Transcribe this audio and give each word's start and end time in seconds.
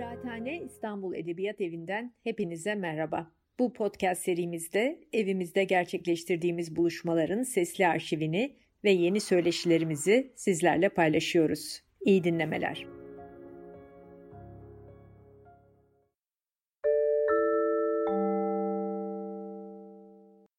Kıraathane 0.00 0.60
İstanbul 0.60 1.14
Edebiyat 1.14 1.60
Evi'nden 1.60 2.14
hepinize 2.24 2.74
merhaba. 2.74 3.30
Bu 3.58 3.72
podcast 3.72 4.22
serimizde 4.22 5.00
evimizde 5.12 5.64
gerçekleştirdiğimiz 5.64 6.76
buluşmaların 6.76 7.42
sesli 7.42 7.86
arşivini 7.86 8.56
ve 8.84 8.90
yeni 8.90 9.20
söyleşilerimizi 9.20 10.32
sizlerle 10.36 10.88
paylaşıyoruz. 10.88 11.82
İyi 12.00 12.24
dinlemeler. 12.24 12.86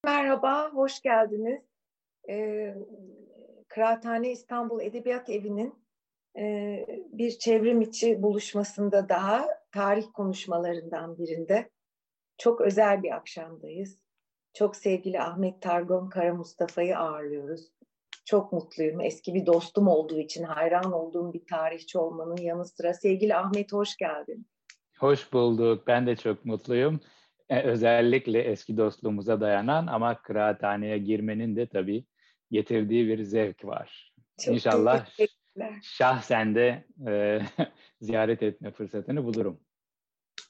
Merhaba, 0.06 0.74
hoş 0.74 1.02
geldiniz. 1.02 1.62
Ee, 2.30 2.76
Kıraathane 3.68 4.32
İstanbul 4.32 4.82
Edebiyat 4.82 5.30
Evi'nin 5.30 5.81
bir 7.12 7.32
çevrim 7.40 7.82
içi 7.82 8.22
buluşmasında 8.22 9.10
daha 9.10 9.48
tarih 9.72 10.06
konuşmalarından 10.14 11.18
birinde 11.18 11.70
çok 12.38 12.62
özel 12.62 13.04
bir 13.04 13.12
akşamdayız. 13.12 14.02
Çok 14.54 14.76
sevgili 14.76 15.22
Ahmet 15.22 15.62
Targon 15.62 16.10
Kara 16.10 16.34
Mustafa'yı 16.34 16.98
ağırlıyoruz. 16.98 17.72
Çok 18.26 18.52
mutluyum. 18.52 19.02
Eski 19.02 19.34
bir 19.34 19.46
dostum 19.46 19.88
olduğu 19.88 20.20
için 20.20 20.44
hayran 20.44 20.92
olduğum 20.92 21.34
bir 21.34 21.46
tarihçi 21.46 21.98
olmanın 21.98 22.38
yanı 22.38 22.66
sıra. 22.66 22.94
Sevgili 22.94 23.36
Ahmet 23.36 23.74
hoş 23.74 23.98
geldin. 23.98 24.48
Hoş 25.00 25.34
bulduk. 25.34 25.88
Ben 25.88 26.08
de 26.08 26.16
çok 26.16 26.46
mutluyum. 26.46 27.00
Ee, 27.50 27.62
özellikle 27.62 28.42
eski 28.42 28.78
dostluğumuza 28.78 29.42
dayanan 29.42 29.88
ama 29.88 30.22
kıraathaneye 30.22 30.98
girmenin 30.98 31.56
de 31.56 31.68
tabii 31.68 32.06
getirdiği 32.52 33.08
bir 33.08 33.24
zevk 33.24 33.66
var. 33.66 34.14
Çok 34.40 34.54
İnşallah 34.54 35.06
şahsen 35.82 36.56
de 36.56 36.86
e, 37.08 37.40
ziyaret 38.02 38.44
etme 38.44 38.72
fırsatını 38.72 39.24
bulurum. 39.26 39.60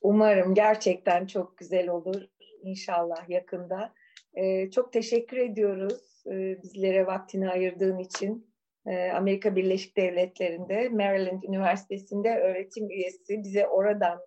Umarım 0.02 0.53
gerçekten 0.53 1.25
çok 1.25 1.57
güzel 1.57 1.89
olur 1.89 2.21
inşallah 2.63 3.29
yakında. 3.29 3.94
Ee, 4.33 4.72
çok 4.72 4.94
teşekkür 4.94 5.38
ediyoruz 5.38 6.23
e, 6.25 6.61
bizlere 6.63 7.05
vaktini 7.05 7.49
ayırdığın 7.49 7.97
için. 7.97 8.52
E, 8.85 9.11
Amerika 9.11 9.55
Birleşik 9.55 9.97
Devletleri'nde 9.97 10.89
Maryland 10.89 11.44
Üniversitesi'nde 11.44 12.39
öğretim 12.39 12.89
üyesi 12.89 13.44
bize 13.44 13.67
oradan 13.67 14.19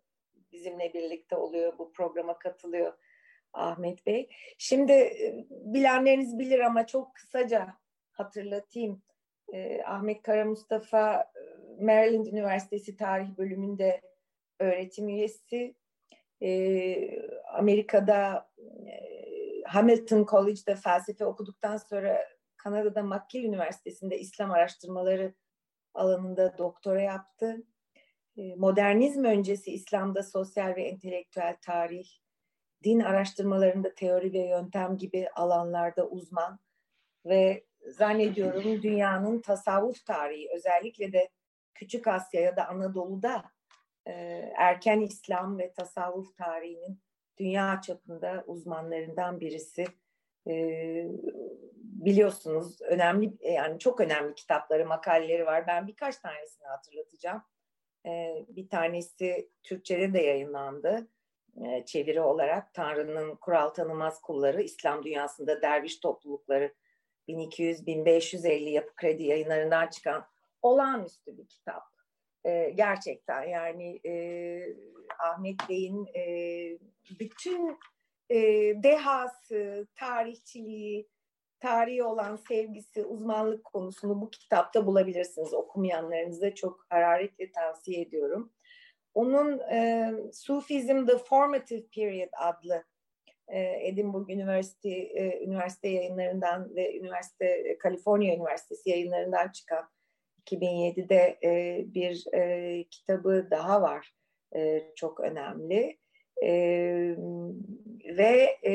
bizimle 0.52 0.94
birlikte 0.94 1.36
oluyor 1.36 1.78
bu 1.78 1.92
programa 1.92 2.38
katılıyor 2.38 2.92
Ahmet 3.52 4.06
Bey. 4.06 4.28
Şimdi 4.58 4.92
e, 4.92 5.46
bilenleriniz 5.50 6.38
bilir 6.38 6.58
ama 6.58 6.86
çok 6.86 7.14
kısaca 7.14 7.74
hatırlatayım. 8.10 9.02
E, 9.52 9.82
Ahmet 9.82 10.22
Kara 10.22 10.44
Mustafa 10.44 11.32
Maryland 11.80 12.26
Üniversitesi 12.26 12.96
Tarih 12.96 13.36
Bölümünde 13.38 14.00
öğretim 14.60 15.08
üyesi. 15.08 15.74
E, 16.42 16.50
Amerika'da 17.58 18.50
e, 18.58 18.94
Hamilton 19.66 20.26
College'da 20.30 20.76
felsefe 20.76 21.24
okuduktan 21.26 21.76
sonra 21.76 22.24
Kanada'da 22.56 23.02
McGill 23.02 23.44
Üniversitesi'nde 23.44 24.18
İslam 24.18 24.50
araştırmaları 24.50 25.34
alanında 25.94 26.58
doktora 26.58 27.02
yaptı. 27.02 27.64
E, 28.36 28.54
modernizm 28.56 29.24
öncesi 29.24 29.72
İslam'da 29.72 30.22
sosyal 30.22 30.76
ve 30.76 30.82
entelektüel 30.82 31.56
tarih, 31.62 32.08
din 32.84 33.00
araştırmalarında 33.00 33.94
teori 33.94 34.32
ve 34.32 34.38
yöntem 34.38 34.96
gibi 34.96 35.28
alanlarda 35.34 36.08
uzman 36.08 36.58
ve 37.26 37.64
zannediyorum 37.86 38.82
dünyanın 38.82 39.40
tasavvuf 39.40 40.06
tarihi 40.06 40.48
özellikle 40.54 41.12
de 41.12 41.28
Küçük 41.74 42.08
Asya 42.08 42.40
ya 42.40 42.56
da 42.56 42.68
Anadolu'da 42.68 43.44
e, 44.06 44.12
erken 44.56 45.00
İslam 45.00 45.58
ve 45.58 45.72
tasavvuf 45.72 46.36
tarihinin 46.36 47.00
dünya 47.38 47.80
çapında 47.80 48.44
uzmanlarından 48.46 49.40
birisi. 49.40 49.84
E, 50.46 50.54
biliyorsunuz 51.76 52.82
önemli 52.82 53.32
yani 53.40 53.78
çok 53.78 54.00
önemli 54.00 54.34
kitapları, 54.34 54.86
makaleleri 54.86 55.46
var. 55.46 55.66
Ben 55.66 55.86
birkaç 55.86 56.16
tanesini 56.16 56.66
hatırlatacağım. 56.66 57.42
E, 58.06 58.44
bir 58.48 58.68
tanesi 58.68 59.50
Türkçe'de 59.62 60.14
de 60.14 60.22
yayınlandı 60.22 61.08
e, 61.56 61.84
çeviri 61.84 62.20
olarak 62.20 62.74
Tanrı'nın 62.74 63.36
kural 63.36 63.68
tanımaz 63.68 64.20
kulları, 64.20 64.62
İslam 64.62 65.04
dünyasında 65.04 65.62
derviş 65.62 66.00
toplulukları 66.00 66.74
1200-1550 67.28 68.68
yapı 68.70 68.94
kredi 68.94 69.22
yayınlarından 69.22 69.86
çıkan 69.86 70.26
olağanüstü 70.62 71.38
bir 71.38 71.46
kitap. 71.46 71.82
E, 72.44 72.70
gerçekten 72.70 73.42
yani 73.42 74.00
e, 74.06 74.14
Ahmet 75.18 75.68
Bey'in 75.68 76.06
e, 76.06 76.24
bütün 77.20 77.78
e, 78.30 78.38
dehası, 78.82 79.86
tarihçiliği, 79.96 81.08
tarihi 81.60 82.02
olan 82.02 82.36
sevgisi, 82.36 83.04
uzmanlık 83.04 83.64
konusunu 83.64 84.20
bu 84.20 84.30
kitapta 84.30 84.86
bulabilirsiniz. 84.86 85.54
Okumayanlarınıza 85.54 86.54
çok 86.54 86.86
hararetle 86.88 87.52
tavsiye 87.52 88.00
ediyorum. 88.00 88.52
Onun 89.14 89.58
e, 89.58 90.10
Sufism 90.32 91.06
The 91.06 91.18
Formative 91.18 91.86
Period 91.94 92.30
adlı 92.32 92.84
Edinburgh 93.80 94.30
Üniversite, 94.30 94.90
e, 94.90 95.44
üniversite 95.44 95.88
yayınlarından 95.88 96.74
ve 96.76 96.98
üniversite 96.98 97.46
e, 97.46 97.78
Kaliforniya 97.78 98.36
Üniversitesi 98.36 98.90
yayınlarından 98.90 99.48
çıkan 99.48 99.90
2007'de 100.46 101.38
e, 101.44 101.84
bir 101.94 102.34
e, 102.34 102.84
kitabı 102.90 103.48
daha 103.50 103.82
var. 103.82 104.14
E, 104.56 104.82
çok 104.96 105.20
önemli. 105.20 105.98
E, 106.42 106.50
ve 108.16 108.58
e, 108.62 108.72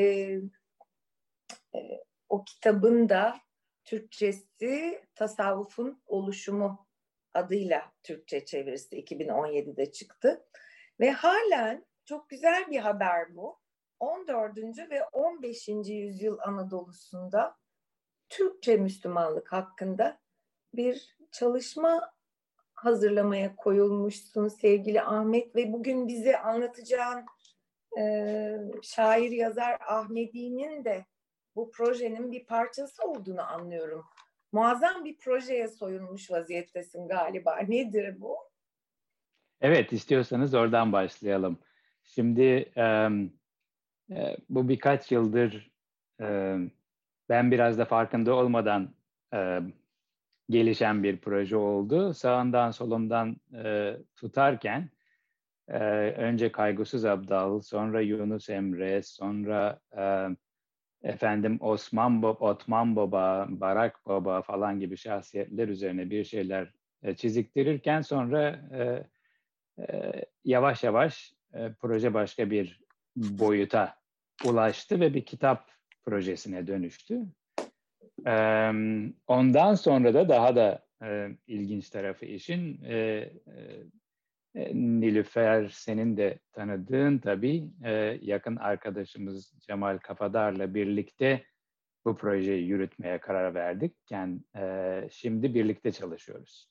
e, 1.74 2.04
o 2.28 2.44
kitabın 2.44 3.08
da 3.08 3.40
Türkçesi 3.84 5.00
Tasavvufun 5.14 6.02
Oluşumu 6.06 6.86
adıyla 7.34 7.92
Türkçe 8.02 8.44
çevirisi 8.44 8.96
2017'de 8.96 9.92
çıktı. 9.92 10.46
Ve 11.00 11.10
halen 11.10 11.86
çok 12.04 12.28
güzel 12.28 12.70
bir 12.70 12.78
haber 12.78 13.36
bu. 13.36 13.59
14. 14.00 14.56
ve 14.90 15.04
15. 15.04 15.68
yüzyıl 15.88 16.38
Anadolu'sunda 16.38 17.56
Türkçe 18.28 18.76
Müslümanlık 18.76 19.52
hakkında 19.52 20.20
bir 20.74 21.16
çalışma 21.32 22.12
hazırlamaya 22.74 23.56
koyulmuşsun 23.56 24.48
sevgili 24.48 25.02
Ahmet 25.02 25.56
ve 25.56 25.72
bugün 25.72 26.08
bize 26.08 26.38
anlatacağın 26.38 27.24
e, 27.98 28.56
şair 28.82 29.30
yazar 29.30 29.78
Ahmedi'nin 29.80 30.84
de 30.84 31.06
bu 31.56 31.70
projenin 31.70 32.32
bir 32.32 32.46
parçası 32.46 33.02
olduğunu 33.02 33.42
anlıyorum. 33.42 34.04
Muazzam 34.52 35.04
bir 35.04 35.18
projeye 35.18 35.68
soyunmuş 35.68 36.30
vaziyettesin 36.30 37.08
galiba. 37.08 37.56
Nedir 37.56 38.20
bu? 38.20 38.36
Evet, 39.60 39.92
istiyorsanız 39.92 40.54
oradan 40.54 40.92
başlayalım. 40.92 41.58
Şimdi 42.04 42.72
um, 42.76 43.39
e, 44.10 44.36
bu 44.48 44.68
birkaç 44.68 45.12
yıldır 45.12 45.70
e, 46.20 46.56
ben 47.28 47.50
biraz 47.50 47.78
da 47.78 47.84
farkında 47.84 48.34
olmadan 48.34 48.94
e, 49.34 49.60
gelişen 50.50 51.02
bir 51.02 51.20
proje 51.20 51.56
oldu. 51.56 52.14
Sağından 52.14 52.70
solundan 52.70 53.36
e, 53.54 53.96
tutarken 54.16 54.90
e, 55.68 55.78
önce 56.10 56.52
Kaygısız 56.52 57.04
Abdal, 57.04 57.60
sonra 57.60 58.00
Yunus 58.00 58.50
Emre, 58.50 59.02
sonra 59.02 59.80
efendim 61.02 61.58
Osman 61.60 62.22
Baba, 62.22 62.50
Otman 62.50 62.96
Baba, 62.96 63.46
Barak 63.50 64.06
Baba 64.06 64.42
falan 64.42 64.80
gibi 64.80 64.96
şahsiyetler 64.96 65.68
üzerine 65.68 66.10
bir 66.10 66.24
şeyler 66.24 66.72
e, 67.02 67.16
çiziktirirken 67.16 68.00
sonra 68.00 68.60
yavaş 70.44 70.84
yavaş 70.84 71.34
proje 71.80 72.14
başka 72.14 72.50
bir 72.50 72.80
boyuta 73.16 73.99
ulaştı 74.44 75.00
ve 75.00 75.14
bir 75.14 75.24
kitap 75.24 75.70
projesine 76.02 76.66
dönüştü. 76.66 77.20
Ondan 79.26 79.74
sonra 79.74 80.14
da 80.14 80.28
daha 80.28 80.56
da 80.56 80.86
ilginç 81.46 81.90
tarafı 81.90 82.26
işin 82.26 82.80
Nilüfer 84.74 85.68
senin 85.68 86.16
de 86.16 86.38
tanıdığın 86.52 87.18
tabii 87.18 87.70
yakın 88.20 88.56
arkadaşımız 88.56 89.54
Cemal 89.60 89.98
Kafadar'la 89.98 90.74
birlikte 90.74 91.44
bu 92.04 92.16
projeyi 92.16 92.66
yürütmeye 92.66 93.18
karar 93.18 93.54
verdik. 93.54 93.96
Yani, 94.10 94.40
şimdi 95.10 95.54
birlikte 95.54 95.92
çalışıyoruz. 95.92 96.70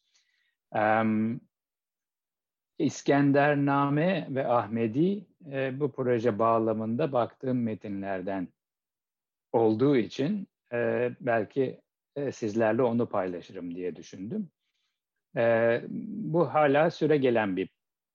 İskendername 2.80 4.28
ve 4.30 4.48
Ahmedi 4.48 5.26
e, 5.52 5.80
bu 5.80 5.92
proje 5.92 6.40
bağlamında 6.40 7.12
baktığım 7.12 7.64
metinlerden 7.64 8.48
olduğu 9.52 9.98
için 9.98 10.48
e, 10.74 11.12
belki 11.20 11.82
e, 12.16 12.32
sizlerle 12.32 12.82
onu 12.82 13.10
paylaşırım 13.10 13.76
diye 13.76 13.96
düşündüm. 13.96 14.50
E, 15.38 15.82
bu 15.90 16.54
hala 16.54 16.92
süre 16.92 17.18
gelen 17.18 17.58
bir 17.58 17.70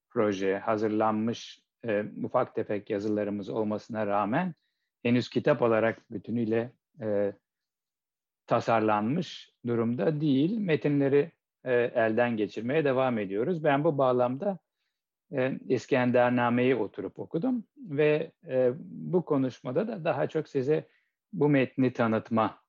proje, 0.09 0.57
hazırlanmış 0.57 1.63
e, 1.85 2.05
ufak 2.23 2.55
tefek 2.55 2.89
yazılarımız 2.89 3.49
olmasına 3.49 4.07
rağmen 4.07 4.53
henüz 5.03 5.29
kitap 5.29 5.61
olarak 5.61 6.11
bütünüyle 6.11 6.71
e, 7.01 7.33
tasarlanmış 8.47 9.53
durumda 9.67 10.21
değil. 10.21 10.57
Metinleri 10.57 11.31
e, 11.65 11.73
elden 11.73 12.37
geçirmeye 12.37 12.85
devam 12.85 13.17
ediyoruz. 13.17 13.63
Ben 13.63 13.83
bu 13.83 13.97
bağlamda 13.97 14.59
e, 15.31 15.59
İskendername'yi 15.69 16.75
oturup 16.75 17.19
okudum 17.19 17.67
ve 17.77 18.31
e, 18.47 18.71
bu 18.79 19.25
konuşmada 19.25 19.87
da 19.87 20.03
daha 20.05 20.27
çok 20.27 20.49
size 20.49 20.87
bu 21.33 21.49
metni 21.49 21.93
tanıtma 21.93 22.63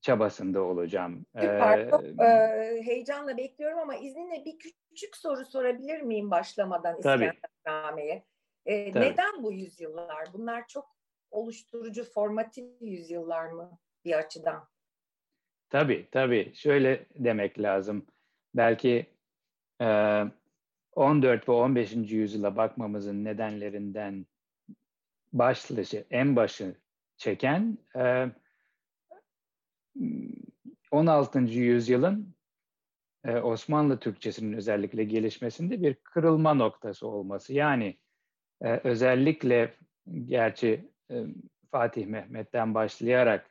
çabasında 0.00 0.62
olacağım. 0.62 1.26
Süper, 1.36 1.90
çok 1.90 2.04
e, 2.04 2.82
heyecanla 2.84 3.36
bekliyorum 3.36 3.78
ama 3.78 3.94
izninle 3.94 4.44
bir 4.44 4.58
küçük 4.58 5.16
soru 5.16 5.44
sorabilir 5.44 6.00
miyim 6.00 6.30
başlamadan 6.30 6.96
İskendername'ye? 6.98 8.24
E, 8.66 8.92
neden 9.00 9.42
bu 9.42 9.52
yüzyıllar? 9.52 10.32
Bunlar 10.32 10.66
çok 10.68 10.96
oluşturucu, 11.30 12.04
formatif 12.04 12.64
yüzyıllar 12.80 13.46
mı 13.46 13.78
bir 14.04 14.18
açıdan? 14.18 14.68
Tabii, 15.74 16.08
tabii. 16.10 16.52
Şöyle 16.54 17.06
demek 17.14 17.60
lazım. 17.60 18.06
Belki 18.54 19.06
e, 19.80 19.86
14 20.92 21.48
ve 21.48 21.52
15. 21.52 22.12
yüzyıla 22.12 22.56
bakmamızın 22.56 23.24
nedenlerinden 23.24 24.26
başlışı, 25.32 26.04
en 26.10 26.36
başı 26.36 26.76
çeken 27.16 27.78
e, 27.96 28.30
16. 30.90 31.38
yüzyılın 31.38 32.34
e, 33.24 33.36
Osmanlı 33.36 34.00
Türkçesinin 34.00 34.56
özellikle 34.56 35.04
gelişmesinde 35.04 35.82
bir 35.82 35.94
kırılma 35.94 36.54
noktası 36.54 37.06
olması. 37.08 37.54
Yani 37.54 37.98
e, 38.62 38.80
özellikle 38.84 39.74
gerçi 40.24 40.84
e, 41.10 41.24
Fatih 41.70 42.06
Mehmet'ten 42.06 42.74
başlayarak 42.74 43.50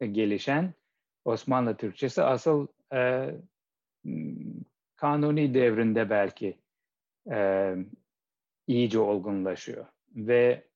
gelişen 0.00 0.74
Osmanlı 1.24 1.76
Türkçesi 1.76 2.22
asıl 2.22 2.66
kanuni 4.96 5.54
devrinde 5.54 6.10
belki 6.10 6.58
iyice 8.66 8.98
olgunlaşıyor. 8.98 9.86
Ve 10.16 10.68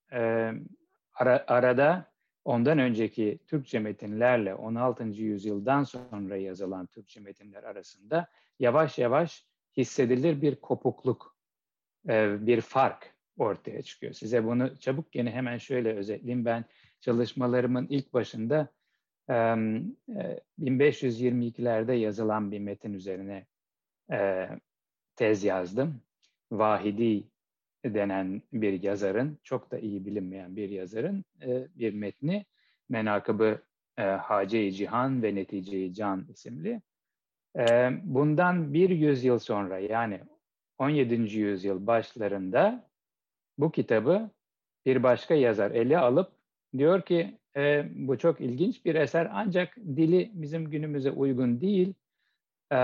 ara, 1.14 1.44
arada 1.46 2.12
ondan 2.44 2.78
önceki 2.78 3.38
Türkçe 3.46 3.78
metinlerle 3.78 4.54
16. 4.54 5.04
yüzyıldan 5.04 5.84
sonra 5.84 6.36
yazılan 6.36 6.86
Türkçe 6.86 7.20
metinler 7.20 7.62
arasında 7.62 8.28
yavaş 8.58 8.98
yavaş 8.98 9.44
hissedilir 9.76 10.42
bir 10.42 10.56
kopukluk, 10.56 11.36
e, 12.08 12.46
bir 12.46 12.60
fark 12.60 13.14
ortaya 13.38 13.82
çıkıyor. 13.82 14.12
Size 14.12 14.44
bunu 14.44 14.78
çabuk 14.78 15.14
yine 15.14 15.30
hemen 15.30 15.58
şöyle 15.58 15.94
özetleyeyim. 15.96 16.44
Ben 16.44 16.64
çalışmalarımın 17.00 17.86
ilk 17.86 18.14
başında 18.14 18.68
1522'lerde 19.28 21.92
e, 21.92 21.96
yazılan 21.96 22.52
bir 22.52 22.58
metin 22.58 22.92
üzerine 22.92 23.46
e, 24.12 24.48
tez 25.16 25.44
yazdım. 25.44 26.00
Vahidi 26.52 27.24
denen 27.84 28.42
bir 28.52 28.82
yazarın, 28.82 29.38
çok 29.44 29.70
da 29.70 29.78
iyi 29.78 30.06
bilinmeyen 30.06 30.56
bir 30.56 30.68
yazarın 30.68 31.24
e, 31.42 31.68
bir 31.74 31.94
metni 31.94 32.46
Menakıbı 32.88 33.62
Hace-i 34.20 34.72
Cihan 34.72 35.22
ve 35.22 35.34
Netice-i 35.34 35.94
Can 35.94 36.26
isimli. 36.28 36.82
Bundan 38.02 38.74
bir 38.74 38.90
yüzyıl 38.90 39.38
sonra 39.38 39.78
yani 39.78 40.20
17. 40.78 41.38
yüzyıl 41.38 41.86
başlarında 41.86 42.90
bu 43.58 43.72
kitabı 43.72 44.30
bir 44.86 45.02
başka 45.02 45.34
yazar 45.34 45.70
ele 45.70 45.98
alıp 45.98 46.37
diyor 46.76 47.02
ki 47.02 47.38
e, 47.56 47.84
bu 47.94 48.18
çok 48.18 48.40
ilginç 48.40 48.84
bir 48.84 48.94
eser 48.94 49.28
ancak 49.32 49.76
dili 49.76 50.30
bizim 50.34 50.70
günümüze 50.70 51.10
uygun 51.10 51.60
değil. 51.60 51.94
E, 52.72 52.78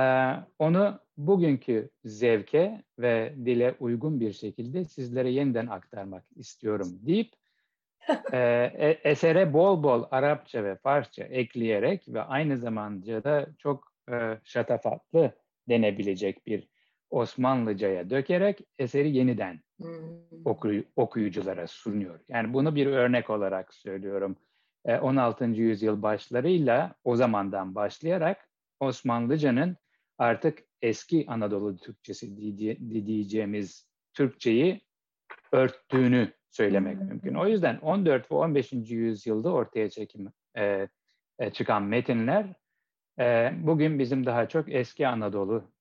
onu 0.59 1.01
bugünkü 1.17 1.91
zevke 2.05 2.83
ve 2.99 3.35
dile 3.45 3.75
uygun 3.81 4.21
bir 4.21 4.33
şekilde 4.33 4.85
sizlere 4.85 5.31
yeniden 5.31 5.67
aktarmak 5.67 6.25
istiyorum 6.37 6.99
deyip 7.03 7.33
e, 8.33 8.39
e, 8.75 9.01
esere 9.05 9.53
bol 9.53 9.83
bol 9.83 10.05
Arapça 10.11 10.65
ve 10.65 10.77
Farsça 10.77 11.25
ekleyerek 11.25 12.09
ve 12.09 12.23
aynı 12.23 12.59
zamanda 12.59 13.25
da 13.25 13.47
çok 13.59 13.93
e, 14.11 14.39
şatafatlı 14.45 15.33
denebilecek 15.69 16.47
bir 16.47 16.69
Osmanlıcaya 17.15 18.11
dökerek 18.11 18.61
eseri 18.79 19.17
yeniden 19.17 19.61
hmm. 19.81 20.45
okuy, 20.45 20.85
okuyuculara 20.97 21.67
sunuyor. 21.67 22.21
Yani 22.29 22.53
bunu 22.55 22.75
bir 22.75 22.87
örnek 22.87 23.31
olarak 23.31 23.75
söylüyorum. 23.75 24.37
16. 24.85 25.45
yüzyıl 25.45 26.03
başlarıyla 26.03 26.95
o 27.05 27.17
zamandan 27.17 27.75
başlayarak 27.75 28.49
Osmanlıcanın 28.81 29.77
artık 30.19 30.59
eski 30.83 31.25
Anadolu 31.29 31.77
Türkçesi 31.77 32.37
diyeceğimiz 33.07 33.89
Türkçeyi 34.15 34.81
örttüğünü 35.53 36.33
söylemek 36.51 36.99
hmm. 36.99 37.07
mümkün. 37.07 37.35
O 37.35 37.47
yüzden 37.47 37.77
14 37.77 38.31
ve 38.31 38.35
15. 38.35 38.73
yüzyılda 38.73 39.53
ortaya 39.53 39.91
çekim, 39.91 40.33
e, 40.57 40.89
e, 41.39 41.51
çıkan 41.51 41.83
metinler 41.83 42.55
e, 43.19 43.53
bugün 43.57 43.99
bizim 43.99 44.27
daha 44.27 44.49
çok 44.49 44.73
eski 44.73 45.09
Anadolu 45.09 45.74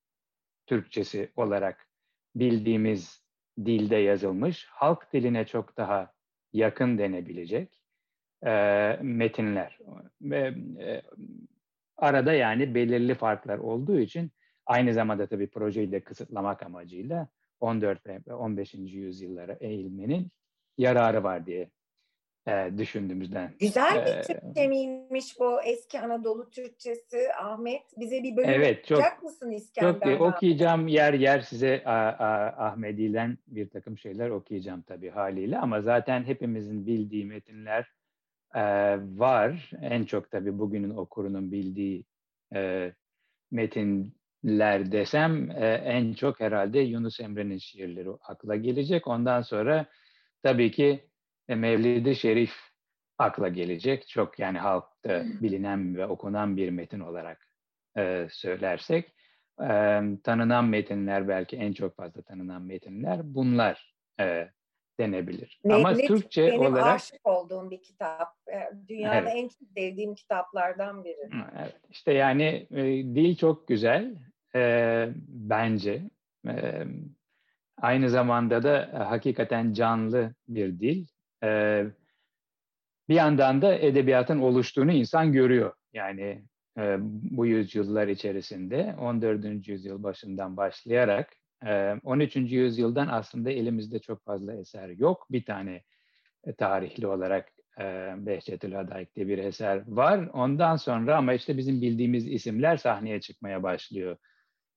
Türkçesi 0.65 1.31
olarak 1.35 1.87
bildiğimiz 2.35 3.23
dilde 3.65 3.95
yazılmış, 3.95 4.65
halk 4.69 5.13
diline 5.13 5.45
çok 5.45 5.77
daha 5.77 6.13
yakın 6.53 6.97
denebilecek 6.97 7.81
e, 8.45 8.51
metinler. 9.01 9.79
Ve 10.21 10.53
e, 10.79 11.01
arada 11.97 12.33
yani 12.33 12.75
belirli 12.75 13.15
farklar 13.15 13.57
olduğu 13.57 13.99
için 13.99 14.31
aynı 14.65 14.93
zamanda 14.93 15.27
tabii 15.27 15.47
projeyi 15.47 15.91
de 15.91 16.03
kısıtlamak 16.03 16.63
amacıyla 16.63 17.27
14 17.59 18.07
ve 18.07 18.33
15. 18.33 18.73
yüzyıllara 18.73 19.53
eğilmenin 19.53 20.31
yararı 20.77 21.23
var 21.23 21.45
diye 21.45 21.69
e, 22.47 22.77
düşündüğümüzden. 22.77 23.53
Güzel 23.59 24.05
bir 24.05 24.23
Türkçe 24.23 24.67
miymiş 24.67 25.39
bu 25.39 25.61
eski 25.61 25.99
Anadolu 25.99 26.49
Türkçesi 26.49 27.33
Ahmet? 27.41 27.81
Bize 27.97 28.23
bir 28.23 28.37
bölüm 28.37 28.49
evet, 28.49 28.85
çok, 28.85 29.23
mısın 29.23 29.51
İskender? 29.51 30.17
Çok. 30.17 30.21
Okuyacağım 30.21 30.87
yer 30.87 31.13
yer 31.13 31.39
size 31.39 31.83
a, 31.85 31.93
a, 31.93 32.65
Ahmedi'den 32.67 33.37
bir 33.47 33.69
takım 33.69 33.97
şeyler 33.97 34.29
okuyacağım 34.29 34.81
tabii 34.81 35.09
haliyle 35.09 35.57
ama 35.59 35.81
zaten 35.81 36.23
hepimizin 36.23 36.85
bildiği 36.85 37.25
metinler 37.25 37.91
e, 38.55 38.61
var. 39.17 39.71
En 39.81 40.03
çok 40.05 40.31
tabii 40.31 40.59
bugünün 40.59 40.89
okurunun 40.89 41.51
bildiği 41.51 42.05
e, 42.55 42.91
metinler 43.51 44.91
desem 44.91 45.51
e, 45.51 45.67
en 45.85 46.13
çok 46.13 46.39
herhalde 46.39 46.79
Yunus 46.79 47.19
Emre'nin 47.19 47.57
şiirleri 47.57 48.09
akla 48.09 48.55
gelecek. 48.55 49.07
Ondan 49.07 49.41
sonra 49.41 49.85
tabii 50.43 50.71
ki 50.71 51.12
e, 51.47 51.55
Mevlid-i 51.55 52.15
Şerif 52.15 52.53
akla 53.17 53.47
gelecek. 53.47 54.07
Çok 54.07 54.39
yani 54.39 54.59
halkta 54.59 55.23
bilinen 55.41 55.95
ve 55.95 56.05
okunan 56.05 56.57
bir 56.57 56.69
metin 56.69 56.99
olarak 56.99 57.47
e, 57.97 58.27
söylersek. 58.29 59.15
E, 59.61 60.01
tanınan 60.23 60.65
metinler 60.65 61.27
belki 61.27 61.57
en 61.57 61.73
çok 61.73 61.95
fazla 61.95 62.21
tanınan 62.21 62.61
metinler 62.61 63.19
bunlar 63.23 63.95
e, 64.19 64.49
denebilir. 64.99 65.61
Ne, 65.63 65.73
Ama 65.73 65.93
Türkçe 65.93 66.47
benim 66.47 66.61
olarak... 66.61 66.95
aşık 66.95 67.27
olduğum 67.27 67.71
bir 67.71 67.81
kitap. 67.81 68.27
E, 68.47 68.87
dünyada 68.87 69.15
evet. 69.15 69.31
en 69.35 69.47
çok 69.47 69.69
sevdiğim 69.77 70.15
kitaplardan 70.15 71.03
biri. 71.03 71.29
Evet. 71.59 71.75
İşte 71.89 72.13
yani 72.13 72.67
e, 72.71 72.83
dil 73.15 73.35
çok 73.35 73.67
güzel 73.67 74.15
e, 74.55 75.09
bence. 75.27 76.01
E, 76.47 76.83
Aynı 77.77 78.09
zamanda 78.09 78.63
da 78.63 78.85
e, 78.85 78.97
hakikaten 78.97 79.73
canlı 79.73 80.33
bir 80.47 80.79
dil. 80.79 81.07
E, 81.43 81.83
bir 83.09 83.15
yandan 83.15 83.61
da 83.61 83.75
edebiyatın 83.75 84.39
oluştuğunu 84.39 84.91
insan 84.91 85.31
görüyor. 85.31 85.73
Yani 85.93 86.43
e, 86.77 86.97
bu 87.01 87.45
yüzyıllar 87.45 88.07
içerisinde 88.07 88.95
14. 88.99 89.67
yüzyıl 89.67 90.03
başından 90.03 90.57
başlayarak 90.57 91.29
13. 92.03 92.35
yüzyıldan 92.35 93.07
aslında 93.07 93.51
elimizde 93.51 93.99
çok 93.99 94.25
fazla 94.25 94.53
eser 94.53 94.89
yok. 94.89 95.27
Bir 95.31 95.45
tane 95.45 95.83
tarihli 96.57 97.07
olarak 97.07 97.49
Behçetül 98.17 98.73
Hadayik'te 98.73 99.27
bir 99.27 99.37
eser 99.37 99.83
var. 99.87 100.29
Ondan 100.33 100.75
sonra 100.75 101.17
ama 101.17 101.33
işte 101.33 101.57
bizim 101.57 101.81
bildiğimiz 101.81 102.27
isimler 102.27 102.77
sahneye 102.77 103.21
çıkmaya 103.21 103.63
başlıyor. 103.63 104.17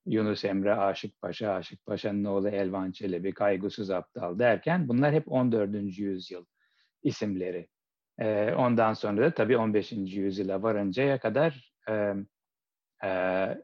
Yunus 0.06 0.44
Emre, 0.44 0.74
Aşık 0.74 1.20
Paşa, 1.20 1.52
Aşık 1.52 1.86
Paşa'nın 1.86 2.24
oğlu 2.24 2.48
Elvan 2.48 2.92
Çelebi, 2.92 3.34
Kaygısız 3.34 3.90
Aptal 3.90 4.38
derken 4.38 4.88
bunlar 4.88 5.12
hep 5.12 5.32
14. 5.32 5.98
yüzyıl 5.98 6.44
isimleri. 7.02 7.68
E, 8.18 8.52
ondan 8.52 8.92
sonra 8.92 9.22
da 9.22 9.34
tabii 9.34 9.56
15. 9.56 9.92
yüzyıla 9.92 10.62
varıncaya 10.62 11.18
kadar 11.18 11.72
e, 11.88 12.14
e, 13.04 13.08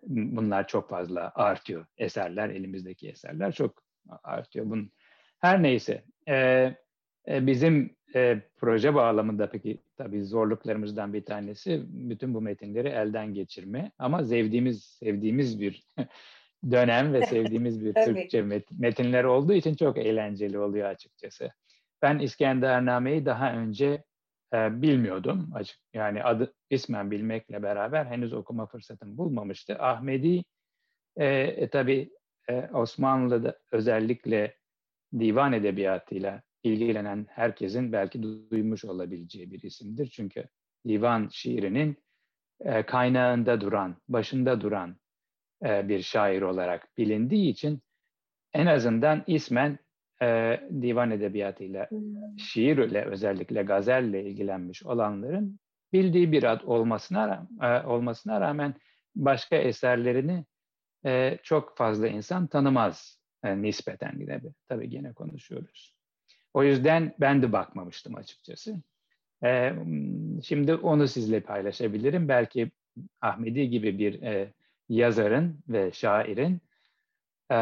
bunlar 0.07 0.69
çok 0.69 0.91
fazla 0.91 1.33
artıyor. 1.35 1.87
Eserler, 1.99 2.49
elimizdeki 2.49 3.09
eserler 3.09 3.53
çok 3.53 3.83
artıyor. 4.23 4.71
Bunun. 4.71 4.91
Her 5.41 5.62
neyse. 5.62 6.05
E, 6.29 6.37
e, 7.29 7.47
bizim 7.47 7.97
e, 8.15 8.41
proje 8.57 8.95
bağlamında 8.95 9.51
peki 9.51 9.79
tabii 9.97 10.25
zorluklarımızdan 10.25 11.12
bir 11.12 11.25
tanesi 11.25 11.83
bütün 11.87 12.35
bu 12.35 12.41
metinleri 12.41 12.89
elden 12.89 13.35
geçirme. 13.35 13.93
Ama 13.99 14.25
sevdiğimiz 14.25 14.85
sevdiğimiz 14.85 15.61
bir 15.61 15.87
dönem 16.71 17.12
ve 17.12 17.27
sevdiğimiz 17.27 17.85
bir 17.85 17.95
Türkçe 18.05 18.43
metinler 18.71 19.25
olduğu 19.25 19.53
için 19.53 19.75
çok 19.75 19.99
eğlenceli 19.99 20.59
oluyor 20.59 20.89
açıkçası. 20.89 21.51
Ben 22.03 22.19
İskendername'yi 22.19 23.27
daha 23.27 23.53
önce 23.53 24.05
e, 24.55 24.83
bilmiyordum 24.83 25.51
açık. 25.55 25.79
Yani 25.95 26.25
adı 26.25 26.55
ismen 26.71 27.11
bilmekle 27.11 27.63
beraber 27.63 28.07
henüz 28.07 28.33
okuma 28.33 28.67
fırsatım 28.67 29.19
bulmamıştı. 29.19 29.79
Ahmedi 29.79 30.45
e, 31.17 31.27
e, 31.27 31.69
tabii 31.69 32.11
e, 32.49 32.69
Osmanlı'da 32.73 33.59
özellikle 33.73 34.57
divan 35.19 35.53
edebiyatıyla 35.53 36.43
ilgilenen 36.63 37.27
herkesin 37.31 37.93
belki 37.93 38.23
duymuş 38.23 38.85
olabileceği 38.85 39.51
bir 39.51 39.63
isimdir. 39.63 40.07
Çünkü 40.07 40.49
divan 40.89 41.29
şiirinin 41.33 41.97
e, 42.61 42.83
kaynağında 42.83 43.61
duran, 43.61 43.97
başında 44.09 44.61
duran 44.61 44.97
e, 45.65 45.89
bir 45.89 46.03
şair 46.03 46.43
olarak 46.43 46.89
bilindiği 46.99 47.51
için 47.51 47.83
en 48.53 48.67
azından 48.67 49.25
ismen 49.27 49.79
e, 50.23 50.61
divan 50.83 51.11
edebiyatıyla, 51.11 51.88
şiirle 52.38 53.05
özellikle 53.05 53.62
gazelle 53.62 54.25
ilgilenmiş 54.25 54.87
olanların 54.87 55.59
bildiği 55.93 56.33
bir 56.33 56.43
ad 56.43 56.61
olmasına 56.64 57.49
e, 57.62 57.87
olmasına 57.87 58.41
rağmen 58.41 58.75
başka 59.17 59.57
eserlerini 59.57 60.45
e, 61.07 61.38
çok 61.43 61.76
fazla 61.76 62.09
insan 62.09 62.47
tanımaz 62.47 63.21
e, 63.45 63.62
nispeten 63.62 64.14
yine 64.19 64.43
de. 64.43 64.55
Tabii 64.69 64.91
gene 64.91 65.12
konuşuyoruz. 65.12 65.97
O 66.55 66.64
yüzden 66.64 67.14
ben 67.21 67.43
de 67.43 67.52
bakmamıştım 67.52 68.14
açıkçası. 68.14 68.83
E, 69.45 69.73
şimdi 70.43 70.75
onu 70.75 71.09
sizle 71.09 71.41
paylaşabilirim. 71.41 72.29
Belki 72.29 72.71
Ahmedi 73.21 73.71
gibi 73.71 73.99
bir 73.99 74.23
e, 74.23 74.52
yazarın 74.88 75.59
ve 75.69 75.93
şairin 75.93 76.61
e, 77.50 77.57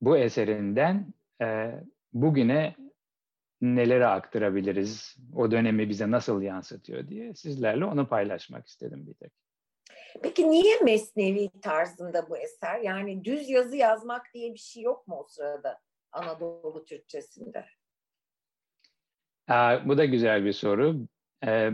bu 0.00 0.16
eserinden 0.16 1.14
e, 1.42 1.70
bugüne 2.12 2.74
nelere 3.60 4.06
aktarabiliriz, 4.06 5.16
o 5.34 5.50
dönemi 5.50 5.88
bize 5.88 6.10
nasıl 6.10 6.42
yansıtıyor 6.42 7.08
diye 7.08 7.34
sizlerle 7.34 7.84
onu 7.84 8.08
paylaşmak 8.08 8.66
istedim 8.66 9.06
bir 9.06 9.14
tek. 9.14 9.32
Peki 10.22 10.50
niye 10.50 10.80
mesnevi 10.80 11.50
tarzında 11.62 12.28
bu 12.28 12.38
eser? 12.38 12.80
Yani 12.80 13.24
düz 13.24 13.50
yazı 13.50 13.76
yazmak 13.76 14.34
diye 14.34 14.54
bir 14.54 14.58
şey 14.58 14.82
yok 14.82 15.08
mu 15.08 15.16
o 15.16 15.26
sırada 15.28 15.80
Anadolu 16.12 16.84
Türkçesinde? 16.84 17.64
Aa, 19.48 19.88
bu 19.88 19.98
da 19.98 20.04
güzel 20.04 20.44
bir 20.44 20.52
soru. 20.52 21.06
Ee, 21.46 21.70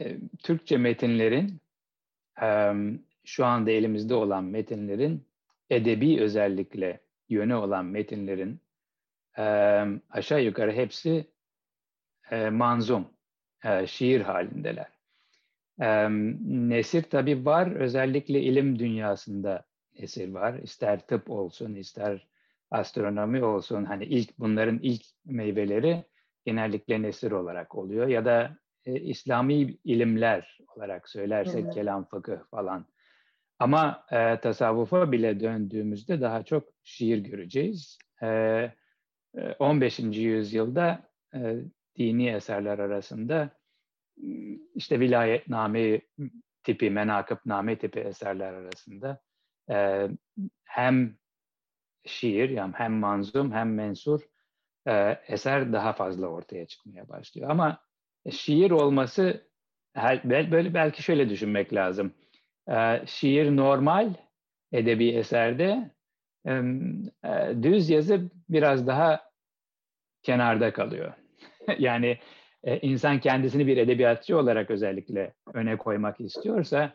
e, 0.00 0.16
Türkçe 0.42 0.76
metinlerin 0.76 1.60
e, 2.42 2.72
şu 3.24 3.44
anda 3.44 3.70
elimizde 3.70 4.14
olan 4.14 4.44
metinlerin 4.44 5.26
edebi 5.70 6.20
özellikle 6.20 7.03
yönü 7.28 7.54
olan 7.54 7.84
metinlerin 7.84 8.60
e, 9.38 9.42
aşağı 10.10 10.42
yukarı 10.42 10.72
hepsi 10.72 11.30
e, 12.30 12.50
manzum, 12.50 13.08
e, 13.64 13.86
şiir 13.86 14.20
halindeler. 14.20 14.88
E, 15.80 16.08
nesir 16.68 17.02
tabi 17.02 17.44
var, 17.44 17.76
özellikle 17.76 18.40
ilim 18.40 18.78
dünyasında 18.78 19.64
nesir 20.00 20.32
var. 20.32 20.54
İster 20.54 21.06
tıp 21.06 21.30
olsun, 21.30 21.74
ister 21.74 22.28
astronomi 22.70 23.44
olsun. 23.44 23.84
Hani 23.84 24.04
ilk 24.04 24.38
bunların 24.38 24.78
ilk 24.82 25.02
meyveleri 25.24 26.04
genellikle 26.44 27.02
nesir 27.02 27.30
olarak 27.30 27.74
oluyor. 27.74 28.06
Ya 28.06 28.24
da 28.24 28.56
e, 28.86 29.00
İslami 29.00 29.54
ilimler 29.84 30.58
olarak 30.76 31.08
söylersek 31.08 31.64
evet. 31.64 31.74
kelam, 31.74 32.04
fıkıh 32.04 32.38
falan. 32.50 32.86
Ama 33.58 34.06
e, 34.12 34.40
tasavvufa 34.40 35.12
bile 35.12 35.40
döndüğümüzde 35.40 36.20
daha 36.20 36.42
çok 36.42 36.68
şiir 36.82 37.18
göreceğiz. 37.18 37.98
E, 38.22 38.70
15. 39.58 39.98
yüzyılda 39.98 41.10
e, 41.34 41.56
dini 41.96 42.28
eserler 42.28 42.78
arasında 42.78 43.50
işte 44.74 45.00
vilayetname 45.00 46.00
tipi, 46.62 46.90
menakıbname 46.90 47.78
tipi 47.78 48.00
eserler 48.00 48.52
arasında 48.52 49.22
e, 49.70 50.08
hem 50.64 51.16
şiir 52.04 52.50
yani 52.50 52.72
hem 52.76 52.92
manzum 52.92 53.52
hem 53.52 53.74
mensur 53.74 54.20
e, 54.86 55.18
eser 55.28 55.72
daha 55.72 55.92
fazla 55.92 56.26
ortaya 56.26 56.66
çıkmaya 56.66 57.08
başlıyor. 57.08 57.50
Ama 57.50 57.80
şiir 58.30 58.70
olması 58.70 59.48
böyle 60.40 60.74
belki 60.74 61.02
şöyle 61.02 61.28
düşünmek 61.28 61.74
lazım. 61.74 62.14
E, 62.68 63.06
şiir 63.06 63.56
normal 63.56 64.14
edebi 64.72 65.08
eserde 65.08 65.90
e, 66.46 66.52
düz 67.62 67.90
yazı 67.90 68.30
biraz 68.48 68.86
daha 68.86 69.30
kenarda 70.22 70.72
kalıyor. 70.72 71.12
yani 71.78 72.18
e, 72.64 72.78
insan 72.78 73.20
kendisini 73.20 73.66
bir 73.66 73.76
edebiyatçı 73.76 74.38
olarak 74.38 74.70
özellikle 74.70 75.34
öne 75.54 75.78
koymak 75.78 76.20
istiyorsa 76.20 76.92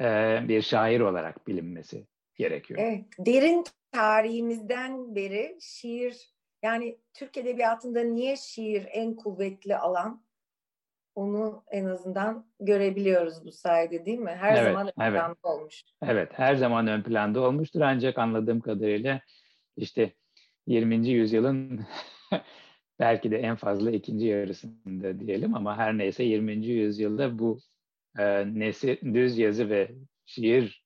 e, 0.00 0.38
bir 0.48 0.62
şair 0.62 1.00
olarak 1.00 1.46
bilinmesi 1.46 2.06
gerekiyor. 2.36 2.80
Evet, 2.82 3.04
derin 3.18 3.64
tarihimizden 3.92 5.14
beri 5.14 5.56
şiir 5.60 6.16
yani 6.62 6.98
Türk 7.14 7.36
edebiyatında 7.36 8.00
niye 8.00 8.36
şiir 8.36 8.86
en 8.90 9.14
kuvvetli 9.16 9.76
alan? 9.76 10.22
Onu 11.18 11.62
en 11.70 11.84
azından 11.84 12.46
görebiliyoruz 12.60 13.44
bu 13.44 13.52
sayede 13.52 14.06
değil 14.06 14.18
mi? 14.18 14.30
Her 14.30 14.56
evet, 14.56 14.72
zaman 14.72 14.86
ön 14.86 14.92
evet. 15.02 15.20
planda 15.20 15.36
olmuş. 15.42 15.82
Evet, 16.02 16.30
her 16.32 16.54
zaman 16.54 16.86
ön 16.86 17.02
planda 17.02 17.40
olmuştur 17.40 17.80
ancak 17.80 18.18
anladığım 18.18 18.60
kadarıyla 18.60 19.20
işte 19.76 20.12
20. 20.66 21.08
yüzyılın 21.08 21.86
belki 22.98 23.30
de 23.30 23.38
en 23.38 23.56
fazla 23.56 23.90
ikinci 23.90 24.26
yarısında 24.26 25.20
diyelim 25.20 25.54
ama 25.54 25.76
her 25.76 25.98
neyse 25.98 26.24
20. 26.24 26.66
yüzyılda 26.66 27.38
bu 27.38 27.58
e, 28.18 28.44
nesi, 28.58 29.00
düz 29.02 29.38
yazı 29.38 29.70
ve 29.70 29.90
şiir 30.26 30.84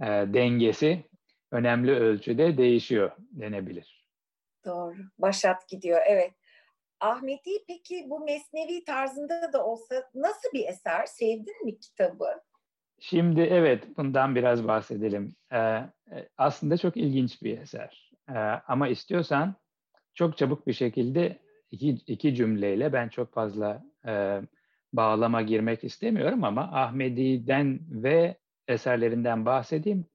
e, 0.00 0.06
dengesi 0.06 1.04
önemli 1.52 1.92
ölçüde 1.92 2.58
değişiyor 2.58 3.10
denebilir. 3.18 4.08
Doğru. 4.64 4.96
Başat 5.18 5.68
gidiyor. 5.68 6.00
Evet. 6.06 6.32
Ahmeti 7.04 7.50
peki 7.68 8.06
bu 8.10 8.24
mesnevi 8.24 8.84
tarzında 8.84 9.52
da 9.52 9.66
olsa 9.66 10.10
nasıl 10.14 10.48
bir 10.52 10.68
eser? 10.68 11.06
Sevdin 11.06 11.64
mi 11.64 11.78
kitabı? 11.78 12.26
Şimdi 12.98 13.40
evet 13.40 13.84
bundan 13.96 14.34
biraz 14.34 14.68
bahsedelim. 14.68 15.36
Ee, 15.52 15.80
aslında 16.38 16.76
çok 16.76 16.96
ilginç 16.96 17.42
bir 17.42 17.58
eser. 17.58 18.10
Ee, 18.28 18.32
ama 18.68 18.88
istiyorsan 18.88 19.54
çok 20.14 20.38
çabuk 20.38 20.66
bir 20.66 20.72
şekilde 20.72 21.38
iki, 21.70 21.88
iki 21.88 22.34
cümleyle 22.34 22.92
ben 22.92 23.08
çok 23.08 23.32
fazla 23.32 23.84
e, 24.06 24.40
bağlama 24.92 25.42
girmek 25.42 25.84
istemiyorum 25.84 26.44
ama 26.44 26.62
Ahmedi'den 26.62 27.80
ve 27.90 28.36
eserlerinden 28.68 29.46
bahsedeyim 29.46 30.06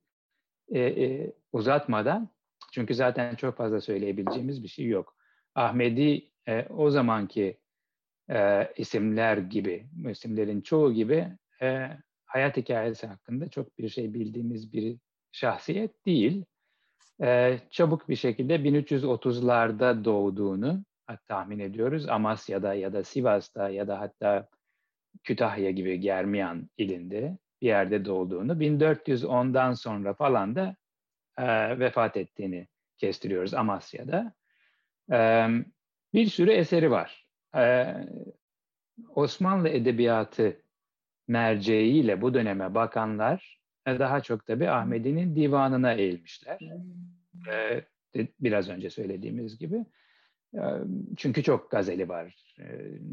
e, 0.69 0.79
e, 0.79 1.33
uzatmadan. 1.51 2.29
Çünkü 2.71 2.95
zaten 2.95 3.35
çok 3.35 3.57
fazla 3.57 3.81
söyleyebileceğimiz 3.81 4.63
bir 4.63 4.67
şey 4.67 4.85
yok. 4.85 5.15
Ahmedi 5.55 6.29
e, 6.49 6.65
o 6.69 6.89
zamanki 6.89 7.57
e, 8.29 8.69
isimler 8.77 9.37
gibi, 9.37 9.87
isimlerin 10.09 10.61
çoğu 10.61 10.93
gibi 10.93 11.27
e, 11.61 11.89
hayat 12.25 12.57
hikayesi 12.57 13.07
hakkında 13.07 13.49
çok 13.49 13.77
bir 13.77 13.89
şey 13.89 14.13
bildiğimiz 14.13 14.73
bir 14.73 14.97
şahsiyet 15.31 16.05
değil. 16.05 16.45
E, 17.21 17.59
çabuk 17.69 18.09
bir 18.09 18.15
şekilde 18.15 18.55
1330'larda 18.55 20.05
doğduğunu 20.05 20.83
tahmin 21.27 21.59
ediyoruz. 21.59 22.09
Amasya'da 22.09 22.73
ya 22.73 22.93
da 22.93 23.03
Sivas'ta 23.03 23.69
ya 23.69 23.87
da 23.87 23.99
hatta 23.99 24.47
Kütahya 25.23 25.71
gibi 25.71 25.99
Germiyan 25.99 26.69
ilinde 26.77 27.37
bir 27.61 27.67
yerde 27.67 28.05
doğduğunu, 28.05 28.53
1410'dan 28.53 29.73
sonra 29.73 30.13
falan 30.13 30.55
da 30.55 30.75
e, 31.37 31.79
vefat 31.79 32.17
ettiğini 32.17 32.67
kestiriyoruz 32.97 33.53
Amasya'da. 33.53 34.33
E, 35.11 35.47
bir 36.13 36.25
sürü 36.25 36.51
eseri 36.51 36.91
var. 36.91 37.27
E, 37.55 37.93
Osmanlı 39.15 39.69
Edebiyatı 39.69 40.61
merceğiyle 41.27 42.21
bu 42.21 42.33
döneme 42.33 42.75
bakanlar 42.75 43.59
daha 43.87 44.21
çok 44.21 44.45
tabi 44.45 44.69
Ahmedi'nin 44.69 45.35
divanına 45.35 45.93
eğilmişler. 45.93 46.59
E, 47.51 47.83
biraz 48.39 48.69
önce 48.69 48.89
söylediğimiz 48.89 49.57
gibi. 49.57 49.85
E, 50.53 50.61
çünkü 51.17 51.43
çok 51.43 51.71
gazeli 51.71 52.09
var. 52.09 52.55
E, 52.59 52.63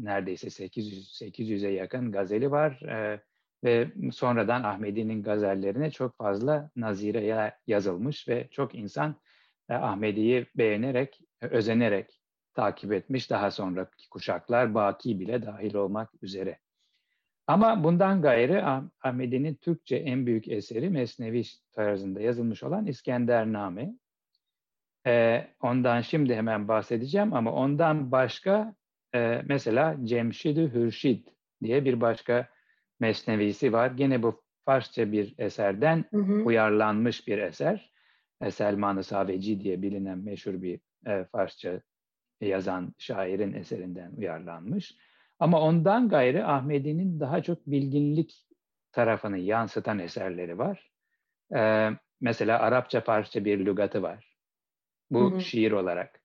neredeyse 0.03 0.49
800 0.49 1.21
800'e 1.21 1.69
yakın 1.69 2.11
gazeli 2.11 2.51
var. 2.51 2.81
E, 2.81 3.21
ve 3.63 3.87
sonradan 4.11 4.63
Ahmedi'nin 4.63 5.23
gazellerine 5.23 5.91
çok 5.91 6.17
fazla 6.17 6.71
nazire 6.75 7.53
yazılmış 7.67 8.27
ve 8.27 8.47
çok 8.51 8.75
insan 8.75 9.15
e, 9.69 9.73
Ahmedi'yi 9.73 10.47
beğenerek, 10.55 11.21
özenerek 11.41 12.16
takip 12.57 12.93
etmiş. 12.93 13.29
Daha 13.29 13.51
sonraki 13.51 14.09
kuşaklar 14.09 14.73
Baki 14.73 15.19
bile 15.19 15.41
dahil 15.45 15.75
olmak 15.75 16.09
üzere. 16.21 16.59
Ama 17.47 17.83
bundan 17.83 18.21
gayrı 18.21 18.65
Ahmedi'nin 19.03 19.55
Türkçe 19.55 19.95
en 19.95 20.25
büyük 20.25 20.47
eseri 20.47 20.89
Mesnevi 20.89 21.43
tarzında 21.71 22.21
yazılmış 22.21 22.63
olan 22.63 22.85
İskendername. 22.85 23.93
Ee, 25.07 25.47
ondan 25.61 26.01
şimdi 26.01 26.35
hemen 26.35 26.67
bahsedeceğim 26.67 27.33
ama 27.33 27.51
ondan 27.51 28.11
başka 28.11 28.75
e, 29.15 29.41
mesela 29.45 29.97
Cemşid-i 30.03 30.73
Hürşid 30.73 31.27
diye 31.63 31.85
bir 31.85 32.01
başka 32.01 32.49
mesnevisi 32.99 33.73
var. 33.73 33.91
Gene 33.91 34.23
bu 34.23 34.41
Farsça 34.65 35.11
bir 35.11 35.35
eserden 35.37 36.05
hı 36.11 36.17
hı. 36.17 36.43
uyarlanmış 36.43 37.27
bir 37.27 37.37
eser. 37.37 37.91
E, 38.41 38.51
Selman-ı 38.51 39.03
Saveci 39.03 39.61
diye 39.61 39.81
bilinen 39.81 40.17
meşhur 40.17 40.61
bir 40.61 40.79
e, 41.07 41.25
Farsça 41.31 41.81
yazan 42.41 42.93
şairin 42.97 43.53
eserinden 43.53 44.11
uyarlanmış. 44.11 44.95
Ama 45.39 45.61
ondan 45.61 46.09
gayrı 46.09 46.47
Ahmedi'nin 46.47 47.19
daha 47.19 47.43
çok 47.43 47.67
bilginlik 47.67 48.45
tarafını 48.91 49.37
yansıtan 49.37 49.99
eserleri 49.99 50.57
var. 50.57 50.91
Ee, 51.55 51.89
mesela 52.21 52.59
Arapça 52.59 53.03
parça 53.03 53.45
bir 53.45 53.65
lügatı 53.65 54.01
var. 54.01 54.37
Bu 55.11 55.31
hı 55.31 55.35
hı. 55.35 55.41
şiir 55.41 55.71
olarak 55.71 56.21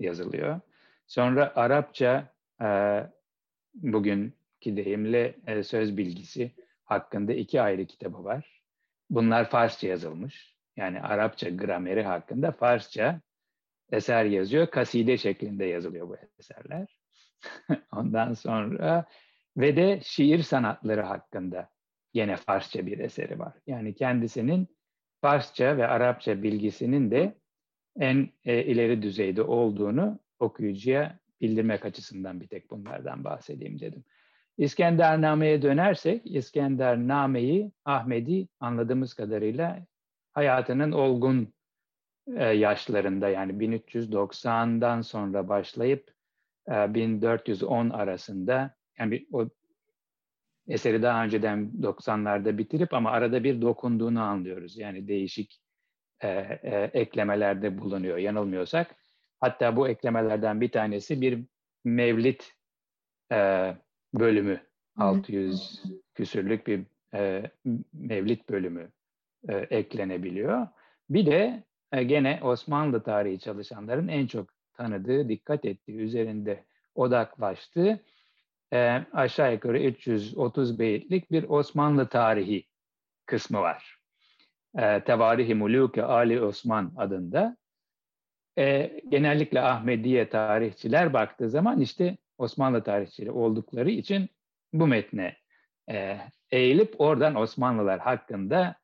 yazılıyor. 0.00 0.60
Sonra 1.06 1.52
Arapça 1.56 2.34
e, 2.62 2.66
bugünkü 3.74 4.76
deyimle 4.76 5.34
e, 5.46 5.62
söz 5.62 5.96
bilgisi 5.96 6.52
hakkında 6.84 7.32
iki 7.32 7.62
ayrı 7.62 7.86
kitabı 7.86 8.24
var. 8.24 8.62
Bunlar 9.10 9.50
Farsça 9.50 9.88
yazılmış. 9.88 10.56
Yani 10.76 11.02
Arapça 11.02 11.50
grameri 11.50 12.02
hakkında 12.02 12.52
Farsça 12.52 13.20
eser 13.92 14.24
yazıyor. 14.24 14.66
Kaside 14.66 15.18
şeklinde 15.18 15.64
yazılıyor 15.64 16.08
bu 16.08 16.16
eserler. 16.38 16.96
Ondan 17.92 18.32
sonra 18.32 19.06
ve 19.56 19.76
de 19.76 20.00
şiir 20.02 20.42
sanatları 20.42 21.02
hakkında 21.02 21.68
yine 22.14 22.36
Farsça 22.36 22.86
bir 22.86 22.98
eseri 22.98 23.38
var. 23.38 23.52
Yani 23.66 23.94
kendisinin 23.94 24.68
Farsça 25.20 25.76
ve 25.76 25.86
Arapça 25.86 26.42
bilgisinin 26.42 27.10
de 27.10 27.34
en 28.00 28.28
e, 28.44 28.64
ileri 28.64 29.02
düzeyde 29.02 29.42
olduğunu 29.42 30.18
okuyucuya 30.38 31.18
bildirmek 31.40 31.84
açısından 31.84 32.40
bir 32.40 32.46
tek 32.46 32.70
bunlardan 32.70 33.24
bahsedeyim 33.24 33.80
dedim. 33.80 34.04
İskendername'ye 34.58 35.62
dönersek, 35.62 36.22
İskendername'yi 36.24 37.72
Ahmedi 37.84 38.48
anladığımız 38.60 39.14
kadarıyla 39.14 39.86
hayatının 40.32 40.92
olgun 40.92 41.54
e, 42.26 42.44
yaşlarında 42.44 43.28
yani 43.28 43.52
1390'dan 43.52 45.00
sonra 45.00 45.48
başlayıp 45.48 46.10
1410 46.68 47.90
e, 47.90 47.92
arasında 47.92 48.74
yani 48.98 49.26
o 49.32 49.48
eseri 50.68 51.02
daha 51.02 51.24
önceden 51.24 51.72
90'larda 51.80 52.58
bitirip 52.58 52.94
ama 52.94 53.10
arada 53.10 53.44
bir 53.44 53.62
dokunduğunu 53.62 54.22
anlıyoruz. 54.22 54.78
Yani 54.78 55.08
değişik 55.08 55.60
e, 56.20 56.28
e, 56.62 56.90
eklemelerde 56.94 57.78
bulunuyor 57.78 58.18
yanılmıyorsak. 58.18 58.96
Hatta 59.40 59.76
bu 59.76 59.88
eklemelerden 59.88 60.60
bir 60.60 60.70
tanesi 60.70 61.20
bir 61.20 61.44
mevlit 61.84 62.52
e, 63.32 63.36
bölümü. 64.14 64.60
600 64.96 65.82
küsürlük 66.14 66.66
bir 66.66 66.80
e, 67.14 67.50
mevlit 67.92 68.48
bölümü 68.48 68.92
e, 69.48 69.54
eklenebiliyor. 69.56 70.68
Bir 71.10 71.26
de 71.26 71.64
gene 72.00 72.40
Osmanlı 72.42 73.02
tarihi 73.02 73.38
çalışanların 73.38 74.08
en 74.08 74.26
çok 74.26 74.48
tanıdığı, 74.74 75.28
dikkat 75.28 75.64
ettiği, 75.64 75.96
üzerinde 75.96 76.64
odaklaştığı 76.94 78.00
e, 78.72 79.04
aşağı 79.12 79.52
yukarı 79.52 79.78
330 79.78 80.78
beyitlik 80.78 81.30
bir 81.30 81.44
Osmanlı 81.48 82.08
tarihi 82.08 82.66
kısmı 83.26 83.60
var. 83.60 83.98
E, 84.78 85.04
Tevarihi 85.04 85.54
Muluke 85.54 86.02
Ali 86.02 86.40
Osman 86.40 86.92
adında. 86.96 87.56
E, 88.58 89.00
genellikle 89.08 89.60
Ahmediye 89.60 90.28
tarihçiler 90.28 91.12
baktığı 91.12 91.50
zaman 91.50 91.80
işte 91.80 92.16
Osmanlı 92.38 92.82
tarihçileri 92.82 93.30
oldukları 93.30 93.90
için 93.90 94.28
bu 94.72 94.86
metne 94.86 95.36
e, 95.90 96.18
eğilip 96.50 97.00
oradan 97.00 97.34
Osmanlılar 97.34 98.00
hakkında 98.00 98.81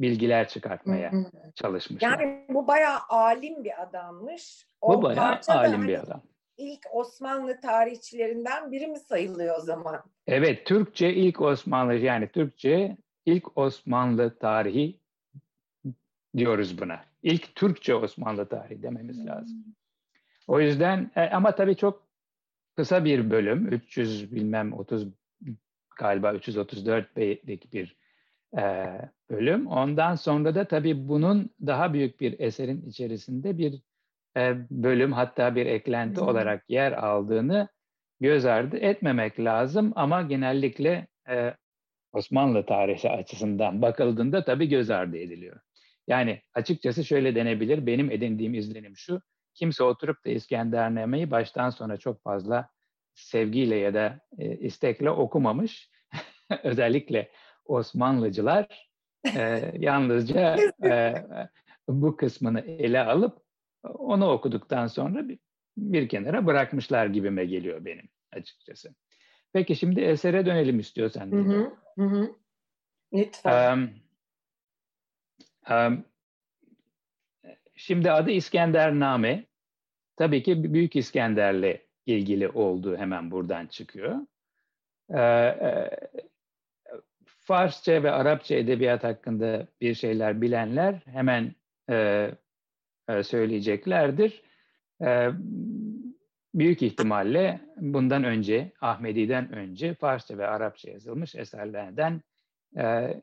bilgiler 0.00 0.48
çıkartmaya 0.48 1.12
çalışmışlar. 1.54 2.18
Yani 2.20 2.46
bu 2.48 2.66
bayağı 2.66 2.98
alim 3.08 3.64
bir 3.64 3.82
adammış. 3.82 4.66
O 4.80 4.98
bu 4.98 5.02
bayağı 5.02 5.40
alim 5.48 5.72
hani 5.72 5.88
bir 5.88 5.98
adam. 5.98 6.22
İlk 6.56 6.80
Osmanlı 6.92 7.60
tarihçilerinden 7.60 8.72
biri 8.72 8.86
mi 8.86 8.98
sayılıyor 8.98 9.58
o 9.58 9.60
zaman? 9.60 10.02
Evet, 10.26 10.66
Türkçe 10.66 11.14
ilk 11.14 11.40
Osmanlı 11.40 11.94
yani 11.94 12.28
Türkçe 12.28 12.96
ilk 13.26 13.58
Osmanlı 13.58 14.38
tarihi 14.38 15.00
diyoruz 16.36 16.80
buna. 16.80 17.00
İlk 17.22 17.54
Türkçe 17.54 17.94
Osmanlı 17.94 18.48
tarihi 18.48 18.82
dememiz 18.82 19.26
lazım. 19.26 19.64
O 20.46 20.60
yüzden 20.60 21.10
e, 21.16 21.20
ama 21.20 21.54
tabii 21.54 21.76
çok 21.76 22.08
kısa 22.76 23.04
bir 23.04 23.30
bölüm. 23.30 23.72
300 23.72 24.34
bilmem 24.34 24.72
30 24.72 25.08
galiba 25.98 26.34
334 26.34 27.16
beyitlik 27.16 27.72
bir 27.72 27.96
e, 28.58 28.86
bölüm. 29.30 29.66
Ondan 29.66 30.14
sonra 30.14 30.54
da 30.54 30.68
tabii 30.68 31.08
bunun 31.08 31.50
daha 31.66 31.92
büyük 31.92 32.20
bir 32.20 32.40
eserin 32.40 32.82
içerisinde 32.86 33.58
bir 33.58 33.82
e, 34.36 34.56
bölüm 34.70 35.12
hatta 35.12 35.54
bir 35.54 35.66
eklenti 35.66 36.20
olarak 36.20 36.70
yer 36.70 36.92
aldığını 36.92 37.68
göz 38.20 38.44
ardı 38.44 38.76
etmemek 38.76 39.40
lazım 39.40 39.92
ama 39.96 40.22
genellikle 40.22 41.06
e, 41.28 41.54
Osmanlı 42.12 42.66
tarihi 42.66 43.10
açısından 43.10 43.82
bakıldığında 43.82 44.44
tabii 44.44 44.68
göz 44.68 44.90
ardı 44.90 45.18
ediliyor. 45.18 45.60
Yani 46.06 46.42
açıkçası 46.54 47.04
şöyle 47.04 47.34
denebilir, 47.34 47.86
benim 47.86 48.10
edindiğim 48.10 48.54
izlenim 48.54 48.96
şu, 48.96 49.22
kimse 49.54 49.84
oturup 49.84 50.24
da 50.24 50.30
İskendername'yi 50.30 51.30
baştan 51.30 51.70
sona 51.70 51.96
çok 51.96 52.22
fazla 52.22 52.68
sevgiyle 53.14 53.76
ya 53.76 53.94
da 53.94 54.20
e, 54.38 54.56
istekle 54.56 55.10
okumamış. 55.10 55.90
Özellikle 56.62 57.30
Osmanlıcılar 57.68 58.88
e, 59.36 59.72
yalnızca 59.78 60.56
e, 60.84 61.14
bu 61.88 62.16
kısmını 62.16 62.60
ele 62.60 63.00
alıp 63.00 63.38
onu 63.82 64.30
okuduktan 64.30 64.86
sonra 64.86 65.28
bir, 65.28 65.38
bir 65.76 66.08
kenara 66.08 66.46
bırakmışlar 66.46 67.06
gibime 67.06 67.44
geliyor 67.44 67.84
benim 67.84 68.08
açıkçası. 68.32 68.94
Peki 69.52 69.76
şimdi 69.76 70.00
esere 70.00 70.46
dönelim 70.46 70.78
istiyorsan. 70.78 71.32
Hı 71.32 71.36
hı, 71.36 71.72
hı. 71.98 72.34
Lütfen. 73.12 73.78
Um, 73.78 73.90
um, 75.70 76.04
şimdi 77.76 78.10
adı 78.10 78.30
İskendername. 78.30 79.44
Tabii 80.16 80.42
ki 80.42 80.74
Büyük 80.74 80.96
İskender'le 80.96 81.80
ilgili 82.06 82.48
olduğu 82.48 82.96
hemen 82.96 83.30
buradan 83.30 83.66
çıkıyor. 83.66 84.16
Ee, 85.14 85.90
Farsça 87.48 88.02
ve 88.02 88.10
Arapça 88.10 88.54
edebiyat 88.54 89.04
hakkında 89.04 89.66
bir 89.80 89.94
şeyler 89.94 90.40
bilenler 90.40 91.02
hemen 91.04 91.54
e, 91.90 92.30
e, 93.08 93.22
söyleyeceklerdir. 93.22 94.42
E, 95.02 95.28
büyük 96.54 96.82
ihtimalle 96.82 97.60
bundan 97.76 98.24
önce, 98.24 98.72
Ahmedi'den 98.80 99.52
önce 99.52 99.94
Farsça 99.94 100.38
ve 100.38 100.46
Arapça 100.46 100.90
yazılmış 100.90 101.34
eserlerden 101.34 102.20
e, 102.76 103.14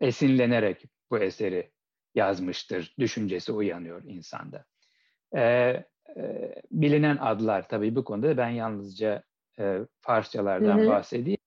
esinlenerek 0.00 0.84
bu 1.10 1.18
eseri 1.18 1.70
yazmıştır. 2.14 2.94
Düşüncesi 2.98 3.52
uyanıyor 3.52 4.02
insanda. 4.04 4.64
E, 5.36 5.42
e, 5.42 5.84
bilinen 6.70 7.16
adlar 7.16 7.68
tabii 7.68 7.96
bu 7.96 8.04
konuda 8.04 8.36
ben 8.36 8.50
yalnızca 8.50 9.22
e, 9.58 9.78
Farsçalardan 10.00 10.78
hı 10.78 10.82
hı. 10.82 10.88
bahsedeyim. 10.88 11.39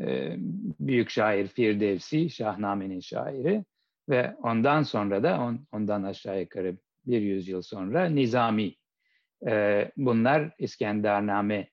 E, 0.00 0.10
e, 0.10 0.36
büyük 0.80 1.10
şair 1.10 1.46
Firdevsi, 1.46 2.30
Şahname'nin 2.30 3.00
şairi 3.00 3.64
ve 4.08 4.36
ondan 4.42 4.82
sonra 4.82 5.22
da 5.22 5.40
on, 5.40 5.66
ondan 5.72 6.02
aşağı 6.02 6.40
yukarı 6.40 6.76
bir 7.06 7.20
yüzyıl 7.20 7.62
sonra 7.62 8.04
Nizami. 8.04 8.74
E, 9.46 9.84
bunlar 9.96 10.50
İskendername 10.58 11.68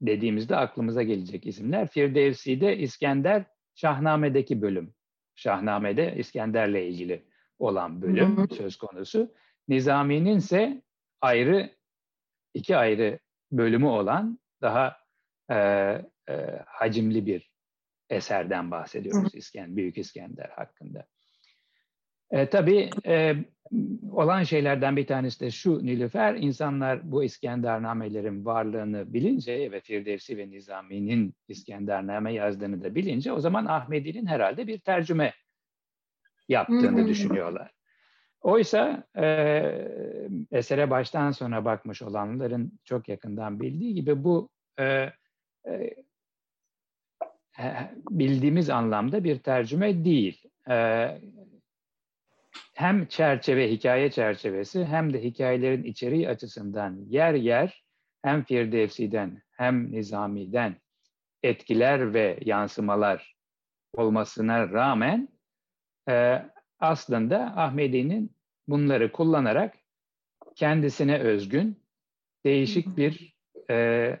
dediğimizde 0.00 0.56
aklımıza 0.56 1.02
gelecek 1.02 1.46
isimler. 1.46 1.88
Firdevsi 1.88 2.60
de 2.60 2.78
İskender 2.78 3.44
Şahname'deki 3.74 4.62
bölüm. 4.62 4.94
Şahname'de 5.34 6.14
İskender'le 6.16 6.88
ilgili 6.88 7.24
olan 7.58 8.02
bölüm 8.02 8.36
hı 8.36 8.42
hı. 8.42 8.54
söz 8.54 8.76
konusu. 8.76 9.34
Nizami'nin 9.68 10.36
ise 10.36 10.82
ayrı 11.20 11.70
iki 12.54 12.76
ayrı 12.76 13.18
bölümü 13.52 13.86
olan 13.86 14.38
daha 14.62 14.96
e, 15.50 15.56
e, 16.28 16.62
hacimli 16.66 17.26
bir 17.26 17.50
eserden 18.10 18.70
bahsediyoruz 18.70 19.34
İskender, 19.34 19.76
Büyük 19.76 19.98
İskender 19.98 20.48
hakkında. 20.48 21.06
E, 22.30 22.48
tabii 22.48 22.90
e, 23.06 23.36
olan 24.12 24.42
şeylerden 24.42 24.96
bir 24.96 25.06
tanesi 25.06 25.40
de 25.40 25.50
şu 25.50 25.86
Nilüfer, 25.86 26.34
insanlar 26.34 27.12
bu 27.12 27.24
İskendername'lerin 27.24 28.44
varlığını 28.44 29.12
bilince 29.12 29.72
ve 29.72 29.80
Firdevsi 29.80 30.38
ve 30.38 30.50
Nizami'nin 30.50 31.34
İskendername 31.48 32.32
yazdığını 32.32 32.84
da 32.84 32.94
bilince 32.94 33.32
o 33.32 33.40
zaman 33.40 33.66
Ahmedi'nin 33.66 34.26
herhalde 34.26 34.66
bir 34.66 34.78
tercüme 34.78 35.32
yaptığını 36.48 37.08
düşünüyorlar. 37.08 37.70
Oysa 38.40 39.04
e, 39.16 39.26
esere 40.50 40.90
baştan 40.90 41.30
sona 41.30 41.64
bakmış 41.64 42.02
olanların 42.02 42.78
çok 42.84 43.08
yakından 43.08 43.60
bildiği 43.60 43.94
gibi 43.94 44.24
bu 44.24 44.48
e, 44.78 45.12
e, 45.68 45.94
bildiğimiz 48.10 48.70
anlamda 48.70 49.24
bir 49.24 49.38
tercüme 49.38 50.04
değil. 50.04 50.42
E, 50.70 51.08
hem 52.74 53.06
çerçeve, 53.06 53.70
hikaye 53.70 54.10
çerçevesi 54.10 54.84
hem 54.84 55.12
de 55.12 55.22
hikayelerin 55.24 55.84
içeriği 55.84 56.28
açısından 56.28 57.04
yer 57.08 57.34
yer 57.34 57.84
hem 58.22 58.44
Firdevsi'den 58.44 59.42
hem 59.50 59.92
Nizami'den 59.92 60.76
etkiler 61.42 62.14
ve 62.14 62.38
yansımalar 62.44 63.36
olmasına 63.96 64.70
rağmen 64.70 65.28
e, 66.08 66.42
aslında 66.80 67.38
Ahmedi'nin 67.56 68.36
bunları 68.68 69.12
kullanarak 69.12 69.74
kendisine 70.54 71.18
özgün 71.18 71.82
değişik 72.44 72.96
bir 72.96 73.36
e, 73.70 74.20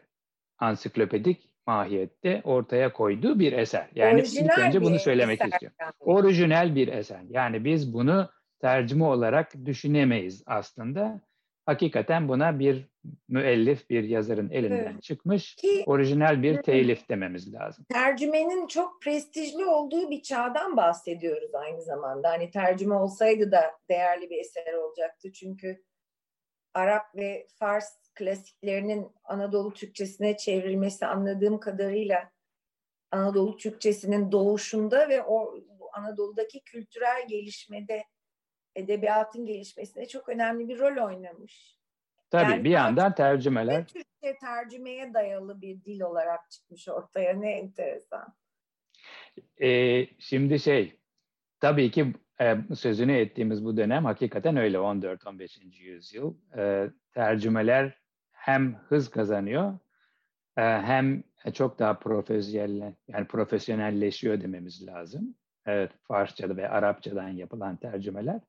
ansiklopedik 0.58 1.47
mahiyette 1.68 2.40
ortaya 2.44 2.92
koyduğu 2.92 3.38
bir 3.38 3.52
eser. 3.52 3.88
Yani 3.94 4.20
Orijinal 4.20 4.44
ilk 4.44 4.58
önce 4.58 4.82
bunu 4.82 4.98
söylemek 4.98 5.44
istiyorum. 5.44 5.76
Yani. 5.80 5.92
Orijinal 6.00 6.74
bir 6.74 6.88
eser. 6.88 7.20
Yani 7.28 7.64
biz 7.64 7.94
bunu 7.94 8.30
tercüme 8.60 9.04
olarak 9.04 9.54
düşünemeyiz 9.64 10.42
aslında. 10.46 11.20
Hakikaten 11.66 12.28
buna 12.28 12.58
bir 12.58 12.88
müellif, 13.28 13.90
bir 13.90 14.04
yazarın 14.04 14.50
elinden 14.50 14.92
evet. 14.92 15.02
çıkmış 15.02 15.54
Ki, 15.54 15.82
orijinal 15.86 16.42
bir 16.42 16.62
telif 16.62 17.08
dememiz 17.08 17.54
lazım. 17.54 17.84
Tercümenin 17.92 18.66
çok 18.66 19.02
prestijli 19.02 19.64
olduğu 19.64 20.10
bir 20.10 20.22
çağdan 20.22 20.76
bahsediyoruz 20.76 21.54
aynı 21.54 21.82
zamanda. 21.82 22.28
Hani 22.28 22.50
tercüme 22.50 22.94
olsaydı 22.94 23.52
da 23.52 23.62
değerli 23.90 24.30
bir 24.30 24.38
eser 24.38 24.72
olacaktı. 24.72 25.32
Çünkü 25.32 25.82
Arap 26.74 27.16
ve 27.16 27.46
Fars 27.58 28.07
klasiklerinin 28.18 29.12
Anadolu 29.24 29.72
Türkçesine 29.72 30.36
çevrilmesi 30.36 31.06
anladığım 31.06 31.60
kadarıyla 31.60 32.30
Anadolu 33.10 33.56
Türkçesinin 33.56 34.32
doğuşunda 34.32 35.08
ve 35.08 35.22
o 35.22 35.54
Anadolu'daki 35.92 36.60
kültürel 36.60 37.28
gelişmede 37.28 38.04
edebiyatın 38.74 39.46
gelişmesine 39.46 40.08
çok 40.08 40.28
önemli 40.28 40.68
bir 40.68 40.78
rol 40.78 41.06
oynamış. 41.06 41.78
Tabii 42.30 42.50
yani 42.50 42.64
bir 42.64 42.70
yandan 42.70 43.14
tercümeler. 43.14 43.86
Türkçe 43.86 44.38
tercümeye 44.40 45.14
dayalı 45.14 45.60
bir 45.60 45.84
dil 45.84 46.00
olarak 46.00 46.50
çıkmış 46.50 46.88
ortaya. 46.88 47.32
Ne 47.32 47.50
enteresan. 47.50 48.34
Ee, 49.62 50.06
şimdi 50.18 50.58
şey, 50.58 50.98
tabii 51.60 51.90
ki 51.90 52.14
e, 52.40 52.56
sözünü 52.76 53.16
ettiğimiz 53.16 53.64
bu 53.64 53.76
dönem 53.76 54.04
hakikaten 54.04 54.56
öyle 54.56 54.76
14-15. 54.76 55.82
yüzyıl. 55.82 56.34
E, 56.56 56.90
tercümeler 57.14 57.98
hem 58.48 58.74
hız 58.74 59.10
kazanıyor 59.10 59.78
e, 60.56 60.62
hem 60.62 61.22
çok 61.52 61.78
daha 61.78 61.98
profesyonel 61.98 62.94
yani 63.08 63.26
profesyonelleşiyor 63.26 64.40
dememiz 64.40 64.86
lazım. 64.86 65.34
Evet, 65.66 65.90
Farsçada 66.02 66.56
ve 66.56 66.68
Arapçadan 66.68 67.28
yapılan 67.28 67.76
tercümeler. 67.76 68.40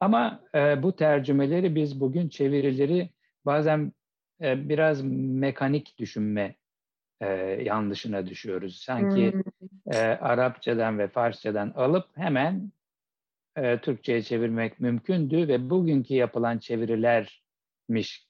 Ama 0.00 0.40
e, 0.54 0.82
bu 0.82 0.96
tercümeleri 0.96 1.74
biz 1.74 2.00
bugün 2.00 2.28
çevirileri 2.28 3.10
bazen 3.46 3.92
e, 4.42 4.68
biraz 4.68 5.02
mekanik 5.02 5.98
düşünme 5.98 6.54
e, 7.20 7.26
yanlışına 7.62 8.26
düşüyoruz. 8.26 8.76
Sanki 8.76 9.32
hmm. 9.32 9.42
e, 9.92 9.98
Arapçadan 9.98 10.98
ve 10.98 11.08
Farsçadan 11.08 11.70
alıp 11.70 12.06
hemen 12.16 12.72
e, 13.56 13.78
Türkçe'ye 13.78 14.22
çevirmek 14.22 14.80
mümkündü 14.80 15.48
ve 15.48 15.70
bugünkü 15.70 16.14
yapılan 16.14 16.58
çevirilermiş 16.58 18.27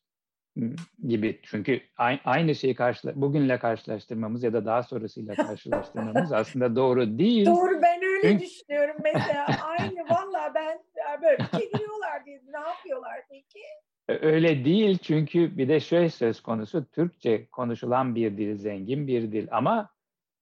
gibi. 1.09 1.40
Çünkü 1.42 1.81
aynı 2.25 2.55
şeyi 2.55 2.75
karşıla 2.75 3.21
bugünle 3.21 3.59
karşılaştırmamız 3.59 4.42
ya 4.42 4.53
da 4.53 4.66
daha 4.66 4.83
sonrasıyla 4.83 5.35
karşılaştırmamız 5.35 6.33
aslında 6.33 6.77
doğru 6.77 7.18
değil. 7.18 7.47
Doğru 7.47 7.83
ben 7.83 8.03
öyle 8.03 8.23
Çünkü... 8.23 8.44
düşünüyorum 8.44 8.97
mesela. 9.03 9.47
aynı 9.62 10.01
valla 10.11 10.53
ben 10.55 10.79
böyle 11.23 11.37
çeviriyorlar 11.37 12.25
diye 12.27 12.42
ne 12.53 12.68
yapıyorlar 12.68 13.21
peki? 13.31 13.61
Öyle 14.09 14.64
değil 14.64 14.99
çünkü 14.99 15.59
bir 15.59 15.68
de 15.68 15.81
şöyle 15.81 16.11
söz 16.11 16.42
konusu 16.42 16.90
Türkçe 16.90 17.47
konuşulan 17.47 18.14
bir 18.14 18.37
dil, 18.37 18.57
zengin 18.57 19.07
bir 19.07 19.33
dil 19.33 19.49
ama 19.51 19.90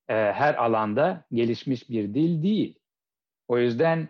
e, 0.09 0.15
her 0.15 0.55
alanda 0.55 1.25
gelişmiş 1.33 1.91
bir 1.91 2.15
dil 2.15 2.43
değil. 2.43 2.79
O 3.49 3.59
yüzden 3.59 4.09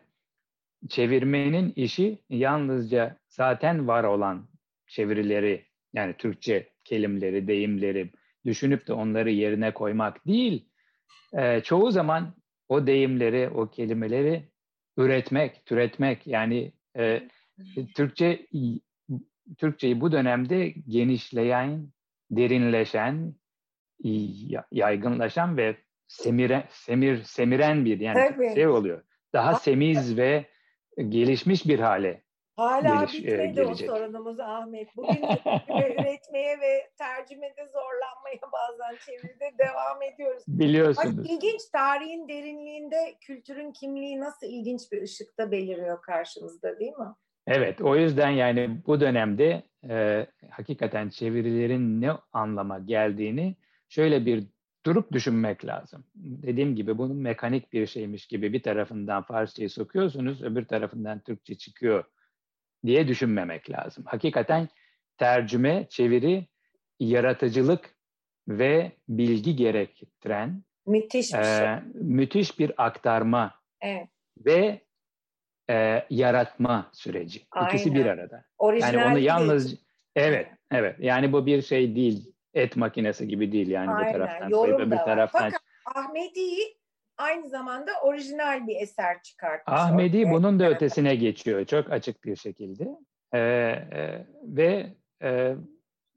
çevirmenin 0.88 1.72
işi 1.76 2.18
yalnızca 2.30 3.16
zaten 3.28 3.88
var 3.88 4.04
olan 4.04 4.48
çevirileri 4.86 5.65
yani 5.94 6.14
Türkçe 6.18 6.70
kelimeleri, 6.84 7.48
deyimleri 7.48 8.10
düşünüp 8.46 8.88
de 8.88 8.92
onları 8.92 9.30
yerine 9.30 9.74
koymak 9.74 10.26
değil. 10.26 10.68
E, 11.32 11.60
çoğu 11.60 11.90
zaman 11.90 12.34
o 12.68 12.86
deyimleri, 12.86 13.48
o 13.48 13.70
kelimeleri 13.70 14.48
üretmek, 14.96 15.66
türetmek 15.66 16.26
yani 16.26 16.72
e, 16.98 17.28
Türkçe 17.94 18.46
Türkçeyi 19.58 20.00
bu 20.00 20.12
dönemde 20.12 20.68
genişleyen, 20.68 21.88
derinleşen, 22.30 23.34
yaygınlaşan 24.72 25.56
ve 25.56 25.76
semire, 26.08 26.68
semir 26.70 27.22
semiren 27.22 27.84
bir 27.84 28.00
yani 28.00 28.30
Tabii. 28.34 28.54
şey 28.54 28.66
oluyor. 28.68 29.02
Daha 29.32 29.54
semiz 29.54 30.16
ve 30.16 30.46
gelişmiş 31.08 31.66
bir 31.66 31.78
hale 31.78 32.25
Hala 32.56 32.94
geliş, 32.94 33.14
bitmedi 33.14 33.42
e, 33.42 33.46
gelecek. 33.46 33.90
o 33.90 33.96
sorunumuz 33.96 34.40
Ahmet. 34.40 34.96
Bugün 34.96 35.22
üretmeye 35.68 36.60
ve 36.60 36.90
tercümede 36.98 37.66
zorlanmaya 37.66 38.40
bazen 38.52 38.96
çeviride 39.06 39.58
devam 39.58 40.02
ediyoruz. 40.02 40.42
Biliyorsunuz. 40.48 41.18
Bak, 41.18 41.30
ilginç 41.30 41.60
tarihin 41.72 42.28
derinliğinde 42.28 43.16
kültürün 43.20 43.72
kimliği 43.72 44.20
nasıl 44.20 44.46
ilginç 44.46 44.92
bir 44.92 45.02
ışıkta 45.02 45.50
beliriyor 45.50 46.02
karşımızda 46.02 46.78
değil 46.78 46.92
mi? 46.92 47.14
Evet, 47.46 47.80
o 47.80 47.96
yüzden 47.96 48.30
yani 48.30 48.70
bu 48.86 49.00
dönemde 49.00 49.62
e, 49.88 50.26
hakikaten 50.50 51.08
çevirilerin 51.08 52.00
ne 52.00 52.10
anlama 52.32 52.78
geldiğini 52.78 53.56
şöyle 53.88 54.26
bir 54.26 54.44
durup 54.86 55.12
düşünmek 55.12 55.64
lazım. 55.64 56.04
Dediğim 56.14 56.76
gibi 56.76 56.98
bunun 56.98 57.16
mekanik 57.16 57.72
bir 57.72 57.86
şeymiş 57.86 58.26
gibi 58.26 58.52
bir 58.52 58.62
tarafından 58.62 59.22
Farsçayı 59.22 59.70
sokuyorsunuz, 59.70 60.42
öbür 60.42 60.64
tarafından 60.64 61.20
Türkçe 61.20 61.54
çıkıyor 61.54 62.04
diye 62.86 63.08
düşünmemek 63.08 63.70
lazım. 63.70 64.04
Hakikaten 64.06 64.68
tercüme, 65.18 65.86
çeviri, 65.88 66.46
yaratıcılık 67.00 67.96
ve 68.48 68.92
bilgi 69.08 69.56
gerektiren 69.56 70.62
müthiş 70.86 71.32
bir, 71.32 71.42
şey. 71.42 71.66
e, 71.66 71.82
müthiş 71.94 72.58
bir 72.58 72.72
aktarma 72.76 73.54
evet. 73.80 74.08
ve 74.38 74.80
e, 75.70 76.06
yaratma 76.10 76.90
süreci. 76.92 77.46
Aynen. 77.50 77.68
İkisi 77.68 77.94
bir 77.94 78.06
arada. 78.06 78.44
Orijinal 78.58 78.94
yani 78.94 79.12
onu 79.12 79.18
yalnız 79.18 79.78
evet 80.16 80.48
evet 80.70 80.96
yani 81.00 81.32
bu 81.32 81.46
bir 81.46 81.62
şey 81.62 81.96
değil 81.96 82.32
et 82.54 82.76
makinesi 82.76 83.28
gibi 83.28 83.52
değil 83.52 83.68
yani 83.68 83.90
Aynen. 83.90 84.08
bu 84.08 84.12
taraftan 84.12 84.48
Yorum 84.48 84.64
koyup 84.64 84.80
öbür 84.80 84.96
taraftan. 84.96 85.40
Fakat 85.40 85.60
Ahmedi'yi 85.94 86.76
aynı 87.18 87.48
zamanda 87.48 87.90
orijinal 88.02 88.66
bir 88.66 88.76
eser 88.76 89.22
çıkartmış. 89.22 89.78
Ahmedi 89.78 90.18
ortaya. 90.18 90.32
bunun 90.32 90.60
da 90.60 90.70
ötesine 90.70 91.16
geçiyor 91.16 91.64
çok 91.64 91.92
açık 91.92 92.24
bir 92.24 92.36
şekilde. 92.36 92.88
Ee, 93.34 93.38
e, 93.38 94.26
ve 94.42 94.94
e, 95.22 95.54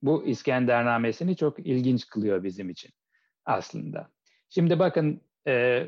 bu 0.01 0.25
İskendernamesini 0.25 1.35
çok 1.35 1.59
ilginç 1.59 2.07
kılıyor 2.07 2.43
bizim 2.43 2.69
için 2.69 2.91
aslında. 3.45 4.09
Şimdi 4.49 4.79
bakın 4.79 5.21
e, 5.47 5.85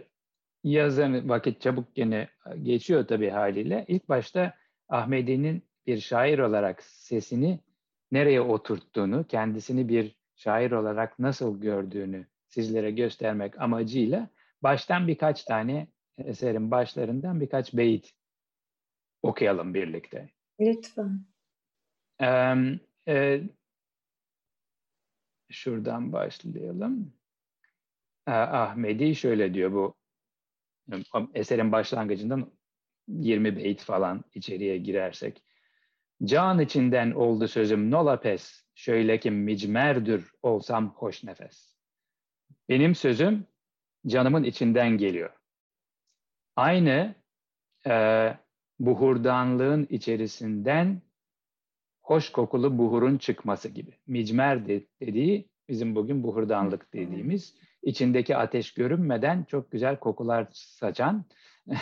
yazın 0.63 1.29
vakit 1.29 1.61
çabuk 1.61 1.95
gene 1.95 2.29
geçiyor 2.63 3.07
tabii 3.07 3.29
haliyle. 3.29 3.85
İlk 3.87 4.09
başta 4.09 4.53
Ahmedi'nin 4.89 5.63
bir 5.87 5.99
şair 5.99 6.39
olarak 6.39 6.83
sesini 6.83 7.59
nereye 8.11 8.41
oturttuğunu, 8.41 9.27
kendisini 9.27 9.89
bir 9.89 10.15
şair 10.35 10.71
olarak 10.71 11.19
nasıl 11.19 11.61
gördüğünü 11.61 12.25
sizlere 12.47 12.91
göstermek 12.91 13.61
amacıyla 13.61 14.29
baştan 14.63 15.07
birkaç 15.07 15.43
tane 15.43 15.87
eserin 16.17 16.71
başlarından 16.71 17.41
birkaç 17.41 17.73
beyit 17.73 18.13
okuyalım 19.23 19.73
birlikte. 19.73 20.29
Lütfen. 20.59 21.25
Ee, 22.21 22.55
e, 23.07 23.41
şuradan 25.49 26.13
başlayalım. 26.13 27.13
Ee, 28.27 28.31
Ahmedi 28.31 29.15
şöyle 29.15 29.53
diyor 29.53 29.71
bu 29.71 29.95
eserin 31.33 31.71
başlangıcından 31.71 32.51
20 33.07 33.55
beyt 33.55 33.81
falan 33.81 34.23
içeriye 34.33 34.77
girersek. 34.77 35.43
Can 36.23 36.59
içinden 36.59 37.11
oldu 37.11 37.47
sözüm 37.47 37.91
nola 37.91 38.19
pes, 38.19 38.63
şöyle 38.75 39.19
ki 39.19 39.31
micmerdir 39.31 40.23
olsam 40.41 40.93
hoş 40.95 41.23
nefes. 41.23 41.77
Benim 42.69 42.95
sözüm 42.95 43.47
canımın 44.07 44.43
içinden 44.43 44.89
geliyor. 44.97 45.29
Aynı 46.55 47.15
e, 47.87 48.27
buhurdanlığın 48.79 49.87
içerisinden 49.89 51.01
hoş 52.01 52.31
kokulu 52.31 52.77
buhurun 52.77 53.17
çıkması 53.17 53.69
gibi. 53.69 53.91
Micmer 54.07 54.67
de, 54.67 54.83
dediği 55.01 55.49
bizim 55.69 55.95
bugün 55.95 56.23
buhurdanlık 56.23 56.93
dediğimiz 56.93 57.55
içindeki 57.83 58.37
ateş 58.37 58.73
görünmeden 58.73 59.43
çok 59.43 59.71
güzel 59.71 59.99
kokular 59.99 60.47
saçan 60.51 61.25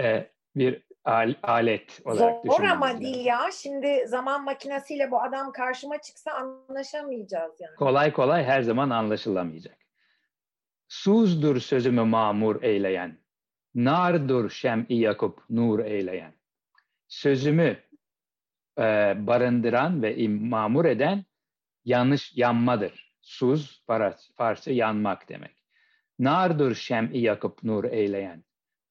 e, 0.00 0.30
bir 0.56 0.82
al, 1.04 1.34
alet 1.42 2.00
olarak 2.04 2.46
Zor 2.46 2.62
ama 2.62 3.00
değil 3.00 3.24
ya. 3.24 3.40
Şimdi 3.52 4.04
zaman 4.06 4.44
makinesiyle 4.44 5.10
bu 5.10 5.22
adam 5.22 5.52
karşıma 5.52 6.00
çıksa 6.00 6.32
anlaşamayacağız 6.32 7.60
yani. 7.60 7.76
Kolay 7.76 8.12
kolay 8.12 8.44
her 8.44 8.62
zaman 8.62 8.90
anlaşılamayacak. 8.90 9.83
Suzdur 10.88 11.60
sözümü 11.60 12.04
mamur 12.04 12.62
eyleyen. 12.62 13.18
Nardur 13.74 14.50
şem'i 14.50 14.94
yakıp 14.94 15.50
nur 15.50 15.78
eyleyen. 15.78 16.34
Sözümü 17.08 17.76
e, 18.78 18.82
barındıran 19.26 20.02
ve 20.02 20.28
mamur 20.28 20.84
eden 20.84 21.24
yanlış 21.84 22.36
yanmadır. 22.36 23.14
Suz, 23.20 23.84
Farsça 24.36 24.72
yanmak 24.72 25.28
demek. 25.28 25.64
Nardur 26.18 26.74
şem'i 26.74 27.18
yakıp 27.18 27.64
nur 27.64 27.84
eyleyen. 27.84 28.44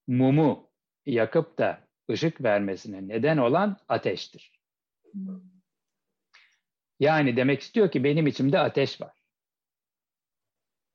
Mumu 0.07 0.69
yakıp 1.05 1.57
da 1.57 1.87
ışık 2.09 2.43
vermesine 2.43 3.07
neden 3.07 3.37
olan 3.37 3.77
ateştir. 3.87 4.51
Yani 6.99 7.37
demek 7.37 7.61
istiyor 7.61 7.91
ki 7.91 8.03
benim 8.03 8.27
içimde 8.27 8.59
ateş 8.59 9.01
var. 9.01 9.22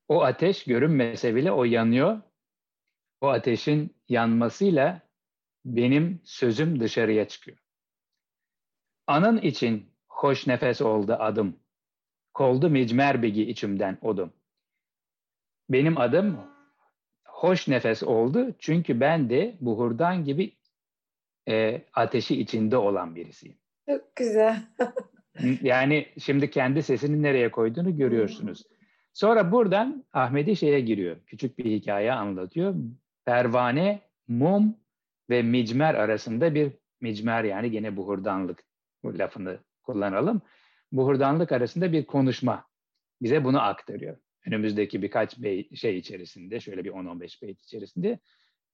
O 0.08 0.22
ateş 0.22 0.64
görünmese 0.64 1.34
bile 1.34 1.52
o 1.52 1.64
yanıyor. 1.64 2.20
O 3.20 3.28
ateşin 3.28 3.96
yanmasıyla 4.08 5.00
benim 5.64 6.20
sözüm 6.24 6.80
dışarıya 6.80 7.28
çıkıyor. 7.28 7.58
Anın 9.06 9.38
için 9.38 9.90
hoş 10.08 10.46
nefes 10.46 10.82
oldu 10.82 11.12
adım. 11.12 11.56
Koldu 12.34 12.70
micmer 12.70 13.22
bigi 13.22 13.42
içimden 13.42 13.98
odum. 14.02 14.32
Benim 15.70 15.98
adım 15.98 16.40
hoş 17.24 17.68
nefes 17.68 18.02
oldu 18.02 18.54
çünkü 18.58 19.00
ben 19.00 19.30
de 19.30 19.56
buhurdan 19.60 20.24
gibi 20.24 20.56
e, 21.48 21.82
ateşi 21.94 22.40
içinde 22.40 22.76
olan 22.76 23.16
birisiyim. 23.16 23.58
Çok 23.88 24.16
güzel. 24.16 24.62
yani 25.62 26.06
şimdi 26.18 26.50
kendi 26.50 26.82
sesini 26.82 27.22
nereye 27.22 27.50
koyduğunu 27.50 27.96
görüyorsunuz. 27.96 28.64
Sonra 29.18 29.52
buradan 29.52 30.04
Ahmedi 30.12 30.56
şeye 30.56 30.80
giriyor. 30.80 31.16
Küçük 31.26 31.58
bir 31.58 31.64
hikaye 31.64 32.12
anlatıyor. 32.12 32.74
Pervane, 33.24 34.00
mum 34.28 34.76
ve 35.30 35.42
micmer 35.42 35.94
arasında 35.94 36.54
bir 36.54 36.72
micmer 37.00 37.44
yani 37.44 37.70
gene 37.70 37.96
buhurdanlık 37.96 38.64
bu 39.02 39.18
lafını 39.18 39.58
kullanalım. 39.82 40.42
Buhurdanlık 40.92 41.52
arasında 41.52 41.92
bir 41.92 42.06
konuşma 42.06 42.64
bize 43.22 43.44
bunu 43.44 43.62
aktarıyor. 43.62 44.16
Önümüzdeki 44.46 45.02
birkaç 45.02 45.36
şey 45.74 45.98
içerisinde, 45.98 46.60
şöyle 46.60 46.84
bir 46.84 46.90
10-15 46.90 47.42
beyt 47.42 47.60
içerisinde. 47.60 48.18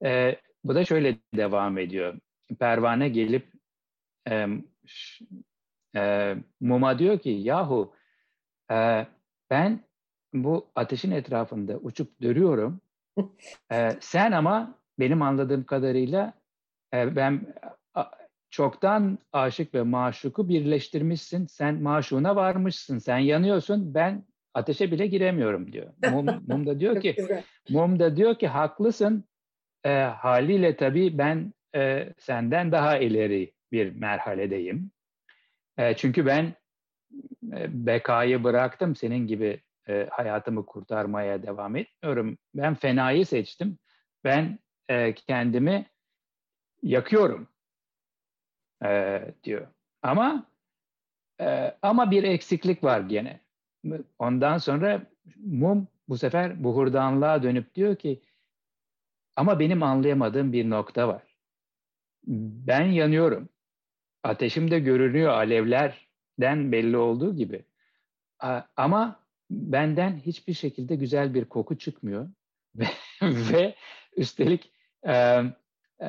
E, 0.05 0.41
bu 0.65 0.75
da 0.75 0.85
şöyle 0.85 1.17
devam 1.37 1.79
ediyor. 1.79 2.19
Pervane 2.59 3.09
gelip 3.09 3.53
e, 4.31 4.47
e, 5.97 6.35
Mum'a 6.61 6.99
diyor 6.99 7.19
ki 7.19 7.31
yahu 7.31 7.95
e, 8.71 9.07
ben 9.51 9.85
bu 10.35 10.67
ateşin 10.75 11.11
etrafında 11.11 11.77
uçup 11.77 12.23
dönüyorum. 12.23 12.81
e, 13.73 13.91
sen 14.01 14.33
ama 14.33 14.79
benim 14.99 15.23
anladığım 15.23 15.65
kadarıyla 15.65 16.33
e, 16.95 17.17
ben 17.17 17.55
a, 17.95 18.05
çoktan 18.51 19.19
aşık 19.33 19.75
ve 19.75 19.83
maşuku 19.83 20.49
birleştirmişsin. 20.49 21.47
Sen 21.47 21.83
maşuna 21.83 22.37
varmışsın. 22.37 22.99
Sen 22.99 23.19
yanıyorsun. 23.19 23.95
Ben 23.95 24.25
ateşe 24.55 24.91
bile 24.93 25.07
giremiyorum 25.07 25.73
diyor. 25.73 25.93
Mum, 26.11 26.27
Mum 26.47 26.67
da 26.67 26.81
diyor 26.81 27.01
ki 27.01 27.17
Mum 27.69 27.99
da 27.99 28.17
diyor 28.17 28.39
ki 28.39 28.49
haklısın. 28.49 29.25
E, 29.85 29.91
haliyle 30.01 30.77
tabii 30.77 31.19
ben 31.19 31.53
e, 31.77 32.13
senden 32.19 32.73
daha 32.73 32.99
ileri 32.99 33.53
bir 33.73 33.93
merhaledeyim. 33.93 34.91
E, 35.79 35.97
çünkü 35.97 36.27
ben 36.27 36.55
e, 37.53 37.87
bekayı 37.87 38.45
bıraktım. 38.45 38.97
Senin 38.97 39.27
gibi 39.27 39.61
e, 39.89 40.09
hayatımı 40.11 40.67
kurtarmaya 40.67 41.43
devam 41.43 41.77
etmiyorum. 41.77 42.39
Ben 42.55 42.75
fenayı 42.75 43.27
seçtim. 43.27 43.79
Ben 44.25 44.59
e, 44.89 45.15
kendimi 45.15 45.87
yakıyorum 46.83 47.49
e, 48.85 49.21
diyor. 49.45 49.67
Ama 50.03 50.47
e, 51.41 51.77
ama 51.83 52.11
bir 52.11 52.23
eksiklik 52.23 52.85
var 52.85 53.01
gene. 53.01 53.41
Ondan 54.19 54.59
sonra 54.59 55.07
mum 55.37 55.89
bu 56.09 56.19
sefer 56.19 56.65
buhurdanlığa 56.65 57.43
dönüp 57.43 57.75
diyor 57.75 57.97
ki 57.97 58.23
ama 59.37 59.59
benim 59.59 59.83
anlayamadığım 59.83 60.53
bir 60.53 60.71
nokta 60.71 61.09
var. 61.09 61.37
Ben 62.67 62.85
yanıyorum. 62.85 63.49
Ateşim 64.23 64.71
de 64.71 64.79
görünüyor 64.79 65.33
alevlerden 65.33 66.73
belli 66.73 66.97
olduğu 66.97 67.37
gibi. 67.37 67.65
Ama 68.77 69.24
benden 69.51 70.17
hiçbir 70.17 70.55
şekilde 70.55 70.97
güzel 70.97 71.35
bir 71.35 71.45
koku 71.45 71.79
çıkmıyor. 71.79 72.29
ve, 72.77 72.87
ve 73.23 73.75
üstelik 74.17 74.73
e, 75.07 75.43
e, 76.01 76.09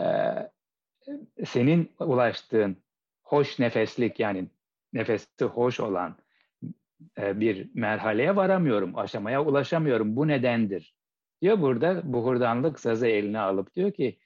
senin 1.45 1.91
ulaştığın 1.99 2.77
hoş 3.23 3.59
nefeslik 3.59 4.19
yani 4.19 4.47
nefesi 4.93 5.45
hoş 5.45 5.79
olan 5.79 6.17
e, 7.17 7.39
bir 7.39 7.69
merhaleye 7.73 8.35
varamıyorum, 8.35 8.97
aşamaya 8.97 9.45
ulaşamıyorum. 9.45 10.15
Bu 10.15 10.27
nedendir? 10.27 10.95
Diyor 11.41 11.61
burada 11.61 12.13
buhurdanlık 12.13 12.79
sazı 12.79 13.07
eline 13.07 13.39
alıp 13.39 13.75
diyor 13.75 13.91
ki 13.91 14.19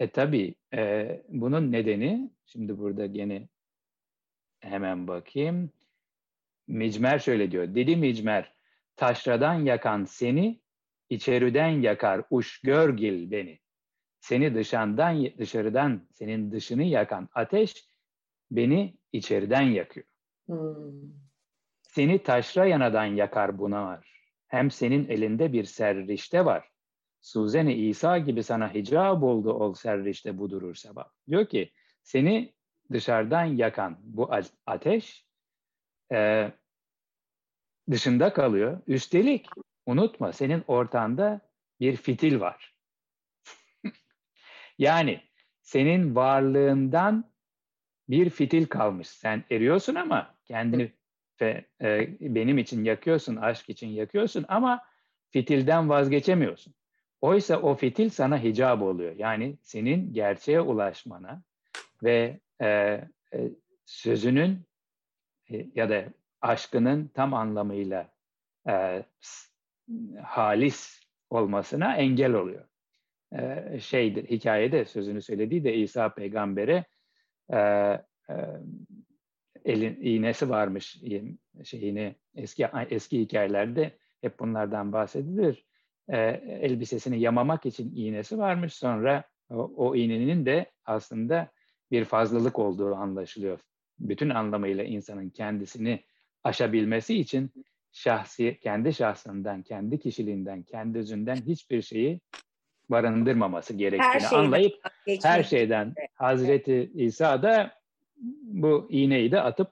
e 0.00 0.10
tabii 0.10 0.54
e, 0.74 1.22
bunun 1.28 1.72
nedeni 1.72 2.30
şimdi 2.46 2.78
burada 2.78 3.06
gene 3.06 3.48
hemen 4.60 5.08
bakayım. 5.08 5.70
Micmer 6.68 7.18
şöyle 7.18 7.50
diyor. 7.50 7.74
Dedi 7.74 7.96
Micmer 7.96 8.53
taşradan 8.96 9.54
yakan 9.54 10.04
seni 10.04 10.60
içeriden 11.10 11.68
yakar 11.68 12.22
uş 12.30 12.60
görgil 12.60 13.30
beni. 13.30 13.58
Seni 14.20 14.54
dışarıdan 14.54 15.26
dışarıdan 15.38 16.08
senin 16.12 16.52
dışını 16.52 16.82
yakan 16.82 17.28
ateş 17.34 17.88
beni 18.50 18.98
içeriden 19.12 19.62
yakıyor. 19.62 20.06
Hmm. 20.46 21.24
Seni 21.82 22.22
taşra 22.22 22.66
yanadan 22.66 23.04
yakar 23.04 23.58
buna 23.58 23.86
var. 23.86 24.14
Hem 24.46 24.70
senin 24.70 25.08
elinde 25.08 25.52
bir 25.52 25.64
serrişte 25.64 26.44
var. 26.44 26.68
Suzeni 27.20 27.74
İsa 27.74 28.18
gibi 28.18 28.42
sana 28.42 28.74
hicab 28.74 29.22
oldu 29.22 29.52
ol 29.52 29.74
serrişte 29.74 30.38
bu 30.38 30.50
durur 30.50 30.74
sebep. 30.74 31.06
Diyor 31.28 31.46
ki 31.46 31.72
seni 32.02 32.54
dışarıdan 32.92 33.44
yakan 33.44 33.98
bu 34.02 34.30
ateş 34.66 35.26
e, 36.12 36.52
dışında 37.90 38.32
kalıyor. 38.32 38.80
Üstelik 38.86 39.46
unutma 39.86 40.32
senin 40.32 40.64
ortanda 40.66 41.40
bir 41.80 41.96
fitil 41.96 42.40
var. 42.40 42.74
yani 44.78 45.20
senin 45.62 46.14
varlığından 46.14 47.30
bir 48.08 48.30
fitil 48.30 48.66
kalmış. 48.66 49.08
Sen 49.08 49.44
eriyorsun 49.50 49.94
ama 49.94 50.34
kendini 50.44 50.92
ve 51.40 51.64
e, 51.82 52.16
benim 52.20 52.58
için 52.58 52.84
yakıyorsun, 52.84 53.36
aşk 53.36 53.70
için 53.70 53.88
yakıyorsun 53.88 54.44
ama 54.48 54.82
fitilden 55.30 55.88
vazgeçemiyorsun. 55.88 56.74
Oysa 57.20 57.60
o 57.60 57.74
fitil 57.74 58.10
sana 58.10 58.42
hicab 58.42 58.80
oluyor. 58.80 59.16
Yani 59.16 59.58
senin 59.62 60.12
gerçeğe 60.12 60.60
ulaşmana 60.60 61.42
ve 62.02 62.40
e, 62.60 62.68
e, 62.68 63.50
sözünün 63.84 64.58
e, 65.50 65.66
ya 65.74 65.90
da 65.90 66.04
aşkının 66.44 67.08
tam 67.14 67.34
anlamıyla 67.34 68.10
e, 68.68 69.04
halis 70.22 71.00
olmasına 71.30 71.96
engel 71.96 72.32
oluyor. 72.34 72.64
E, 73.32 73.78
şeydir, 73.80 74.30
hikayede 74.30 74.84
sözünü 74.84 75.22
söylediği 75.22 75.64
de 75.64 75.74
İsa 75.74 76.14
peygambere 76.14 76.84
e, 77.52 77.58
e, 77.58 78.02
elin 79.64 79.98
iğnesi 80.00 80.50
varmış 80.50 81.02
şeyini 81.64 82.14
eski 82.34 82.68
eski 82.90 83.20
hikayelerde 83.20 83.98
hep 84.20 84.38
bunlardan 84.38 84.92
bahsedilir. 84.92 85.66
E, 86.08 86.18
elbisesini 86.60 87.20
yamamak 87.20 87.66
için 87.66 87.92
iğnesi 87.96 88.38
varmış. 88.38 88.74
Sonra 88.74 89.24
o, 89.50 89.72
o 89.76 89.96
iğnenin 89.96 90.46
de 90.46 90.72
aslında 90.84 91.50
bir 91.90 92.04
fazlalık 92.04 92.58
olduğu 92.58 92.94
anlaşılıyor. 92.94 93.60
Bütün 93.98 94.30
anlamıyla 94.30 94.84
insanın 94.84 95.30
kendisini 95.30 96.04
aşabilmesi 96.44 97.18
için 97.18 97.50
şahsi, 97.92 98.58
kendi 98.62 98.94
şahsından, 98.94 99.62
kendi 99.62 99.98
kişiliğinden, 99.98 100.62
kendi 100.62 100.98
özünden 100.98 101.36
hiçbir 101.36 101.82
şeyi 101.82 102.20
barındırmaması 102.90 103.74
gerektiğini 103.74 104.22
her 104.22 104.38
anlayıp 104.38 104.74
her 105.22 105.42
şeyden 105.42 105.94
Hazreti 106.14 106.90
İsa 106.94 107.42
da 107.42 107.72
bu 108.42 108.86
iğneyi 108.90 109.32
de 109.32 109.40
atıp 109.40 109.70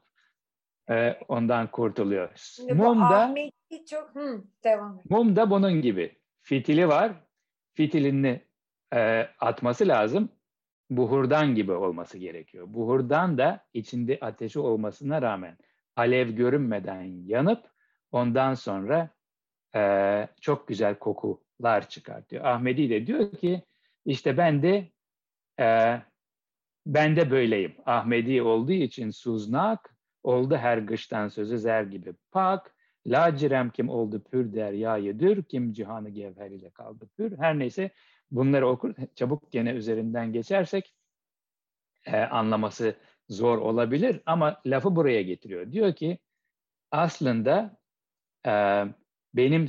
e, 0.90 1.18
ondan 1.28 1.70
kurtuluyor. 1.70 2.30
Şimdi 2.37 2.74
mum 2.74 3.00
da 3.00 3.35
çok 3.90 4.14
hı, 4.14 4.44
devam 4.64 4.98
et. 4.98 5.11
Mum 5.11 5.37
da 5.37 5.50
bunun 5.50 5.82
gibi. 5.82 6.16
Fitili 6.42 6.88
var. 6.88 7.12
Fitilini 7.74 8.40
e, 8.94 9.28
atması 9.40 9.88
lazım. 9.88 10.28
Buhurdan 10.90 11.54
gibi 11.54 11.72
olması 11.72 12.18
gerekiyor. 12.18 12.66
Buhurdan 12.68 13.38
da 13.38 13.64
içinde 13.74 14.18
ateşi 14.20 14.58
olmasına 14.58 15.22
rağmen 15.22 15.58
alev 15.96 16.31
görünmeden 16.31 17.02
yanıp 17.02 17.70
ondan 18.12 18.55
sonra 18.55 19.11
e, 19.74 20.28
çok 20.40 20.68
güzel 20.68 20.98
kokular 20.98 21.88
çıkartıyor. 21.88 22.44
Ahmedi 22.44 22.90
de 22.90 23.07
diyor 23.07 23.33
ki 23.33 23.62
işte 24.05 24.37
ben 24.37 24.62
de 24.62 24.92
e, 25.61 25.98
ben 26.87 27.16
de 27.16 27.31
böyleyim. 27.31 27.76
Ahmedi 27.87 28.42
olduğu 28.42 28.72
için 28.72 29.11
suznak, 29.11 29.96
oldu 30.22 30.57
her 30.57 30.78
gıştan 30.78 31.28
sözü 31.28 31.59
zer 31.59 31.83
gibi 31.83 32.14
pak, 32.33 32.74
lacirem 33.07 33.70
kim 33.70 33.88
oldu 33.88 34.22
pür 34.31 34.52
deryayıdır, 34.55 35.42
kim 35.42 35.72
cihanı 35.72 36.11
gevher 36.11 36.50
ile 36.50 36.70
kaldı 36.70 37.09
pür. 37.16 37.38
Her 37.38 37.59
neyse 37.59 37.90
bunları 38.31 38.68
okur, 38.68 38.94
çabuk 39.14 39.52
gene 39.52 39.70
üzerinden 39.72 40.33
geçersek 40.33 40.94
e, 42.07 42.16
anlaması 42.16 42.96
zor 43.28 43.58
olabilir 43.58 44.20
ama 44.26 44.62
lafı 44.66 44.96
buraya 44.96 45.22
getiriyor. 45.22 45.72
Diyor 45.72 45.94
ki 45.94 46.18
aslında 46.90 47.76
e, 48.46 48.85
benim 49.35 49.68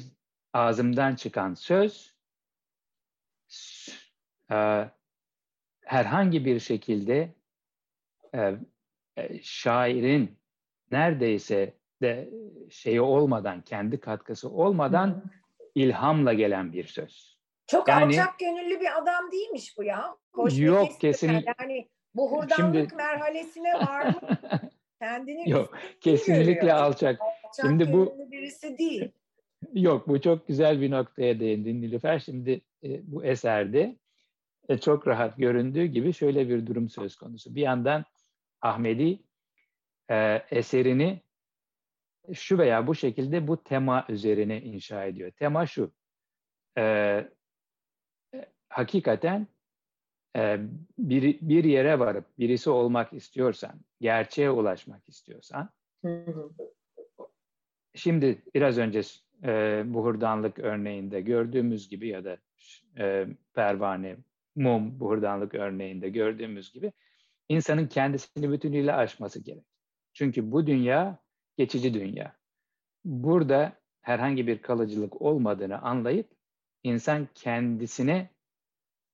ağzımdan 0.54 1.16
çıkan 1.16 1.54
söz 1.54 2.14
e, 4.52 4.90
herhangi 5.82 6.46
bir 6.46 6.60
şekilde 6.60 7.36
e, 8.36 8.56
e, 9.18 9.42
şairin 9.42 10.38
neredeyse 10.92 11.74
de 12.02 12.30
şeyi 12.70 13.02
olmadan, 13.02 13.62
kendi 13.62 14.00
katkısı 14.00 14.50
olmadan 14.50 15.08
Hı. 15.08 15.24
ilhamla 15.76 16.34
gelen 16.34 16.74
bir 16.74 16.88
söz. 16.88 17.40
Çok 17.68 17.88
yani, 17.88 18.06
alçak 18.06 18.40
gönüllü 18.40 18.80
bir 18.80 18.98
adam 18.98 19.32
değilmiş 19.32 19.78
bu 19.78 19.84
ya. 19.84 20.18
Hoş 20.34 20.60
yok 20.60 21.00
kesinlikle. 21.00 21.54
Yani 21.60 21.90
bu 22.16 22.32
hurdanlık 22.32 22.56
Şimdi, 22.56 22.96
merhalesine 22.96 23.74
var 23.74 24.06
mı? 24.06 24.38
Kendini 25.00 25.50
yok 25.50 25.78
kesinlikle 26.02 26.54
görüyor. 26.54 26.76
alçak. 26.76 27.22
alçak 27.22 27.66
Şimdi 27.66 27.94
bu 27.94 28.16
birisi 28.32 28.78
değil. 28.78 29.12
Yok 29.74 30.08
bu 30.08 30.22
çok 30.22 30.48
güzel 30.48 30.82
bir 30.82 30.92
noktaya 30.92 31.40
değindin 31.40 31.82
Nilüfer. 31.82 32.20
Şimdi 32.20 32.62
e, 32.84 33.12
bu 33.12 33.26
eserde 33.26 33.96
e, 34.70 34.78
çok 34.78 35.08
rahat 35.08 35.38
göründüğü 35.38 35.86
gibi 35.86 36.14
şöyle 36.14 36.50
bir 36.50 36.68
durum 36.68 36.90
söz 36.90 37.16
konusu. 37.16 37.56
Bir 37.56 37.62
yandan 37.62 38.06
Ahmedi 38.62 39.20
e, 40.12 40.42
eserini 40.52 41.22
şu 42.34 42.58
veya 42.58 42.88
bu 42.88 42.96
şekilde 42.96 43.48
bu 43.48 43.64
tema 43.64 44.06
üzerine 44.10 44.62
inşa 44.62 45.06
ediyor. 45.06 45.32
Tema 45.32 45.66
şu, 45.66 45.92
e, 46.78 46.82
e 46.82 48.46
hakikaten 48.70 49.48
bir, 50.98 51.40
bir 51.42 51.64
yere 51.64 52.00
varıp 52.00 52.26
birisi 52.40 52.70
olmak 52.70 53.14
istiyorsan, 53.14 53.82
gerçeğe 54.02 54.52
ulaşmak 54.52 55.10
istiyorsan, 55.10 55.70
şimdi 57.96 58.42
biraz 58.56 58.78
önce 58.78 59.02
e, 59.44 59.84
buhurdanlık 59.86 60.60
örneğinde 60.60 61.22
gördüğümüz 61.22 61.90
gibi 61.90 62.08
ya 62.08 62.26
da 62.26 62.38
e, 62.98 63.28
pervane, 63.54 64.18
mum 64.56 65.00
buhurdanlık 65.00 65.56
örneğinde 65.56 66.10
gördüğümüz 66.10 66.74
gibi 66.74 66.92
insanın 67.50 67.88
kendisini 67.88 68.52
bütünüyle 68.52 68.94
aşması 68.94 69.44
gerek. 69.44 69.66
Çünkü 70.14 70.52
bu 70.52 70.68
dünya 70.68 71.18
geçici 71.58 71.94
dünya. 71.94 72.36
Burada 73.06 73.74
herhangi 74.02 74.48
bir 74.48 74.62
kalıcılık 74.62 75.22
olmadığını 75.22 75.82
anlayıp 75.82 76.30
insan 76.84 77.28
kendisine 77.36 78.30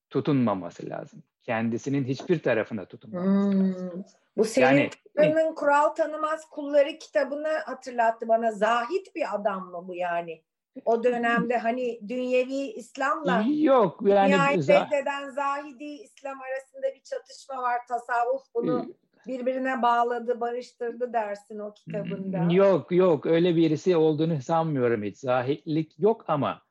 tutunmaması 0.10 0.90
lazım. 0.90 1.24
Kendisinin 1.44 2.04
hiçbir 2.04 2.44
tarafına 2.44 2.86
tutunmaması 2.86 3.58
hmm. 3.58 3.74
lazım. 3.74 4.06
Bu 4.38 4.46
senin 4.46 4.90
yani, 5.18 5.56
kural 5.56 5.90
tanımaz 5.90 6.50
kulları 6.50 6.98
kitabını 7.00 7.48
hatırlattı 7.66 8.28
bana. 8.28 8.52
Zahit 8.52 9.16
bir 9.16 9.36
adam 9.36 9.66
mı 9.66 9.88
bu 9.88 9.96
yani? 9.96 10.44
O 10.86 11.04
dönemde 11.04 11.58
hani 11.58 12.00
dünyevi 12.08 12.54
İslam'la 12.54 13.46
yok 13.48 14.00
yani 14.06 14.34
reddeden 14.58 15.30
zahidi 15.30 15.84
İslam 15.84 16.42
arasında 16.42 16.96
bir 16.96 17.02
çatışma 17.04 17.62
var. 17.62 17.78
Tasavvuf 17.88 18.42
bunu 18.56 18.86
birbirine 19.28 19.82
bağladı, 19.82 20.40
barıştırdı 20.40 21.14
dersin 21.14 21.60
o 21.60 21.74
kitabında. 21.74 22.54
Yok 22.54 22.92
yok 22.92 23.26
öyle 23.26 23.56
birisi 23.56 23.98
olduğunu 23.98 24.42
sanmıyorum 24.42 25.04
hiç. 25.04 25.18
Zahitlik 25.18 26.00
yok 26.00 26.26
ama 26.28 26.62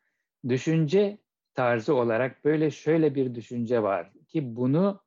düşünce 0.49 1.19
tarzı 1.59 1.95
olarak 1.95 2.45
böyle 2.45 2.71
şöyle 2.71 3.15
bir 3.15 3.35
düşünce 3.35 3.83
var 3.83 4.11
ki 4.29 4.57
bunu 4.57 5.01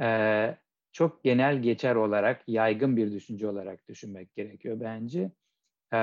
e, 0.00 0.56
çok 0.92 1.24
genel 1.24 1.62
geçer 1.62 1.94
olarak, 1.94 2.42
yaygın 2.48 2.96
bir 2.96 3.12
düşünce 3.12 3.48
olarak 3.48 3.88
düşünmek 3.88 4.34
gerekiyor 4.34 4.80
bence. 4.80 5.30
E, 5.92 5.98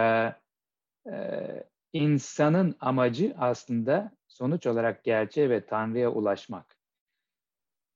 e, 1.11 1.63
insanın 1.93 2.75
amacı 2.79 3.35
aslında 3.37 4.11
sonuç 4.27 4.67
olarak 4.67 5.03
gerçeğe 5.03 5.49
ve 5.49 5.65
Tanrı'ya 5.65 6.11
ulaşmak. 6.11 6.77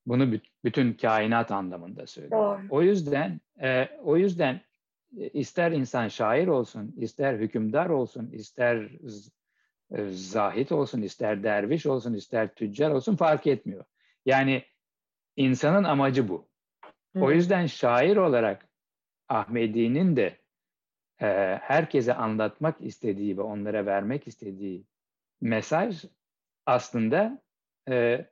Bunu 0.06 0.38
bütün 0.64 0.92
kainat 0.92 1.50
anlamında 1.50 2.06
söylüyorum. 2.06 2.66
O 2.70 2.82
yüzden 2.82 3.40
e, 3.62 3.88
o 4.02 4.16
yüzden 4.16 4.60
e, 5.16 5.28
ister 5.28 5.72
insan 5.72 6.08
şair 6.08 6.46
olsun, 6.46 6.94
ister 6.96 7.34
hükümdar 7.34 7.88
olsun, 7.88 8.30
ister 8.30 8.90
e, 9.92 10.10
zahit 10.10 10.72
olsun, 10.72 11.02
ister 11.02 11.42
derviş 11.42 11.86
olsun, 11.86 12.14
ister 12.14 12.54
tüccar 12.54 12.90
olsun 12.90 13.16
fark 13.16 13.46
etmiyor. 13.46 13.84
Yani 14.26 14.64
insanın 15.36 15.84
amacı 15.84 16.28
bu. 16.28 16.48
Hı. 17.16 17.20
O 17.20 17.30
yüzden 17.30 17.66
şair 17.66 18.16
olarak 18.16 18.68
Ahmedi'nin 19.28 20.16
de 20.16 20.38
e, 21.20 21.26
herkese 21.62 22.14
anlatmak 22.14 22.80
istediği 22.80 23.38
ve 23.38 23.42
onlara 23.42 23.86
vermek 23.86 24.28
istediği 24.28 24.84
mesaj 25.40 26.04
aslında 26.66 27.42
e, 27.88 28.26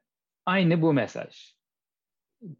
aynı 0.46 0.82
bu 0.82 0.92
mesaj. 0.92 1.56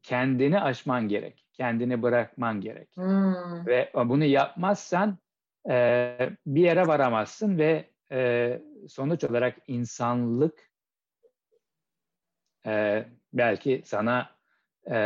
Kendini 0.02 0.60
aşman 0.60 1.08
gerek, 1.08 1.46
kendini 1.52 2.02
bırakman 2.02 2.60
gerek. 2.60 2.88
Hmm. 2.94 3.66
Ve 3.66 3.92
bunu 3.94 4.24
yapmazsan 4.24 5.18
e, 5.70 6.16
bir 6.46 6.60
yere 6.60 6.86
varamazsın 6.86 7.58
ve 7.58 7.90
e, 8.12 8.62
sonuç 8.88 9.24
olarak 9.24 9.58
insanlık 9.66 10.70
e, 12.66 13.04
belki 13.32 13.82
sana 13.84 14.30
e, 14.90 14.96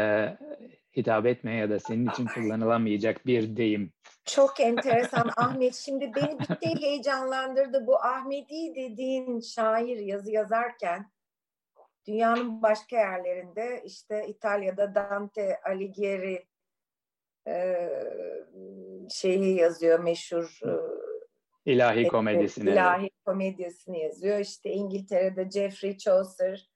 hitap 0.96 1.26
etmeye 1.26 1.56
ya 1.58 1.70
da 1.70 1.78
senin 1.78 2.10
için 2.10 2.26
kullanılamayacak 2.26 3.26
bir 3.26 3.56
deyim. 3.56 3.92
Çok 4.24 4.60
enteresan 4.60 5.30
Ahmet. 5.36 5.74
Şimdi 5.74 6.12
beni 6.16 6.38
bir 6.38 6.46
şey 6.46 6.82
heyecanlandırdı. 6.82 7.86
Bu 7.86 7.96
Ahmedi 7.96 8.74
dediğin 8.74 9.40
şair 9.40 9.96
yazı 9.96 10.30
yazarken 10.30 11.10
dünyanın 12.06 12.62
başka 12.62 12.96
yerlerinde 12.96 13.82
işte 13.84 14.26
İtalya'da 14.28 14.94
Dante 14.94 15.60
Alighieri 15.66 16.46
e, 17.46 17.88
şeyi 19.10 19.56
yazıyor 19.56 19.98
meşhur 19.98 20.60
e, 20.64 20.72
ilahi 21.66 22.08
komedisini. 22.08 22.70
İlahi 22.70 23.10
komedisini 23.24 24.00
yazıyor. 24.00 24.38
İşte 24.38 24.70
İngiltere'de 24.70 25.44
Geoffrey 25.44 25.96
Chaucer 25.98 26.70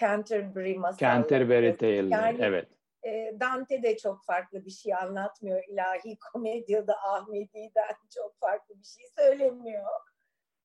Canterbury 0.00 0.78
masalları. 0.78 0.98
Canterbury 0.98 1.76
Tales. 1.76 2.12
Yani, 2.12 2.38
evet 2.40 2.68
e, 3.02 3.34
Dante 3.40 3.82
de 3.82 3.96
çok 3.96 4.24
farklı 4.24 4.64
bir 4.64 4.70
şey 4.70 4.94
anlatmıyor. 4.94 5.64
İlahi 5.68 6.18
komedyada 6.32 6.94
Ahmedi'den 7.12 7.94
çok 8.14 8.40
farklı 8.40 8.74
bir 8.78 8.84
şey 8.84 9.04
söylemiyor. 9.18 9.84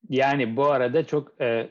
Yani 0.10 0.58
bu 0.58 0.66
arada 0.66 1.06
çok 1.08 1.42
e, 1.42 1.70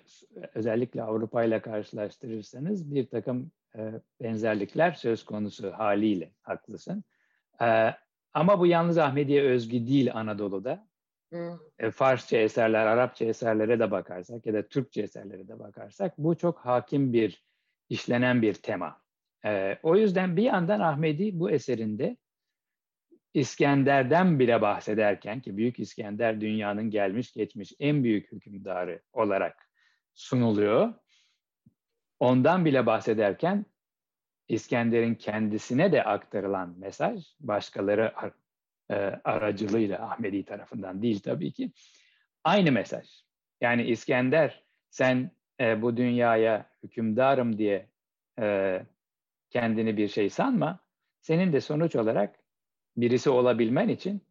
özellikle 0.54 1.02
Avrupa 1.02 1.44
ile 1.44 1.60
karşılaştırırsanız 1.60 2.94
bir 2.94 3.06
takım 3.06 3.50
e, 3.76 3.92
benzerlikler 4.22 4.92
söz 4.92 5.24
konusu 5.24 5.72
haliyle 5.72 6.32
haklısın. 6.42 7.04
E, 7.60 7.90
ama 8.32 8.60
bu 8.60 8.66
yalnız 8.66 8.98
Ahmediye 8.98 9.42
özgü 9.42 9.86
değil 9.86 10.14
Anadolu'da. 10.14 10.86
E, 11.78 11.90
Farsça 11.90 12.36
eserler, 12.36 12.86
Arapça 12.86 13.24
eserlere 13.24 13.78
de 13.78 13.90
bakarsak 13.90 14.46
ya 14.46 14.54
da 14.54 14.68
Türkçe 14.68 15.02
eserlere 15.02 15.48
de 15.48 15.58
bakarsak 15.58 16.18
bu 16.18 16.36
çok 16.36 16.58
hakim 16.58 17.12
bir 17.12 17.44
işlenen 17.88 18.42
bir 18.42 18.54
tema. 18.54 19.02
E, 19.44 19.78
o 19.82 19.96
yüzden 19.96 20.36
bir 20.36 20.42
yandan 20.42 20.80
Ahmedi 20.80 21.38
bu 21.38 21.50
eserinde 21.50 22.16
İskender'den 23.34 24.38
bile 24.38 24.62
bahsederken 24.62 25.40
ki 25.40 25.56
Büyük 25.56 25.78
İskender 25.78 26.40
dünyanın 26.40 26.90
gelmiş 26.90 27.32
geçmiş 27.32 27.72
en 27.78 28.04
büyük 28.04 28.32
hükümdarı 28.32 29.02
olarak 29.12 29.68
sunuluyor. 30.14 30.94
Ondan 32.20 32.64
bile 32.64 32.86
bahsederken 32.86 33.66
İskender'in 34.48 35.14
kendisine 35.14 35.92
de 35.92 36.04
aktarılan 36.04 36.78
mesaj 36.78 37.24
başkaları 37.40 38.12
e, 38.90 38.94
aracılığıyla 39.24 40.10
Ahmedi 40.10 40.44
tarafından 40.44 41.02
değil 41.02 41.20
tabii 41.20 41.52
ki 41.52 41.72
aynı 42.44 42.72
mesaj. 42.72 43.24
Yani 43.60 43.82
İskender 43.82 44.64
sen 44.90 45.30
e, 45.60 45.82
bu 45.82 45.96
dünyaya 45.96 46.70
hükümdarım 46.82 47.58
diye 47.58 47.88
e, 48.40 48.80
kendini 49.50 49.96
bir 49.96 50.08
şey 50.08 50.30
sanma. 50.30 50.80
Senin 51.20 51.52
de 51.52 51.60
sonuç 51.60 51.96
olarak 51.96 52.38
birisi 52.96 53.30
olabilmen 53.30 53.88
için 53.88 54.22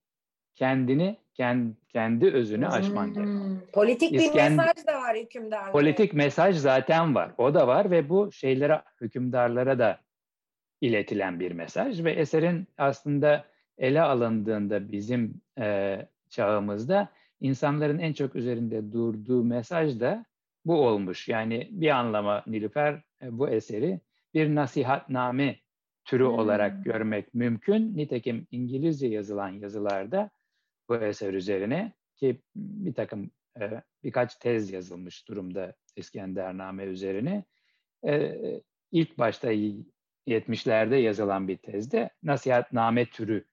kendini 0.56 1.18
kendi, 1.34 1.76
kendi 1.88 2.32
özünü 2.32 2.68
aşman 2.68 3.06
hmm. 3.06 3.14
gerek. 3.14 3.74
Politik 3.74 4.14
İskend... 4.14 4.52
bir 4.52 4.58
mesaj 4.58 4.88
da 4.88 5.02
var 5.02 5.16
hükümdarlara. 5.16 5.72
Politik 5.72 6.14
mesaj 6.14 6.56
zaten 6.56 7.16
var. 7.16 7.32
O 7.38 7.54
da 7.54 7.68
var 7.68 7.92
ve 7.92 8.10
bu 8.10 8.32
şeylere 8.32 8.82
hükümdarlara 9.02 9.80
da 9.80 10.00
iletilen 10.82 11.40
bir 11.40 11.52
mesaj 11.52 12.04
ve 12.04 12.12
eserin 12.12 12.68
aslında 12.78 13.46
ele 13.78 14.02
alındığında 14.02 14.92
bizim 14.92 15.42
e, 15.60 15.98
çağımızda 16.30 17.10
insanların 17.42 18.00
en 18.00 18.14
çok 18.14 18.36
üzerinde 18.36 18.92
durduğu 18.92 19.44
mesaj 19.44 20.00
da 20.00 20.26
bu 20.66 20.88
olmuş. 20.88 21.28
Yani 21.28 21.68
bir 21.72 21.90
anlama 21.90 22.44
Nilüfer 22.48 23.02
e, 23.22 23.38
bu 23.38 23.50
eseri 23.50 24.00
bir 24.34 24.56
nasihatname 24.56 25.60
türü 26.06 26.24
hmm. 26.24 26.34
olarak 26.34 26.86
görmek 26.86 27.34
mümkün. 27.34 27.98
Nitekim 27.98 28.48
İngilizce 28.52 29.08
yazılan 29.08 29.50
yazılarda 29.50 30.30
bu 30.90 30.96
eser 30.96 31.34
üzerine 31.34 31.94
ki 32.16 32.42
bir 32.56 32.94
takım 32.94 33.32
e, 33.60 33.82
birkaç 34.04 34.36
tez 34.36 34.72
yazılmış 34.72 35.28
durumda 35.28 35.74
İskendername 35.96 36.84
üzerine. 36.84 37.44
E, 38.08 38.38
ilk 38.92 39.18
başta 39.18 39.54
70'lerde 40.28 40.96
yazılan 40.96 41.48
bir 41.48 41.58
tezde 41.58 42.10
nasihatname 42.24 43.06
türü 43.06 43.46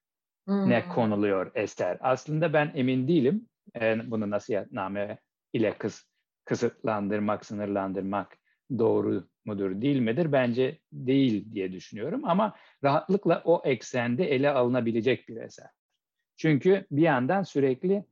ne 0.50 0.82
hmm. 0.82 0.92
konuluyor 0.92 1.50
eser. 1.54 1.98
Aslında 2.00 2.52
ben 2.52 2.72
emin 2.74 3.08
değilim 3.08 3.48
e, 3.80 4.10
bunu 4.10 4.30
nasihatname 4.30 5.18
ile 5.52 5.78
kıs, 5.78 6.04
kısıtlandırmak, 6.44 7.46
sınırlandırmak 7.46 8.38
doğru 8.78 9.28
mudur 9.44 9.82
değil 9.82 10.00
midir? 10.00 10.32
Bence 10.32 10.78
değil 10.92 11.52
diye 11.52 11.72
düşünüyorum 11.72 12.24
ama 12.24 12.56
rahatlıkla 12.84 13.42
o 13.44 13.62
eksende 13.64 14.24
ele 14.24 14.50
alınabilecek 14.50 15.28
bir 15.28 15.36
eser. 15.36 15.70
Çünkü 16.36 16.86
bir 16.90 17.02
yandan 17.02 17.42
sürekli 17.42 18.04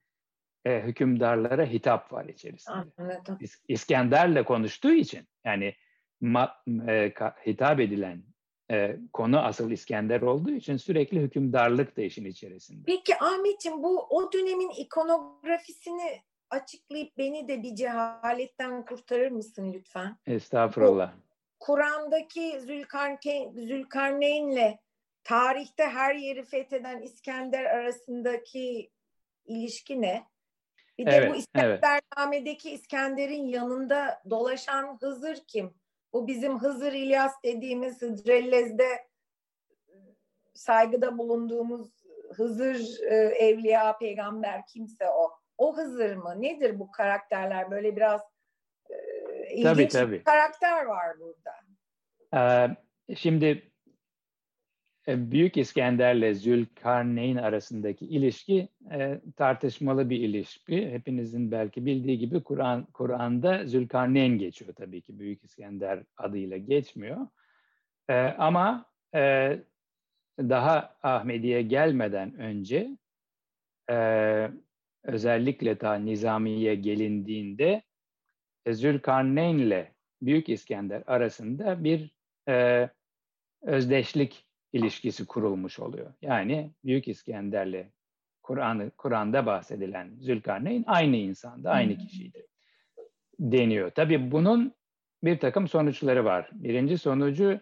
e, 0.65 0.83
hükümdarlara 0.83 1.65
hitap 1.65 2.13
var 2.13 2.25
içerisinde. 2.25 2.77
Anladım. 2.77 3.39
İskender'le 3.69 4.45
konuştuğu 4.45 4.93
için 4.93 5.29
yani 5.45 5.75
ma, 6.21 6.55
e, 6.89 7.13
hitap 7.47 7.81
edilen 7.81 8.23
e, 8.71 8.97
konu 9.13 9.39
asıl 9.39 9.71
İskender 9.71 10.23
olduğu 10.23 10.51
için 10.51 10.77
sürekli 10.77 11.21
hükümdarlık 11.21 11.97
da 11.97 12.03
işin 12.03 12.25
içerisinde. 12.25 12.83
Peki 12.87 13.19
Ahmetciğim 13.19 13.83
bu 13.83 14.07
o 14.11 14.33
dönemin 14.33 14.71
ikonografisini 14.71 16.21
açıklayıp 16.51 17.19
beni 17.19 17.49
de 17.49 17.63
bir 17.63 17.75
cehaletten 17.75 18.85
kurtarır 18.85 19.31
mısın 19.31 19.73
lütfen? 19.73 20.17
Estağfurullah. 20.27 21.13
Kur'an'daki 21.61 22.61
Zülkarneyn, 22.61 23.53
Zülkarneyn'le 23.53 24.79
tarihte 25.25 25.85
her 25.85 26.15
yeri 26.15 26.45
fetheden 26.45 27.03
İskender 27.03 27.65
arasındaki 27.65 28.91
ilişki 29.47 30.03
ne? 30.03 30.27
Bir 30.99 31.07
de 31.07 31.11
evet, 31.11 31.31
bu 31.31 31.37
İskendername'deki 31.37 32.69
evet. 32.69 32.81
İskender'in 32.81 33.47
yanında 33.47 34.23
dolaşan 34.31 34.99
Hızır 35.01 35.39
kim? 35.47 35.75
Bu 36.13 36.27
bizim 36.27 36.59
Hızır 36.59 36.93
İlyas 36.93 37.33
dediğimiz 37.45 38.03
Hıdrellez'de 38.03 38.89
saygıda 40.55 41.19
bulunduğumuz 41.19 41.99
Hızır 42.35 43.03
e, 43.11 43.15
evliya 43.17 43.99
peygamber 43.99 44.67
kimse 44.67 45.11
o. 45.11 45.31
O 45.59 45.77
Hızır 45.77 46.17
mı? 46.17 46.35
Nedir 46.39 46.79
bu 46.79 46.91
karakterler? 46.91 47.71
Böyle 47.71 47.97
biraz 47.97 48.21
e, 48.91 48.95
ilginç 49.51 49.65
tabii, 49.65 49.89
tabii. 49.89 50.13
bir 50.13 50.25
karakter 50.25 50.85
var 50.85 51.17
burada. 51.21 51.55
Ee, 52.35 53.15
şimdi 53.17 53.68
Büyük 55.09 55.57
İskender'le 55.57 56.35
Zülkarneyn 56.35 57.37
arasındaki 57.37 58.07
ilişki 58.07 58.69
e, 58.93 59.21
tartışmalı 59.37 60.11
bir 60.11 60.21
ilişki. 60.21 60.91
Hepinizin 60.91 61.51
belki 61.51 61.87
bildiği 61.87 62.19
gibi 62.19 62.43
Kur'an 62.43 62.85
Kur'an'da 62.85 63.67
Zülkarneyn 63.67 64.39
geçiyor 64.39 64.75
tabii 64.75 65.01
ki 65.01 65.19
Büyük 65.19 65.45
İskender 65.45 66.03
adıyla 66.17 66.57
geçmiyor. 66.57 67.27
E, 68.09 68.15
ama 68.19 68.87
e, 69.15 69.59
daha 70.39 70.97
Ahmedi'ye 71.03 71.63
gelmeden 71.63 72.39
önce 72.39 72.97
e, 73.91 74.51
özellikle 75.05 75.79
ta 75.79 75.95
Nizamiye 75.95 76.75
gelindiğinde 76.75 77.83
e, 78.67 78.73
Zülkarneyn 78.73 79.59
ile 79.59 79.93
Büyük 80.23 80.49
İskender 80.49 81.03
arasında 81.07 81.85
bir 81.85 82.11
e, 82.49 82.89
özdeşlik 83.63 84.48
ilişkisi 84.73 85.27
kurulmuş 85.27 85.79
oluyor. 85.79 86.15
Yani 86.23 86.73
Büyük 86.85 87.09
İskender'le 87.09 87.87
Kur'an 88.43 88.93
Kur'an'da 88.97 89.47
bahsedilen 89.47 90.17
Zülkarneyn 90.21 90.85
aynı 90.87 91.17
insandı, 91.17 91.71
aynı 91.71 91.99
kişiydi 91.99 92.47
deniyor. 93.41 93.91
Tabii 93.91 94.31
bunun 94.31 94.75
bir 95.25 95.41
takım 95.41 95.69
sonuçları 95.69 96.25
var. 96.25 96.51
Birinci 96.53 96.99
sonucu 96.99 97.61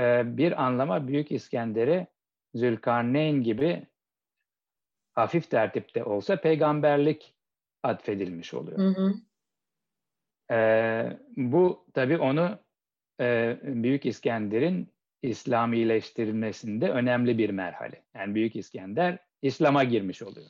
e, 0.00 0.36
bir 0.36 0.64
anlama 0.64 1.08
Büyük 1.08 1.32
İskender'e 1.32 2.06
Zülkarneyn 2.54 3.42
gibi 3.42 3.86
hafif 5.12 5.50
tertipte 5.50 6.04
olsa 6.04 6.40
peygamberlik 6.40 7.34
atfedilmiş 7.82 8.54
oluyor. 8.54 8.78
Hı 8.78 8.88
hı. 8.88 9.14
Ee, 10.50 11.18
bu 11.36 11.86
tabii 11.94 12.18
onu 12.18 12.58
e, 13.20 13.58
Büyük 13.62 14.06
İskender'in 14.06 14.91
İslamileştirilmesinde 15.22 16.90
önemli 16.90 17.38
bir 17.38 17.50
merhale. 17.50 18.02
Yani 18.14 18.34
Büyük 18.34 18.56
İskender 18.56 19.18
İslam'a 19.42 19.84
girmiş 19.84 20.22
oluyor. 20.22 20.46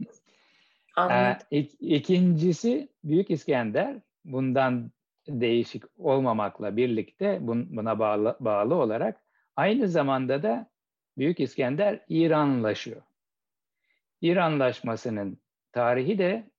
Anladım. 0.96 1.46
Ee, 1.52 1.58
ik, 1.58 1.72
ikincisi 1.80 2.88
Büyük 3.04 3.30
İskender 3.30 3.96
bundan 4.24 4.90
değişik 5.28 5.82
olmamakla 5.98 6.76
birlikte 6.76 7.38
buna 7.40 7.98
bağlı, 7.98 8.36
bağlı 8.40 8.74
olarak 8.74 9.24
aynı 9.56 9.88
zamanda 9.88 10.42
da 10.42 10.70
Büyük 11.18 11.40
İskender 11.40 12.00
İranlaşıyor. 12.08 13.02
İranlaşmasının 14.20 15.38
tarihi 15.72 16.18
de 16.18 16.50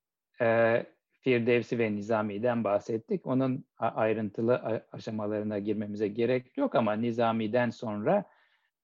e, 0.41 0.85
Firdevsi 1.23 1.79
ve 1.79 1.95
Nizami'den 1.95 2.63
bahsettik. 2.63 3.27
Onun 3.27 3.65
ayrıntılı 3.79 4.83
aşamalarına 4.91 5.59
girmemize 5.59 6.07
gerek 6.07 6.57
yok 6.57 6.75
ama 6.75 6.93
Nizami'den 6.93 7.69
sonra 7.69 8.25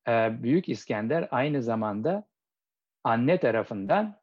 e, 0.07 0.43
Büyük 0.43 0.69
İskender 0.69 1.27
aynı 1.31 1.63
zamanda 1.63 2.27
anne 3.03 3.39
tarafından 3.39 4.19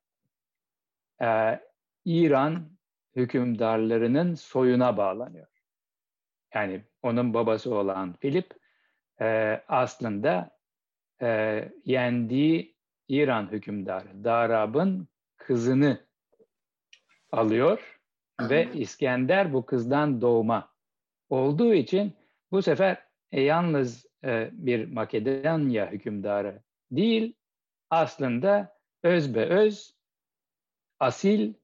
e, 1.22 1.60
İran 2.04 2.70
hükümdarlarının 3.16 4.34
soyuna 4.34 4.96
bağlanıyor. 4.96 5.46
Yani 6.54 6.84
onun 7.02 7.34
babası 7.34 7.74
olan 7.74 8.12
Filip 8.12 8.54
e, 9.20 9.60
aslında 9.68 10.56
yendiği 11.84 12.76
İran 13.08 13.52
hükümdarı 13.52 14.24
Darab'ın 14.24 15.08
kızını 15.36 16.06
alıyor 17.32 17.95
ve 18.40 18.72
İskender 18.72 19.52
bu 19.52 19.66
kızdan 19.66 20.20
doğma 20.20 20.72
olduğu 21.28 21.74
için 21.74 22.12
bu 22.52 22.62
sefer 22.62 23.06
e, 23.32 23.40
yalnız 23.40 24.06
e, 24.24 24.50
bir 24.52 24.92
Makedonya 24.92 25.90
hükümdarı 25.90 26.62
değil, 26.90 27.34
aslında 27.90 28.76
öz 29.02 29.34
be 29.34 29.46
öz 29.46 29.96
asil 31.00 31.54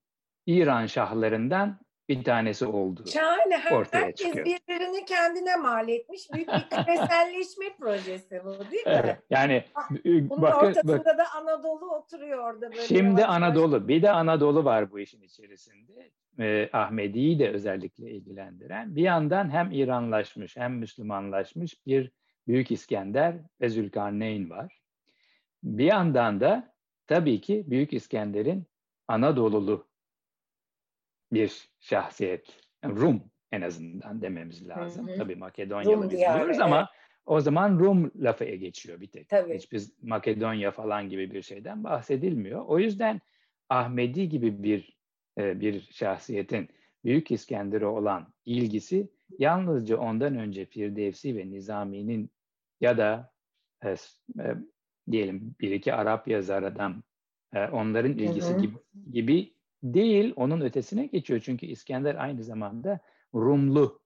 İran 0.47 0.87
şahlarından 0.87 1.81
bir 2.09 2.25
tanesi 2.25 2.67
olduğu 2.67 3.07
Şahane. 3.07 3.63
ortaya 3.73 4.05
Herkes 4.05 4.27
çıkıyor. 4.27 4.47
birbirini 4.47 5.05
kendine 5.05 5.57
mal 5.57 5.89
etmiş. 5.89 6.33
Büyük 6.33 6.49
bir 6.49 6.69
küreselleşme 6.71 7.77
projesi 7.81 8.41
bu 8.45 8.51
değil 8.71 8.87
mi? 8.87 9.01
Evet, 9.05 9.19
yani 9.31 9.65
Ah, 9.75 9.91
Bunun 10.05 10.31
bakın, 10.43 10.67
ortasında 10.67 10.99
bak, 10.99 11.19
da 11.19 11.25
Anadolu 11.37 11.95
oturuyor 11.97 12.39
orada 12.39 12.71
böyle. 12.71 12.83
şimdi 12.83 13.03
yavaş 13.05 13.21
yavaş. 13.21 13.37
Anadolu, 13.37 13.89
bir 13.89 14.03
de 14.03 14.11
Anadolu 14.11 14.65
var 14.65 14.91
bu 14.93 14.99
işin 15.01 15.23
içerisinde. 15.23 16.11
Ee, 16.39 16.69
Ahmedi'yi 16.73 17.39
de 17.39 17.51
özellikle 17.51 18.11
ilgilendiren. 18.11 18.97
Bir 18.97 19.03
yandan 19.03 19.51
hem 19.51 19.73
İranlaşmış 19.73 20.57
hem 20.57 20.75
Müslümanlaşmış 20.79 21.87
bir 21.87 22.11
Büyük 22.49 22.71
İskender 22.71 23.35
ve 23.61 23.69
Zülkarneyn 23.69 24.51
var. 24.51 24.81
Bir 25.63 25.85
yandan 25.85 26.41
da 26.41 26.75
tabii 27.07 27.41
ki 27.41 27.65
Büyük 27.67 27.93
İskender'in 27.93 28.65
Anadolulu 29.09 29.87
bir 31.33 31.69
şahsiyet. 31.81 32.61
Yani 32.83 33.01
Rum 33.01 33.23
en 33.53 33.63
azından 33.63 34.23
dememiz 34.23 34.69
lazım. 34.69 35.09
Hı 35.09 35.13
hı. 35.13 35.17
Tabii 35.17 35.37
Makedonyalı 35.37 36.11
biz 36.11 36.13
biliyoruz 36.13 36.61
ama 36.61 36.91
o 37.27 37.41
zaman 37.41 37.79
Rum 37.79 38.13
lafı 38.17 38.45
geçiyor 38.45 39.01
bir 39.01 39.07
tek. 39.07 39.29
Tabii. 39.29 39.55
Hiçbir 39.55 39.83
Makedonya 40.03 40.71
falan 40.71 41.09
gibi 41.09 41.31
bir 41.31 41.43
şeyden 41.43 41.85
bahsedilmiyor. 41.85 42.65
O 42.67 42.79
yüzden 42.79 43.21
Ahmedi 43.69 44.29
gibi 44.29 44.63
bir 44.63 44.97
e, 45.39 45.61
bir 45.61 45.81
şahsiyetin 45.81 46.69
Büyük 47.05 47.31
İskender'e 47.31 47.87
olan 47.87 48.33
ilgisi 48.45 49.11
yalnızca 49.39 49.97
ondan 49.97 50.37
önce 50.37 50.67
Firdevsi 50.67 51.37
ve 51.37 51.51
Nizami'nin 51.51 52.31
ya 52.81 52.99
da 52.99 53.33
e, 53.85 53.91
e, 53.91 53.97
diyelim 55.11 55.55
bir 55.61 55.71
iki 55.71 55.95
Arap 55.95 56.29
yazarından 56.29 57.05
e, 57.55 57.67
onların 57.67 58.13
ilgisi 58.13 58.55
hı. 58.55 58.61
gibi, 58.61 58.77
gibi 59.13 59.52
değil, 59.83 60.33
onun 60.37 60.61
ötesine 60.61 61.07
geçiyor. 61.07 61.41
Çünkü 61.45 61.67
İskender 61.67 62.15
aynı 62.15 62.43
zamanda 62.43 63.01
Rumlu 63.35 64.01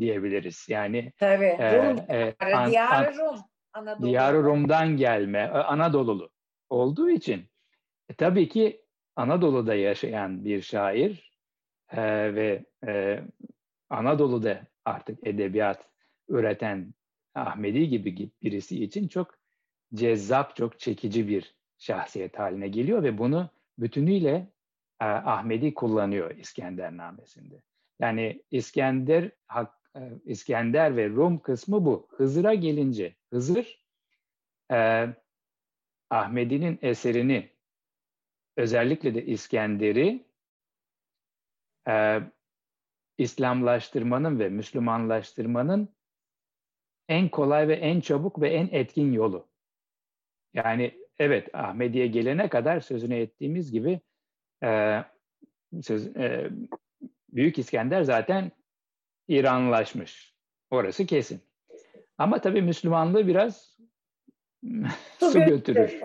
diyebiliriz. 0.00 0.66
Yani 0.68 1.12
Tabii. 1.18 1.44
e, 1.44 1.78
Rum 1.78 1.98
e, 2.08 2.34
an- 2.40 2.70
diyarı 2.70 3.18
Rum. 3.18 3.40
Anadolu. 3.72 4.06
Diyarı 4.06 4.42
Rum'dan 4.42 4.96
gelme, 4.96 5.38
e, 5.38 5.48
Anadolulu 5.48 6.30
olduğu 6.70 7.10
için 7.10 7.44
e, 8.08 8.14
tabii 8.14 8.48
ki 8.48 8.84
Anadolu'da 9.16 9.74
yaşayan 9.74 10.44
bir 10.44 10.62
şair 10.62 11.32
e, 11.92 12.34
ve 12.34 12.64
e, 12.86 13.20
Anadolu'da 13.90 14.60
artık 14.84 15.26
edebiyat 15.26 15.88
üreten 16.28 16.94
Ahmedi 17.34 17.88
gibi 17.88 18.30
birisi 18.42 18.84
için 18.84 19.08
çok 19.08 19.34
cezzap, 19.94 20.56
çok 20.56 20.78
çekici 20.80 21.28
bir 21.28 21.54
şahsiyet 21.78 22.38
haline 22.38 22.68
geliyor 22.68 23.02
ve 23.02 23.18
bunu 23.18 23.50
bütünüyle 23.78 24.51
Ahmedi 25.04 25.74
kullanıyor 25.74 26.30
İskendernamesinde. 26.30 27.62
Yani 28.00 28.42
İskender 28.50 29.30
Hak- 29.46 29.96
e, 29.96 30.00
İskender 30.24 30.96
ve 30.96 31.08
Rum 31.08 31.38
kısmı 31.38 31.84
bu. 31.84 32.08
Hızır'a 32.10 32.54
gelince 32.54 33.16
Hızır 33.32 33.84
e, 34.72 35.08
Ahmedi'nin 36.10 36.78
eserini 36.82 37.50
özellikle 38.56 39.14
de 39.14 39.26
İskender'i 39.26 40.26
e, 41.88 42.20
İslamlaştırmanın 43.18 44.38
ve 44.38 44.48
Müslümanlaştırmanın 44.48 45.88
en 47.08 47.28
kolay 47.28 47.68
ve 47.68 47.74
en 47.74 48.00
çabuk 48.00 48.40
ve 48.40 48.48
en 48.48 48.68
etkin 48.72 49.12
yolu. 49.12 49.48
Yani 50.54 50.98
evet 51.18 51.54
Ahmedi'ye 51.54 52.06
gelene 52.06 52.48
kadar 52.48 52.80
sözünü 52.80 53.14
ettiğimiz 53.14 53.72
gibi 53.72 54.00
e, 54.62 55.04
söz, 55.82 56.16
e, 56.16 56.50
Büyük 57.32 57.58
İskender 57.58 58.02
zaten 58.02 58.52
İranlaşmış. 59.28 60.34
Orası 60.70 61.06
kesin. 61.06 61.40
Ama 62.18 62.40
tabii 62.40 62.62
Müslümanlığı 62.62 63.26
biraz 63.26 63.78
su 65.20 65.44
götürür. 65.44 66.00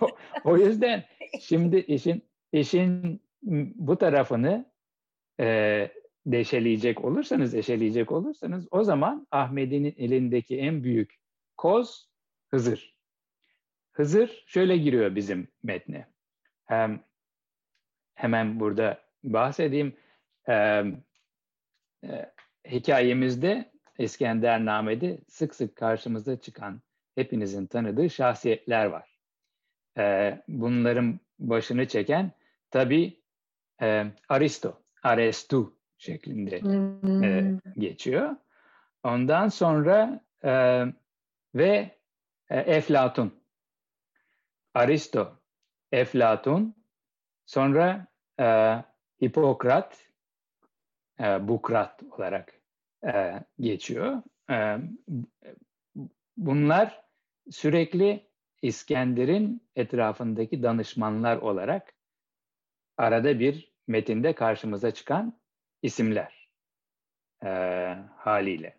o, 0.00 0.08
o 0.44 0.56
yüzden 0.56 1.04
şimdi 1.40 1.76
işin 1.76 2.22
işin 2.52 3.22
bu 3.76 3.98
tarafını 3.98 4.72
e, 5.40 5.90
deşeleyecek 6.26 7.04
olursanız, 7.04 7.54
eşeleyecek 7.54 8.12
olursanız 8.12 8.68
o 8.70 8.84
zaman 8.84 9.26
Ahmedi'nin 9.30 9.94
elindeki 9.98 10.58
en 10.58 10.84
büyük 10.84 11.14
koz 11.56 12.14
Hızır. 12.54 12.96
Hızır 13.92 14.44
şöyle 14.46 14.76
giriyor 14.76 15.14
bizim 15.14 15.48
metne. 15.62 16.13
Hem, 16.64 17.00
hemen 18.14 18.60
burada 18.60 19.00
bahsedeyim. 19.24 19.96
Ee, 20.48 20.84
e, 22.04 22.32
hikayemizde 22.66 23.72
İskendername'de 23.98 25.18
sık 25.28 25.54
sık 25.54 25.76
karşımıza 25.76 26.40
çıkan 26.40 26.82
hepinizin 27.14 27.66
tanıdığı 27.66 28.10
şahsiyetler 28.10 28.86
var. 28.86 29.18
Ee, 29.98 30.42
bunların 30.48 31.20
başını 31.38 31.88
çeken 31.88 32.32
tabii 32.70 33.20
e, 33.82 34.06
Aristo, 34.28 34.82
Arestu 35.02 35.76
şeklinde 35.98 36.56
e, 37.26 37.52
geçiyor. 37.78 38.36
Ondan 39.02 39.48
sonra 39.48 40.24
e, 40.44 40.84
ve 41.54 41.98
e, 42.50 42.58
Eflatun, 42.58 43.34
Aristo, 44.74 45.38
Eflatun, 45.94 46.74
sonra 47.46 48.06
e, 48.40 48.76
Hipokrat, 49.22 50.10
e, 51.20 51.48
Bukrat 51.48 52.02
olarak 52.02 52.60
e, 53.06 53.40
geçiyor. 53.60 54.22
E, 54.50 54.78
bunlar 56.36 57.04
sürekli 57.50 58.30
İskender'in 58.62 59.68
etrafındaki 59.76 60.62
danışmanlar 60.62 61.36
olarak 61.36 61.94
arada 62.96 63.38
bir 63.38 63.72
metinde 63.86 64.34
karşımıza 64.34 64.90
çıkan 64.90 65.40
isimler 65.82 66.50
e, 67.44 67.48
haliyle. 68.16 68.78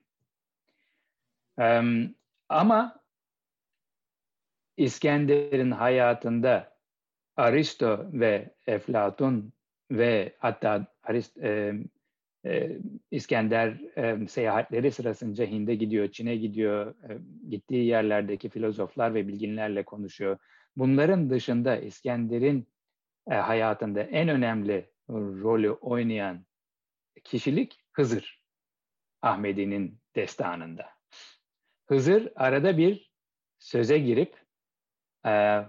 E, 1.60 1.82
ama 2.50 3.04
İskender'in 4.78 5.72
hayatında 5.72 6.75
Aristo 7.36 8.10
ve 8.14 8.54
Eflatun 8.68 9.54
ve 9.92 10.36
hatta 10.40 10.88
Arist, 11.04 11.38
e, 11.38 11.74
e, 12.46 12.78
İskender 13.12 13.82
e, 13.98 14.28
seyahatleri 14.28 14.92
sırasınca 14.92 15.46
Hind'e 15.46 15.76
gidiyor, 15.76 16.12
Çin'e 16.12 16.36
gidiyor, 16.36 16.96
e, 17.10 17.18
gittiği 17.50 17.86
yerlerdeki 17.86 18.50
filozoflar 18.50 19.14
ve 19.14 19.28
bilginlerle 19.28 19.86
konuşuyor. 19.86 20.38
Bunların 20.76 21.30
dışında 21.30 21.78
İskender'in 21.78 22.68
e, 23.32 23.36
hayatında 23.36 24.02
en 24.02 24.30
önemli 24.30 24.90
rolü 25.10 25.72
oynayan 25.72 26.46
kişilik 27.24 27.80
Hızır. 27.94 28.46
Ahmedi'nin 29.22 30.00
destanında. 30.16 30.90
Hızır 31.88 32.32
arada 32.36 32.78
bir 32.78 33.12
söze 33.60 33.98
girip 33.98 34.36
e, 35.26 35.62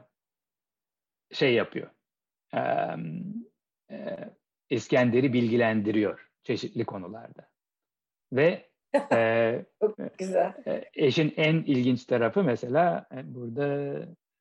şey 1.33 1.55
yapıyor. 1.55 1.91
E, 2.55 2.61
e, 3.91 4.17
İskender'i 4.71 5.33
bilgilendiriyor 5.33 6.31
çeşitli 6.43 6.85
konularda. 6.85 7.49
Ve 8.33 8.69
e, 9.13 9.65
Çok 9.81 10.19
güzel. 10.19 10.55
eşin 10.95 11.35
en 11.37 11.55
ilginç 11.55 12.05
tarafı 12.05 12.45
mesela 12.45 13.09
burada 13.25 13.99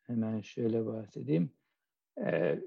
hemen 0.08 0.42
şöyle 0.42 0.86
bahsedeyim. 0.86 1.52
E, 2.26 2.60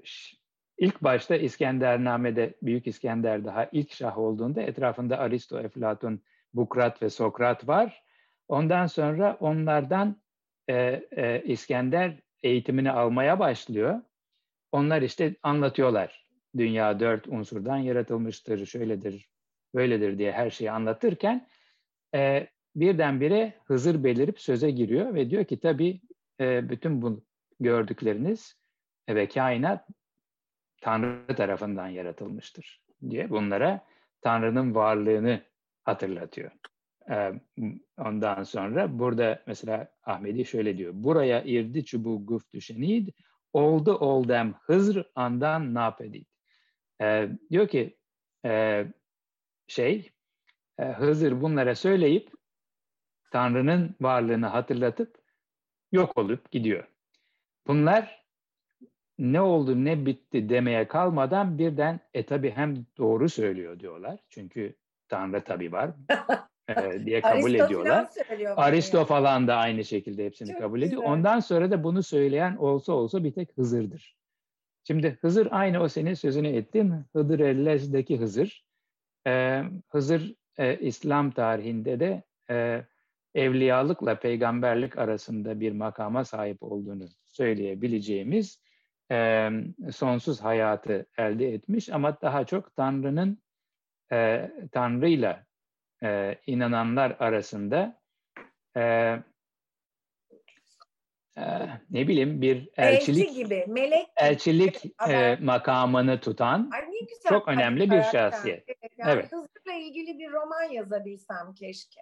İlk 0.79 1.03
başta 1.03 1.35
İskendername'de 1.35 2.53
Büyük 2.61 2.87
İskender 2.87 3.45
daha 3.45 3.69
ilk 3.71 3.91
şah 3.91 4.17
olduğunda 4.17 4.61
etrafında 4.61 5.17
Aristo, 5.17 5.59
Eflatun, 5.59 6.23
Bukrat 6.53 7.01
ve 7.01 7.09
Sokrat 7.09 7.67
var. 7.67 8.03
Ondan 8.47 8.85
sonra 8.85 9.37
onlardan 9.39 10.21
e, 10.69 10.75
e, 11.11 11.43
İskender 11.45 12.19
eğitimini 12.43 12.91
almaya 12.91 13.39
başlıyor. 13.39 14.01
Onlar 14.71 15.01
işte 15.01 15.35
anlatıyorlar. 15.43 16.25
Dünya 16.57 16.99
dört 16.99 17.27
unsurdan 17.27 17.77
yaratılmıştır, 17.77 18.65
şöyledir, 18.65 19.29
böyledir 19.75 20.17
diye 20.17 20.31
her 20.31 20.49
şeyi 20.49 20.71
anlatırken 20.71 21.47
e, 22.15 22.47
birdenbire 22.75 23.53
Hızır 23.65 24.03
belirip 24.03 24.39
söze 24.39 24.71
giriyor 24.71 25.13
ve 25.13 25.29
diyor 25.29 25.45
ki 25.45 25.59
tabii 25.59 26.01
e, 26.39 26.69
bütün 26.69 27.01
bu 27.01 27.23
gördükleriniz 27.59 28.55
ve 29.09 29.27
kainat 29.27 29.87
Tanrı 30.81 31.35
tarafından 31.35 31.87
yaratılmıştır 31.87 32.81
diye 33.09 33.29
bunlara 33.29 33.85
Tanrı'nın 34.21 34.75
varlığını 34.75 35.41
hatırlatıyor. 35.83 36.51
Ondan 37.97 38.43
sonra 38.43 38.99
burada 38.99 39.43
mesela 39.47 39.91
Ahmedi 40.03 40.45
şöyle 40.45 40.77
diyor. 40.77 40.93
Buraya 40.95 41.43
irdi 41.43 41.85
çubuğu 41.85 42.25
güftü 42.25 42.61
şenid, 42.61 43.09
oldu 43.53 43.95
oldem 43.97 44.53
hızr 44.61 45.03
andan 45.15 45.73
napedid. 45.73 46.25
E, 47.01 47.29
diyor 47.51 47.67
ki 47.67 47.97
e, 48.45 48.85
şey 49.67 50.11
e, 50.79 50.83
Hızır 50.83 51.41
bunlara 51.41 51.75
söyleyip 51.75 52.31
Tanrı'nın 53.31 53.95
varlığını 54.01 54.47
hatırlatıp 54.47 55.17
yok 55.91 56.17
olup 56.17 56.51
gidiyor. 56.51 56.87
Bunlar 57.67 58.25
ne 59.19 59.41
oldu 59.41 59.85
ne 59.85 60.05
bitti 60.05 60.49
demeye 60.49 60.87
kalmadan 60.87 61.57
birden 61.57 61.99
e 62.13 62.25
tabi 62.25 62.51
hem 62.51 62.85
doğru 62.97 63.29
söylüyor 63.29 63.79
diyorlar. 63.79 64.19
Çünkü 64.29 64.75
Tanrı 65.07 65.43
tabi 65.43 65.71
var 65.71 65.91
e, 66.69 67.05
diye 67.05 67.21
kabul 67.21 67.53
ediyorlar. 67.53 68.09
Aristo 68.55 69.05
falan 69.05 69.47
da 69.47 69.55
aynı 69.55 69.85
şekilde 69.85 70.25
hepsini 70.25 70.51
Çok 70.51 70.61
kabul 70.61 70.81
ediyor. 70.81 71.01
Güzel. 71.01 71.13
Ondan 71.13 71.39
sonra 71.39 71.71
da 71.71 71.83
bunu 71.83 72.03
söyleyen 72.03 72.55
olsa 72.55 72.93
olsa 72.93 73.23
bir 73.23 73.31
tek 73.33 73.57
Hızır'dır. 73.57 74.15
Şimdi 74.83 75.17
Hızır 75.21 75.47
aynı 75.51 75.81
o 75.81 75.87
senin 75.87 76.13
sözünü 76.13 76.47
ettim. 76.47 77.05
Hıdır 77.13 77.39
Ellez'deki 77.39 78.17
Hızır. 78.17 78.65
Ee, 79.27 79.63
Hızır 79.89 80.35
e, 80.57 80.79
İslam 80.79 81.31
tarihinde 81.31 81.99
de 81.99 82.23
e, 82.49 82.85
evliyalıkla 83.35 84.19
peygamberlik 84.19 84.97
arasında 84.97 85.59
bir 85.59 85.71
makama 85.71 86.25
sahip 86.25 86.63
olduğunu 86.63 87.05
söyleyebileceğimiz 87.25 88.61
e, 89.11 89.49
sonsuz 89.91 90.41
hayatı 90.41 91.05
elde 91.17 91.53
etmiş 91.53 91.89
ama 91.89 92.21
daha 92.21 92.45
çok 92.45 92.75
Tanrı'nın 92.75 93.41
e, 94.11 94.51
Tanrı'yla 94.71 95.45
e, 96.03 96.35
inananlar 96.47 97.15
arasında 97.19 98.01
e, 98.77 98.81
e, 101.37 101.43
ne 101.89 102.07
bileyim 102.07 102.41
bir 102.41 102.69
elçilik 102.77 103.27
Elçi 103.27 103.43
gibi, 103.43 103.65
melek 103.67 104.07
elçilik 104.17 104.85
e, 105.09 105.37
makamını 105.41 106.19
tutan 106.19 106.69
Ay, 106.73 106.81
çok 107.29 107.47
önemli 107.47 107.91
bir 107.91 108.03
şahsiyet. 108.03 108.67
Yani 108.97 109.11
evet. 109.11 109.31
Hızır'la 109.31 109.73
ilgili 109.73 110.19
bir 110.19 110.31
roman 110.31 110.63
yazabilsem 110.63 111.53
keşke. 111.53 112.01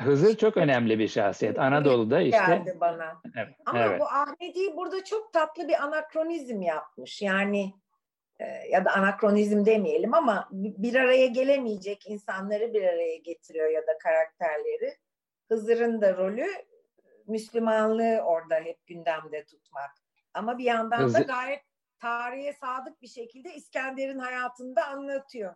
Hızır 0.00 0.36
çok 0.36 0.56
önemli 0.56 0.98
bir 0.98 1.08
şahsiyet. 1.08 1.58
Anadolu'da 1.58 2.20
işte. 2.20 2.38
Geldi 2.38 2.76
bana. 2.80 3.22
Evet, 3.36 3.54
Ama 3.66 3.78
evet. 3.78 4.00
bu 4.00 4.04
Ahmedi 4.04 4.76
burada 4.76 5.04
çok 5.04 5.32
tatlı 5.32 5.68
bir 5.68 5.84
anakronizm 5.84 6.62
yapmış. 6.62 7.22
Yani 7.22 7.74
ya 8.70 8.84
da 8.84 8.92
anakronizm 8.92 9.64
demeyelim 9.64 10.14
ama 10.14 10.48
bir 10.52 10.94
araya 10.94 11.26
gelemeyecek 11.26 12.10
insanları 12.10 12.74
bir 12.74 12.82
araya 12.82 13.16
getiriyor 13.16 13.70
ya 13.70 13.82
da 13.82 13.98
karakterleri. 13.98 14.96
Hızır'ın 15.48 16.00
da 16.00 16.16
rolü 16.16 16.46
Müslümanlığı 17.26 18.20
orada 18.20 18.54
hep 18.54 18.86
gündemde 18.86 19.44
tutmak. 19.44 19.90
Ama 20.34 20.58
bir 20.58 20.64
yandan 20.64 20.98
Hızır... 20.98 21.18
da 21.18 21.22
gayet 21.22 21.62
tarihe 21.98 22.52
sadık 22.52 23.02
bir 23.02 23.08
şekilde 23.08 23.54
İskender'in 23.54 24.18
hayatını 24.18 24.76
da 24.76 24.86
anlatıyor. 24.86 25.54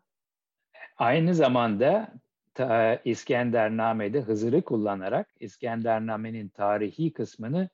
Aynı 0.96 1.34
zamanda 1.34 2.12
ta, 2.54 3.00
İskendername'de 3.04 4.20
Hızır'ı 4.20 4.62
kullanarak 4.62 5.28
İskendername'nin 5.40 6.48
tarihi 6.48 7.12
kısmını 7.12 7.68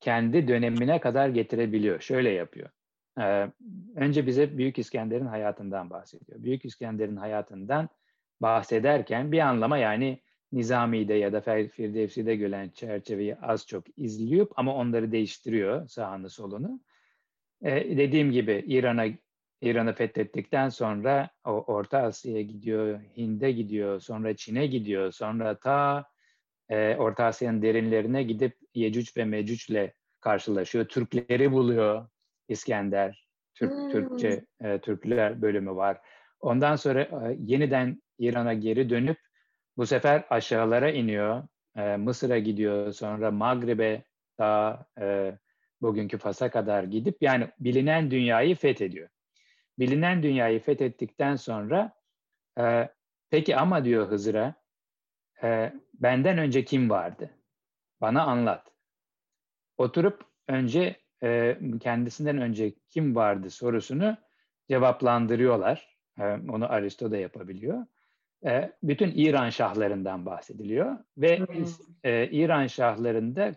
kendi 0.00 0.48
dönemine 0.48 1.00
kadar 1.00 1.28
getirebiliyor. 1.28 2.00
Şöyle 2.00 2.30
yapıyor. 2.30 2.70
Ee, 3.20 3.50
önce 3.96 4.26
bize 4.26 4.58
Büyük 4.58 4.78
İskender'in 4.78 5.26
hayatından 5.26 5.90
bahsediyor. 5.90 6.42
Büyük 6.42 6.64
İskender'in 6.64 7.16
hayatından 7.16 7.88
bahsederken 8.42 9.32
bir 9.32 9.38
anlama 9.38 9.78
yani 9.78 10.20
Nizami'de 10.52 11.14
ya 11.14 11.32
da 11.32 11.40
Firdevsi'de 11.68 12.36
gören 12.36 12.68
çerçeveyi 12.68 13.36
az 13.36 13.66
çok 13.66 13.98
izliyor 13.98 14.46
ama 14.56 14.74
onları 14.74 15.12
değiştiriyor 15.12 15.88
sağını 15.88 16.30
solunu. 16.30 16.80
Ee, 17.62 17.96
dediğim 17.96 18.32
gibi 18.32 18.64
İran'a 18.66 19.04
İran'ı 19.60 19.94
fethettikten 19.94 20.68
sonra 20.68 21.30
o 21.44 21.50
Orta 21.50 21.98
Asya'ya 21.98 22.42
gidiyor, 22.42 23.00
Hind'e 23.16 23.52
gidiyor, 23.52 24.00
sonra 24.00 24.36
Çin'e 24.36 24.66
gidiyor, 24.66 25.12
sonra 25.12 25.58
ta 25.58 26.06
e, 26.68 26.96
Orta 26.96 27.24
Asya'nın 27.24 27.62
derinlerine 27.62 28.22
gidip 28.22 28.58
Yecüc 28.74 29.12
ve 29.16 29.24
Mecüc'le 29.24 29.92
karşılaşıyor. 30.20 30.84
Türkleri 30.84 31.52
buluyor 31.52 32.08
İskender. 32.48 33.24
Türk, 33.54 33.72
hmm. 33.72 33.90
Türkçe 33.90 34.44
e, 34.60 34.78
Türkler 34.80 35.42
bölümü 35.42 35.70
var. 35.70 36.00
Ondan 36.40 36.76
sonra 36.76 37.02
e, 37.02 37.36
yeniden 37.38 38.02
İran'a 38.18 38.54
geri 38.54 38.90
dönüp 38.90 39.18
bu 39.76 39.86
sefer 39.86 40.24
aşağılara 40.30 40.90
iniyor. 40.90 41.42
E, 41.76 41.96
Mısır'a 41.96 42.38
gidiyor, 42.38 42.92
sonra 42.92 43.30
Maghrib'e 43.30 44.04
daha 44.38 44.86
e, 45.00 45.38
bugünkü 45.82 46.18
Fas'a 46.18 46.50
kadar 46.50 46.84
gidip 46.84 47.16
yani 47.20 47.48
bilinen 47.60 48.10
dünyayı 48.10 48.56
fethediyor 48.56 49.08
bilinen 49.78 50.22
dünyayı 50.22 50.60
fethettikten 50.60 51.36
sonra 51.36 51.92
e, 52.58 52.88
peki 53.30 53.56
ama 53.56 53.84
diyor 53.84 54.08
Hızır'a 54.08 54.54
e, 55.42 55.72
benden 55.94 56.38
önce 56.38 56.64
kim 56.64 56.90
vardı? 56.90 57.30
Bana 58.00 58.22
anlat. 58.22 58.72
Oturup 59.76 60.24
önce 60.48 61.03
e, 61.22 61.58
kendisinden 61.80 62.38
önce 62.38 62.74
kim 62.90 63.14
vardı 63.14 63.50
sorusunu 63.50 64.16
cevaplandırıyorlar. 64.68 65.98
E, 66.18 66.24
onu 66.24 66.72
Aristo 66.72 67.10
da 67.10 67.16
yapabiliyor. 67.16 67.86
E, 68.44 68.72
bütün 68.82 69.12
İran 69.14 69.50
şahlarından 69.50 70.26
bahsediliyor 70.26 70.98
ve 71.16 71.40
e, 72.04 72.26
İran 72.26 72.66
şahlarında 72.66 73.52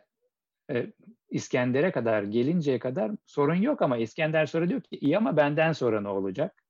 e, 0.72 0.88
İskender'e 1.30 1.92
kadar 1.92 2.24
gelinceye 2.24 2.80
kadar 2.80 3.12
sorun 3.26 3.56
yok 3.56 3.82
ama 3.82 3.98
İskender 3.98 4.46
sonra 4.46 4.70
diyor 4.70 4.82
ki 4.82 4.98
iyi 4.98 5.18
ama 5.18 5.38
benden 5.38 5.72
sonra 5.72 6.02
ne 6.02 6.08
olacak? 6.08 6.64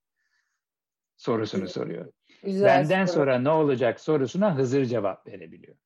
Sorusunu 1.18 1.68
soruyor. 1.68 2.12
Güzel 2.44 2.68
benden 2.68 3.06
soru. 3.06 3.16
sonra 3.16 3.40
ne 3.40 3.50
olacak 3.50 4.00
sorusuna 4.00 4.58
Hızır 4.58 4.86
cevap 4.86 5.28
verebiliyor. 5.28 5.78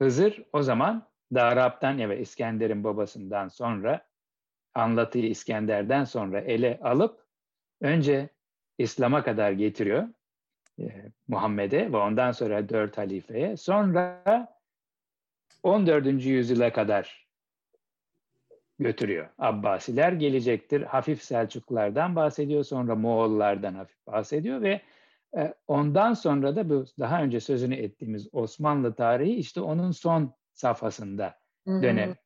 Hızır 0.00 0.42
o 0.52 0.62
zaman 0.62 1.08
Darab'dan 1.34 2.10
ve 2.10 2.20
İskender'in 2.20 2.84
babasından 2.84 3.48
sonra 3.48 4.06
anlatıyı 4.74 5.28
İskender'den 5.28 6.04
sonra 6.04 6.40
ele 6.40 6.80
alıp 6.82 7.26
önce 7.80 8.28
İslam'a 8.78 9.24
kadar 9.24 9.52
getiriyor 9.52 10.08
e, 10.78 11.12
Muhammed'e 11.28 11.92
ve 11.92 11.96
ondan 11.96 12.32
sonra 12.32 12.68
dört 12.68 12.98
halifeye. 12.98 13.56
Sonra 13.56 14.22
14. 15.62 16.06
yüzyıla 16.06 16.72
kadar 16.72 17.28
götürüyor. 18.78 19.28
Abbasiler 19.38 20.12
gelecektir. 20.12 20.82
Hafif 20.82 21.22
Selçuklulardan 21.22 22.16
bahsediyor. 22.16 22.64
Sonra 22.64 22.94
Moğollardan 22.94 23.74
hafif 23.74 24.06
bahsediyor 24.06 24.62
ve 24.62 24.80
e, 25.36 25.54
ondan 25.66 26.14
sonra 26.14 26.56
da 26.56 26.68
bu 26.68 26.84
daha 26.98 27.22
önce 27.22 27.40
sözünü 27.40 27.74
ettiğimiz 27.74 28.28
Osmanlı 28.34 28.94
tarihi 28.94 29.34
işte 29.34 29.60
onun 29.60 29.90
son 29.90 30.34
safhasında 30.58 31.38
dönem 31.66 32.16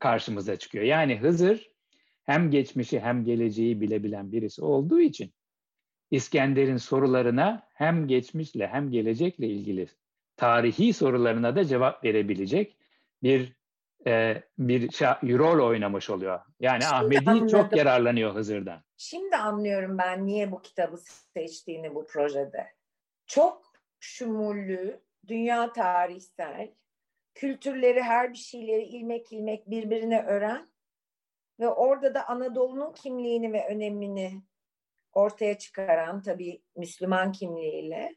karşımıza 0.00 0.56
çıkıyor. 0.56 0.84
Yani 0.84 1.18
Hızır 1.18 1.70
hem 2.24 2.50
geçmişi 2.50 3.00
hem 3.00 3.24
geleceği 3.24 3.80
bilebilen 3.80 4.32
birisi 4.32 4.64
olduğu 4.64 5.00
için 5.00 5.32
İskender'in 6.10 6.76
sorularına 6.76 7.68
hem 7.74 8.08
geçmişle 8.08 8.66
hem 8.68 8.90
gelecekle 8.90 9.46
ilgili 9.46 9.88
tarihi 10.36 10.92
sorularına 10.92 11.56
da 11.56 11.64
cevap 11.64 12.04
verebilecek 12.04 12.76
bir 13.22 13.56
e, 14.06 14.42
bir 14.58 14.90
rol 15.38 15.68
oynamış 15.68 16.10
oluyor. 16.10 16.40
Yani 16.60 16.82
Şimdi 16.82 16.94
Ahmedi 16.94 17.30
anladım. 17.30 17.48
çok 17.48 17.76
yararlanıyor 17.76 18.34
Hızır'dan. 18.34 18.82
Şimdi 18.96 19.36
anlıyorum 19.36 19.98
ben 19.98 20.26
niye 20.26 20.52
bu 20.52 20.62
kitabı 20.62 20.96
seçtiğini 21.34 21.94
bu 21.94 22.06
projede. 22.06 22.66
Çok 23.26 23.72
şumullü, 24.00 25.00
dünya 25.28 25.72
tarihsel, 25.72 26.70
kültürleri, 27.34 28.02
her 28.02 28.32
bir 28.32 28.38
şeyleri 28.38 28.82
ilmek 28.82 29.32
ilmek 29.32 29.70
birbirine 29.70 30.22
öğren 30.22 30.68
ve 31.60 31.68
orada 31.68 32.14
da 32.14 32.28
Anadolu'nun 32.28 32.92
kimliğini 32.92 33.52
ve 33.52 33.68
önemini 33.68 34.42
ortaya 35.12 35.58
çıkaran 35.58 36.22
tabii 36.22 36.62
Müslüman 36.76 37.32
kimliğiyle 37.32 38.16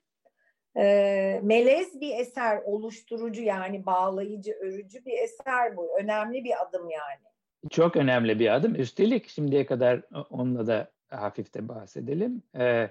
e, 0.77 1.39
melez 1.43 2.01
bir 2.01 2.19
eser, 2.19 2.57
oluşturucu 2.57 3.41
yani 3.41 3.85
bağlayıcı, 3.85 4.51
örücü 4.51 5.05
bir 5.05 5.17
eser 5.23 5.77
bu. 5.77 5.99
Önemli 5.99 6.43
bir 6.43 6.63
adım 6.63 6.89
yani. 6.89 7.25
Çok 7.69 7.95
önemli 7.95 8.39
bir 8.39 8.55
adım. 8.55 8.75
Üstelik 8.75 9.29
şimdiye 9.29 9.65
kadar 9.65 10.01
onunla 10.29 10.67
da 10.67 10.91
hafif 11.07 11.53
de 11.53 11.67
bahsedelim. 11.67 12.43
Ee, 12.55 12.89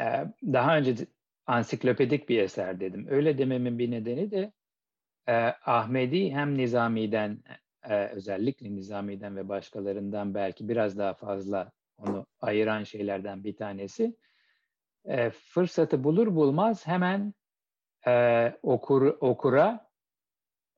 e, 0.00 0.06
daha 0.42 0.76
önce 0.76 0.94
ansiklopedik 1.46 2.28
bir 2.28 2.42
eser 2.42 2.80
dedim. 2.80 3.06
Öyle 3.10 3.38
dememin 3.38 3.78
bir 3.78 3.90
nedeni 3.90 4.30
de 4.30 4.52
e, 5.28 5.32
Ahmedi 5.66 6.30
hem 6.30 6.58
Nizami'den 6.58 7.38
e, 7.82 8.06
özellikle 8.06 8.74
Nizami'den 8.74 9.36
ve 9.36 9.48
başkalarından 9.48 10.34
belki 10.34 10.68
biraz 10.68 10.98
daha 10.98 11.14
fazla 11.14 11.72
onu 11.98 12.26
ayıran 12.40 12.84
şeylerden 12.84 13.44
bir 13.44 13.56
tanesi 13.56 14.16
e, 15.04 15.30
fırsatı 15.30 16.04
bulur 16.04 16.34
bulmaz 16.34 16.86
hemen 16.86 17.34
e, 18.06 18.52
okur, 18.62 19.06
okura 19.20 19.90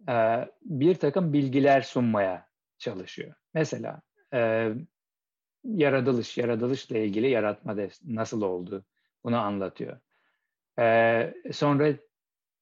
e, 0.09 0.48
bir 0.62 0.94
takım 0.94 1.32
bilgiler 1.32 1.80
sunmaya 1.80 2.48
çalışıyor. 2.78 3.34
Mesela 3.55 4.03
e, 4.32 4.70
yaratılış, 5.64 6.38
yaratılışla 6.38 6.98
ilgili 6.98 7.30
yaratma 7.30 7.76
nasıl 8.05 8.42
oldu 8.42 8.84
bunu 9.24 9.38
anlatıyor. 9.38 10.01
Ee, 10.78 11.34
sonra 11.53 11.92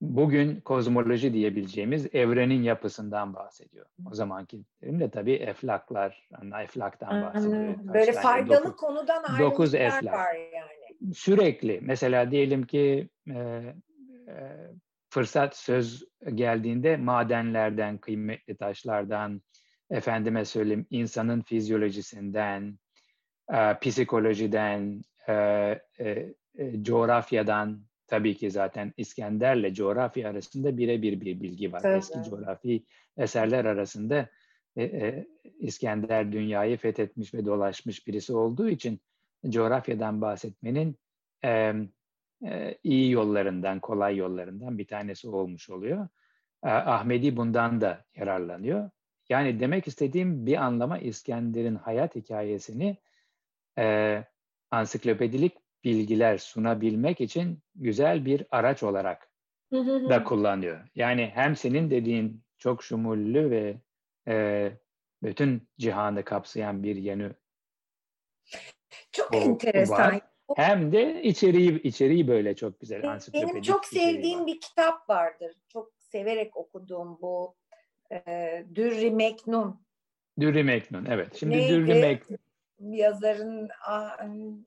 bugün 0.01 0.61
kozmoloji 0.61 1.32
diyebileceğimiz 1.32 2.14
evrenin 2.14 2.62
yapısından 2.62 3.34
bahsediyor. 3.34 3.86
O 4.11 4.14
zamanki 4.14 4.61
de 4.82 5.11
tabii 5.11 5.32
eflaklar, 5.32 6.28
eflaktan 6.62 7.22
bahsediyor. 7.22 7.74
Böyle 7.94 8.12
faydalı 8.12 8.64
dokuz, 8.64 8.76
konudan 8.76 9.38
dokuz 9.38 9.74
eflak. 9.74 10.14
var 10.14 10.34
yani. 10.34 11.14
Sürekli. 11.14 11.78
Mesela 11.82 12.30
diyelim 12.30 12.66
ki 12.66 13.09
e, 13.30 13.34
e, 13.34 13.74
fırsat 15.11 15.57
söz 15.57 16.05
geldiğinde 16.34 16.96
madenlerden, 16.96 17.99
kıymetli 17.99 18.57
taşlardan, 18.57 19.42
efendime 19.90 20.44
söyleyeyim 20.44 20.86
insanın 20.90 21.42
fizyolojisinden, 21.42 22.78
e, 23.53 23.78
psikolojiden, 23.78 25.03
e, 25.28 25.32
e, 25.99 26.34
e, 26.59 26.82
coğrafyadan, 26.82 27.88
tabii 28.09 28.35
ki 28.37 28.51
zaten 28.51 28.93
İskender'le 28.97 29.75
coğrafya 29.75 30.31
arasında 30.31 30.77
birebir 30.77 31.21
bir 31.21 31.41
bilgi 31.41 31.73
var. 31.73 31.83
Evet. 31.85 31.99
Eski 31.99 32.31
coğrafi 32.31 32.85
eserler 33.17 33.65
arasında 33.65 34.29
e, 34.77 34.83
e, 34.83 35.27
İskender 35.59 36.33
dünyayı 36.33 36.77
fethetmiş 36.77 37.35
ve 37.35 37.45
dolaşmış 37.45 38.07
birisi 38.07 38.35
olduğu 38.35 38.69
için 38.69 39.01
coğrafyadan 39.49 40.21
bahsetmenin 40.21 40.97
e, 41.45 41.75
e, 42.47 42.79
iyi 42.85 43.11
yollarından, 43.11 43.81
kolay 43.81 44.17
yollarından 44.17 44.79
bir 44.79 44.87
tanesi 44.87 45.29
olmuş 45.29 45.71
oluyor. 45.71 46.09
E, 46.65 46.69
Ahmedi 46.69 47.37
bundan 47.37 47.81
da 47.81 48.05
yararlanıyor. 48.17 48.91
Yani 49.29 49.61
demek 49.61 49.87
istediğim 49.87 50.47
bir 50.47 50.57
anlama 50.57 50.99
İskender'in 50.99 51.75
hayat 51.75 52.15
hikayesini 52.15 52.97
e, 53.79 54.25
ansiklopedilik 54.71 55.57
bilgiler 55.85 56.39
sunabilmek 56.39 57.20
için 57.20 57.62
güzel 57.74 58.24
bir 58.24 58.47
araç 58.51 58.83
olarak 58.83 59.29
da 60.09 60.24
kullanıyor. 60.24 60.89
Yani 60.95 61.31
hem 61.35 61.57
senin 61.57 61.91
dediğin 61.91 62.43
çok 62.59 62.83
şumullü 62.83 63.51
ve 63.51 63.76
e, 64.29 64.70
bütün 65.22 65.68
cihanı 65.79 66.24
kapsayan 66.24 66.83
bir 66.83 66.97
yönü 66.97 67.35
çok 69.12 69.35
o, 69.35 69.37
enteresan. 69.37 70.12
Var. 70.12 70.20
Hem 70.57 70.93
de 70.93 71.22
içeriği 71.22 71.83
içeriği 71.83 72.29
böyle 72.29 72.57
çok 72.57 72.81
güzel. 72.81 73.03
Benim 73.35 73.62
çok 73.62 73.87
sevdiğim 73.87 74.41
var. 74.41 74.47
bir 74.47 74.61
kitap 74.61 75.11
vardır. 75.11 75.53
Çok 75.68 75.93
severek 75.99 76.57
okuduğum 76.57 77.18
bu 77.22 77.55
e, 78.12 78.64
Dürri 78.74 79.11
Meknun. 79.11 79.81
Dürri 80.41 80.64
Meknun 80.64 81.05
evet. 81.05 81.37
Şimdi 81.37 81.57
Neydi? 81.57 81.72
Dürri 81.72 81.95
Meknun 81.95 82.39
yazarın 82.81 83.68
ah, 83.87 84.18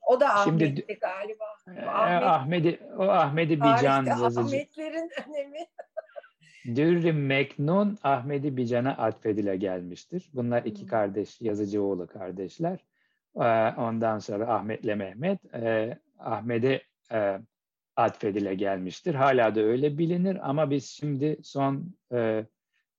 o 0.06 0.20
da 0.20 0.34
Ahmet'ti 0.34 0.66
Şimdi, 0.66 0.98
galiba. 1.00 1.44
E, 1.76 1.86
Ahmet, 1.86 2.22
Ahmedi, 2.22 2.80
o 2.98 3.02
Ahmedi 3.02 3.60
Bican 3.60 4.04
yazıcı. 4.04 4.40
Ahmetlerin 4.40 5.10
önemi. 5.28 5.66
Dürri 6.76 7.12
Meknun 7.12 7.98
Ahmedi 8.02 8.56
Bican'a 8.56 8.90
atfedile 8.90 9.56
gelmiştir. 9.56 10.30
Bunlar 10.34 10.62
iki 10.64 10.86
kardeş, 10.86 11.40
yazıcı 11.40 11.82
oğlu 11.82 12.06
kardeşler. 12.06 12.78
E, 13.36 13.74
ondan 13.76 14.18
sonra 14.18 14.54
Ahmet'le 14.54 14.96
Mehmet 14.96 15.54
e, 15.54 15.98
Ahmet'e 16.18 16.82
atfedile 17.96 18.54
gelmiştir. 18.54 19.14
Hala 19.14 19.54
da 19.54 19.60
öyle 19.60 19.98
bilinir 19.98 20.50
ama 20.50 20.70
biz 20.70 20.86
şimdi 20.86 21.38
son 21.42 21.94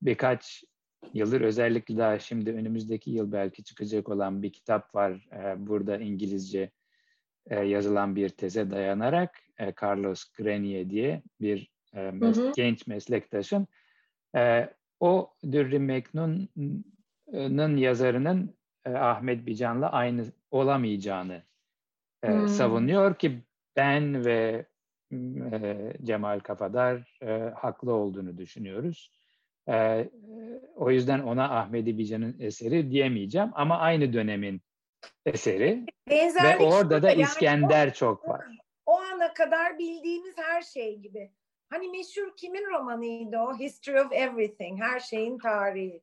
birkaç 0.02 0.64
yıldır 1.14 1.40
özellikle 1.40 1.96
daha 1.96 2.18
şimdi 2.18 2.52
önümüzdeki 2.52 3.10
yıl 3.10 3.32
belki 3.32 3.64
çıkacak 3.64 4.08
olan 4.08 4.42
bir 4.42 4.52
kitap 4.52 4.94
var 4.94 5.28
e, 5.32 5.66
burada 5.66 5.96
İngilizce 5.98 6.70
e, 7.46 7.60
yazılan 7.60 8.16
bir 8.16 8.28
teze 8.28 8.70
dayanarak 8.70 9.40
e, 9.58 9.72
Carlos 9.82 10.24
Grenier 10.24 10.90
diye 10.90 11.22
bir 11.40 11.72
e, 11.94 11.98
mes- 11.98 12.44
hı 12.44 12.48
hı. 12.48 12.52
genç 12.56 12.86
meslektaşım 12.86 13.66
e, 14.36 14.68
o 15.00 15.34
Dürri 15.52 15.78
Meknun'un 15.78 17.76
yazarının 17.76 18.54
e, 18.84 18.90
Ahmet 18.90 19.46
Bican'la 19.46 19.92
aynı 19.92 20.24
olamayacağını 20.50 21.42
e, 22.22 22.46
savunuyor 22.46 23.14
ki 23.14 23.42
ben 23.76 24.24
ve 24.24 24.66
e, 25.12 25.92
Cemal 26.04 26.40
Kafadar 26.40 27.18
e, 27.22 27.52
haklı 27.56 27.92
olduğunu 27.94 28.38
düşünüyoruz. 28.38 29.12
E, 29.68 30.08
o 30.76 30.90
yüzden 30.90 31.20
ona 31.20 31.58
Ahmedi 31.58 31.98
Bican'ın 31.98 32.36
eseri 32.40 32.90
diyemeyeceğim 32.90 33.50
ama 33.54 33.78
aynı 33.78 34.12
dönemin 34.12 34.60
eseri. 35.26 35.86
Benzerlik 36.10 36.60
Ve 36.60 36.64
orada 36.64 37.02
da 37.02 37.12
İskender 37.12 37.78
yani 37.78 37.92
çok 37.92 38.28
var. 38.28 38.44
O 38.86 39.00
ana 39.00 39.34
kadar 39.34 39.78
bildiğimiz 39.78 40.34
her 40.38 40.62
şey 40.62 40.98
gibi. 40.98 41.30
Hani 41.70 41.88
meşhur 41.88 42.36
kimin 42.36 42.66
romanıydı 42.70 43.38
o? 43.38 43.58
History 43.58 44.00
of 44.00 44.12
Everything, 44.12 44.82
her 44.82 45.00
şeyin 45.00 45.38
tarihi. 45.38 46.02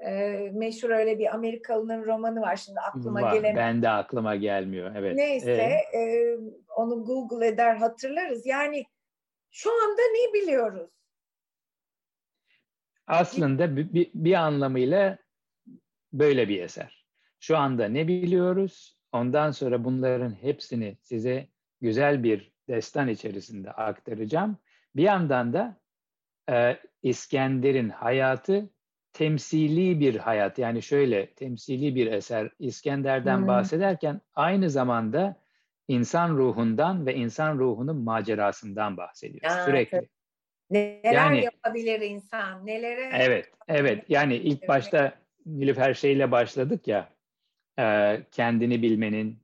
Ee, 0.00 0.50
meşhur 0.52 0.90
öyle 0.90 1.18
bir 1.18 1.34
Amerikalı'nın 1.34 2.04
romanı 2.04 2.40
var 2.40 2.56
şimdi 2.56 2.80
aklıma 2.80 3.22
var, 3.22 3.32
gelemiyor. 3.32 3.56
Ben 3.56 3.82
de 3.82 3.88
aklıma 3.88 4.36
gelmiyor. 4.36 4.94
Evet. 4.96 5.16
Neyse 5.16 5.52
ee? 5.92 5.98
e, 5.98 6.36
onu 6.76 7.04
Google 7.04 7.46
eder 7.46 7.76
hatırlarız. 7.76 8.46
Yani 8.46 8.84
şu 9.50 9.70
anda 9.70 10.02
ne 10.02 10.40
biliyoruz? 10.40 10.90
Aslında 13.06 13.76
bir, 13.76 14.10
bir 14.14 14.34
anlamıyla 14.34 15.18
böyle 16.12 16.48
bir 16.48 16.62
eser. 16.62 17.06
Şu 17.40 17.58
anda 17.58 17.88
ne 17.88 18.08
biliyoruz? 18.08 18.98
Ondan 19.12 19.50
sonra 19.50 19.84
bunların 19.84 20.30
hepsini 20.30 20.96
size 21.02 21.48
güzel 21.80 22.22
bir 22.22 22.52
destan 22.68 23.08
içerisinde 23.08 23.70
aktaracağım. 23.70 24.58
Bir 24.96 25.02
yandan 25.02 25.52
da 25.52 25.80
e, 26.50 26.76
İskender'in 27.02 27.88
hayatı 27.88 28.70
temsili 29.12 30.00
bir 30.00 30.16
hayat. 30.16 30.58
Yani 30.58 30.82
şöyle 30.82 31.34
temsili 31.34 31.94
bir 31.94 32.06
eser. 32.06 32.50
İskender'den 32.58 33.38
hmm. 33.38 33.46
bahsederken 33.46 34.20
aynı 34.34 34.70
zamanda 34.70 35.40
insan 35.88 36.36
ruhundan 36.36 37.06
ve 37.06 37.14
insan 37.14 37.58
ruhunun 37.58 37.96
macerasından 37.96 38.96
bahsediyor 38.96 39.52
Aa, 39.52 39.64
sürekli. 39.64 40.08
Neler 40.70 41.12
yani, 41.12 41.44
yapabilir 41.44 42.00
insan, 42.00 42.66
nelere... 42.66 43.10
Evet, 43.12 43.50
evet. 43.68 44.04
Yani 44.08 44.34
ilk 44.34 44.68
başta 44.68 45.14
Nilüfer 45.46 45.94
şeyle 45.94 46.30
başladık 46.30 46.88
ya, 46.88 47.08
e, 47.78 48.16
kendini 48.30 48.82
bilmenin 48.82 49.38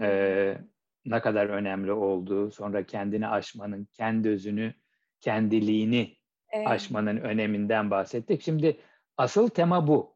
e, 0.00 0.58
ne 1.06 1.20
kadar 1.20 1.46
önemli 1.46 1.92
olduğu, 1.92 2.50
sonra 2.50 2.86
kendini 2.86 3.28
aşmanın, 3.28 3.88
kendi 3.92 4.28
özünü, 4.28 4.74
kendiliğini 5.20 6.16
evet. 6.52 6.66
aşmanın 6.66 7.16
öneminden 7.16 7.90
bahsettik. 7.90 8.42
Şimdi 8.42 8.76
asıl 9.16 9.48
tema 9.48 9.86
bu. 9.86 10.14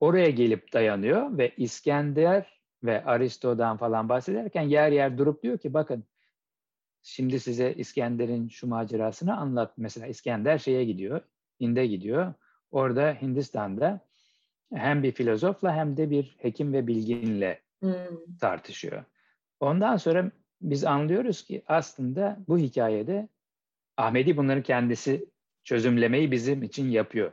Oraya 0.00 0.30
gelip 0.30 0.72
dayanıyor 0.72 1.38
ve 1.38 1.52
İskender 1.56 2.60
ve 2.82 3.04
Aristo'dan 3.04 3.76
falan 3.76 4.08
bahsederken 4.08 4.62
yer 4.62 4.92
yer 4.92 5.18
durup 5.18 5.42
diyor 5.42 5.58
ki 5.58 5.74
bakın 5.74 6.04
Şimdi 7.06 7.40
size 7.40 7.72
İskender'in 7.72 8.48
şu 8.48 8.66
macerasını 8.66 9.36
anlat. 9.36 9.72
Mesela 9.76 10.06
İskender 10.06 10.58
şeye 10.58 10.84
gidiyor, 10.84 11.20
Hind'e 11.60 11.86
gidiyor. 11.86 12.34
Orada 12.70 13.16
Hindistan'da 13.22 14.00
hem 14.74 15.02
bir 15.02 15.12
filozofla 15.12 15.74
hem 15.76 15.96
de 15.96 16.10
bir 16.10 16.36
hekim 16.38 16.72
ve 16.72 16.86
bilginle 16.86 17.60
hmm. 17.80 18.36
tartışıyor. 18.40 19.04
Ondan 19.60 19.96
sonra 19.96 20.30
biz 20.60 20.84
anlıyoruz 20.84 21.42
ki 21.42 21.62
aslında 21.66 22.38
bu 22.48 22.58
hikayede 22.58 23.28
Ahmedi 23.96 24.36
bunların 24.36 24.62
kendisi 24.62 25.26
çözümlemeyi 25.64 26.30
bizim 26.30 26.62
için 26.62 26.90
yapıyor. 26.90 27.32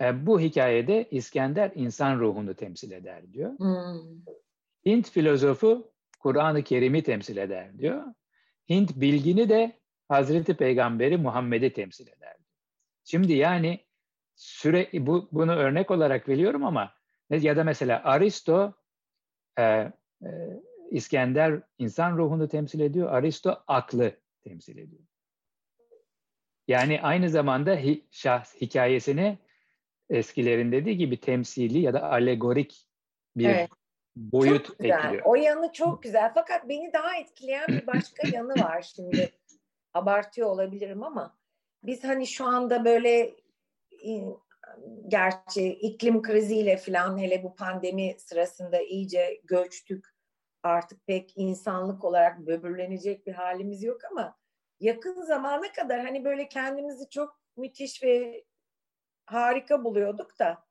E, 0.00 0.26
bu 0.26 0.40
hikayede 0.40 1.08
İskender 1.10 1.72
insan 1.74 2.18
ruhunu 2.18 2.54
temsil 2.54 2.90
eder 2.90 3.32
diyor. 3.32 3.58
Hmm. 3.58 4.00
Hint 4.86 5.10
filozofu 5.10 5.92
Kur'an-ı 6.20 6.62
Kerim'i 6.62 7.02
temsil 7.02 7.36
eder 7.36 7.78
diyor. 7.78 8.04
Hint 8.68 8.96
bilgini 8.96 9.48
de 9.48 9.78
Hazreti 10.08 10.54
Peygamberi 10.56 11.16
Muhammed'i 11.16 11.72
temsil 11.72 12.08
eder. 12.08 12.36
Şimdi 13.04 13.32
yani 13.32 13.80
süre 14.34 14.88
bu 14.92 15.28
bunu 15.32 15.52
örnek 15.52 15.90
olarak 15.90 16.28
veriyorum 16.28 16.64
ama 16.64 16.94
ya 17.30 17.56
da 17.56 17.64
mesela 17.64 18.04
Aristo 18.04 18.74
e, 19.58 19.62
e, 19.62 19.92
İskender 20.90 21.62
insan 21.78 22.16
ruhunu 22.16 22.48
temsil 22.48 22.80
ediyor, 22.80 23.12
Aristo 23.12 23.62
aklı 23.66 24.12
temsil 24.44 24.78
ediyor. 24.78 25.02
Yani 26.68 27.02
aynı 27.02 27.30
zamanda 27.30 27.76
hi, 27.76 28.06
şahs 28.10 28.60
hikayesini 28.60 29.38
eskilerin 30.10 30.72
dediği 30.72 30.96
gibi 30.96 31.20
temsili 31.20 31.78
ya 31.78 31.94
da 31.94 32.02
alegorik 32.02 32.86
bir 33.36 33.48
evet 33.48 33.70
boyut 34.16 34.66
çok 34.66 34.78
güzel. 34.78 35.04
ekliyor. 35.04 35.22
O 35.24 35.34
yanı 35.34 35.72
çok 35.72 36.02
güzel. 36.02 36.32
Fakat 36.34 36.68
beni 36.68 36.92
daha 36.92 37.16
etkileyen 37.16 37.68
bir 37.68 37.86
başka 37.86 38.28
yanı 38.28 38.54
var 38.54 38.82
şimdi. 38.82 39.32
Abartıyor 39.94 40.48
olabilirim 40.48 41.02
ama 41.02 41.38
biz 41.82 42.04
hani 42.04 42.26
şu 42.26 42.46
anda 42.46 42.84
böyle 42.84 43.36
gerçi 45.08 45.68
iklim 45.68 46.22
kriziyle 46.22 46.76
falan 46.76 47.18
hele 47.18 47.42
bu 47.42 47.54
pandemi 47.54 48.14
sırasında 48.18 48.80
iyice 48.80 49.40
göçtük. 49.44 50.06
Artık 50.62 51.06
pek 51.06 51.32
insanlık 51.36 52.04
olarak 52.04 52.38
böbürlenecek 52.38 53.26
bir 53.26 53.32
halimiz 53.32 53.82
yok 53.82 54.00
ama 54.10 54.36
yakın 54.80 55.22
zamana 55.22 55.72
kadar 55.72 56.00
hani 56.00 56.24
böyle 56.24 56.48
kendimizi 56.48 57.10
çok 57.10 57.40
müthiş 57.56 58.02
ve 58.02 58.44
harika 59.26 59.84
buluyorduk 59.84 60.38
da 60.38 60.65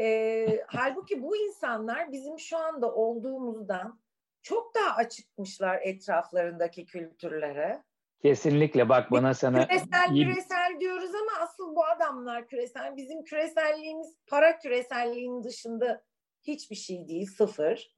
e, 0.00 0.46
halbuki 0.66 1.22
bu 1.22 1.36
insanlar 1.36 2.12
bizim 2.12 2.38
şu 2.38 2.58
anda 2.58 2.94
olduğumuzdan 2.94 4.00
çok 4.42 4.74
daha 4.74 4.96
açıkmışlar 4.96 5.80
etraflarındaki 5.82 6.86
kültürlere. 6.86 7.82
Kesinlikle 8.22 8.88
bak 8.88 9.10
bana 9.10 9.34
sana... 9.34 9.68
Küresel 9.68 10.14
küresel 10.14 10.80
diyoruz 10.80 11.10
ama 11.14 11.44
asıl 11.44 11.76
bu 11.76 11.84
adamlar 11.84 12.46
küresel. 12.46 12.96
Bizim 12.96 13.24
küreselliğimiz 13.24 14.16
para 14.26 14.58
küreselliğinin 14.58 15.44
dışında 15.44 16.02
hiçbir 16.42 16.76
şey 16.76 17.08
değil, 17.08 17.26
sıfır. 17.26 17.94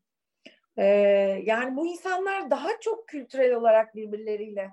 Ee, 0.76 0.84
yani 1.44 1.76
bu 1.76 1.86
insanlar 1.86 2.50
daha 2.50 2.68
çok 2.80 3.08
kültürel 3.08 3.54
olarak 3.54 3.94
birbirleriyle 3.94 4.70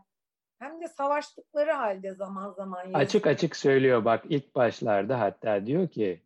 hem 0.60 0.82
de 0.82 0.88
savaştıkları 0.88 1.72
halde 1.72 2.14
zaman 2.14 2.52
zaman. 2.52 2.80
Yazıyor. 2.80 3.00
Açık 3.00 3.28
açık 3.28 3.56
söylüyor 3.56 4.06
bak 4.06 4.24
ilk 4.30 4.56
başlarda 4.56 5.20
hatta 5.20 5.66
diyor 5.66 5.88
ki 5.88 6.22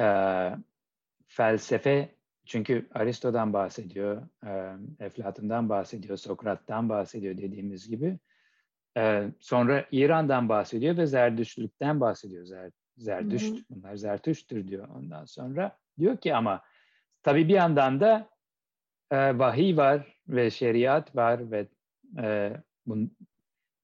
e, 0.00 0.06
felsefe 1.26 2.14
çünkü 2.46 2.88
Aristo'dan 2.94 3.52
bahsediyor, 3.52 4.22
e, 4.46 4.72
Eflatun'dan 5.04 5.68
bahsediyor, 5.68 6.16
Sokrat'tan 6.16 6.88
bahsediyor 6.88 7.38
dediğimiz 7.38 7.88
gibi. 7.88 8.18
E, 8.96 9.24
sonra 9.40 9.84
İran'dan 9.92 10.48
bahsediyor 10.48 10.96
ve 10.96 11.06
Zerdüştlükten 11.06 12.00
bahsediyor. 12.00 12.44
Zer, 12.44 12.70
Zerdüşt, 12.96 13.56
hı. 13.56 13.62
bunlar 13.70 13.96
Zertüşt'tür 13.96 14.68
diyor 14.68 14.88
ondan 14.88 15.24
sonra. 15.24 15.78
Diyor 15.98 16.16
ki 16.16 16.34
ama 16.34 16.62
tabii 17.22 17.48
bir 17.48 17.54
yandan 17.54 18.00
da 18.00 18.28
e, 19.10 19.38
vahiy 19.38 19.76
var 19.76 20.18
ve 20.28 20.50
şeriat 20.50 21.16
var 21.16 21.50
ve 21.50 21.66
e, 22.18 22.52
bun, 22.86 23.16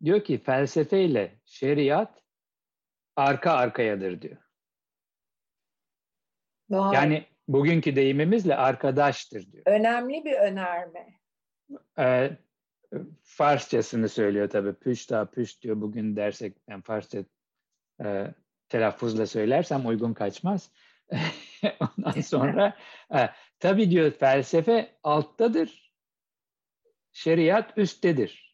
diyor 0.05 0.25
ki 0.25 0.39
felsefeyle 0.39 1.39
şeriat 1.45 2.23
arka 3.17 3.53
arkayadır 3.53 4.23
diyor. 4.23 4.46
Vay. 6.71 6.95
Yani 6.95 7.25
bugünkü 7.49 7.97
deyimimizle 7.97 8.57
arkadaştır 8.57 9.53
diyor. 9.53 9.63
Önemli 9.67 10.25
bir 10.25 10.33
önerme. 10.33 11.21
Ee, 11.99 12.31
Farsçasını 13.23 14.09
söylüyor 14.09 14.51
tabii. 14.51 14.75
Püşta, 14.75 15.25
püş 15.25 15.63
diyor. 15.63 15.81
Bugün 15.81 16.17
dersek 16.17 16.69
ben 16.69 16.81
Farsça 16.81 17.19
e, 18.05 18.35
telaffuzla 18.69 19.27
söylersem 19.27 19.87
uygun 19.87 20.15
kaçmaz. 20.15 20.71
Ondan 21.81 22.21
sonra 22.21 22.77
e, 23.15 23.29
tabii 23.59 23.91
diyor 23.91 24.11
felsefe 24.11 24.97
alttadır. 25.03 25.93
Şeriat 27.13 27.79
üsttedir. 27.79 28.46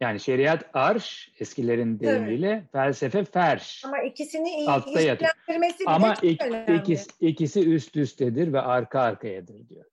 Yani 0.00 0.20
şeriat 0.20 0.70
arş 0.72 1.32
eskilerin 1.40 2.00
deyimiyle 2.00 2.50
evet. 2.50 2.72
felsefe 2.72 3.24
ferş. 3.24 3.84
Ama 3.84 4.02
ikisini 4.02 4.48
iyi 4.48 4.68
ilişkilendirmesi 4.68 5.84
Ama 5.86 6.14
ik, 6.22 6.42
ikisi, 6.68 7.10
ikisi 7.20 7.72
üst 7.72 7.96
üstedir 7.96 8.52
ve 8.52 8.60
arka 8.60 9.00
arkayadır 9.00 9.68
diyor. 9.68 9.84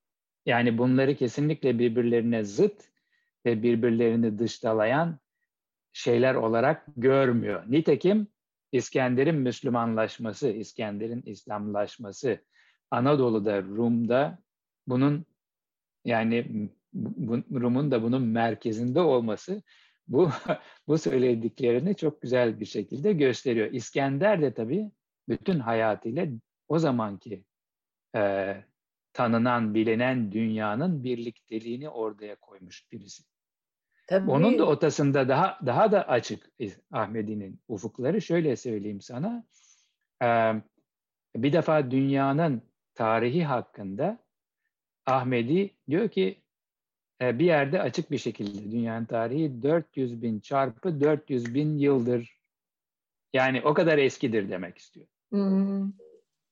Yani 0.46 0.78
bunları 0.78 1.16
kesinlikle 1.16 1.80
birbirlerine 1.80 2.44
zıt 2.44 2.84
ve 3.46 3.64
birbirlerini 3.64 4.40
dışlalayan 4.40 5.20
şeyler 5.94 6.36
olarak 6.36 6.86
görmüyor. 6.98 7.64
Nitekim 7.68 8.28
İskender'in 8.72 9.36
Müslümanlaşması, 9.36 10.50
İskender'in 10.50 11.22
İslamlaşması, 11.26 12.40
Anadolu'da, 12.92 13.62
Rum'da 13.62 14.40
bunun 14.88 15.26
yani 16.06 16.70
Rum'un 17.54 17.92
da 17.92 18.04
bunun 18.04 18.22
merkezinde 18.22 19.02
olması 19.02 19.62
bu 20.08 20.30
bu 20.88 20.98
söylediklerini 20.98 21.96
çok 21.96 22.22
güzel 22.22 22.60
bir 22.60 22.66
şekilde 22.66 23.14
gösteriyor. 23.14 23.72
İskender 23.72 24.42
de 24.42 24.54
tabii 24.54 24.92
bütün 25.30 25.60
hayatıyla 25.60 26.28
o 26.68 26.80
zamanki 26.80 27.44
e, 28.16 28.56
tanınan, 29.14 29.74
bilinen 29.74 30.32
dünyanın 30.32 31.04
birlikteliğini 31.04 31.90
ortaya 31.90 32.36
koymuş 32.36 32.92
birisi. 32.92 33.24
Tabii. 34.08 34.32
Onun 34.32 34.60
da 34.60 34.66
otasında 34.66 35.30
daha 35.30 35.60
daha 35.66 35.92
da 35.92 36.08
açık 36.08 36.52
Ahmedi'nin 36.92 37.62
ufukları. 37.68 38.22
Şöyle 38.22 38.56
söyleyeyim 38.56 39.02
sana. 39.02 39.46
E, 40.24 40.54
bir 41.36 41.54
defa 41.54 41.92
dünyanın 41.92 42.62
tarihi 42.96 43.44
hakkında 43.44 44.20
Ahmedi 45.06 45.76
diyor 45.90 46.10
ki 46.10 46.42
bir 47.22 47.46
yerde 47.46 47.82
açık 47.82 48.12
bir 48.12 48.18
şekilde 48.18 48.72
dünyanın 48.72 49.06
tarihi 49.06 49.64
400 49.64 50.22
bin 50.22 50.40
çarpı 50.40 51.02
400 51.02 51.54
bin 51.54 51.78
yıldır. 51.78 52.38
Yani 53.34 53.62
o 53.66 53.74
kadar 53.74 53.98
eskidir 53.98 54.50
demek 54.50 54.78
istiyor. 54.78 55.08
Hmm. 55.30 55.92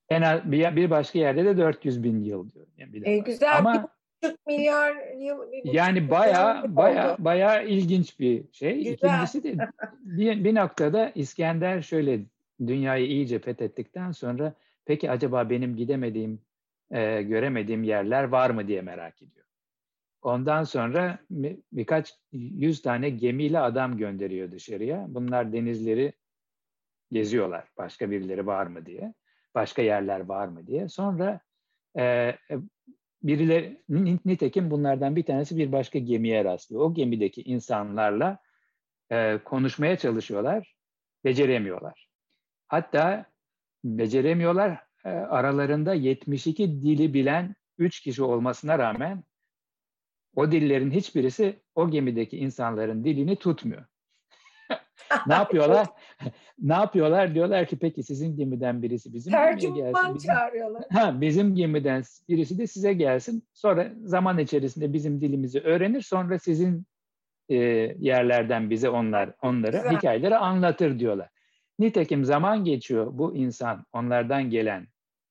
En 0.09 0.21
az 0.21 0.51
bir, 0.51 0.75
bir 0.75 0.89
başka 0.89 1.19
yerde 1.19 1.45
de 1.45 1.57
400 1.57 2.03
bin 2.03 2.23
yıl 2.23 2.49
diyor. 2.49 2.67
Yani 2.77 2.93
bir 2.93 3.05
e, 3.05 3.17
güzel 3.17 3.57
Ama, 3.57 3.89
bir 4.23 4.35
milyar 4.47 5.17
yıl. 5.17 5.51
Bir 5.51 5.73
yani 5.73 6.09
baya 6.09 6.63
baya 6.67 7.15
baya 7.19 7.61
ilginç 7.61 8.19
bir 8.19 8.43
şey. 8.51 8.77
Güzel. 8.77 8.93
İkincisi 8.93 9.43
de 9.43 9.67
bir, 9.99 10.43
bir 10.43 10.55
noktada 10.55 11.11
İskender 11.15 11.81
şöyle 11.81 12.19
dünyayı 12.67 13.07
iyice 13.07 13.39
fethettikten 13.39 14.11
sonra 14.11 14.53
peki 14.85 15.11
acaba 15.11 15.49
benim 15.49 15.75
gidemediğim, 15.75 16.41
e, 16.91 17.21
göremediğim 17.21 17.83
yerler 17.83 18.23
var 18.23 18.49
mı 18.49 18.67
diye 18.67 18.81
merak 18.81 19.21
ediyor. 19.21 19.44
Ondan 20.25 20.63
sonra 20.63 21.19
birkaç 21.71 22.13
yüz 22.31 22.81
tane 22.81 23.09
gemiyle 23.09 23.59
adam 23.59 23.97
gönderiyor 23.97 24.51
dışarıya. 24.51 25.05
Bunlar 25.09 25.53
denizleri 25.53 26.13
geziyorlar. 27.11 27.67
Başka 27.77 28.11
birileri 28.11 28.45
var 28.45 28.67
mı 28.67 28.85
diye. 28.85 29.13
Başka 29.55 29.81
yerler 29.81 30.19
var 30.19 30.47
mı 30.47 30.67
diye. 30.67 30.89
Sonra 30.89 31.39
e, 31.97 32.03
e 32.03 32.37
birileri, 33.23 33.81
nitekim 34.25 34.71
bunlardan 34.71 35.15
bir 35.15 35.23
tanesi 35.23 35.57
bir 35.57 35.71
başka 35.71 35.99
gemiye 35.99 36.43
rastlıyor. 36.43 36.81
O 36.81 36.93
gemideki 36.93 37.41
insanlarla 37.41 38.39
e, 39.11 39.39
konuşmaya 39.45 39.97
çalışıyorlar. 39.97 40.75
Beceremiyorlar. 41.23 42.09
Hatta 42.67 43.25
beceremiyorlar. 43.83 44.83
E, 45.05 45.09
aralarında 45.09 45.93
72 45.93 46.81
dili 46.81 47.13
bilen 47.13 47.55
3 47.77 47.99
kişi 47.99 48.23
olmasına 48.23 48.79
rağmen 48.79 49.23
o 50.35 50.51
dillerin 50.51 50.91
hiçbirisi 50.91 51.59
o 51.75 51.89
gemideki 51.89 52.37
insanların 52.37 53.03
dilini 53.03 53.35
tutmuyor. 53.35 53.85
ne 55.27 55.33
yapıyorlar? 55.33 55.87
ne 56.59 56.73
yapıyorlar? 56.73 57.35
Diyorlar 57.35 57.65
ki 57.65 57.79
peki 57.79 58.03
sizin 58.03 58.37
gemiden 58.37 58.81
birisi 58.81 59.13
bizim 59.13 59.31
Tercüman 59.31 59.75
gemiye 59.75 59.91
gelsin. 59.91 60.15
Bizim, 60.15 60.33
çağırıyorlar. 60.33 60.83
Ha, 60.91 61.21
bizim 61.21 61.55
gemiden 61.55 62.03
birisi 62.29 62.57
de 62.57 62.67
size 62.67 62.93
gelsin. 62.93 63.47
Sonra 63.53 63.91
zaman 64.03 64.37
içerisinde 64.37 64.93
bizim 64.93 65.21
dilimizi 65.21 65.59
öğrenir. 65.59 66.01
Sonra 66.01 66.39
sizin 66.39 66.85
e, 67.49 67.55
yerlerden 67.99 68.69
bize 68.69 68.89
onlar 68.89 69.33
onları 69.41 69.77
Güzel. 69.77 69.91
hikayeleri 69.91 70.37
anlatır 70.37 70.99
diyorlar. 70.99 71.29
Nitekim 71.79 72.25
zaman 72.25 72.63
geçiyor. 72.63 73.07
Bu 73.11 73.35
insan 73.35 73.85
onlardan 73.93 74.49
gelen 74.49 74.87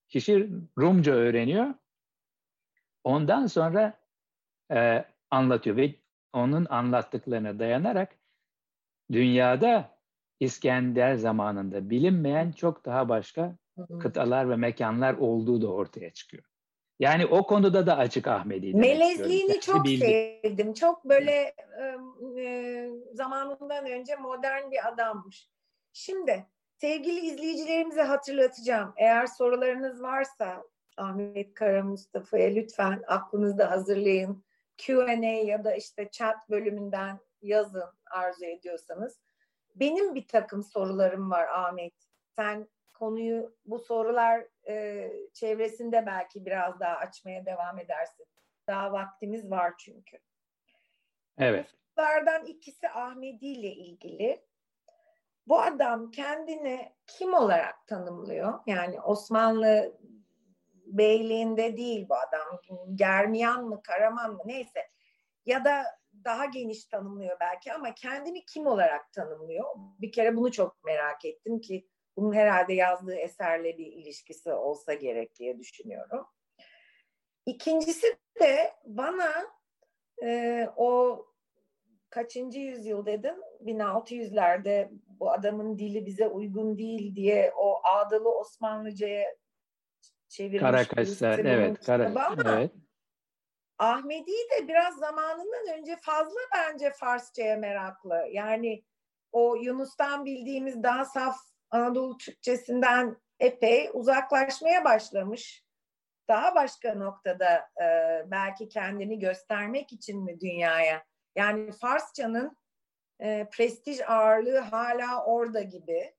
kişi 0.09 0.51
Rumca 0.79 1.13
öğreniyor. 1.13 1.75
Ondan 3.05 3.47
sonra 3.47 4.04
e, 4.73 5.05
anlatıyor 5.31 5.77
ve 5.77 5.95
onun 6.33 6.67
anlattıklarına 6.71 7.59
dayanarak 7.59 8.17
dünyada 9.13 9.95
İskender 10.41 11.15
zamanında 11.15 11.91
bilinmeyen 11.91 12.53
çok 12.53 12.85
daha 12.85 13.09
başka 13.09 13.57
kıtalar 14.01 14.51
ve 14.51 14.57
mekanlar 14.57 15.15
olduğu 15.15 15.63
da 15.63 15.73
ortaya 15.73 16.11
çıkıyor. 16.11 16.45
Yani 17.01 17.27
o 17.27 17.47
konuda 17.47 17.87
da 17.87 17.97
açık 17.97 18.27
Ahmedi. 18.27 18.75
Melezliğini 18.75 19.61
çok 19.61 19.85
bilgi. 19.85 19.99
sevdim. 19.99 20.73
Çok 20.75 21.05
böyle 21.05 21.55
e, 22.39 22.91
zamanından 23.13 23.87
önce 23.87 24.17
modern 24.17 24.71
bir 24.71 24.89
adammış. 24.89 25.49
Şimdi 25.93 26.47
sevgili 26.81 27.21
izleyicilerimize 27.21 28.03
hatırlatacağım. 28.03 28.93
Eğer 28.97 29.27
sorularınız 29.27 30.03
varsa 30.03 30.63
Ahmet 30.97 31.55
Kara 31.55 31.83
Mustafa'ya 31.83 32.49
lütfen 32.49 33.03
aklınızda 33.07 33.71
hazırlayın. 33.71 34.44
Q&A 34.79 35.27
ya 35.27 35.65
da 35.65 35.75
işte 35.75 36.11
chat 36.11 36.51
bölümünden 36.51 37.19
yazın 37.43 37.91
arzu 38.11 38.45
ediyorsanız. 38.45 39.21
Benim 39.75 40.15
bir 40.15 40.29
takım 40.29 40.63
sorularım 40.63 41.31
var 41.31 41.49
Ahmet. 41.49 41.95
Sen 42.37 42.69
konuyu 42.95 43.57
bu 43.65 43.79
sorular 43.79 44.47
e, 44.69 45.11
çevresinde 45.33 46.07
belki 46.07 46.47
biraz 46.47 46.81
daha 46.81 46.97
açmaya 46.97 47.47
devam 47.47 47.79
edersin. 47.79 48.27
Daha 48.67 48.93
vaktimiz 48.93 49.51
var 49.51 49.75
çünkü. 49.79 50.19
Evet. 51.39 51.67
Bu 51.75 52.03
sorulardan 52.03 52.47
ikisi 52.47 52.89
Ahmedi 52.89 53.47
ile 53.47 53.73
ilgili. 53.73 54.45
bu 55.47 55.61
adam 55.61 56.11
kendini 56.11 56.93
kim 57.07 57.35
olarak 57.35 57.87
tanımlıyor? 57.87 58.61
Yani 58.67 59.01
Osmanlı 59.01 59.99
beyliğinde 60.87 61.77
değil 61.77 62.07
bu 62.09 62.15
adam. 62.15 62.61
Germiyan 62.95 63.65
mı, 63.65 63.83
Karaman 63.83 64.33
mı 64.33 64.43
neyse. 64.45 64.81
Ya 65.47 65.65
da 65.65 65.85
daha 66.25 66.45
geniş 66.45 66.85
tanımlıyor 66.85 67.37
belki 67.41 67.73
ama 67.73 67.95
kendini 67.95 68.45
kim 68.45 68.67
olarak 68.67 69.13
tanımlıyor? 69.13 69.65
Bir 69.77 70.13
kere 70.13 70.37
bunu 70.37 70.53
çok 70.53 70.85
merak 70.85 71.25
ettim 71.25 71.61
ki 71.61 71.89
bunun 72.17 72.33
herhalde 72.33 72.73
yazdığı 72.73 73.17
eserle 73.17 73.79
bir 73.79 73.87
ilişkisi 73.87 74.53
olsa 74.53 74.95
gerek 74.95 75.39
diye 75.39 75.59
düşünüyorum. 75.59 76.27
İkincisi 77.47 78.17
de 78.41 78.73
bana 78.85 79.31
e, 80.23 80.69
o 80.77 81.21
kaçıncı 82.11 82.59
yüzyıl 82.59 83.07
dedim 83.07 83.35
1600'lerde 83.61 84.89
bu 85.07 85.31
adamın 85.31 85.79
dili 85.79 86.07
bize 86.07 86.29
uygun 86.29 86.79
değil 86.79 87.17
diye 87.17 87.53
o 87.57 87.81
Ağdalı 87.85 88.39
Osmanlıca'ya 88.39 89.37
çevirmiş. 90.35 90.61
Karakaşlar 90.61 91.39
evet. 91.39 91.87
Kara, 91.87 92.13
evet. 92.59 92.71
Ahmedi 93.79 94.33
de 94.33 94.69
biraz 94.69 94.95
zamanından 94.97 95.79
önce 95.79 95.97
fazla 96.03 96.41
bence 96.55 96.91
Farsçaya 96.91 97.57
meraklı. 97.57 98.25
Yani 98.33 98.85
o 99.33 99.57
Yunus'tan 99.57 100.25
bildiğimiz 100.25 100.83
daha 100.83 101.05
saf 101.05 101.37
Anadolu 101.71 102.17
Türkçesinden 102.17 103.17
epey 103.41 103.91
uzaklaşmaya 103.93 104.85
başlamış. 104.85 105.65
Daha 106.29 106.55
başka 106.55 106.95
noktada 106.95 107.71
e, 107.83 107.87
belki 108.31 108.69
kendini 108.69 109.19
göstermek 109.19 109.93
için 109.93 110.25
mi 110.25 110.41
dünyaya? 110.41 111.05
Yani 111.37 111.73
Farsçanın 111.73 112.57
e, 113.21 113.49
prestij 113.53 114.01
ağırlığı 114.07 114.59
hala 114.59 115.25
orada 115.25 115.63
gibi. 115.63 116.15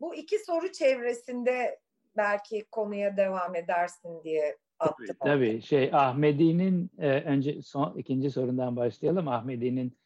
Bu 0.00 0.14
iki 0.14 0.38
soru 0.38 0.72
çevresinde 0.72 1.80
belki 2.18 2.64
konuya 2.70 3.16
devam 3.16 3.54
edersin 3.54 4.22
diye 4.24 4.56
attım. 4.78 5.06
Tabii, 5.06 5.18
tabii. 5.18 5.62
şey 5.62 5.90
Ahmedi'nin 5.92 6.90
e, 6.98 7.08
önce 7.08 7.62
son 7.62 7.98
ikinci 7.98 8.30
sorundan 8.30 8.76
başlayalım. 8.76 9.28
Ahmedi'nin 9.28 9.98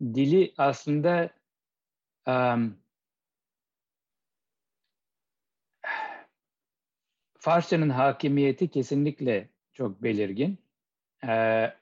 dili 0.00 0.54
aslında 0.56 1.30
um, 2.26 2.78
Farsçanın 7.38 7.90
hakimiyeti 7.90 8.68
kesinlikle 8.68 9.48
çok 9.72 10.02
belirgin. 10.02 10.58
Ee, 11.28 11.72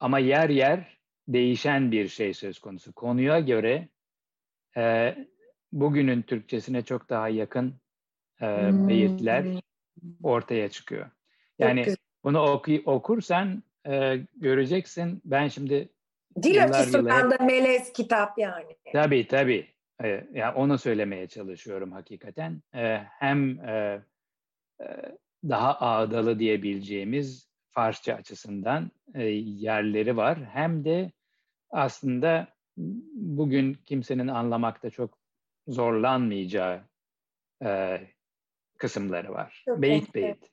ama 0.00 0.18
yer 0.18 0.50
yer 0.50 0.98
değişen 1.28 1.92
bir 1.92 2.08
şey 2.08 2.34
söz 2.34 2.58
konusu. 2.58 2.92
Konuya 2.92 3.40
göre 3.40 3.88
e, 4.76 5.14
bugünün 5.72 6.22
Türkçesine 6.22 6.84
çok 6.84 7.10
daha 7.10 7.28
yakın 7.28 7.74
e, 8.44 8.70
hmm. 8.70 8.88
beyitler 8.88 9.46
ortaya 10.22 10.68
çıkıyor. 10.68 11.10
Yani 11.58 11.86
bunu 12.24 12.40
oku, 12.40 12.72
okursan 12.86 13.62
e, 13.86 14.16
göreceksin. 14.36 15.22
Ben 15.24 15.48
şimdi 15.48 15.88
Dil 16.42 16.64
açısından 16.64 17.30
da 17.30 17.44
melez 17.44 17.92
kitap 17.92 18.38
yani. 18.38 18.76
Tabii 18.92 19.26
tabii. 19.26 19.68
E, 20.04 20.26
yani 20.32 20.54
onu 20.54 20.78
söylemeye 20.78 21.26
çalışıyorum 21.26 21.92
hakikaten. 21.92 22.62
E, 22.74 22.96
hem 23.18 23.60
e, 23.68 24.02
e, 24.80 24.86
daha 25.44 25.80
ağdalı 25.80 26.38
diyebileceğimiz 26.38 27.48
Farsça 27.70 28.14
açısından 28.14 28.90
e, 29.14 29.24
yerleri 29.24 30.16
var. 30.16 30.38
Hem 30.52 30.84
de 30.84 31.12
aslında 31.70 32.48
bugün 33.16 33.74
kimsenin 33.74 34.28
anlamakta 34.28 34.90
çok 34.90 35.18
zorlanmayacağı 35.68 36.80
e, 37.64 38.00
kısımları 38.84 39.32
var. 39.32 39.62
Çok 39.64 39.82
beyit 39.82 40.14
beyit. 40.14 40.50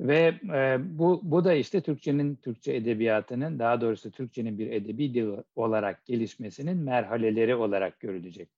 Ve 0.00 0.34
e, 0.54 0.76
bu, 0.80 1.20
bu 1.22 1.44
da 1.44 1.54
işte 1.54 1.80
Türkçenin, 1.80 2.36
Türkçe 2.36 2.74
edebiyatının 2.74 3.58
daha 3.58 3.80
doğrusu 3.80 4.10
Türkçenin 4.10 4.58
bir 4.58 4.70
edebi 4.70 5.14
dil 5.14 5.28
olarak 5.56 6.06
gelişmesinin 6.06 6.76
merhaleleri 6.76 7.54
olarak 7.54 8.00
görülecek. 8.00 8.48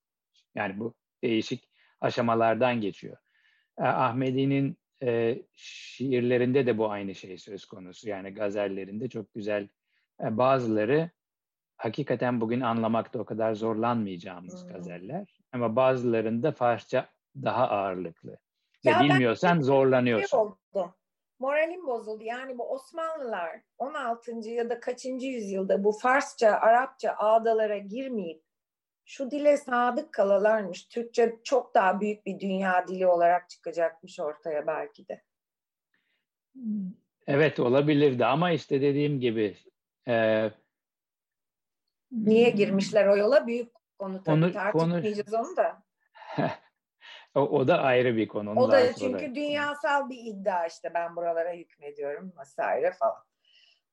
Yani 0.55 0.79
bu 0.79 0.93
değişik 1.23 1.69
aşamalardan 2.01 2.81
geçiyor. 2.81 3.17
E, 3.77 3.83
Ahmedi'nin 3.83 4.77
e, 5.03 5.41
şiirlerinde 5.55 6.65
de 6.65 6.77
bu 6.77 6.91
aynı 6.91 7.15
şey 7.15 7.37
söz 7.37 7.65
konusu. 7.65 8.09
Yani 8.09 8.29
gazellerinde 8.29 9.09
çok 9.09 9.33
güzel 9.33 9.67
e, 10.23 10.37
bazıları 10.37 11.09
hakikaten 11.77 12.41
bugün 12.41 12.61
anlamakta 12.61 13.19
o 13.19 13.25
kadar 13.25 13.53
zorlanmayacağımız 13.53 14.63
hmm. 14.63 14.73
gazeller. 14.73 15.39
Ama 15.51 15.75
bazılarında 15.75 16.51
Farsça 16.51 17.09
daha 17.35 17.69
ağırlıklı. 17.69 18.37
Ya 18.83 18.99
bilmiyorsan 18.99 19.61
zorlanıyorsun. 19.61 20.27
Şey 20.27 20.39
oldu. 20.39 20.95
Moralim 21.39 21.87
bozuldu. 21.87 22.23
Yani 22.23 22.57
bu 22.57 22.73
Osmanlılar 22.73 23.61
16. 23.77 24.49
ya 24.49 24.69
da 24.69 24.79
kaçıncı 24.79 25.27
yüzyılda 25.27 25.83
bu 25.83 25.91
Farsça, 25.91 26.49
Arapça 26.49 27.11
ağdalara 27.11 27.77
girmeyip 27.77 28.43
şu 29.05 29.31
dile 29.31 29.57
sadık 29.57 30.13
kalalarmış. 30.13 30.87
Türkçe 30.87 31.35
çok 31.43 31.75
daha 31.75 32.01
büyük 32.01 32.25
bir 32.25 32.39
dünya 32.39 32.87
dili 32.87 33.07
olarak 33.07 33.49
çıkacakmış 33.49 34.19
ortaya 34.19 34.67
belki 34.67 35.07
de. 35.07 35.23
Evet 37.27 37.59
olabilirdi 37.59 38.25
ama 38.25 38.51
işte 38.51 38.81
dediğim 38.81 39.19
gibi 39.19 39.57
e, 40.07 40.49
Niye 42.11 42.49
girmişler 42.49 43.07
o 43.07 43.17
yola? 43.17 43.47
Büyük 43.47 43.71
konu 43.99 44.23
tabii 44.23 44.41
konu, 44.41 44.53
tartışmayacağız 44.53 45.31
konu... 45.31 45.47
onu 45.47 45.57
da. 45.57 45.83
o, 47.35 47.41
o 47.41 47.67
da 47.67 47.77
ayrı 47.79 48.15
bir 48.15 48.27
konu. 48.27 48.59
o 48.59 48.71
da 48.71 48.93
çünkü 48.93 49.19
sonra. 49.19 49.35
dünyasal 49.35 50.09
bir 50.09 50.17
iddia 50.17 50.67
işte 50.67 50.93
ben 50.93 51.15
buralara 51.15 51.53
hükmediyorum 51.53 52.33
vesaire 52.39 52.91
falan. 52.91 53.23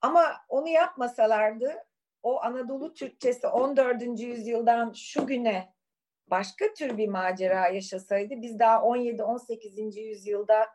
Ama 0.01 0.37
onu 0.49 0.69
yapmasalardı 0.69 1.75
o 2.23 2.43
Anadolu 2.43 2.95
Türkçesi 2.95 3.47
14. 3.47 4.21
yüzyıldan 4.21 4.93
şu 4.93 5.27
güne 5.27 5.75
başka 6.27 6.73
tür 6.73 6.99
bir 6.99 7.09
macera 7.09 7.69
yaşasaydı 7.69 8.35
biz 8.43 8.59
daha 8.59 8.77
17-18. 8.77 10.01
yüzyılda 10.01 10.67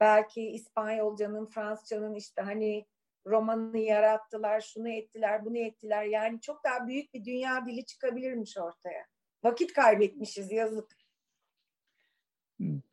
belki 0.00 0.50
İspanyolcanın, 0.50 1.46
Fransızcanın 1.46 2.14
işte 2.14 2.42
hani 2.42 2.86
romanını 3.26 3.78
yarattılar, 3.78 4.60
şunu 4.60 4.88
ettiler, 4.88 5.44
bunu 5.44 5.58
ettiler. 5.58 6.04
Yani 6.04 6.40
çok 6.40 6.64
daha 6.64 6.86
büyük 6.86 7.14
bir 7.14 7.24
dünya 7.24 7.66
dili 7.66 7.84
çıkabilirmiş 7.84 8.58
ortaya. 8.58 9.06
Vakit 9.44 9.72
kaybetmişiz 9.72 10.52
yazık. 10.52 11.03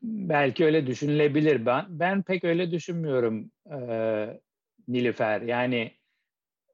Belki 0.03 0.65
öyle 0.65 0.87
düşünülebilir. 0.87 1.65
Ben 1.65 1.85
ben 1.89 2.21
pek 2.21 2.43
öyle 2.43 2.71
düşünmüyorum 2.71 3.51
e, 3.71 3.77
Nilüfer. 4.87 5.41
Yani 5.41 5.91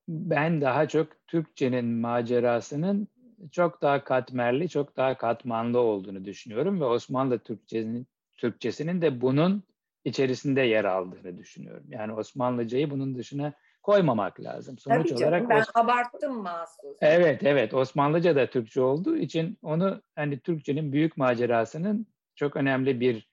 ben 0.07 0.61
daha 0.61 0.87
çok 0.87 1.27
Türkçenin 1.27 1.85
macerasının 1.85 3.07
çok 3.51 3.81
daha 3.81 4.03
katmerli, 4.03 4.69
çok 4.69 4.97
daha 4.97 5.17
katmanlı 5.17 5.79
olduğunu 5.79 6.25
düşünüyorum 6.25 6.81
ve 6.81 6.85
Osmanlı 6.85 7.39
Türkçesinin 7.39 8.07
Türkçesinin 8.37 9.01
de 9.01 9.21
bunun 9.21 9.63
içerisinde 10.05 10.61
yer 10.61 10.85
aldığını 10.85 11.37
düşünüyorum. 11.37 11.85
Yani 11.89 12.13
Osmanlıcayı 12.13 12.89
bunun 12.89 13.15
dışına 13.15 13.53
koymamak 13.83 14.39
lazım. 14.41 14.77
Sonuç 14.77 14.97
Tabii 14.97 15.07
canım, 15.07 15.23
olarak 15.23 15.49
ben 15.49 15.61
Os- 15.61 15.71
abarttım 15.73 16.41
mahsus. 16.41 16.97
Evet 17.01 17.43
evet 17.43 17.73
Osmanlıca 17.73 18.35
da 18.35 18.49
Türkçe 18.49 18.81
olduğu 18.81 19.17
için 19.17 19.57
onu 19.61 20.01
hani 20.15 20.39
Türkçenin 20.39 20.91
büyük 20.91 21.17
macerasının 21.17 22.07
çok 22.37 22.55
önemli 22.55 22.99
bir 22.99 23.29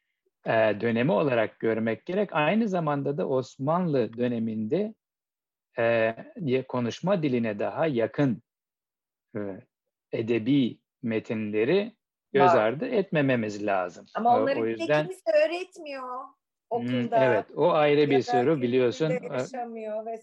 e, 0.46 0.50
dönemi 0.80 1.12
olarak 1.12 1.61
görmek 1.61 2.07
gerek. 2.07 2.28
Aynı 2.32 2.68
zamanda 2.68 3.18
da 3.18 3.28
Osmanlı 3.28 4.16
döneminde 4.16 4.94
e, 5.78 6.62
konuşma 6.68 7.22
diline 7.22 7.59
daha 7.59 7.86
yakın 7.86 8.42
e, 9.36 9.40
edebi 10.12 10.78
metinleri 11.02 11.92
göz 12.32 12.50
ardı 12.50 12.86
etmememiz 12.86 13.66
lazım. 13.66 14.07
Ama 14.14 14.36
onları 14.36 14.61
o 14.61 14.66
yüzden... 14.66 15.07
kimse 15.07 15.30
öğretmiyor 15.46 16.24
okulda. 16.70 17.24
Evet, 17.24 17.46
o 17.57 17.72
ayrı 17.72 18.11
bir 18.11 18.22
soru 18.22 18.62
biliyorsun. 18.62 19.12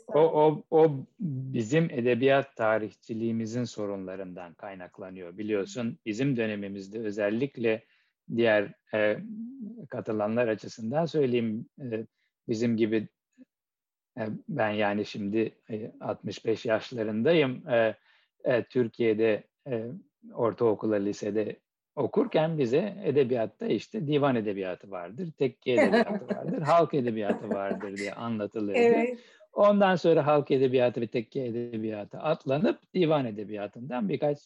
O, 0.08 0.20
o, 0.20 0.64
o 0.72 1.06
bizim 1.20 1.84
edebiyat 1.92 2.56
tarihçiliğimizin 2.56 3.64
sorunlarından 3.64 4.54
kaynaklanıyor. 4.54 5.38
Biliyorsun 5.38 5.98
bizim 6.06 6.38
dönemimizde 6.38 7.00
özellikle 7.00 7.84
diğer 8.36 8.74
e, 8.94 9.18
katılanlar 9.90 10.48
açısından 10.48 11.06
söyleyeyim 11.06 11.66
e, 11.82 12.06
bizim 12.50 12.78
gibi 12.78 13.08
e, 14.18 14.28
ben 14.50 14.70
yani 14.70 15.06
şimdi 15.06 15.56
e, 15.70 15.92
65 16.00 16.66
yaşlarındayım. 16.66 17.70
E, 17.70 17.96
e, 18.44 18.64
Türkiye'de 18.64 19.44
e, 19.68 19.86
ortaokula, 20.34 20.96
lisede 20.96 21.60
okurken 21.96 22.58
bize 22.58 22.96
edebiyatta 23.04 23.66
işte 23.66 24.08
divan 24.08 24.36
edebiyatı 24.36 24.92
vardır, 24.92 25.32
tekke 25.38 25.72
edebiyatı 25.72 26.28
vardır, 26.36 26.62
halk 26.62 26.94
edebiyatı 26.94 27.50
vardır 27.50 27.98
diye 27.98 28.14
anlatılırdı. 28.14 28.78
Evet. 28.78 29.20
Ondan 29.54 29.96
sonra 29.96 30.26
halk 30.26 30.52
edebiyatı 30.52 31.02
ve 31.02 31.08
tekke 31.08 31.46
edebiyatı 31.46 32.20
atlanıp 32.20 32.94
divan 32.94 33.26
edebiyatından 33.26 34.10
birkaç 34.10 34.40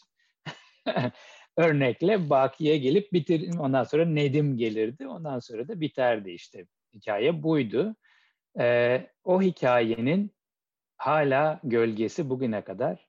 örnekle 1.57 2.29
Baki'ye 2.29 2.77
gelip 2.77 3.13
bitir 3.13 3.57
ondan 3.57 3.83
sonra 3.83 4.05
Nedim 4.05 4.57
gelirdi. 4.57 5.07
Ondan 5.07 5.39
sonra 5.39 5.67
da 5.67 5.81
biterdi 5.81 6.31
işte. 6.31 6.65
Hikaye 6.93 7.43
buydu. 7.43 7.95
E, 8.59 9.01
o 9.23 9.41
hikayenin 9.41 10.31
hala 10.97 11.59
gölgesi 11.63 12.29
bugüne 12.29 12.61
kadar 12.61 13.07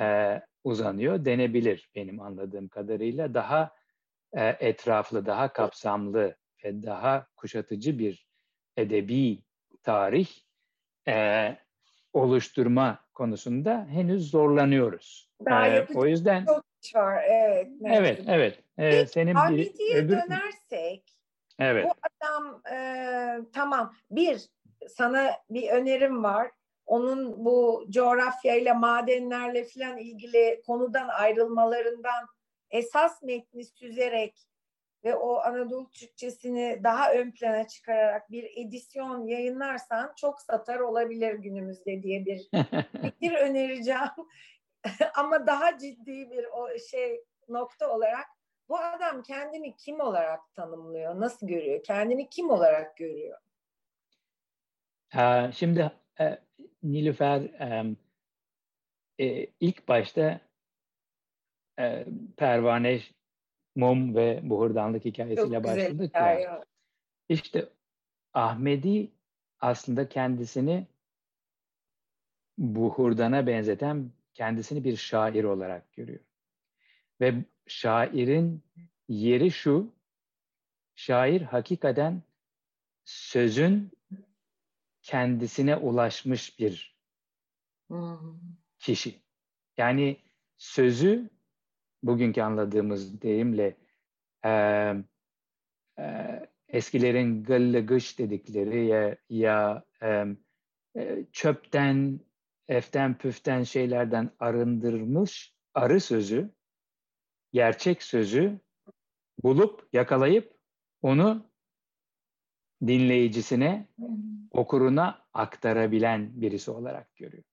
e, 0.00 0.40
uzanıyor 0.64 1.24
denebilir 1.24 1.90
benim 1.94 2.20
anladığım 2.20 2.68
kadarıyla. 2.68 3.34
Daha 3.34 3.74
e, 4.32 4.56
etraflı, 4.60 5.26
daha 5.26 5.52
kapsamlı 5.52 6.36
ve 6.64 6.82
daha 6.82 7.26
kuşatıcı 7.36 7.98
bir 7.98 8.26
edebi 8.76 9.38
tarih 9.82 10.28
e, 11.08 11.56
oluşturma 12.12 12.98
konusunda 13.14 13.86
henüz 13.90 14.30
zorlanıyoruz. 14.30 15.30
Daha 15.44 15.68
ee, 15.68 15.86
o 15.94 16.06
yüzden 16.06 16.44
çok 16.44 16.71
var. 16.94 17.24
Evet. 17.28 17.68
Evet, 17.84 18.20
evet. 18.26 18.58
Ee, 18.78 19.06
senin 19.06 19.34
bir 19.50 19.94
öbür... 19.96 20.08
dönersek 20.08 21.16
Evet. 21.58 21.86
Bu 21.86 21.92
adam 22.10 22.62
e, 22.72 22.76
tamam 23.52 23.94
bir 24.10 24.48
sana 24.88 25.30
bir 25.50 25.68
önerim 25.68 26.24
var. 26.24 26.50
Onun 26.86 27.44
bu 27.44 27.86
coğrafyayla, 27.90 28.74
madenlerle 28.74 29.64
falan 29.64 29.98
ilgili 29.98 30.62
konudan 30.66 31.08
ayrılmalarından 31.08 32.26
esas 32.70 33.22
metni 33.22 33.64
süzerek 33.64 34.46
ve 35.04 35.14
o 35.14 35.36
Anadolu 35.36 35.90
Türkçesini 35.90 36.80
daha 36.84 37.12
ön 37.12 37.30
plana 37.30 37.68
çıkararak 37.68 38.30
bir 38.30 38.50
edisyon 38.56 39.26
yayınlarsan 39.26 40.12
çok 40.16 40.40
satar 40.40 40.78
olabilir 40.78 41.34
günümüzde 41.34 42.02
diye 42.02 42.26
bir 42.26 42.50
fikir 43.02 43.32
önereceğim. 43.32 44.10
Ama 45.14 45.46
daha 45.46 45.78
ciddi 45.78 46.30
bir 46.30 46.44
o 46.44 46.78
şey 46.90 47.24
nokta 47.48 47.90
olarak 47.90 48.26
bu 48.68 48.78
adam 48.78 49.22
kendini 49.22 49.76
kim 49.76 50.00
olarak 50.00 50.54
tanımlıyor? 50.54 51.20
Nasıl 51.20 51.46
görüyor? 51.46 51.82
Kendini 51.82 52.28
kim 52.28 52.50
olarak 52.50 52.96
görüyor? 52.96 53.38
Şimdi 55.54 55.92
e, 56.20 56.38
Nilüfer 56.82 57.40
e, 59.20 59.46
ilk 59.60 59.88
başta 59.88 60.40
e, 61.78 62.06
Pervane 62.36 63.00
mum 63.76 64.14
ve 64.14 64.40
buhurdanlık 64.42 65.04
hikayesiyle 65.04 65.64
başladık 65.64 66.14
ya. 66.14 66.64
İşte 67.28 67.68
Ahmedi 68.34 69.10
aslında 69.60 70.08
kendisini 70.08 70.86
buhurdana 72.58 73.46
benzeten 73.46 74.10
kendisini 74.34 74.84
bir 74.84 74.96
şair 74.96 75.44
olarak 75.44 75.92
görüyor. 75.92 76.20
Ve 77.20 77.44
şairin 77.66 78.62
yeri 79.08 79.50
şu, 79.50 79.94
şair 80.94 81.40
hakikaten 81.40 82.22
sözün 83.04 83.90
kendisine 85.02 85.76
ulaşmış 85.76 86.58
bir 86.58 86.96
kişi. 88.78 89.22
Yani 89.76 90.16
sözü 90.56 91.30
bugünkü 92.02 92.42
anladığımız 92.42 93.22
deyimle 93.22 93.76
e, 94.44 94.50
e, 95.98 96.06
eskilerin 96.68 97.44
gıllı 97.44 97.86
gış 97.86 98.18
dedikleri 98.18 98.86
ya, 98.86 99.16
ya 99.28 99.84
e, 100.02 100.26
çöpten, 101.32 102.20
eften 102.72 103.18
püften 103.18 103.62
şeylerden 103.62 104.30
arındırmış 104.38 105.54
arı 105.74 106.00
sözü, 106.00 106.50
gerçek 107.52 108.02
sözü 108.02 108.60
bulup 109.42 109.88
yakalayıp 109.92 110.54
onu 111.02 111.50
dinleyicisine, 112.86 113.88
okuruna 114.50 115.24
aktarabilen 115.32 116.40
birisi 116.40 116.70
olarak 116.70 117.16
görüyor. 117.16 117.44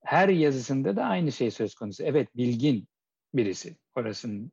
Her 0.00 0.28
yazısında 0.28 0.96
da 0.96 1.04
aynı 1.04 1.32
şey 1.32 1.50
söz 1.50 1.74
konusu. 1.74 2.04
Evet 2.04 2.36
bilgin 2.36 2.88
birisi. 3.34 3.76
Orasın, 3.94 4.52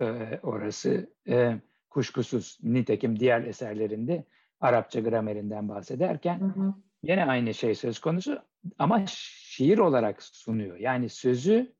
e, 0.00 0.40
orası 0.42 1.10
e, 1.28 1.60
kuşkusuz. 1.90 2.58
Nitekim 2.62 3.20
diğer 3.20 3.42
eserlerinde 3.42 4.24
Arapça 4.60 5.00
gramerinden 5.00 5.68
bahsederken 5.68 6.40
hı 6.40 6.60
hı. 6.60 6.74
Yine 7.02 7.24
aynı 7.24 7.54
şey 7.54 7.74
söz 7.74 7.98
konusu 7.98 8.42
ama 8.78 9.06
şiir 9.06 9.78
olarak 9.78 10.22
sunuyor. 10.22 10.76
Yani 10.76 11.08
sözü 11.08 11.72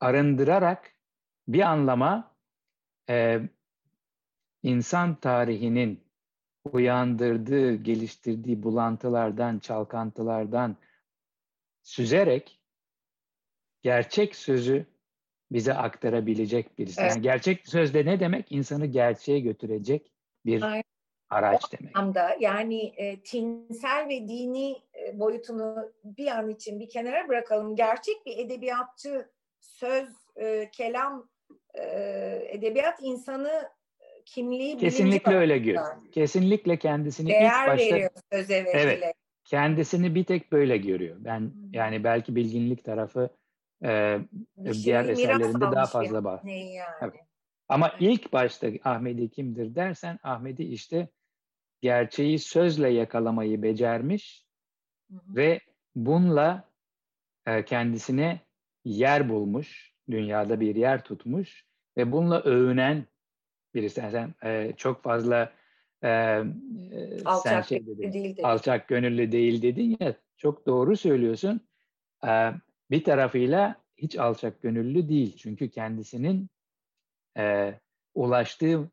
arındırarak 0.00 0.92
bir 1.48 1.60
anlama 1.60 2.36
e, 3.10 3.40
insan 4.62 5.14
tarihinin 5.14 6.04
uyandırdığı, 6.72 7.74
geliştirdiği 7.74 8.62
bulantılardan, 8.62 9.58
çalkantılardan 9.58 10.76
süzerek 11.82 12.60
gerçek 13.82 14.36
sözü 14.36 14.86
bize 15.52 15.74
aktarabilecek 15.74 16.78
birisi. 16.78 17.00
Evet. 17.00 17.10
Yani 17.10 17.22
gerçek 17.22 17.68
sözde 17.68 18.06
ne 18.06 18.20
demek? 18.20 18.52
İnsanı 18.52 18.86
gerçeğe 18.86 19.40
götürecek 19.40 20.12
bir 20.46 20.62
Aynen. 20.62 20.82
Araç 21.30 21.62
o 21.68 21.78
demek. 21.78 21.98
Anlamda 21.98 22.36
yani 22.40 22.92
e, 22.96 23.20
tinsel 23.20 24.08
ve 24.08 24.28
dini 24.28 24.76
e, 24.94 25.18
boyutunu 25.18 25.92
bir 26.04 26.26
an 26.26 26.50
için 26.50 26.80
bir 26.80 26.88
kenara 26.88 27.28
bırakalım. 27.28 27.76
Gerçek 27.76 28.26
bir 28.26 28.38
edebiyatçı 28.38 29.30
söz, 29.60 30.08
e, 30.36 30.70
kelam, 30.72 31.28
e, 31.74 31.82
edebiyat 32.50 32.98
insanı 33.02 33.68
kimliği 34.26 34.76
kesinlikle 34.78 35.36
öyle 35.36 35.58
görüyor. 35.58 35.96
Kesinlikle 36.12 36.78
kendisini 36.78 37.28
Değer 37.28 37.62
ilk 37.62 37.68
başta 37.68 37.94
veriyor 37.94 38.10
söze 38.32 38.64
ve 38.64 38.70
evet, 38.70 39.14
kendisini 39.44 40.14
bir 40.14 40.24
tek 40.24 40.52
böyle 40.52 40.76
görüyor. 40.76 41.16
Ben 41.18 41.40
hmm. 41.40 41.72
yani 41.72 42.04
belki 42.04 42.36
bilginlik 42.36 42.84
tarafı 42.84 43.30
e, 43.84 44.18
diğer 44.84 45.04
eserlerinde 45.04 45.60
daha 45.60 45.86
fazla 45.86 46.24
var. 46.24 46.40
Yani. 46.44 46.80
Evet. 47.02 47.14
Ama 47.68 47.88
evet. 47.88 47.98
ilk 48.00 48.32
başta 48.32 48.68
Ahmedi 48.84 49.30
kimdir 49.30 49.74
dersen 49.74 50.18
Ahmedi 50.22 50.62
işte 50.62 51.08
gerçeği 51.86 52.38
sözle 52.38 52.88
yakalamayı 52.88 53.62
becermiş 53.62 54.46
hı 55.10 55.20
ve 55.28 55.60
bununla 55.94 56.68
e, 57.46 57.64
kendisine 57.64 58.40
yer 58.84 59.28
bulmuş, 59.28 59.94
dünyada 60.10 60.60
bir 60.60 60.76
yer 60.76 61.04
tutmuş 61.04 61.66
ve 61.96 62.12
bununla 62.12 62.42
övünen 62.42 63.06
birisi. 63.74 64.00
Yani 64.00 64.12
sen 64.12 64.34
e, 64.44 64.72
çok 64.76 65.02
fazla 65.02 65.52
e, 66.04 66.42
alçak 67.24 67.42
sen 67.42 67.62
şey 67.62 67.86
dedin, 67.86 68.12
değil 68.12 68.38
alçak 68.42 68.88
gönüllü 68.88 69.32
değil 69.32 69.62
dedin 69.62 69.96
ya 70.00 70.14
çok 70.36 70.66
doğru 70.66 70.96
söylüyorsun. 70.96 71.60
E, 72.26 72.52
bir 72.90 73.04
tarafıyla 73.04 73.76
hiç 73.96 74.18
alçak 74.18 74.62
gönüllü 74.62 75.08
değil. 75.08 75.36
Çünkü 75.36 75.70
kendisinin 75.70 76.48
e, 77.36 77.74
ulaştığı 78.14 78.90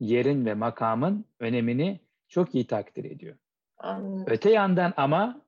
yerin 0.00 0.46
ve 0.46 0.54
makamın 0.54 1.24
önemini 1.40 2.00
çok 2.28 2.54
iyi 2.54 2.66
takdir 2.66 3.04
ediyor. 3.04 3.36
Anladım. 3.78 4.24
Öte 4.26 4.50
yandan 4.50 4.94
ama 4.96 5.40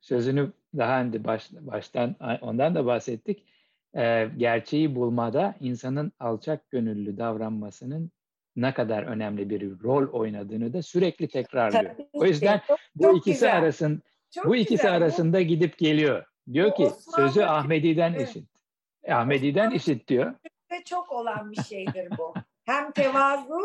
sözünü 0.00 0.52
daha 0.76 1.00
önce 1.00 1.24
baş, 1.24 1.50
baştan 1.52 2.16
ondan 2.40 2.74
da 2.74 2.86
bahsettik. 2.86 3.44
E, 3.96 4.28
gerçeği 4.36 4.94
bulmada 4.94 5.54
insanın 5.60 6.12
alçak 6.20 6.70
gönüllü 6.70 7.18
davranmasının 7.18 8.10
ne 8.56 8.74
kadar 8.74 9.02
önemli 9.02 9.50
bir 9.50 9.82
rol 9.82 10.12
oynadığını 10.12 10.72
da 10.72 10.82
sürekli 10.82 11.28
tekrarlıyor. 11.28 11.84
Tabii 11.84 12.08
o 12.12 12.24
yüzden 12.24 12.60
çok, 12.66 12.78
bu 12.96 13.02
çok 13.02 13.16
ikisi 13.16 13.32
güzel. 13.32 13.56
arasın 13.58 14.02
çok 14.30 14.46
bu 14.46 14.56
ikisi 14.56 14.76
güzel. 14.76 14.96
arasında 14.96 15.42
gidip 15.42 15.78
geliyor. 15.78 16.24
Diyor 16.52 16.74
ki 16.74 16.86
Osmanlı 16.86 17.28
sözü 17.28 17.42
Ahmedi'den 17.42 18.12
evet. 18.12 18.28
işit. 18.28 18.48
E, 19.02 19.14
Ahmedi'den 19.14 19.70
işit 19.70 20.08
diyor. 20.08 20.34
Ve 20.72 20.84
çok 20.84 21.12
olan 21.12 21.52
bir 21.52 21.62
şeydir 21.62 22.18
bu. 22.18 22.34
hem 22.64 22.92
tevazu 22.92 23.60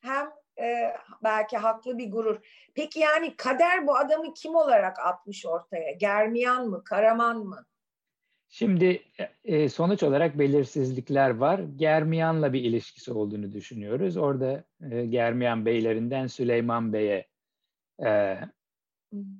hem 0.00 0.26
e, 0.58 0.94
belki 1.24 1.56
haklı 1.56 1.98
bir 1.98 2.10
gurur. 2.10 2.40
Peki 2.74 3.00
yani 3.00 3.36
kader 3.36 3.86
bu 3.86 3.96
adamı 3.96 4.34
kim 4.34 4.54
olarak 4.54 4.98
atmış 4.98 5.46
ortaya? 5.46 5.92
Germiyan 5.92 6.68
mı, 6.68 6.84
Karaman 6.84 7.38
mı? 7.38 7.64
Şimdi 8.48 9.02
e, 9.44 9.68
sonuç 9.68 10.02
olarak 10.02 10.38
belirsizlikler 10.38 11.30
var. 11.30 11.60
Germiyan'la 11.76 12.52
bir 12.52 12.64
ilişkisi 12.64 13.12
olduğunu 13.12 13.52
düşünüyoruz. 13.52 14.16
Orada 14.16 14.64
e, 14.90 15.06
Germiyan 15.06 15.66
beylerinden 15.66 16.26
Süleyman 16.26 16.92
Bey'e 16.92 17.26
e, 18.04 18.38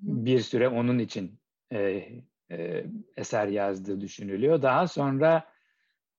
bir 0.03 0.41
süre 0.41 0.69
onun 0.69 0.99
için 0.99 1.41
e, 1.73 2.09
e, 2.51 2.85
eser 3.17 3.47
yazdığı 3.47 4.01
düşünülüyor. 4.01 4.63
Daha 4.63 4.89
sonra 4.89 5.45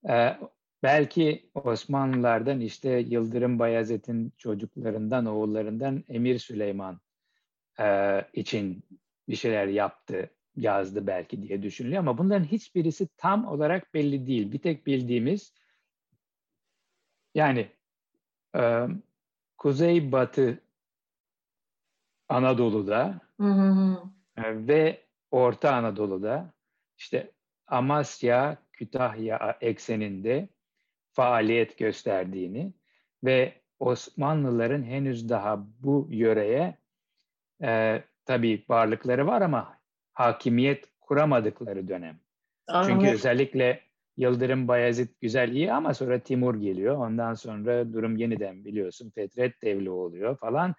e, 0.10 0.38
belki 0.84 1.50
Osmanlılardan 1.54 2.60
işte 2.60 2.90
Yıldırım 2.90 3.60
Bayezid'in 3.60 4.34
çocuklarından, 4.38 5.26
oğullarından 5.26 6.04
Emir 6.10 6.40
Süleyman 6.40 7.00
e, 7.80 8.22
için 8.34 8.84
bir 9.30 9.36
şeyler 9.36 9.68
yaptı, 9.68 10.30
yazdı 10.56 11.08
belki 11.08 11.44
diye 11.44 11.64
düşünülüyor 11.64 12.00
ama 12.00 12.18
bunların 12.18 12.44
hiçbirisi 12.44 13.08
tam 13.18 13.46
olarak 13.48 13.94
belli 13.94 14.28
değil. 14.28 14.52
Bir 14.52 14.60
tek 14.60 14.88
bildiğimiz 14.88 15.54
Yani 17.36 17.72
e, 18.56 18.88
Kuzey-Batı 19.58 20.62
Anadolu'da 22.30 23.22
hı 23.40 23.48
hı. 23.48 23.98
E, 24.38 24.68
ve 24.68 25.04
Orta 25.32 25.76
Anadolu'da 25.76 26.54
işte 26.98 27.32
Amasya, 27.68 28.58
Kütahya 28.72 29.58
ekseninde 29.62 30.50
faaliyet 31.14 31.78
gösterdiğini 31.78 32.74
ve 33.24 33.54
Osmanlıların 33.80 34.84
henüz 34.84 35.30
daha 35.30 35.68
bu 35.80 36.08
yöreye 36.12 36.78
e, 37.64 38.04
tabii 38.26 38.66
varlıkları 38.70 39.28
var 39.28 39.42
ama 39.42 39.80
hakimiyet 40.14 40.86
kuramadıkları 41.02 41.88
dönem. 41.88 42.20
Anladım. 42.68 42.94
Çünkü 42.94 43.14
özellikle 43.14 43.82
Yıldırım 44.18 44.68
Bayezid 44.68 45.10
güzel 45.22 45.52
iyi 45.52 45.74
ama 45.74 45.94
sonra 45.94 46.20
Timur 46.20 46.56
geliyor. 46.56 46.98
Ondan 46.98 47.34
sonra 47.34 47.94
durum 47.94 48.18
yeniden 48.18 48.66
biliyorsun 48.66 49.10
Fetret 49.10 49.62
Devli 49.62 49.90
oluyor 49.90 50.38
falan. 50.38 50.76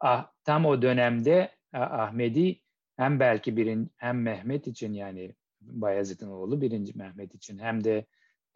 Ah, 0.00 0.32
tam 0.44 0.66
o 0.66 0.82
dönemde 0.82 1.50
Ahmedi 1.72 2.60
hem 2.96 3.20
belki 3.20 3.56
birin, 3.56 3.90
hem 3.96 4.22
Mehmet 4.22 4.66
için 4.66 4.92
yani 4.92 5.34
Bayezid'in 5.60 6.28
oğlu 6.28 6.60
birinci 6.60 6.98
Mehmet 6.98 7.34
için 7.34 7.58
hem 7.58 7.84
de 7.84 8.06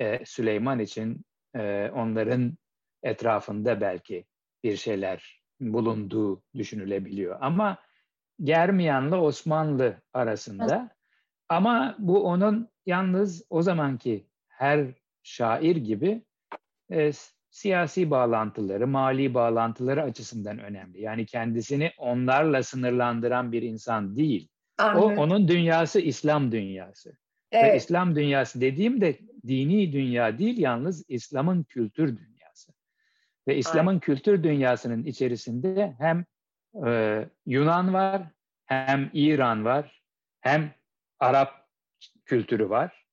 e, 0.02 0.24
Süleyman 0.24 0.78
için 0.78 1.24
e, 1.56 1.90
onların 1.94 2.58
etrafında 3.02 3.80
belki 3.80 4.24
bir 4.64 4.76
şeyler 4.76 5.42
bulunduğu 5.60 6.42
düşünülebiliyor. 6.56 7.38
Ama 7.40 7.78
Germiyan'la 8.42 9.20
Osmanlı 9.20 10.02
arasında 10.12 10.90
ama 11.48 11.96
bu 11.98 12.24
onun 12.24 12.68
yalnız 12.86 13.46
o 13.50 13.62
zamanki 13.62 14.26
her 14.48 14.86
şair 15.22 15.76
gibi 15.76 16.22
e, 16.90 17.10
siyasi 17.50 18.10
bağlantıları, 18.10 18.86
mali 18.86 19.34
bağlantıları 19.34 20.02
açısından 20.02 20.58
önemli. 20.58 21.00
Yani 21.00 21.26
kendisini 21.26 21.92
onlarla 21.98 22.62
sınırlandıran 22.62 23.52
bir 23.52 23.62
insan 23.62 24.16
değil. 24.16 24.48
Anladım. 24.78 25.18
O 25.18 25.22
onun 25.22 25.48
dünyası 25.48 26.00
İslam 26.00 26.52
dünyası. 26.52 27.16
Evet. 27.52 27.72
Ve 27.72 27.76
İslam 27.76 28.16
dünyası 28.16 28.60
dediğimde 28.60 29.18
dini 29.46 29.92
dünya 29.92 30.38
değil 30.38 30.58
yalnız 30.58 31.04
İslam'ın 31.08 31.62
kültür 31.62 32.18
dünyası. 32.18 32.72
Ve 33.48 33.56
İslam'ın 33.56 33.98
kültür 33.98 34.42
dünyasının 34.42 35.04
içerisinde 35.04 35.94
hem 35.98 36.24
e, 36.86 37.24
Yunan 37.46 37.94
var, 37.94 38.22
hem 38.64 39.10
İran 39.12 39.64
var, 39.64 40.02
hem 40.40 40.74
Arap 41.18 41.68
kültürü 42.24 42.70
var 42.70 43.06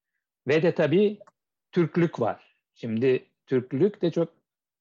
ve 0.47 0.63
de 0.63 0.75
tabii 0.75 1.19
Türklük 1.71 2.19
var. 2.19 2.55
Şimdi 2.75 3.25
Türklük 3.45 4.01
de 4.01 4.11
çok 4.11 4.33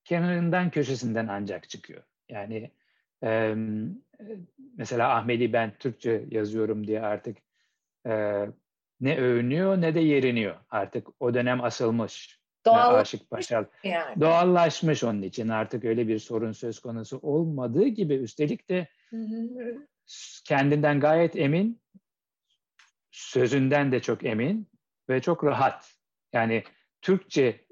kenarından 0.05 0.71
köşesinden 0.71 1.27
ancak 1.27 1.69
çıkıyor. 1.69 2.03
Yani 2.29 2.71
e, 3.25 3.55
mesela 4.77 5.17
Ahmedi 5.17 5.53
ben 5.53 5.73
Türkçe 5.79 6.25
yazıyorum 6.31 6.87
diye 6.87 7.01
artık 7.01 7.39
e, 8.07 8.47
ne 9.01 9.19
övünüyor 9.19 9.81
ne 9.81 9.95
de 9.95 10.01
yeriniyor. 10.01 10.57
Artık 10.71 11.09
o 11.21 11.35
dönem 11.35 11.65
asılmış. 11.65 12.39
Doğal 12.67 12.95
Aşık 12.95 13.31
Paşal. 13.31 13.65
Yani. 13.85 14.21
Doğallaşmış 14.21 15.05
onun 15.05 15.23
için 15.23 15.49
artık 15.49 15.85
öyle 15.85 16.09
bir 16.09 16.19
sorun 16.19 16.53
söz 16.53 16.81
konusu 16.81 17.19
olmadığı 17.23 17.87
gibi 17.87 18.15
üstelik 18.15 18.69
de 18.69 18.89
hı 19.11 19.17
hı. 19.17 19.87
kendinden 20.45 21.01
gayet 21.01 21.37
emin, 21.37 21.81
sözünden 23.11 23.93
de 23.93 24.01
çok 24.01 24.25
emin 24.25 24.69
ve 25.09 25.21
çok 25.21 25.45
rahat. 25.45 25.95
Yani 26.33 26.65
Türkçe 27.03 27.65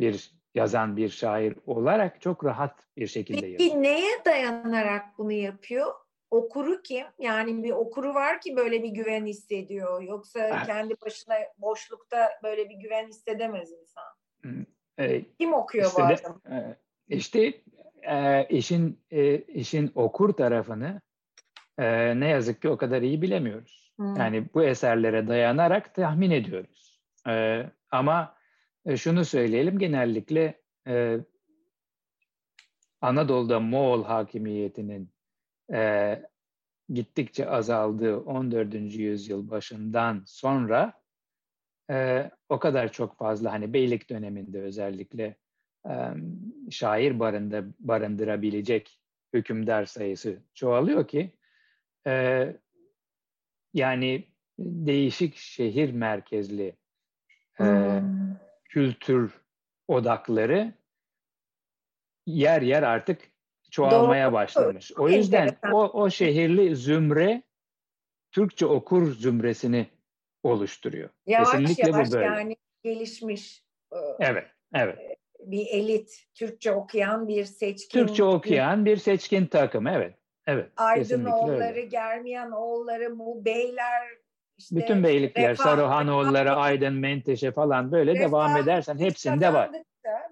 bir 0.00 0.30
yazan 0.54 0.96
bir 0.96 1.08
şair 1.08 1.54
olarak 1.66 2.20
çok 2.20 2.44
rahat 2.44 2.86
bir 2.96 3.06
şekilde 3.06 3.40
Peki, 3.40 3.52
yazıyor. 3.52 3.70
Peki 3.70 3.82
neye 3.82 4.24
dayanarak 4.24 5.18
bunu 5.18 5.32
yapıyor? 5.32 5.92
Okuru 6.30 6.82
kim? 6.82 7.06
Yani 7.18 7.62
bir 7.62 7.70
okuru 7.70 8.14
var 8.14 8.40
ki 8.40 8.56
böyle 8.56 8.82
bir 8.82 8.88
güven 8.88 9.26
hissediyor. 9.26 10.02
Yoksa 10.02 10.40
evet. 10.40 10.66
kendi 10.66 10.94
başına 11.06 11.34
boşlukta 11.58 12.30
böyle 12.42 12.68
bir 12.70 12.74
güven 12.74 13.08
hissedemez 13.08 13.72
insan. 13.72 14.04
E, 14.98 15.24
kim 15.24 15.54
okuyor 15.54 15.86
işte 15.86 16.02
bu 16.02 16.06
adam? 16.06 16.40
E, 16.50 16.76
işte 17.08 17.54
e, 18.02 18.46
işin 18.48 19.00
e, 19.10 19.36
işin 19.36 19.92
okur 19.94 20.32
tarafını 20.32 21.00
e, 21.78 22.20
ne 22.20 22.28
yazık 22.28 22.62
ki 22.62 22.68
o 22.68 22.76
kadar 22.76 23.02
iyi 23.02 23.22
bilemiyoruz. 23.22 23.92
Hmm. 23.96 24.16
Yani 24.16 24.46
bu 24.54 24.62
eserlere 24.64 25.28
dayanarak 25.28 25.94
tahmin 25.94 26.30
ediyoruz. 26.30 27.00
E, 27.28 27.64
ama 27.90 28.36
e, 28.86 28.96
şunu 28.96 29.24
söyleyelim 29.24 29.78
genellikle 29.78 30.60
e, 30.88 31.18
Anadolu'da 33.00 33.60
Moğol 33.60 34.04
hakimiyetinin 34.04 35.15
e, 35.72 36.22
gittikçe 36.88 37.48
azaldığı 37.50 38.16
14. 38.18 38.74
yüzyıl 38.74 39.50
başından 39.50 40.22
sonra 40.26 40.92
e, 41.90 42.30
o 42.48 42.58
kadar 42.58 42.92
çok 42.92 43.18
fazla 43.18 43.52
hani 43.52 43.72
beylik 43.72 44.10
döneminde 44.10 44.62
özellikle 44.62 45.36
e, 45.88 45.94
şair 46.70 47.18
barında, 47.18 47.64
barındırabilecek 47.78 49.00
hükümdar 49.34 49.84
sayısı 49.84 50.38
çoğalıyor 50.54 51.08
ki 51.08 51.34
e, 52.06 52.56
yani 53.74 54.28
değişik 54.58 55.36
şehir 55.36 55.92
merkezli 55.92 56.76
e, 57.60 57.64
hmm 57.64 58.16
kültür 58.76 59.40
odakları 59.88 60.74
yer 62.26 62.62
yer 62.62 62.82
artık 62.82 63.30
çoğalmaya 63.76 64.26
Doğru. 64.26 64.32
başlamış. 64.32 64.92
O 64.98 65.08
yüzden 65.08 65.56
o, 65.72 66.02
o 66.02 66.10
şehirli 66.10 66.76
zümre 66.76 67.42
Türkçe 68.32 68.66
okur 68.66 69.12
zümresini 69.12 69.86
oluşturuyor. 70.42 71.10
Yavaş 71.26 71.50
Kesinlikle 71.50 71.90
yavaş 71.90 72.08
bu 72.08 72.12
böyle. 72.12 72.24
yani 72.24 72.56
gelişmiş. 72.82 73.64
E, 73.92 73.96
evet, 74.20 74.46
evet. 74.74 74.98
E, 74.98 75.16
bir 75.40 75.66
elit, 75.66 76.26
Türkçe 76.34 76.72
okuyan 76.72 77.28
bir 77.28 77.44
seçkin. 77.44 77.98
Türkçe 77.98 78.24
okuyan 78.24 78.84
bir 78.84 78.96
seçkin 78.96 79.46
takım, 79.46 79.86
evet. 79.86 80.14
Evet. 80.46 80.70
Aydınoğulları, 80.76 81.80
Germiyanoğulları, 81.80 83.18
bu 83.18 83.44
beyler 83.44 84.08
işte 84.58 84.76
Bütün 84.76 85.04
beylikler, 85.04 85.50
refah, 85.50 85.64
Saruhanoğulları, 85.64 86.52
Aydın, 86.52 86.94
Menteşe 86.94 87.52
falan 87.52 87.92
böyle 87.92 88.14
refah, 88.14 88.28
devam 88.28 88.56
edersen 88.56 88.98
hepsinde 88.98 89.52
var. 89.52 89.70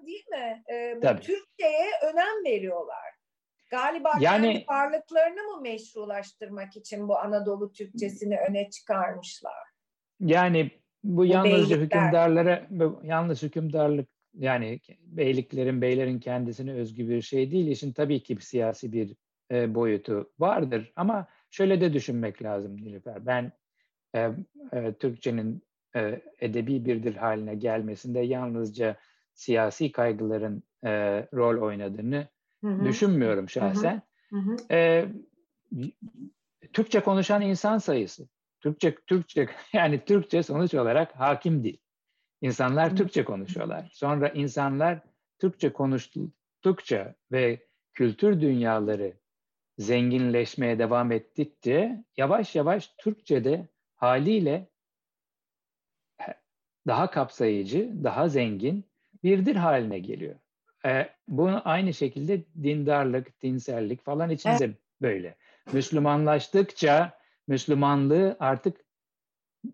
Değil 0.05 0.27
mi? 0.29 0.63
Ee, 0.71 0.93
bu 0.97 1.01
Tabii. 1.01 1.21
Türkçe'ye 1.21 1.91
önem 2.03 2.45
veriyorlar. 2.45 3.14
Galiba 3.71 4.11
yani, 4.19 4.53
kendi 4.53 4.67
varlıklarını 4.67 5.43
mı 5.43 5.61
meşrulaştırmak 5.61 6.75
için 6.75 7.07
bu 7.07 7.17
Anadolu 7.17 7.71
Türkçesini 7.71 8.37
öne 8.49 8.69
çıkarmışlar? 8.69 9.63
Yani 10.19 10.71
bu, 11.03 11.17
bu 11.17 11.25
yalnızca 11.25 11.55
beylikler. 11.55 11.77
hükümdarlara, 11.77 12.67
yalnız 13.03 13.43
hükümdarlık 13.43 14.09
yani 14.33 14.79
beyliklerin, 14.99 15.81
beylerin 15.81 16.19
kendisine 16.19 16.73
özgü 16.73 17.09
bir 17.09 17.21
şey 17.21 17.51
değil. 17.51 17.67
İşin 17.67 17.93
tabii 17.93 18.23
ki 18.23 18.37
bir 18.37 18.41
siyasi 18.41 18.93
bir 18.93 19.15
e, 19.51 19.75
boyutu 19.75 20.31
vardır. 20.39 20.93
Ama 20.95 21.27
şöyle 21.49 21.81
de 21.81 21.93
düşünmek 21.93 22.43
lazım 22.43 22.77
Nilüfer. 22.77 23.25
Ben 23.25 23.51
e, 24.15 24.31
e, 24.73 24.93
Türkçenin 24.93 25.63
e, 25.95 26.21
edebi 26.39 26.85
bir 26.85 27.03
dil 27.03 27.15
haline 27.15 27.55
gelmesinde 27.55 28.19
yalnızca 28.19 28.95
siyasi 29.33 29.91
kaygıların 29.91 30.63
e, 30.85 30.91
rol 31.33 31.61
oynadığını 31.61 32.27
hı 32.65 32.85
düşünmüyorum 32.85 33.49
şahsen. 33.49 34.01
Hı 34.29 34.37
hı. 34.37 34.55
E, 34.71 35.05
Türkçe 36.73 36.99
konuşan 36.99 37.41
insan 37.41 37.77
sayısı. 37.77 38.27
Türkçe 38.61 38.95
Türkçe 39.07 39.47
yani 39.73 40.05
Türkçe 40.05 40.43
sonuç 40.43 40.73
olarak 40.73 41.19
hakim 41.19 41.63
dil. 41.63 41.77
İnsanlar. 42.41 42.95
Türkçe 42.95 43.25
konuşuyorlar. 43.25 43.89
Sonra 43.93 44.29
insanlar 44.29 45.01
Türkçe 45.39 45.73
konuştukça 45.73 47.15
ve 47.31 47.67
kültür 47.93 48.41
dünyaları 48.41 49.13
zenginleşmeye 49.77 50.79
devam 50.79 51.11
ettikçe 51.11 52.03
yavaş 52.17 52.55
yavaş 52.55 52.87
Türkçe'de 52.97 53.67
haliyle 53.95 54.69
daha 56.87 57.11
kapsayıcı, 57.11 57.91
daha 58.03 58.29
zengin 58.29 58.85
bir 59.23 59.45
dil 59.45 59.55
haline 59.55 59.99
geliyor. 59.99 60.35
E, 60.85 61.09
bunu 61.27 61.61
aynı 61.65 61.93
şekilde 61.93 62.43
dindarlık, 62.63 63.41
dinsellik 63.41 64.05
falan 64.05 64.29
için 64.29 64.49
de 64.49 64.71
böyle. 65.01 65.35
Müslümanlaştıkça 65.73 67.19
Müslümanlığı 67.47 68.37
artık 68.39 68.77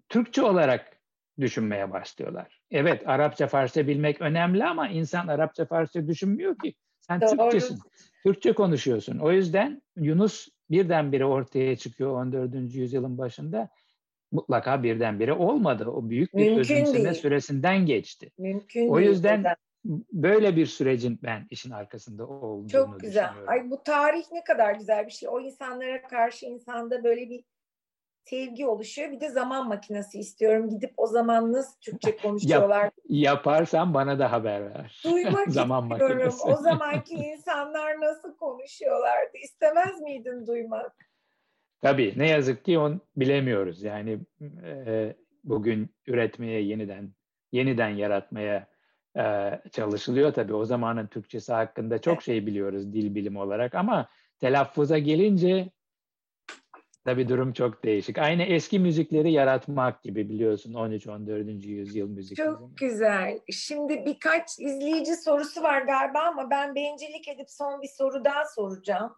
Türkçe 0.10 0.42
olarak 0.42 0.98
düşünmeye 1.40 1.92
başlıyorlar. 1.92 2.62
Evet 2.72 3.08
Arapça, 3.08 3.48
Farsça 3.48 3.88
bilmek 3.88 4.22
önemli 4.22 4.66
ama 4.66 4.88
insan 4.88 5.28
Arapça, 5.28 5.66
Farsça 5.66 6.08
düşünmüyor 6.08 6.58
ki. 6.58 6.74
Sen 7.00 7.22
Doğru. 7.22 7.30
Türkçesin. 7.30 7.80
Türkçe 8.24 8.54
konuşuyorsun. 8.54 9.20
O 9.20 9.32
yüzden 9.32 9.82
Yunus 9.96 10.48
birdenbire 10.70 11.26
ortaya 11.26 11.76
çıkıyor 11.76 12.12
14. 12.12 12.76
yüzyılın 12.76 13.18
başında 13.18 13.70
mutlaka 14.32 14.84
birdenbire 14.84 15.34
olmadı. 15.34 15.86
O 15.86 16.10
büyük 16.10 16.34
bir 16.34 16.46
Mümkün 16.46 16.60
özümseme 16.60 17.04
değil. 17.04 17.22
süresinden 17.22 17.86
geçti. 17.86 18.32
Mümkün 18.38 18.90
o 18.90 19.00
yüzden 19.00 19.44
değil. 19.44 19.56
Böyle 20.14 20.56
bir 20.56 20.66
sürecin 20.66 21.20
ben 21.24 21.48
işin 21.50 21.72
arkasında 21.72 22.28
olduğunu 22.28 22.70
Çok 22.70 23.00
güzel. 23.00 23.30
Ay 23.48 23.70
bu 23.70 23.84
tarih 23.84 24.24
ne 24.32 24.44
kadar 24.44 24.76
güzel 24.76 25.06
bir 25.06 25.12
şey. 25.12 25.30
O 25.30 25.40
insanlara 25.40 26.02
karşı 26.02 26.46
insanda 26.46 27.04
böyle 27.04 27.30
bir 27.30 27.44
sevgi 28.24 28.66
oluşuyor. 28.66 29.12
Bir 29.12 29.20
de 29.20 29.30
zaman 29.30 29.68
makinesi 29.68 30.20
istiyorum. 30.20 30.70
Gidip 30.70 30.94
o 30.98 31.08
zaman 31.08 31.54
nasıl 31.54 31.80
Türkçe 31.80 32.18
konuşuyorlar? 32.24 32.84
Yap, 32.84 32.94
yaparsan 33.08 33.94
bana 33.94 34.20
da 34.20 34.32
haber 34.32 34.62
ver. 34.62 35.02
Duymak 35.04 35.48
zaman 35.52 35.90
istiyorum. 35.90 36.18
Makinesi. 36.18 36.48
O 36.48 36.56
zamanki 36.56 37.14
insanlar 37.14 38.02
nasıl 38.02 38.36
konuşuyorlardı? 38.36 39.38
İstemez 39.44 40.02
miydin 40.02 40.48
duymak? 40.48 40.96
Tabii 41.82 42.14
ne 42.18 42.30
yazık 42.30 42.66
ki 42.66 42.80
onu 42.80 43.00
bilemiyoruz. 43.16 43.84
Yani 43.84 44.20
e, 44.64 45.16
bugün 45.44 45.96
üretmeye 46.08 46.62
yeniden 46.62 47.14
yeniden 47.52 47.90
yaratmaya 47.90 48.71
e, 49.18 49.60
çalışılıyor 49.72 50.34
tabii. 50.34 50.54
O 50.54 50.66
zamanın 50.66 51.08
Türkçesi 51.08 51.54
hakkında 51.54 52.02
çok 52.02 52.24
şey 52.24 52.46
biliyoruz 52.46 52.94
dil 52.94 53.16
bilimi 53.16 53.40
olarak 53.40 53.76
ama 53.76 54.08
telaffuza 54.40 54.98
gelince 54.98 55.70
tabii 57.06 57.30
durum 57.30 57.54
çok 57.54 57.84
değişik. 57.84 58.18
Aynı 58.18 58.44
eski 58.44 58.80
müzikleri 58.80 59.32
yaratmak 59.32 60.04
gibi 60.04 60.30
biliyorsun 60.30 60.74
13-14. 60.74 61.68
yüzyıl 61.68 62.08
müzik. 62.08 62.38
Çok 62.38 62.78
güzel. 62.78 63.40
Şimdi 63.52 64.06
birkaç 64.06 64.60
izleyici 64.60 65.16
sorusu 65.16 65.64
var 65.64 65.82
galiba 65.82 66.20
ama 66.20 66.50
ben 66.50 66.76
bencillik 66.76 67.28
edip 67.28 67.50
son 67.50 67.82
bir 67.82 67.88
soru 67.88 68.26
daha 68.26 68.46
soracağım. 68.46 69.16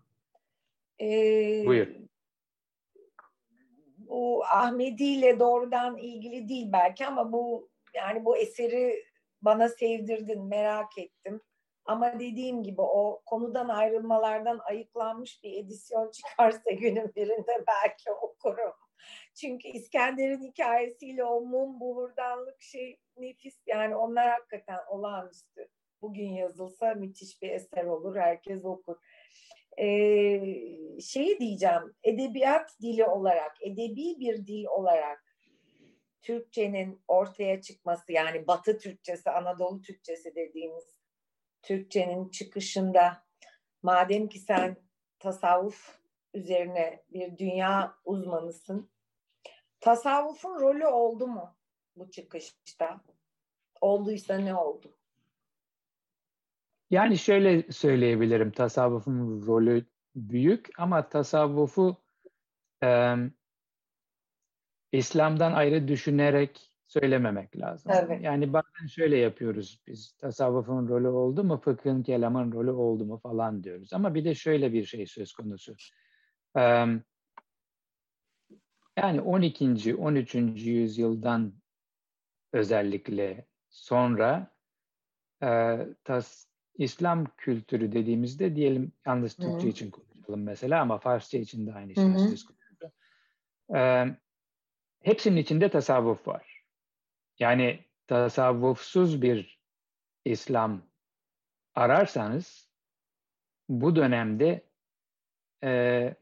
Ee, 1.01 1.63
Buyur 1.65 1.87
bu 4.13 4.45
Ahmedi 4.45 5.03
ile 5.03 5.39
doğrudan 5.39 5.97
ilgili 5.97 6.49
değil 6.49 6.69
belki 6.73 7.05
ama 7.05 7.31
bu 7.31 7.69
yani 7.93 8.25
bu 8.25 8.37
eseri 8.37 9.03
bana 9.45 9.69
sevdirdin 9.69 10.43
merak 10.43 10.97
ettim. 10.97 11.41
Ama 11.85 12.19
dediğim 12.19 12.63
gibi 12.63 12.81
o 12.81 13.21
konudan 13.25 13.69
ayrılmalardan 13.69 14.59
ayıklanmış 14.69 15.43
bir 15.43 15.63
edisyon 15.63 16.11
çıkarsa 16.11 16.71
günün 16.71 17.15
birinde 17.15 17.63
belki 17.67 18.11
okurum. 18.11 18.73
Çünkü 19.35 19.67
İskender'in 19.67 20.41
hikayesiyle 20.41 21.23
o 21.23 21.41
mum 21.41 21.79
buhurdanlık 21.79 22.61
şey 22.61 22.99
nefis 23.17 23.57
yani 23.67 23.95
onlar 23.95 24.29
hakikaten 24.29 24.79
olağanüstü. 24.89 25.67
Bugün 26.01 26.29
yazılsa 26.29 26.93
müthiş 26.93 27.41
bir 27.41 27.49
eser 27.49 27.85
olur 27.85 28.15
herkes 28.15 28.65
okur 28.65 28.97
e, 29.77 29.87
şeyi 31.01 31.39
diyeceğim 31.39 31.95
edebiyat 32.03 32.81
dili 32.81 33.05
olarak 33.05 33.57
edebi 33.61 34.19
bir 34.19 34.47
dil 34.47 34.65
olarak 34.65 35.32
Türkçenin 36.23 37.01
ortaya 37.07 37.61
çıkması 37.61 38.11
yani 38.11 38.47
Batı 38.47 38.77
Türkçesi 38.77 39.29
Anadolu 39.29 39.81
Türkçesi 39.81 40.35
dediğimiz 40.35 40.95
Türkçenin 41.61 42.29
çıkışında 42.29 43.23
madem 43.83 44.29
ki 44.29 44.39
sen 44.39 44.77
tasavvuf 45.19 45.99
üzerine 46.33 47.03
bir 47.13 47.37
dünya 47.37 47.95
uzmanısın 48.05 48.91
tasavvufun 49.79 50.59
rolü 50.59 50.87
oldu 50.87 51.27
mu 51.27 51.55
bu 51.95 52.11
çıkışta? 52.11 53.01
Olduysa 53.81 54.37
ne 54.37 54.55
oldu? 54.55 54.97
Yani 56.89 57.17
şöyle 57.17 57.71
söyleyebilirim, 57.71 58.51
tasavvufun 58.51 59.45
rolü 59.47 59.85
büyük 60.15 60.69
ama 60.77 61.09
tasavvufu 61.09 61.97
e, 62.83 63.15
İslam'dan 64.93 65.53
ayrı 65.53 65.87
düşünerek 65.87 66.71
söylememek 66.87 67.59
lazım. 67.59 67.91
Evet. 67.95 68.21
Yani 68.21 68.53
bazen 68.53 68.87
şöyle 68.87 69.17
yapıyoruz 69.17 69.79
biz, 69.87 70.11
tasavvufun 70.11 70.87
rolü 70.87 71.07
oldu 71.07 71.43
mu, 71.43 71.61
fıkhın, 71.61 72.03
kelamın 72.03 72.51
rolü 72.51 72.71
oldu 72.71 73.05
mu 73.05 73.19
falan 73.23 73.63
diyoruz. 73.63 73.93
Ama 73.93 74.15
bir 74.15 74.25
de 74.25 74.35
şöyle 74.35 74.73
bir 74.73 74.85
şey 74.85 75.05
söz 75.05 75.33
konusu. 75.33 75.75
Yani 78.97 79.21
12. 79.21 79.95
13. 79.95 80.35
yüzyıldan 80.65 81.53
özellikle 82.53 83.45
sonra 83.69 84.55
tas, 86.03 86.47
İslam 86.77 87.25
kültürü 87.37 87.91
dediğimizde 87.91 88.55
diyelim 88.55 88.91
yalnız 89.05 89.35
Türkçe 89.35 89.67
Hı. 89.67 89.71
için 89.71 89.91
konuşalım 89.91 90.43
mesela 90.43 90.81
ama 90.81 90.97
Farsça 90.97 91.37
için 91.37 91.67
de 91.67 91.73
aynı 91.73 91.95
şey 91.95 92.03
söz 92.29 92.45
konusu. 92.45 92.91
Hepsinin 95.03 95.37
içinde 95.37 95.69
tasavvuf 95.69 96.27
var. 96.27 96.63
Yani 97.39 97.85
tasavvufsuz 98.07 99.21
bir 99.21 99.59
İslam 100.25 100.81
ararsanız 101.75 102.69
bu 103.69 103.95
dönemde 103.95 104.65
e, 105.63 106.13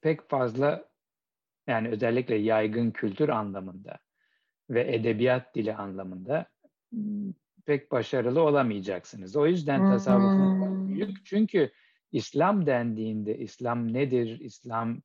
pek 0.00 0.28
fazla 0.28 0.88
yani 1.66 1.88
özellikle 1.88 2.34
yaygın 2.34 2.90
kültür 2.90 3.28
anlamında 3.28 3.98
ve 4.70 4.94
edebiyat 4.94 5.54
dili 5.54 5.74
anlamında 5.74 6.46
pek 7.66 7.92
başarılı 7.92 8.40
olamayacaksınız. 8.42 9.36
O 9.36 9.46
yüzden 9.46 9.80
tasavvufun 9.88 10.88
büyük. 10.88 11.26
Çünkü 11.26 11.72
İslam 12.12 12.66
dendiğinde 12.66 13.38
İslam 13.38 13.92
nedir, 13.92 14.40
İslam 14.40 15.02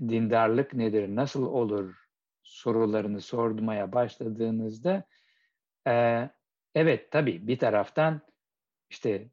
dindarlık 0.00 0.74
nedir, 0.74 1.16
nasıl 1.16 1.46
olur 1.46 1.94
sorularını 2.42 3.20
sormaya 3.20 3.92
başladığınızda 3.92 5.04
e, 5.86 6.28
evet 6.74 7.10
tabii 7.10 7.46
bir 7.46 7.58
taraftan 7.58 8.20
işte 8.90 9.30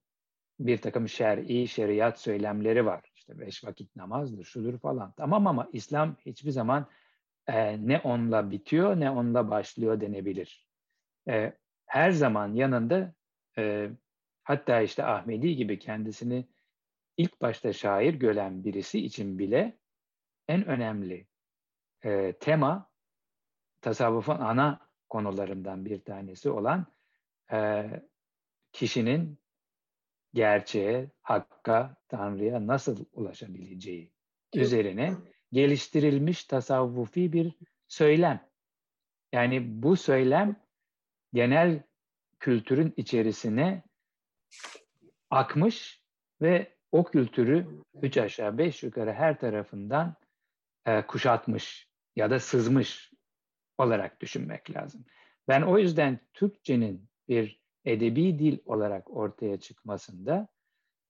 bir 0.59 0.77
takım 0.77 1.09
şer'i, 1.09 1.67
şeriat 1.67 2.19
söylemleri 2.19 2.85
var. 2.85 3.01
İşte 3.15 3.39
beş 3.39 3.63
vakit 3.63 3.95
namazdır, 3.95 4.43
şudur 4.43 4.79
falan. 4.79 5.13
Tamam 5.17 5.47
ama 5.47 5.69
İslam 5.73 6.15
hiçbir 6.25 6.51
zaman 6.51 6.89
e, 7.47 7.87
ne 7.87 7.99
onunla 7.99 8.51
bitiyor 8.51 8.99
ne 8.99 9.11
onunla 9.11 9.49
başlıyor 9.49 10.01
denebilir. 10.01 10.67
E, 11.29 11.53
her 11.85 12.11
zaman 12.11 12.53
yanında 12.53 13.13
e, 13.57 13.89
hatta 14.43 14.81
işte 14.81 15.05
Ahmedi 15.05 15.55
gibi 15.55 15.79
kendisini 15.79 16.47
ilk 17.17 17.41
başta 17.41 17.73
şair 17.73 18.13
gören 18.13 18.63
birisi 18.63 19.05
için 19.05 19.39
bile 19.39 19.77
en 20.49 20.65
önemli 20.65 21.27
e, 22.03 22.33
tema 22.33 22.89
tasavvufun 23.81 24.35
ana 24.35 24.89
konularından 25.09 25.85
bir 25.85 25.99
tanesi 25.99 26.49
olan 26.49 26.85
e, 27.51 27.89
kişinin 28.71 29.39
gerçeğe, 30.33 31.11
hakka, 31.21 31.95
Tanrı'ya 32.07 32.67
nasıl 32.67 33.05
ulaşabileceği 33.13 34.13
üzerine 34.55 35.13
geliştirilmiş 35.51 36.43
tasavvufi 36.43 37.33
bir 37.33 37.55
söylem. 37.87 38.49
Yani 39.31 39.83
bu 39.83 39.95
söylem 39.95 40.55
genel 41.33 41.83
kültürün 42.39 42.93
içerisine 42.97 43.83
akmış 45.29 46.03
ve 46.41 46.77
o 46.91 47.03
kültürü 47.03 47.83
üç 48.01 48.17
aşağı 48.17 48.57
beş 48.57 48.83
yukarı 48.83 49.13
her 49.13 49.39
tarafından 49.39 50.15
e, 50.85 51.01
kuşatmış 51.07 51.89
ya 52.15 52.29
da 52.29 52.39
sızmış 52.39 53.11
olarak 53.77 54.21
düşünmek 54.21 54.75
lazım. 54.75 55.05
Ben 55.47 55.61
o 55.61 55.77
yüzden 55.77 56.19
Türkçenin 56.33 57.09
bir 57.27 57.59
edebi 57.85 58.39
dil 58.39 58.57
olarak 58.65 59.11
ortaya 59.17 59.59
çıkmasında 59.59 60.47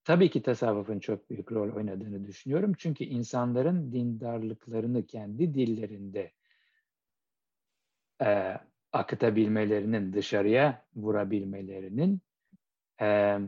tabii 0.04 0.30
ki 0.30 0.42
tasavvufun 0.42 1.00
çok 1.00 1.30
büyük 1.30 1.52
rol 1.52 1.76
oynadığını 1.76 2.26
düşünüyorum. 2.26 2.74
Çünkü 2.78 3.04
insanların 3.04 3.92
dindarlıklarını 3.92 5.06
kendi 5.06 5.54
dillerinde 5.54 6.32
e, 8.22 8.58
akıtabilmelerinin, 8.92 10.14
dışarıya 10.14 10.86
vurabilmelerinin 10.96 12.22
e, 13.02 13.40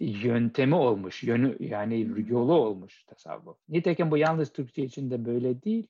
yöntemi 0.00 0.74
olmuş, 0.74 1.22
yönü 1.22 1.56
yani 1.60 2.08
yolu 2.28 2.54
olmuş 2.54 3.04
tasavvuf. 3.04 3.56
Nitekim 3.68 4.10
bu 4.10 4.16
yalnız 4.16 4.52
Türkçe 4.52 4.82
için 4.82 5.10
de 5.10 5.24
böyle 5.24 5.62
değil. 5.62 5.86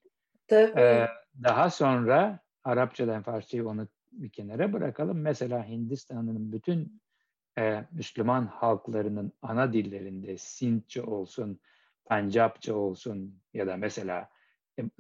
Tabii. 0.49 0.81
Ee, 0.81 1.09
daha 1.43 1.71
sonra 1.71 2.41
Arapçadan 2.65 3.23
Farsçayı 3.23 3.69
onu 3.69 3.89
bir 4.13 4.29
kenara 4.29 4.73
bırakalım. 4.73 5.21
Mesela 5.21 5.69
Hindistan'ın 5.69 6.53
bütün 6.53 7.03
e, 7.59 7.85
Müslüman 7.93 8.47
halklarının 8.47 9.33
ana 9.43 9.73
dillerinde 9.73 10.39
Sintçe 10.39 11.03
olsun, 11.03 11.61
Pancapça 12.05 12.75
olsun 12.75 13.41
ya 13.55 13.67
da 13.67 13.77
mesela 13.77 14.29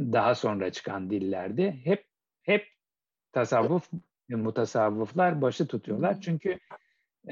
daha 0.00 0.34
sonra 0.34 0.72
çıkan 0.72 1.10
dillerde 1.10 1.72
hep 1.72 2.06
hep 2.42 2.66
tasavvuf 3.32 3.90
mutasavvıflar 4.28 5.42
başı 5.42 5.66
tutuyorlar. 5.66 6.20
Çünkü 6.20 6.58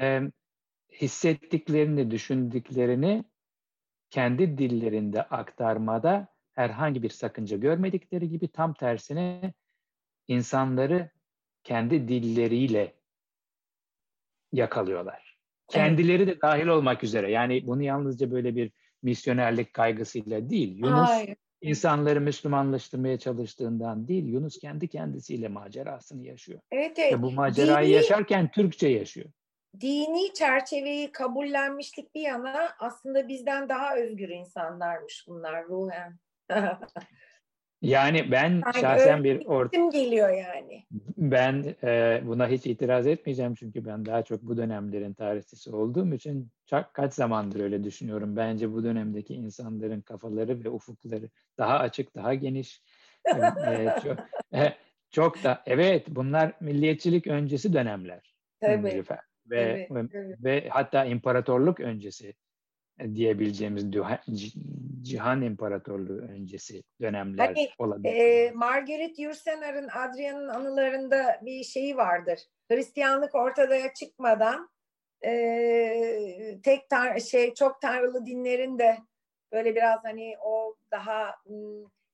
e, 0.01 0.21
hissettiklerini, 0.91 2.11
düşündüklerini 2.11 3.25
kendi 4.09 4.57
dillerinde 4.57 5.21
aktarmada 5.21 6.27
herhangi 6.53 7.03
bir 7.03 7.09
sakınca 7.09 7.57
görmedikleri 7.57 8.29
gibi 8.29 8.47
tam 8.47 8.73
tersine 8.73 9.53
insanları 10.27 11.09
kendi 11.63 12.07
dilleriyle 12.07 12.95
yakalıyorlar. 14.51 15.37
Kendileri 15.67 16.27
de 16.27 16.41
dahil 16.41 16.67
olmak 16.67 17.03
üzere. 17.03 17.31
Yani 17.31 17.67
bunu 17.67 17.83
yalnızca 17.83 18.31
böyle 18.31 18.55
bir 18.55 18.71
misyonerlik 19.03 19.73
kaygısıyla 19.73 20.49
değil. 20.49 20.77
Yunus 20.77 21.09
Hayır. 21.09 21.35
insanları 21.61 22.21
Müslümanlaştırmaya 22.21 23.19
çalıştığından 23.19 24.07
değil. 24.07 24.25
Yunus 24.25 24.59
kendi 24.59 24.87
kendisiyle 24.87 25.47
macerasını 25.47 26.25
yaşıyor. 26.25 26.59
Evet, 26.71 26.99
evet. 26.99 27.13
Ve 27.13 27.21
bu 27.21 27.31
macerayı 27.31 27.87
dini, 27.87 27.95
yaşarken 27.95 28.51
Türkçe 28.51 28.87
yaşıyor. 28.87 29.29
Dini 29.79 30.33
çerçeveyi 30.33 31.11
kabullenmişlik 31.11 32.15
bir 32.15 32.21
yana 32.21 32.69
aslında 32.79 33.27
bizden 33.27 33.69
daha 33.69 33.95
özgür 33.95 34.29
insanlarmış 34.29 35.25
bunlar 35.27 35.65
ruhen. 35.65 36.19
Yani 37.81 38.31
ben 38.31 38.49
yani 38.49 38.81
şahsen 38.81 39.23
bir 39.23 39.45
orta 39.45 39.89
geliyor 39.89 40.29
yani. 40.29 40.85
Ben 41.17 41.75
e, 41.83 42.21
buna 42.25 42.47
hiç 42.47 42.65
itiraz 42.65 43.07
etmeyeceğim 43.07 43.55
çünkü 43.55 43.85
ben 43.85 44.05
daha 44.05 44.23
çok 44.23 44.41
bu 44.41 44.57
dönemlerin 44.57 45.13
tarihçisi 45.13 45.71
olduğum 45.71 46.13
için 46.13 46.49
çok 46.65 46.93
kaç 46.93 47.13
zamandır 47.13 47.59
öyle 47.59 47.83
düşünüyorum. 47.83 48.35
Bence 48.35 48.73
bu 48.73 48.83
dönemdeki 48.83 49.33
insanların 49.33 50.01
kafaları 50.01 50.63
ve 50.63 50.69
ufukları 50.69 51.29
daha 51.57 51.79
açık, 51.79 52.15
daha 52.15 52.33
geniş. 52.33 52.83
e, 53.25 53.39
e 53.73 53.95
çok, 54.03 54.17
e, 54.53 54.73
çok 55.11 55.43
da 55.43 55.63
evet 55.65 56.05
bunlar 56.07 56.53
milliyetçilik 56.59 57.27
öncesi 57.27 57.73
dönemler. 57.73 58.35
Tabii. 58.61 59.03
Ve, 59.45 59.61
evet, 59.61 59.91
ve, 59.91 60.07
evet. 60.13 60.37
ve 60.43 60.69
hatta 60.69 61.05
imparatorluk 61.05 61.79
öncesi 61.79 62.33
diyebileceğimiz 63.13 63.85
cihan 65.01 65.41
imparatorluğu 65.41 66.21
öncesi 66.21 66.83
dönemler 67.01 67.45
hani, 67.45 67.69
olabilir. 67.77 68.15
E, 68.15 68.51
Margaret 68.51 69.19
Yourcenar'ın 69.19 69.87
Adrian'ın 69.87 70.47
anılarında 70.47 71.39
bir 71.41 71.63
şeyi 71.63 71.97
vardır. 71.97 72.39
Hristiyanlık 72.71 73.35
ortaya 73.35 73.93
çıkmadan 73.93 74.69
e, 75.25 76.59
tek 76.63 76.89
tar 76.89 77.19
şey 77.19 77.53
çok 77.53 77.81
tanrılı 77.81 78.25
dinlerin 78.25 78.79
de 78.79 78.97
böyle 79.51 79.75
biraz 79.75 80.03
hani 80.03 80.35
o 80.43 80.75
daha 80.91 81.35
m, 81.45 81.55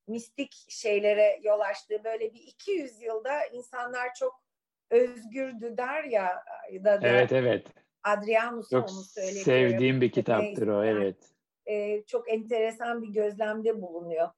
mistik 0.08 0.66
şeylere 0.70 1.40
yol 1.44 1.60
açtığı 1.60 2.04
böyle 2.04 2.34
bir 2.34 2.40
200 2.40 3.02
yılda 3.02 3.46
insanlar 3.46 4.14
çok 4.20 4.47
özgürdü 4.92 5.78
der 5.78 6.04
ya 6.04 6.44
da, 6.84 7.02
da 7.02 7.08
evet 7.08 7.32
evet 7.32 7.68
Adrianus 8.04 8.70
Çok 8.70 8.90
onu 8.90 9.04
söyledi. 9.04 9.40
sevdiğim 9.40 10.02
bir 10.02 10.12
kitaptır 10.12 10.68
o, 10.68 10.84
evet. 10.84 11.18
E, 11.66 12.04
çok 12.06 12.34
enteresan 12.34 13.02
bir 13.02 13.08
gözlemde 13.08 13.82
bulunuyor. 13.82 14.30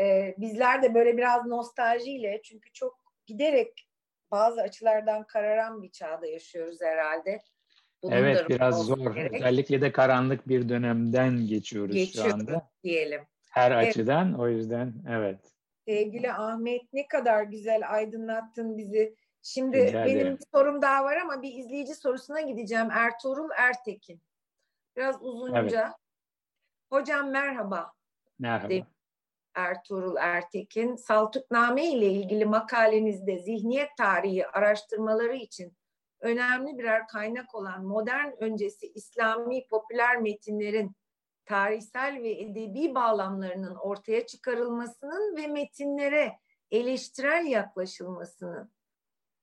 E, 0.00 0.34
bizler 0.38 0.82
de 0.82 0.94
böyle 0.94 1.16
biraz 1.16 1.46
nostaljiyle 1.46 2.40
çünkü 2.44 2.72
çok 2.72 2.98
giderek 3.26 3.88
bazı 4.30 4.60
açılardan 4.60 5.26
kararan 5.26 5.82
bir 5.82 5.90
çağda 5.90 6.26
yaşıyoruz 6.26 6.78
herhalde. 6.82 7.40
Bunun 8.02 8.16
evet 8.16 8.48
biraz 8.48 8.86
zor. 8.86 9.14
Gerek. 9.14 9.34
Özellikle 9.34 9.80
de 9.80 9.92
karanlık 9.92 10.48
bir 10.48 10.68
dönemden 10.68 11.46
geçiyoruz, 11.46 11.94
geçiyoruz 11.94 12.30
şu 12.30 12.36
anda. 12.36 12.70
diyelim. 12.84 13.20
Her 13.50 13.70
evet. 13.70 13.88
açıdan 13.88 14.40
o 14.40 14.48
yüzden 14.48 14.94
evet. 15.10 15.38
Sevgili 15.86 16.32
Ahmet 16.32 16.92
ne 16.92 17.08
kadar 17.08 17.42
güzel 17.42 17.94
aydınlattın 17.94 18.78
bizi. 18.78 19.14
Şimdi 19.42 19.86
Rica 19.86 20.04
benim 20.04 20.16
ederim. 20.18 20.38
bir 20.38 20.46
sorum 20.54 20.82
daha 20.82 21.04
var 21.04 21.16
ama 21.16 21.42
bir 21.42 21.54
izleyici 21.54 21.94
sorusuna 21.94 22.40
gideceğim. 22.40 22.90
Ertuğrul 22.90 23.48
Ertekin. 23.56 24.22
Biraz 24.96 25.22
uzunca. 25.22 25.82
Evet. 25.84 25.94
Hocam 26.90 27.30
merhaba. 27.30 27.92
Merhaba. 28.38 28.70
De 28.70 28.86
Ertuğrul 29.54 30.16
Ertekin. 30.16 30.96
Saltukname 30.96 31.86
ile 31.86 32.06
ilgili 32.06 32.44
makalenizde 32.44 33.38
zihniyet 33.38 33.96
tarihi 33.96 34.46
araştırmaları 34.46 35.36
için 35.36 35.76
önemli 36.20 36.78
birer 36.78 37.06
kaynak 37.06 37.54
olan 37.54 37.84
modern 37.84 38.30
öncesi 38.40 38.86
İslami 38.86 39.66
popüler 39.66 40.16
metinlerin 40.16 40.96
tarihsel 41.44 42.22
ve 42.22 42.30
edebi 42.30 42.94
bağlamlarının 42.94 43.74
ortaya 43.74 44.26
çıkarılmasının 44.26 45.36
ve 45.36 45.46
metinlere 45.46 46.38
eleştirel 46.70 47.46
yaklaşılmasının 47.46 48.72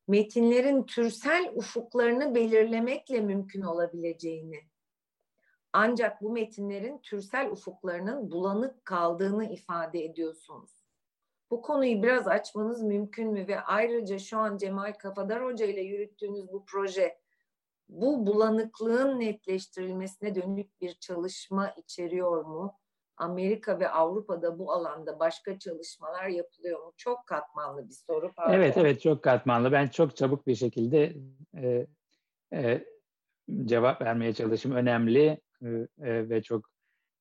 metinlerin 0.07 0.84
türsel 0.84 1.52
ufuklarını 1.56 2.36
belirlemekle 2.36 3.22
mümkün 3.22 3.61
olabileceğini, 3.61 4.60
ancak 5.73 6.22
bu 6.22 6.32
metinlerin 6.32 6.99
türsel 6.99 7.52
ufuklarının 7.52 8.32
bulanık 8.32 8.86
kaldığını 8.86 9.53
ifade 9.53 10.03
ediyorsunuz. 10.03 10.86
Bu 11.52 11.61
konuyu 11.61 12.03
biraz 12.03 12.27
açmanız 12.27 12.84
mümkün 12.84 13.32
mü 13.32 13.48
ve 13.48 13.60
ayrıca 13.60 14.19
şu 14.19 14.38
an 14.38 14.57
Cemal 14.57 14.94
Kafadar 14.94 15.44
Hoca 15.44 15.65
ile 15.65 15.82
yürüttüğünüz 15.82 16.52
bu 16.53 16.65
proje 16.65 17.19
bu 17.90 18.27
bulanıklığın 18.27 19.19
netleştirilmesine 19.19 20.36
dönük 20.36 20.82
bir 20.82 20.94
çalışma 20.94 21.69
içeriyor 21.69 22.45
mu? 22.45 22.80
Amerika 23.17 23.79
ve 23.79 23.89
Avrupa'da 23.89 24.59
bu 24.59 24.71
alanda 24.71 25.19
başka 25.19 25.59
çalışmalar 25.59 26.27
yapılıyor 26.27 26.83
mu? 26.83 26.93
Çok 26.97 27.27
katmanlı 27.27 27.87
bir 27.87 27.93
soru. 27.93 28.31
Pardon. 28.35 28.53
Evet, 28.53 28.77
evet 28.77 29.01
çok 29.01 29.23
katmanlı. 29.23 29.71
Ben 29.71 29.87
çok 29.87 30.15
çabuk 30.15 30.47
bir 30.47 30.55
şekilde 30.55 31.15
e, 31.57 31.87
e, 32.53 32.85
cevap 33.65 34.01
vermeye 34.01 34.33
çalışayım. 34.33 34.77
Önemli 34.77 35.41
e, 35.61 35.67
e, 35.99 36.29
ve 36.29 36.41
çok 36.43 36.69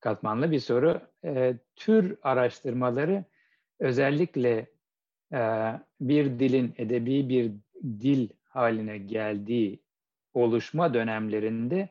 katmanlı 0.01 0.51
bir 0.51 0.61
soru. 0.61 1.01
E, 1.25 1.55
tür 1.77 2.19
araştırmaları 2.23 3.25
özellikle 3.81 4.67
e, 5.33 5.41
bir 6.01 6.39
dilin 6.39 6.75
edebi 6.79 7.29
bir 7.29 7.53
dil 8.01 8.29
haline 8.45 8.99
geldiği 8.99 9.83
oluşma 10.35 10.95
dönemlerinde 10.95 11.89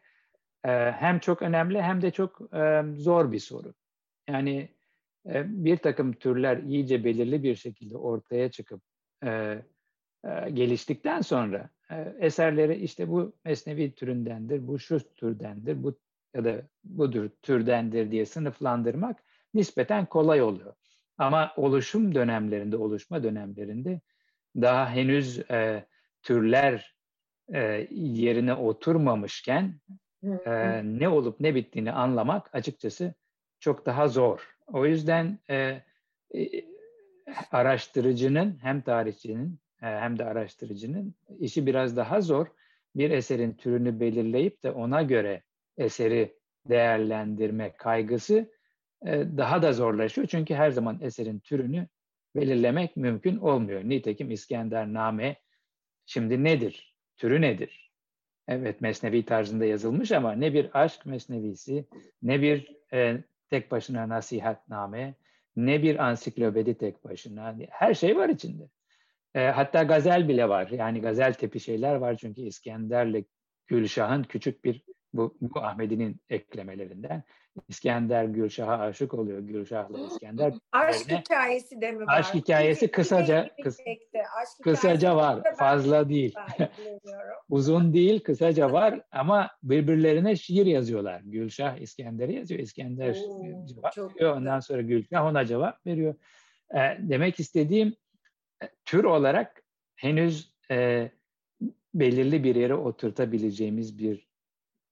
e, 0.65 0.91
hem 0.91 1.19
çok 1.19 1.41
önemli 1.41 1.81
hem 1.81 2.01
de 2.01 2.11
çok 2.11 2.53
e, 2.53 2.83
zor 2.95 3.31
bir 3.31 3.39
soru. 3.39 3.73
Yani 4.29 4.69
e, 5.25 5.65
bir 5.65 5.77
takım 5.77 6.13
türler 6.13 6.57
iyice 6.57 7.03
belirli 7.03 7.43
bir 7.43 7.55
şekilde 7.55 7.97
ortaya 7.97 8.51
çıkıp 8.51 8.81
e, 9.23 9.29
e, 10.25 10.49
geliştikten 10.53 11.21
sonra 11.21 11.69
e, 11.91 12.13
eserleri 12.19 12.75
işte 12.75 13.09
bu 13.09 13.35
mesnevi 13.45 13.91
türündendir, 13.95 14.67
bu 14.67 14.79
şu 14.79 14.99
türdendir, 14.99 15.83
bu 15.83 15.99
ya 16.33 16.45
da 16.45 16.61
budur 16.83 17.29
türdendir 17.41 18.11
diye 18.11 18.25
sınıflandırmak 18.25 19.23
nispeten 19.53 20.05
kolay 20.05 20.41
oluyor. 20.41 20.73
Ama 21.17 21.53
oluşum 21.57 22.15
dönemlerinde, 22.15 22.77
oluşma 22.77 23.23
dönemlerinde 23.23 24.01
daha 24.55 24.89
henüz 24.89 25.39
e, 25.39 25.85
türler 26.21 26.95
e, 27.53 27.87
yerine 27.91 28.53
oturmamışken 28.53 29.79
e, 30.23 30.81
ne 30.83 31.09
olup 31.09 31.39
ne 31.39 31.55
bittiğini 31.55 31.91
anlamak 31.91 32.55
açıkçası 32.55 33.13
çok 33.63 33.85
daha 33.85 34.07
zor. 34.07 34.55
O 34.67 34.85
yüzden 34.85 35.39
e, 35.49 35.81
e, 36.35 36.49
araştırıcının 37.51 38.57
hem 38.61 38.81
tarihçinin 38.81 39.59
e, 39.81 39.85
hem 39.85 40.19
de 40.19 40.25
araştırıcının 40.25 41.15
işi 41.39 41.65
biraz 41.65 41.97
daha 41.97 42.21
zor. 42.21 42.47
Bir 42.95 43.11
eserin 43.11 43.53
türünü 43.53 43.99
belirleyip 43.99 44.63
de 44.63 44.71
ona 44.71 45.01
göre 45.01 45.43
eseri 45.77 46.35
değerlendirme 46.69 47.73
kaygısı 47.77 48.51
e, 49.05 49.11
daha 49.37 49.61
da 49.61 49.73
zorlaşıyor. 49.73 50.27
Çünkü 50.27 50.53
her 50.53 50.71
zaman 50.71 50.99
eserin 51.01 51.39
türünü 51.39 51.87
belirlemek 52.35 52.97
mümkün 52.97 53.37
olmuyor. 53.37 53.83
Nitekim 53.83 54.31
İskender 54.31 54.93
Name 54.93 55.35
şimdi 56.05 56.43
nedir? 56.43 56.95
Türü 57.17 57.41
nedir? 57.41 57.91
Evet 58.47 58.81
mesnevi 58.81 59.25
tarzında 59.25 59.65
yazılmış 59.65 60.11
ama 60.11 60.31
ne 60.31 60.53
bir 60.53 60.69
aşk 60.73 61.05
mesnevisi, 61.05 61.85
ne 62.23 62.41
bir 62.41 62.77
e, 62.93 63.23
tek 63.53 63.71
başına 63.71 64.09
nasihatname, 64.09 65.15
ne 65.55 65.83
bir 65.83 66.05
ansiklopedi 66.05 66.77
tek 66.77 67.03
başına. 67.03 67.55
Her 67.69 67.93
şey 67.93 68.17
var 68.17 68.29
içinde. 68.29 68.63
E, 69.35 69.39
hatta 69.39 69.83
gazel 69.83 70.27
bile 70.27 70.49
var. 70.49 70.67
Yani 70.67 71.01
gazel 71.01 71.33
tipi 71.33 71.59
şeyler 71.59 71.95
var 71.95 72.17
çünkü 72.17 72.41
İskender'le 72.41 73.23
Gülşah'ın 73.67 74.23
küçük 74.23 74.65
bir 74.65 74.83
bu, 75.13 75.37
bu 75.41 75.59
Ahmedi'nin 75.59 76.21
eklemelerinden. 76.29 77.23
İskender 77.69 78.25
Gülşah'a 78.25 78.77
aşık 78.77 79.13
oluyor. 79.13 79.39
Gülşah'la 79.39 79.99
İskender. 80.07 80.53
Aşk 80.71 81.11
hikayesi 81.11 81.81
de 81.81 81.91
mi 81.91 82.07
var? 82.07 82.19
Aşk 82.19 82.33
hikayesi 82.33 82.91
kısaca 82.91 83.49
kıs, 83.63 83.79
aşk 84.41 84.63
kısaca 84.63 85.15
var. 85.15 85.43
Fazla 85.57 86.09
değil. 86.09 86.35
Uzun 87.49 87.93
değil, 87.93 88.23
kısaca 88.23 88.71
var 88.71 89.01
ama 89.11 89.49
birbirlerine 89.63 90.35
şiir 90.35 90.65
yazıyorlar. 90.65 91.21
Gülşah 91.23 91.77
İskender'e 91.77 92.33
yazıyor. 92.33 92.59
İskender 92.59 93.15
Oo, 93.27 93.65
cevap 93.65 93.97
veriyor. 93.97 94.37
Ondan 94.37 94.59
sonra 94.59 94.81
Gülşah 94.81 95.25
ona 95.25 95.45
cevap 95.45 95.85
veriyor. 95.85 96.15
E, 96.75 96.79
demek 96.99 97.39
istediğim 97.39 97.95
e, 98.63 98.69
tür 98.85 99.03
olarak 99.03 99.63
henüz 99.95 100.53
e, 100.71 101.11
belirli 101.93 102.43
bir 102.43 102.55
yere 102.55 102.75
oturtabileceğimiz 102.75 103.99
bir 103.99 104.32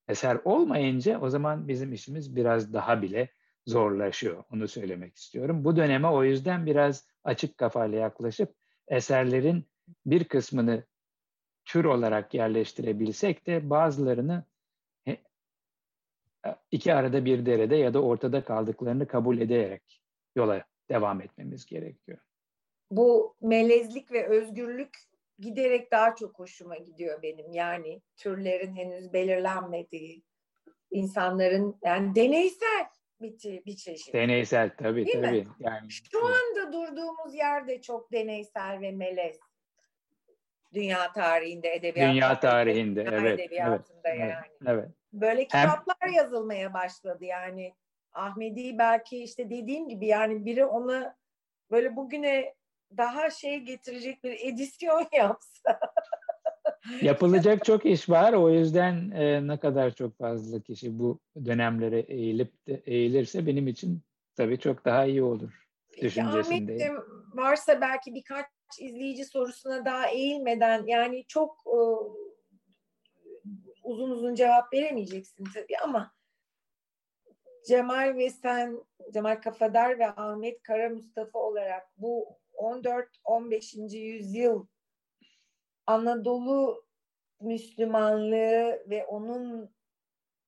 eser 0.08 0.40
olmayınca 0.44 1.20
o 1.20 1.30
zaman 1.30 1.68
bizim 1.68 1.94
işimiz 1.94 2.36
biraz 2.36 2.74
daha 2.74 3.02
bile 3.02 3.30
zorlaşıyor. 3.66 4.44
Onu 4.54 4.68
söylemek 4.68 5.18
istiyorum. 5.18 5.64
Bu 5.64 5.76
döneme 5.76 6.08
o 6.08 6.24
yüzden 6.24 6.66
biraz 6.66 7.08
açık 7.24 7.58
kafayla 7.58 8.00
yaklaşıp 8.00 8.56
eserlerin 8.88 9.66
bir 10.06 10.24
kısmını 10.24 10.84
tür 11.66 11.86
olarak 11.86 12.34
yerleştirebilsek 12.34 13.48
de 13.48 13.70
bazılarını 13.70 14.46
iki 16.72 16.94
arada 16.94 17.26
bir 17.26 17.46
derede 17.46 17.76
ya 17.76 17.94
da 17.94 18.02
ortada 18.02 18.44
kaldıklarını 18.44 19.08
kabul 19.08 19.38
ederek 19.38 20.02
yola 20.36 20.64
devam 20.90 21.22
etmemiz 21.22 21.66
gerekiyor. 21.66 22.18
Bu 22.92 23.36
melezlik 23.42 24.12
ve 24.12 24.28
özgürlük 24.28 24.98
giderek 25.42 25.92
daha 25.92 26.16
çok 26.16 26.40
hoşuma 26.40 26.78
gidiyor 26.78 27.22
benim. 27.22 27.52
Yani 27.52 28.02
türlerin 28.18 28.76
henüz 28.76 29.14
belirlenmediği, 29.14 30.24
insanların 30.92 31.78
yani 31.84 32.16
deneysel 32.16 32.86
bir, 33.22 33.66
bir 33.66 33.76
çeşit. 33.76 34.14
Deneysel 34.14 34.72
tabii 34.78 35.06
Değil 35.06 35.22
tabii. 35.22 35.42
Mi? 35.42 35.48
Yani, 35.60 35.92
Şu 36.12 36.26
anda 36.26 36.74
durduğumuz 36.74 37.36
yerde 37.36 37.82
çok 37.82 38.12
deneysel 38.12 38.82
ve 38.82 38.92
melez. 38.92 39.40
Dünya 40.74 41.12
tarihinde, 41.12 41.74
edebiyat 41.74 42.14
Dünya 42.14 42.40
tarihinde, 42.40 43.02
evet. 43.02 43.40
Edebiyatında 43.40 44.10
evet, 44.10 44.20
yani. 44.20 44.46
Evet. 44.68 44.90
Böyle 45.14 45.44
kitaplar 45.44 45.98
Hem... 46.00 46.14
yazılmaya 46.14 46.74
başladı 46.74 47.26
yani. 47.26 47.74
Ahmedi 48.14 48.78
belki 48.78 49.24
işte 49.24 49.50
dediğim 49.50 49.90
gibi 49.90 50.06
yani 50.06 50.46
biri 50.46 50.66
ona 50.66 51.16
böyle 51.72 51.96
bugüne 51.96 52.54
daha 52.98 53.30
şey 53.30 53.60
getirecek 53.60 54.24
bir 54.24 54.40
edisyon 54.40 55.08
yapsa. 55.14 55.80
Yapılacak 57.02 57.66
çok 57.66 57.86
iş 57.86 58.10
var. 58.10 58.34
O 58.34 58.50
yüzden 58.50 59.12
e, 59.12 59.48
ne 59.48 59.60
kadar 59.60 59.96
çok 59.96 60.18
fazla 60.18 60.60
kişi 60.60 61.00
bu 61.00 61.20
dönemlere 61.46 62.00
eğilip 62.00 62.68
de 62.68 62.82
eğilirse 62.86 63.48
benim 63.48 63.68
için 63.68 64.02
tabii 64.36 64.60
çok 64.60 64.86
daha 64.86 65.06
iyi 65.06 65.24
olur. 65.24 65.68
Düşüncesindeyim. 66.02 66.92
Ahmet'im 66.92 67.38
varsa 67.38 67.82
belki 67.82 68.16
birkaç 68.16 68.46
izleyici 68.80 69.26
sorusuna 69.26 69.86
daha 69.86 70.08
eğilmeden 70.08 70.88
yani 70.88 71.26
çok 71.28 71.64
e, 71.68 71.78
uzun 73.84 74.10
uzun 74.10 74.36
cevap 74.36 74.74
veremeyeceksin 74.74 75.46
tabii 75.54 75.78
ama 75.84 76.12
Cemal 77.68 78.16
ve 78.18 78.30
sen, 78.30 78.84
Cemal 79.14 79.42
Kafadar 79.42 80.00
ve 80.00 80.08
Ahmet 80.08 80.64
Kara 80.64 80.90
Mustafa 80.90 81.40
olarak 81.40 81.84
bu 81.98 82.41
14-15. 82.62 83.98
yüzyıl 83.98 84.66
Anadolu 85.88 86.86
Müslümanlığı 87.42 88.84
ve 88.90 89.06
onun 89.06 89.76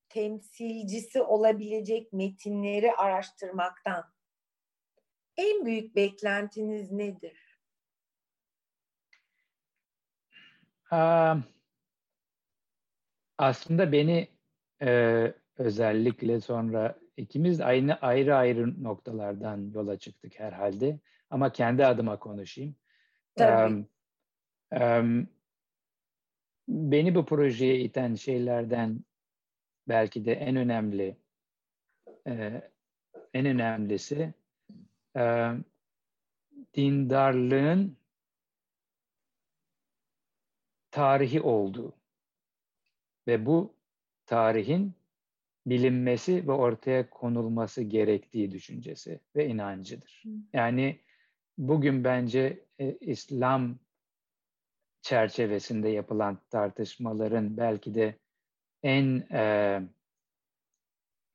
temsilcisi 0.10 1.22
olabilecek 1.22 2.14
metinleri 2.14 2.91
araştırmaktan 2.91 4.14
en 5.38 5.65
büyük 5.65 5.95
beklentiniz 5.95 6.91
nedir? 6.91 7.60
Aslında 13.38 13.91
beni 13.91 14.27
e, 14.81 15.34
özellikle 15.57 16.41
sonra 16.41 16.99
ikimiz 17.18 17.61
aynı 17.61 17.95
ayrı 17.95 18.35
ayrı 18.35 18.84
noktalardan 18.84 19.72
yola 19.73 19.99
çıktık 19.99 20.40
herhalde. 20.40 20.99
Ama 21.34 21.51
kendi 21.51 21.85
adıma 21.85 22.19
konuşayım. 22.19 22.76
Tabii. 23.35 23.73
Um, 23.73 23.88
um, 24.81 25.27
beni 26.68 27.15
bu 27.15 27.26
projeye 27.26 27.80
iten 27.80 28.15
şeylerden 28.15 28.99
belki 29.88 30.26
de 30.26 30.34
en 30.34 30.55
önemli 30.55 31.18
e, 32.27 32.61
en 33.34 33.45
önemlisi 33.45 34.34
e, 35.18 35.51
dindarlığın 36.73 37.97
tarihi 40.91 41.41
olduğu 41.41 41.93
ve 43.27 43.45
bu 43.45 43.76
tarihin 44.26 44.93
bilinmesi 45.65 46.47
ve 46.47 46.51
ortaya 46.51 47.10
konulması 47.10 47.81
gerektiği 47.81 48.51
düşüncesi 48.51 49.19
ve 49.35 49.47
inancıdır. 49.47 50.23
Yani 50.53 50.99
bugün 51.58 52.04
bence 52.04 52.66
e, 52.80 52.98
İslam 53.02 53.80
çerçevesinde 55.02 55.90
yapılan 55.90 56.40
tartışmaların 56.50 57.58
belki 57.58 57.96
de 57.96 58.20
en 58.84 59.28
e, 59.32 59.82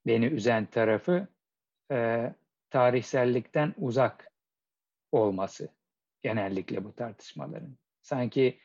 beni 0.07 0.27
üzen 0.27 0.66
tarafı 0.66 1.28
e, 1.93 2.32
tarihsellikten 2.70 3.74
uzak 3.77 4.32
olması 5.12 5.69
genellikle 6.23 6.85
bu 6.85 6.95
tartışmaların. 6.95 7.78
Sanki 8.03 8.61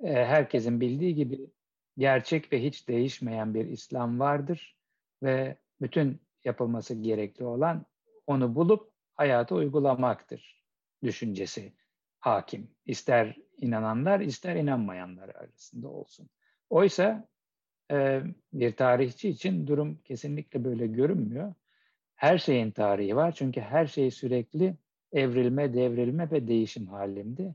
e, 0.00 0.12
herkesin 0.12 0.80
bildiği 0.80 1.14
gibi 1.14 1.50
gerçek 1.98 2.52
ve 2.52 2.62
hiç 2.62 2.88
değişmeyen 2.88 3.54
bir 3.54 3.66
İslam 3.66 4.20
vardır 4.20 4.76
ve 5.22 5.56
bütün 5.80 6.20
yapılması 6.44 6.94
gerekli 6.94 7.44
olan 7.44 7.86
onu 8.26 8.54
bulup 8.54 8.92
hayata 9.14 9.54
uygulamaktır 9.54 10.63
düşüncesi 11.04 11.72
hakim. 12.20 12.70
İster 12.86 13.36
inananlar 13.60 14.20
ister 14.20 14.56
inanmayanlar 14.56 15.28
arasında 15.28 15.88
olsun. 15.88 16.28
Oysa 16.70 17.28
e, 17.90 18.22
bir 18.52 18.72
tarihçi 18.76 19.28
için 19.28 19.66
durum 19.66 19.98
kesinlikle 20.04 20.64
böyle 20.64 20.86
görünmüyor. 20.86 21.54
Her 22.14 22.38
şeyin 22.38 22.70
tarihi 22.70 23.16
var 23.16 23.32
çünkü 23.32 23.60
her 23.60 23.86
şey 23.86 24.10
sürekli 24.10 24.76
evrilme, 25.12 25.74
devrilme 25.74 26.30
ve 26.30 26.48
değişim 26.48 26.86
halinde. 26.86 27.54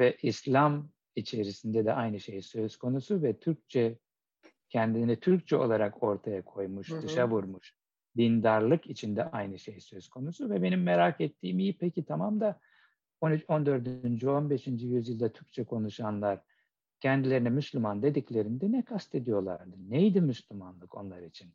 Ve 0.00 0.16
İslam 0.22 0.88
içerisinde 1.16 1.84
de 1.84 1.92
aynı 1.92 2.20
şey 2.20 2.42
söz 2.42 2.76
konusu 2.76 3.22
ve 3.22 3.38
Türkçe 3.38 3.98
kendini 4.68 5.20
Türkçe 5.20 5.56
olarak 5.56 6.02
ortaya 6.02 6.42
koymuş, 6.42 6.90
hı 6.90 6.96
hı. 6.96 7.02
dışa 7.02 7.30
vurmuş. 7.30 7.74
Dindarlık 8.16 8.86
içinde 8.86 9.24
aynı 9.24 9.58
şey 9.58 9.80
söz 9.80 10.08
konusu 10.08 10.50
ve 10.50 10.62
benim 10.62 10.82
merak 10.82 11.20
ettiğim 11.20 11.58
iyi 11.58 11.78
peki 11.78 12.04
tamam 12.04 12.40
da 12.40 12.60
13, 13.26 13.44
14. 13.48 14.24
15. 14.24 14.66
yüzyılda 14.66 15.32
Türkçe 15.32 15.64
konuşanlar 15.64 16.40
kendilerine 17.00 17.48
Müslüman 17.50 18.02
dediklerinde 18.02 18.72
ne 18.72 18.84
kastediyorlardı? 18.84 19.76
Neydi 19.88 20.20
Müslümanlık 20.20 20.94
onlar 20.94 21.22
için? 21.22 21.52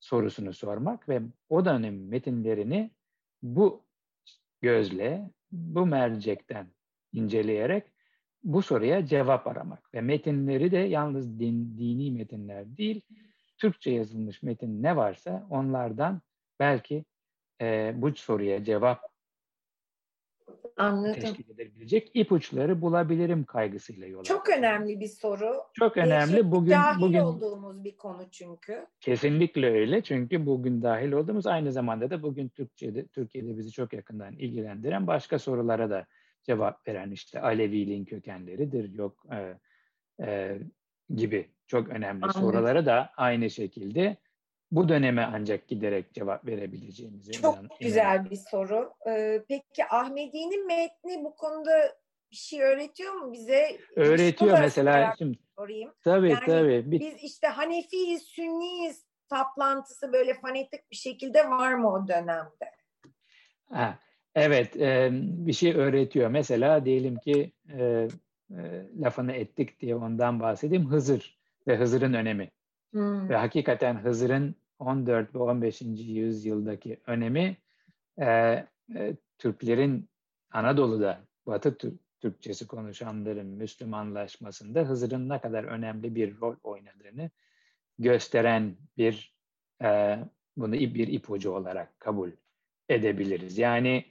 Sorusunu 0.00 0.52
sormak 0.52 1.08
ve 1.08 1.22
o 1.48 1.64
dönem 1.64 2.08
metinlerini 2.08 2.90
bu 3.42 3.84
gözle, 4.60 5.30
bu 5.52 5.86
mercekten 5.86 6.66
inceleyerek 7.12 7.84
bu 8.44 8.62
soruya 8.62 9.06
cevap 9.06 9.46
aramak 9.46 9.94
ve 9.94 10.00
metinleri 10.00 10.70
de 10.70 10.78
yalnız 10.78 11.38
din, 11.38 11.78
dini 11.78 12.10
metinler 12.10 12.76
değil, 12.76 13.02
Türkçe 13.58 13.90
yazılmış 13.90 14.42
metin 14.42 14.82
ne 14.82 14.96
varsa 14.96 15.46
onlardan 15.50 16.20
belki 16.60 17.04
e, 17.60 17.92
bu 17.96 18.14
soruya 18.14 18.64
cevap 18.64 19.13
Anladım. 20.76 21.20
teşkil 21.20 21.50
edebilecek 21.50 22.10
ipuçları 22.14 22.80
bulabilirim 22.80 23.44
kaygısıyla 23.44 24.06
yola. 24.06 24.24
Çok 24.24 24.48
önemli 24.48 25.00
bir 25.00 25.08
soru. 25.08 25.62
Çok 25.72 25.96
önemli. 25.96 26.32
Değişik, 26.32 26.50
bugün 26.52 26.70
dahil 26.70 27.00
bugün 27.02 27.18
olduğumuz 27.18 27.84
bir 27.84 27.96
konu 27.96 28.30
çünkü. 28.30 28.86
Kesinlikle 29.00 29.70
öyle. 29.70 30.02
Çünkü 30.02 30.46
bugün 30.46 30.82
dahil 30.82 31.12
olduğumuz 31.12 31.46
aynı 31.46 31.72
zamanda 31.72 32.10
da 32.10 32.22
bugün 32.22 32.48
Türkçe'de 32.48 33.06
Türkiye'de 33.06 33.56
bizi 33.56 33.72
çok 33.72 33.92
yakından 33.92 34.32
ilgilendiren 34.32 35.06
başka 35.06 35.38
sorulara 35.38 35.90
da 35.90 36.06
cevap 36.42 36.88
veren 36.88 37.10
işte 37.10 37.40
Aleviliğin 37.40 38.04
kökenleridir 38.04 38.92
yok 38.92 39.26
e, 39.32 39.58
e, 40.26 40.58
gibi 41.14 41.50
çok 41.66 41.88
önemli 41.88 42.24
Anladım. 42.24 42.40
sorulara 42.40 42.86
da 42.86 43.10
aynı 43.16 43.50
şekilde 43.50 44.16
bu 44.74 44.88
döneme 44.88 45.30
ancak 45.34 45.68
giderek 45.68 46.14
cevap 46.14 46.46
verebileceğimizi 46.46 47.32
Çok 47.32 47.54
inan, 47.54 47.68
güzel 47.80 48.30
bir 48.30 48.38
soru. 48.50 48.92
Ee, 49.08 49.42
peki 49.48 49.84
Ahmedi'nin 49.90 50.66
metni 50.66 51.24
bu 51.24 51.36
konuda 51.36 51.94
bir 52.30 52.36
şey 52.36 52.62
öğretiyor 52.62 53.12
mu 53.12 53.32
bize? 53.32 53.78
Öğretiyor 53.96 54.58
mesela. 54.60 55.14
Şimdi, 55.18 55.38
sorayım. 55.58 55.92
Tabii 56.04 56.30
yani 56.30 56.46
tabii. 56.46 56.90
Bir... 56.90 57.00
Biz 57.00 57.14
işte 57.22 57.46
Hanefiyiz, 57.46 58.22
Sünniyiz 58.22 59.04
saplantısı 59.30 60.12
böyle 60.12 60.34
fanatik 60.34 60.90
bir 60.90 60.96
şekilde 60.96 61.50
var 61.50 61.74
mı 61.74 61.92
o 61.92 62.08
dönemde? 62.08 62.70
Ha, 63.70 63.98
evet 64.34 64.76
e, 64.76 65.08
bir 65.12 65.52
şey 65.52 65.74
öğretiyor. 65.74 66.30
Mesela 66.30 66.84
diyelim 66.84 67.16
ki 67.16 67.52
e, 67.68 68.08
e, 68.50 68.86
lafını 69.00 69.32
ettik 69.32 69.80
diye 69.80 69.96
ondan 69.96 70.40
bahsedeyim. 70.40 70.90
Hızır 70.90 71.38
ve 71.68 71.76
Hızır'ın 71.76 72.12
önemi. 72.12 72.50
Hmm. 72.92 73.28
Ve 73.28 73.36
hakikaten 73.36 74.04
Hızır'ın 74.04 74.56
14 74.78 75.34
ve 75.34 75.38
15. 75.38 75.82
yüzyıldaki 75.98 77.00
önemi 77.06 77.56
e, 78.18 78.26
e, 78.26 79.16
Türklerin 79.38 80.08
Anadolu'da 80.50 81.20
Batı 81.46 81.76
Türk, 81.78 81.94
Türkçesi 82.20 82.66
konuşanların 82.66 83.46
Müslümanlaşmasında 83.46 84.80
Hızır'ın 84.80 85.28
ne 85.28 85.40
kadar 85.40 85.64
önemli 85.64 86.14
bir 86.14 86.40
rol 86.40 86.56
oynadığını 86.62 87.30
gösteren 87.98 88.76
bir 88.96 89.36
e, 89.82 90.18
bunu 90.56 90.72
bir 90.72 91.08
ipucu 91.08 91.50
olarak 91.50 92.00
kabul 92.00 92.30
edebiliriz. 92.88 93.58
Yani 93.58 94.04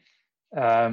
e, 0.58 0.90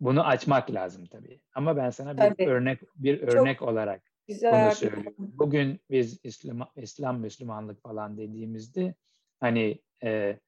bunu 0.00 0.26
açmak 0.26 0.70
lazım 0.70 1.06
tabii. 1.06 1.40
Ama 1.54 1.76
ben 1.76 1.90
sana 1.90 2.16
bir 2.16 2.20
tabii. 2.20 2.48
örnek 2.48 2.80
bir 2.96 3.20
örnek 3.22 3.58
Çok 3.58 3.68
olarak 3.68 4.02
Güzel. 4.26 4.66
Bunu 4.66 4.74
söylüyorum. 4.74 5.14
Bugün 5.18 5.80
biz 5.90 6.20
İslam, 6.24 6.70
İslam 6.76 7.20
Müslümanlık 7.20 7.82
falan 7.82 8.18
dediğimizde 8.18 8.94
hani 9.40 9.82
e, 10.02 10.38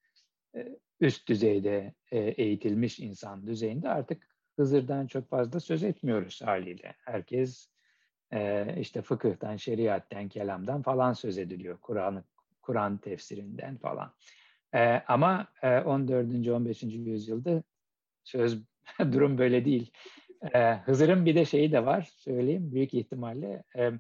e, 0.56 0.78
üst 1.00 1.28
düzeyde 1.28 1.94
e, 2.12 2.18
eğitilmiş 2.18 3.00
insan 3.00 3.46
düzeyinde 3.46 3.88
artık 3.88 4.28
Hızır'dan 4.56 5.06
çok 5.06 5.28
fazla 5.28 5.60
söz 5.60 5.82
etmiyoruz 5.82 6.42
haliyle. 6.42 6.94
Herkes 7.04 7.68
e, 8.32 8.66
işte 8.80 9.02
fıkıhtan, 9.02 9.56
şeriatten, 9.56 10.28
kelamdan 10.28 10.82
falan 10.82 11.12
söz 11.12 11.38
ediliyor. 11.38 11.78
Kur'an 11.80 12.24
Kur'an 12.62 12.98
tefsirinden 12.98 13.76
falan. 13.76 14.12
E, 14.74 15.02
ama 15.08 15.46
e, 15.62 15.80
14. 15.80 16.48
15. 16.48 16.82
yüzyılda 16.82 17.62
söz 18.24 18.62
durum 19.12 19.38
böyle 19.38 19.64
değil. 19.64 19.90
E, 20.54 20.72
Hızır'ın 20.74 21.26
bir 21.26 21.34
de 21.34 21.44
şeyi 21.44 21.72
de 21.72 21.86
var 21.86 22.08
söyleyeyim 22.16 22.72
büyük 22.72 22.94
ihtimalle 22.94 23.62
e, 23.76 23.92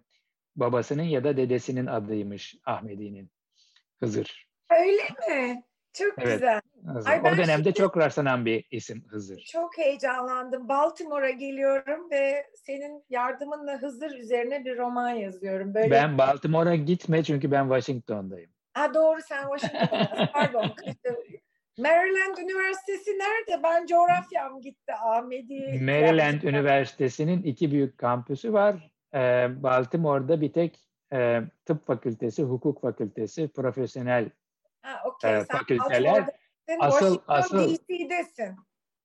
babasının 0.56 1.02
ya 1.02 1.24
da 1.24 1.36
dedesinin 1.36 1.86
adıymış 1.86 2.56
Ahmedi'nin 2.64 3.30
Hızır. 4.00 4.45
Öyle 4.70 5.02
mi? 5.28 5.62
Çok 5.92 6.14
evet. 6.18 6.32
güzel. 6.32 6.60
Ay, 7.04 7.20
o 7.20 7.36
dönemde 7.36 7.52
şimdi, 7.52 7.74
çok 7.74 7.96
rastlanan 7.96 8.46
bir 8.46 8.64
isim 8.70 9.04
Hızır. 9.08 9.40
Çok 9.52 9.78
heyecanlandım. 9.78 10.68
Baltimore'a 10.68 11.30
geliyorum 11.30 12.10
ve 12.10 12.46
senin 12.54 13.04
yardımınla 13.10 13.82
Hızır 13.82 14.10
üzerine 14.10 14.64
bir 14.64 14.78
roman 14.78 15.10
yazıyorum. 15.10 15.74
Böyle... 15.74 15.90
Ben 15.90 16.18
Baltimore'a 16.18 16.74
gitme 16.74 17.22
çünkü 17.22 17.50
ben 17.50 17.62
Washington'dayım. 17.62 18.50
Ha 18.72 18.94
doğru 18.94 19.20
sen 19.28 19.44
Washington'dasın. 19.58 20.26
Pardon. 20.32 20.74
Maryland 21.78 22.36
Üniversitesi 22.36 23.10
nerede? 23.10 23.62
Ben 23.62 23.86
coğrafyam 23.86 24.60
gitti 24.60 24.92
Ahmedi. 25.04 25.80
Maryland 25.82 26.42
Üniversitesi'nin 26.42 27.42
iki 27.42 27.72
büyük 27.72 27.98
kampüsü 27.98 28.52
var. 28.52 28.90
Ee, 29.14 29.48
Baltimore'da 29.62 30.40
bir 30.40 30.52
tek 30.52 30.80
e, 31.12 31.40
tıp 31.64 31.86
fakültesi, 31.86 32.42
hukuk 32.42 32.80
fakültesi, 32.80 33.48
profesyonel 33.48 34.30
ha, 34.86 35.02
okay. 35.04 35.40
e, 35.40 35.44
fakülteler. 35.44 36.26
Asıl, 36.80 37.18
asıl, 37.28 37.74
DC'desin. 37.74 38.56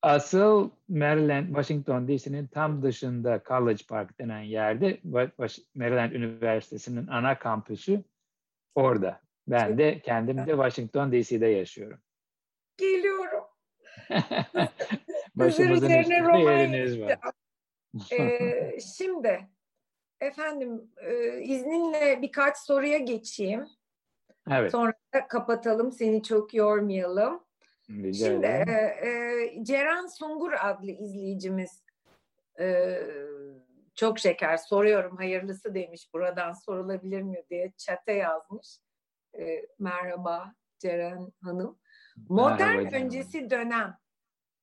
Asıl 0.02 0.70
Maryland, 0.90 1.48
Washington 1.48 2.08
DC'nin 2.08 2.48
tam 2.48 2.84
dışında 2.84 3.42
College 3.48 3.84
Park 3.90 4.20
denen 4.20 4.42
yerde 4.42 5.02
Maryland 5.76 6.12
Üniversitesi'nin 6.12 7.08
ana 7.08 7.40
kampüsü 7.40 8.04
orada. 8.76 9.22
Ben 9.48 9.78
de 9.78 10.00
kendim 10.00 10.38
de 10.38 10.52
Washington 10.52 11.12
DC'de 11.12 11.48
yaşıyorum. 11.48 12.00
Geliyorum. 12.78 13.44
Başımızın 15.36 15.90
üstünde 15.90 16.40
yeriniz 16.40 17.02
var. 17.02 17.20
ee, 18.12 18.78
şimdi 18.98 19.48
efendim 20.22 20.92
e, 20.98 21.42
izninle 21.42 22.22
birkaç 22.22 22.58
soruya 22.58 22.98
geçeyim. 22.98 23.68
Evet. 24.52 24.72
Sonra 24.72 24.94
da 25.14 25.28
kapatalım 25.28 25.92
seni 25.92 26.24
çok 26.24 26.54
yormayalım. 26.54 27.44
Rica 27.90 28.26
Şimdi 28.26 28.46
e, 28.46 29.08
e, 29.08 29.64
Ceren 29.64 30.06
Sungur 30.06 30.52
adlı 30.62 30.92
izleyicimiz 30.92 31.84
e, 32.60 33.00
çok 33.96 34.20
şeker 34.20 34.58
soruyorum 34.58 35.18
hayırlısı 35.18 35.74
demiş 35.76 36.14
buradan 36.14 36.54
sorulabilir 36.54 37.22
mi 37.22 37.44
diye 37.50 37.74
çete 37.78 38.14
yazmış. 38.14 38.78
E, 39.40 39.66
merhaba 39.80 40.54
Ceren 40.80 41.32
Hanım. 41.44 41.80
Modern 42.30 42.78
merhaba, 42.78 42.96
öncesi 42.96 43.50
dönem 43.50 43.98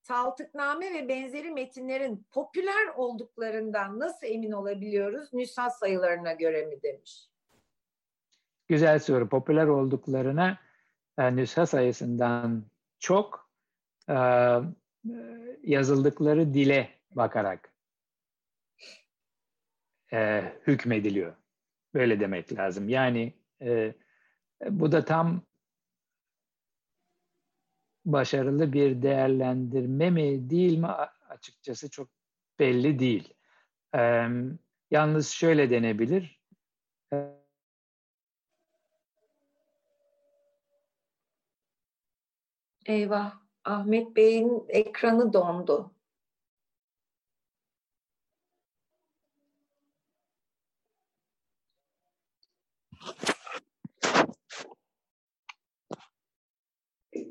Saltıkname 0.01 0.93
ve 0.93 1.07
benzeri 1.07 1.51
metinlerin 1.51 2.25
popüler 2.31 2.87
olduklarından 2.95 3.99
nasıl 3.99 4.27
emin 4.27 4.51
olabiliyoruz? 4.51 5.33
Nüshas 5.33 5.79
sayılarına 5.79 6.33
göre 6.33 6.65
mi 6.65 6.83
demiş. 6.83 7.28
Güzel 8.69 8.99
soru. 8.99 9.29
Popüler 9.29 9.67
olduklarına 9.67 10.59
e, 11.17 11.35
nüsha 11.35 11.65
sayısından 11.65 12.65
çok 12.99 13.49
e, 14.09 14.15
yazıldıkları 15.63 16.53
dile 16.53 16.89
bakarak 17.11 17.73
e, 20.13 20.43
hükmediliyor. 20.67 21.35
Böyle 21.93 22.19
demek 22.19 22.53
lazım. 22.53 22.89
Yani 22.89 23.33
e, 23.61 23.93
bu 24.69 24.91
da 24.91 25.05
tam 25.05 25.41
başarılı 28.05 28.73
bir 28.73 29.01
değerlendirme 29.01 30.09
mi 30.09 30.49
değil 30.49 30.77
mi 30.77 30.87
açıkçası 31.29 31.89
çok 31.89 32.09
belli 32.59 32.99
değil. 32.99 33.33
E, 33.95 34.27
yalnız 34.91 35.29
şöyle 35.29 35.69
denebilir. 35.69 36.41
E, 37.13 37.38
Eyvah, 42.89 43.31
Ahmet 43.65 44.15
Bey'in 44.15 44.65
ekranı 44.69 45.33
dondu. 45.33 45.91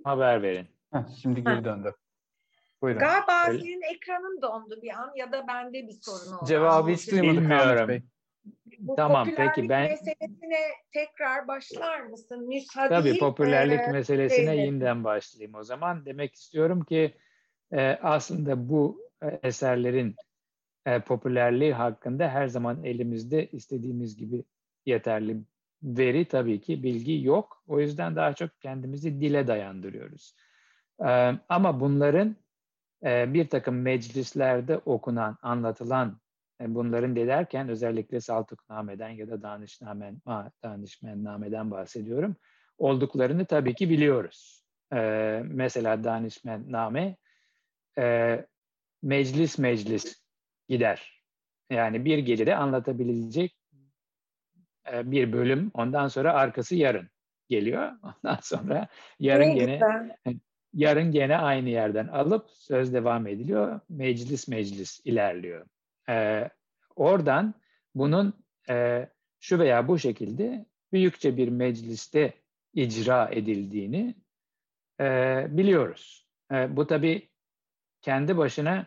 Haber 0.04 0.42
verin. 0.42 0.68
Heh, 0.92 1.00
şimdi 1.22 1.44
geri 1.44 1.64
döndü. 1.64 1.94
Buyurun. 2.82 3.00
Galiba 3.00 3.48
Öyle. 3.48 3.58
senin 3.58 3.94
ekranın 3.94 4.42
dondu 4.42 4.82
bir 4.82 4.90
an 4.90 5.12
ya 5.16 5.32
da 5.32 5.46
bende 5.48 5.88
bir 5.88 5.92
sorun 6.02 6.32
oldu. 6.36 6.46
Cevabı 6.46 6.90
hiç 6.90 7.10
duymadık 7.10 7.50
Ahmet 7.50 7.88
Bey. 7.88 8.02
Bu 8.78 8.96
tamam 8.96 9.28
peki 9.36 9.68
ben 9.68 9.90
meselesine 9.90 10.60
tekrar 10.92 11.48
başlar 11.48 12.00
mısın? 12.00 12.48
Müsaade 12.48 12.88
Tabii 12.88 13.18
popülerlik 13.18 13.80
e, 13.88 13.92
meselesine 13.92 14.44
şeyle. 14.44 14.62
yeniden 14.62 15.04
başlayayım 15.04 15.54
o 15.54 15.62
zaman. 15.62 16.04
Demek 16.04 16.34
istiyorum 16.34 16.84
ki 16.84 17.14
e, 17.72 17.98
aslında 18.02 18.68
bu 18.68 19.02
e, 19.22 19.40
eserlerin 19.42 20.16
e, 20.86 21.00
popülerliği 21.00 21.72
hakkında 21.72 22.28
her 22.28 22.46
zaman 22.46 22.84
elimizde 22.84 23.46
istediğimiz 23.46 24.16
gibi 24.16 24.44
yeterli 24.86 25.36
veri 25.82 26.24
tabii 26.24 26.60
ki 26.60 26.82
bilgi 26.82 27.22
yok. 27.24 27.62
O 27.66 27.80
yüzden 27.80 28.16
daha 28.16 28.32
çok 28.34 28.60
kendimizi 28.60 29.20
dile 29.20 29.46
dayandırıyoruz. 29.46 30.36
E, 31.00 31.32
ama 31.48 31.80
bunların 31.80 32.36
e, 33.04 33.34
bir 33.34 33.48
takım 33.48 33.82
meclislerde 33.82 34.78
okunan, 34.78 35.38
anlatılan 35.42 36.08
e, 36.08 36.27
bunların 36.60 37.16
de 37.16 37.68
özellikle 37.68 38.20
Saltukname'den 38.20 39.08
ya 39.08 39.28
da 39.28 39.42
Danışnamen, 39.42 40.20
Danışmennameden 40.62 41.70
bahsediyorum. 41.70 42.36
Olduklarını 42.78 43.44
tabii 43.44 43.74
ki 43.74 43.90
biliyoruz. 43.90 44.64
Ee, 44.92 45.42
mesela 45.44 46.04
Danışmenname 46.04 47.16
e, 47.98 48.36
meclis 49.02 49.58
meclis 49.58 50.22
gider. 50.68 51.22
Yani 51.70 52.04
bir 52.04 52.18
gecede 52.18 52.56
anlatabilecek 52.56 53.56
e, 54.92 55.10
bir 55.10 55.32
bölüm 55.32 55.70
ondan 55.74 56.08
sonra 56.08 56.32
arkası 56.32 56.76
yarın 56.76 57.08
geliyor. 57.48 57.92
Ondan 58.02 58.38
sonra 58.42 58.88
yarın 59.18 59.54
gene 59.54 59.80
yarın 60.74 61.12
gene 61.12 61.36
aynı 61.36 61.68
yerden 61.68 62.08
alıp 62.08 62.50
söz 62.50 62.94
devam 62.94 63.26
ediliyor. 63.26 63.80
Meclis 63.88 64.48
meclis 64.48 65.00
ilerliyor. 65.04 65.66
E, 66.08 66.48
oradan 66.96 67.54
bunun 67.94 68.34
e, 68.68 69.08
şu 69.40 69.58
veya 69.58 69.88
bu 69.88 69.98
şekilde 69.98 70.66
büyükçe 70.92 71.36
bir 71.36 71.48
mecliste 71.48 72.32
icra 72.74 73.28
edildiğini 73.32 74.14
e, 75.00 75.06
biliyoruz. 75.50 76.26
E, 76.52 76.76
bu 76.76 76.86
tabi 76.86 77.28
kendi 78.02 78.36
başına 78.36 78.86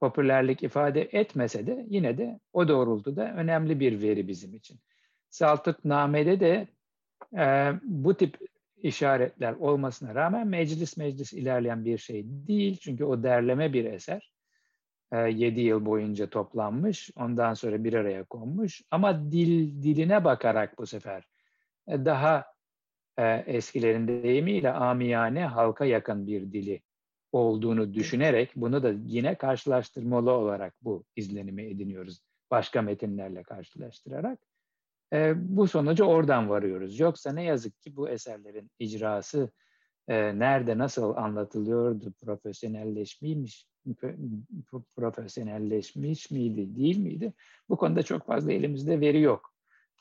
popülerlik 0.00 0.62
ifade 0.62 1.02
etmese 1.12 1.66
de 1.66 1.86
yine 1.88 2.18
de 2.18 2.40
o 2.52 2.68
doğrultuda 2.68 3.34
önemli 3.34 3.80
bir 3.80 4.02
veri 4.02 4.28
bizim 4.28 4.54
için. 4.54 4.80
Saltıkname'de 5.28 6.40
de 6.40 6.68
e, 7.36 7.72
bu 7.82 8.16
tip 8.16 8.38
işaretler 8.76 9.52
olmasına 9.52 10.14
rağmen 10.14 10.46
meclis 10.46 10.96
meclis 10.96 11.32
ilerleyen 11.32 11.84
bir 11.84 11.98
şey 11.98 12.22
değil. 12.26 12.78
Çünkü 12.80 13.04
o 13.04 13.22
derleme 13.22 13.72
bir 13.72 13.84
eser. 13.84 14.32
7 15.12 15.60
yıl 15.60 15.84
boyunca 15.86 16.30
toplanmış. 16.30 17.10
Ondan 17.16 17.54
sonra 17.54 17.84
bir 17.84 17.94
araya 17.94 18.24
konmuş. 18.24 18.82
Ama 18.90 19.32
dil 19.32 19.82
diline 19.82 20.24
bakarak 20.24 20.78
bu 20.78 20.86
sefer 20.86 21.28
daha 21.88 22.46
eskilerin 23.46 24.08
deyimiyle 24.08 24.72
amiyane 24.72 25.44
halka 25.46 25.84
yakın 25.84 26.26
bir 26.26 26.52
dili 26.52 26.82
olduğunu 27.32 27.94
düşünerek 27.94 28.52
bunu 28.56 28.82
da 28.82 28.92
yine 29.06 29.34
karşılaştırmalı 29.34 30.30
olarak 30.30 30.74
bu 30.82 31.04
izlenimi 31.16 31.62
ediniyoruz. 31.62 32.20
Başka 32.50 32.82
metinlerle 32.82 33.42
karşılaştırarak. 33.42 34.38
bu 35.34 35.68
sonucu 35.68 36.04
oradan 36.04 36.48
varıyoruz. 36.48 37.00
Yoksa 37.00 37.32
ne 37.32 37.44
yazık 37.44 37.80
ki 37.80 37.96
bu 37.96 38.08
eserlerin 38.08 38.70
icrası 38.78 39.50
e, 40.08 40.38
nerede 40.38 40.78
nasıl 40.78 41.16
anlatılıyordu 41.16 42.12
profesyonelleşmiş 42.12 43.69
profesyonelleşmiş 44.96 46.30
miydi 46.30 46.76
değil 46.76 46.98
miydi? 46.98 47.32
Bu 47.68 47.76
konuda 47.76 48.02
çok 48.02 48.26
fazla 48.26 48.52
elimizde 48.52 49.00
veri 49.00 49.20
yok 49.20 49.54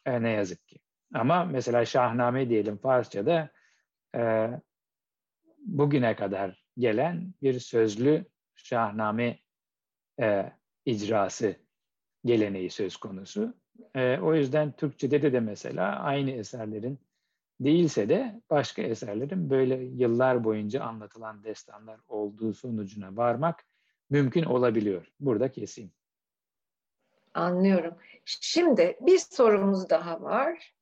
e, 0.05 0.21
ne 0.21 0.29
yazık 0.29 0.67
ki. 0.67 0.79
Ama 1.13 1.45
mesela 1.45 1.85
Şahname 1.85 2.49
diyelim 2.49 2.77
Farsça'da 2.77 3.49
e, 4.15 4.49
bugüne 5.65 6.15
kadar 6.15 6.65
gelen 6.77 7.33
bir 7.41 7.59
sözlü 7.59 8.25
Şahname 8.55 9.39
e, 10.19 10.53
icrası 10.85 11.55
geleneği 12.25 12.69
söz 12.69 12.97
konusu. 12.97 13.53
E, 13.95 14.17
o 14.17 14.35
yüzden 14.35 14.71
Türkçe'de 14.71 15.21
de, 15.21 15.33
de 15.33 15.39
mesela 15.39 15.99
aynı 15.99 16.31
eserlerin 16.31 16.99
değilse 17.59 18.09
de 18.09 18.41
başka 18.49 18.81
eserlerin 18.81 19.49
böyle 19.49 19.75
yıllar 19.75 20.43
boyunca 20.43 20.83
anlatılan 20.83 21.43
destanlar 21.43 21.99
olduğu 22.07 22.53
sonucuna 22.53 23.17
varmak 23.17 23.65
mümkün 24.09 24.43
olabiliyor. 24.43 25.11
Burada 25.19 25.51
keseyim. 25.51 25.91
Anlıyorum. 27.33 27.95
Şimdi 28.25 28.97
bir 29.01 29.17
sorumuz 29.17 29.89
daha 29.89 30.21
var. 30.21 30.73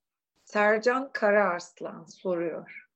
Sercan 0.44 1.10
Karaarslan 1.12 2.04
soruyor. 2.04 2.88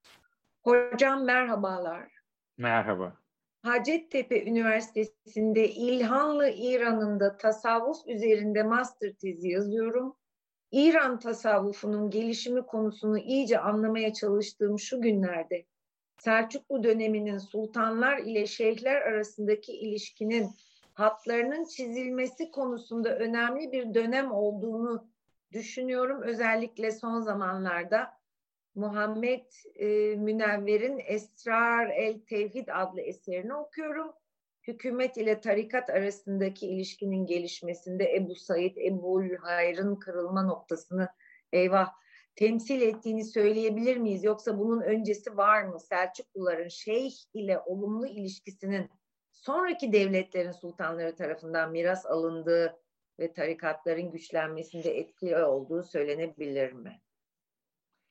Hocam 0.62 1.24
merhabalar. 1.24 2.12
Merhaba. 2.58 3.16
Hacettepe 3.62 4.44
Üniversitesi'nde 4.44 5.68
İlhanlı 5.68 6.50
İran'ın 6.50 7.20
da 7.20 7.36
tasavvuf 7.36 7.98
üzerinde 8.06 8.62
master 8.62 9.12
tezi 9.12 9.48
yazıyorum. 9.48 10.16
İran 10.70 11.18
tasavvufunun 11.18 12.10
gelişimi 12.10 12.66
konusunu 12.66 13.18
iyice 13.18 13.58
anlamaya 13.58 14.12
çalıştığım 14.12 14.78
şu 14.78 15.00
günlerde 15.00 15.66
Selçuklu 16.24 16.84
döneminin 16.84 17.38
sultanlar 17.38 18.18
ile 18.18 18.46
şeyhler 18.46 19.02
arasındaki 19.02 19.72
ilişkinin 19.72 20.50
hatlarının 20.92 21.64
çizilmesi 21.64 22.50
konusunda 22.50 23.18
önemli 23.18 23.72
bir 23.72 23.94
dönem 23.94 24.32
olduğunu 24.32 25.08
düşünüyorum. 25.52 26.22
Özellikle 26.22 26.90
son 26.90 27.20
zamanlarda 27.20 28.12
Muhammed 28.74 29.44
e, 29.74 29.86
Münevver'in 30.16 31.02
Esrar 31.06 31.90
el 31.90 32.20
Tevhid 32.20 32.68
adlı 32.68 33.00
eserini 33.00 33.54
okuyorum. 33.54 34.12
Hükümet 34.62 35.16
ile 35.16 35.40
tarikat 35.40 35.90
arasındaki 35.90 36.66
ilişkinin 36.66 37.26
gelişmesinde 37.26 38.16
Ebu 38.16 38.34
Said, 38.34 38.76
Ebu 38.76 39.22
Hayr'ın 39.40 39.96
kırılma 39.96 40.42
noktasını 40.42 41.08
eyvah 41.52 42.01
temsil 42.36 42.80
ettiğini 42.80 43.24
söyleyebilir 43.24 43.96
miyiz? 43.96 44.24
Yoksa 44.24 44.58
bunun 44.58 44.80
öncesi 44.80 45.36
var 45.36 45.62
mı? 45.62 45.80
Selçukluların 45.80 46.68
şeyh 46.68 47.12
ile 47.34 47.58
olumlu 47.58 48.06
ilişkisinin 48.06 48.90
sonraki 49.32 49.92
devletlerin 49.92 50.52
sultanları 50.52 51.16
tarafından 51.16 51.70
miras 51.70 52.06
alındığı 52.06 52.76
ve 53.20 53.32
tarikatların 53.32 54.10
güçlenmesinde 54.10 54.98
etkili 54.98 55.44
olduğu 55.44 55.82
söylenebilir 55.82 56.72
mi? 56.72 57.00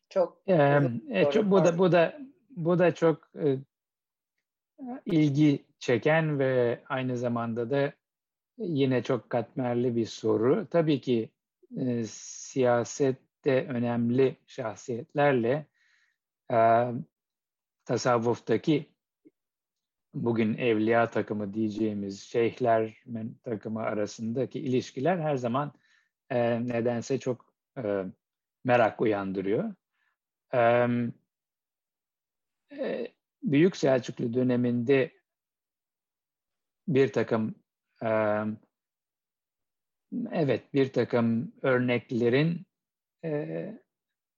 Çok 0.10 0.42
ee, 0.48 0.80
e, 1.10 1.32
çok 1.32 1.46
bu 1.46 1.66
da 1.66 1.78
bu 1.78 1.92
da 1.92 2.20
bu 2.50 2.80
da 2.80 2.96
çok 2.96 3.32
e, 3.36 3.58
ilgi 5.06 5.66
çeken 5.80 6.40
ve 6.40 6.82
aynı 6.90 7.18
zamanda 7.18 7.70
da 7.70 7.94
yine 8.58 9.04
çok 9.04 9.30
katmerli 9.30 9.96
bir 9.96 10.06
soru. 10.06 10.68
Tabii 10.72 11.02
ki 11.02 11.30
e, 11.78 12.04
siyasette 13.44 13.74
önemli 13.74 14.38
şahsiyetlerle 14.48 15.66
e, 16.52 16.58
tasavvuftaki 17.86 18.92
bugün 20.14 20.58
evliya 20.58 21.10
takımı 21.10 21.54
diyeceğimiz 21.54 22.22
şeyhler 22.22 23.04
takımı 23.44 23.82
arasındaki 23.82 24.60
ilişkiler 24.60 25.18
her 25.18 25.36
zaman 25.36 25.74
e, 26.30 26.68
nedense 26.68 27.20
çok 27.20 27.54
e, 27.78 28.06
merak 28.64 29.02
uyandırıyor. 29.02 29.74
E, 30.54 30.88
Büyük 33.44 33.76
Selçuklu 33.78 34.34
döneminde 34.34 35.12
bir 36.88 37.12
takım 37.14 37.56
evet 40.32 40.74
bir 40.74 40.94
takım 40.94 41.54
örneklerin 41.62 42.66
e, 43.24 43.74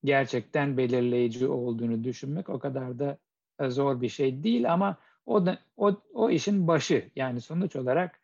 gerçekten 0.04 0.78
belirleyici 0.78 1.48
olduğunu 1.48 2.04
düşünmek 2.04 2.50
o 2.50 2.60
kadar 2.60 3.00
da 3.00 3.18
zor 3.62 4.02
bir 4.02 4.10
şey 4.10 4.44
değil 4.44 4.74
ama 4.74 4.98
o 5.26 5.46
da 5.46 5.60
o, 5.78 6.02
o 6.14 6.30
işin 6.30 6.68
başı. 6.68 7.10
Yani 7.16 7.42
sonuç 7.42 7.76
olarak 7.76 8.20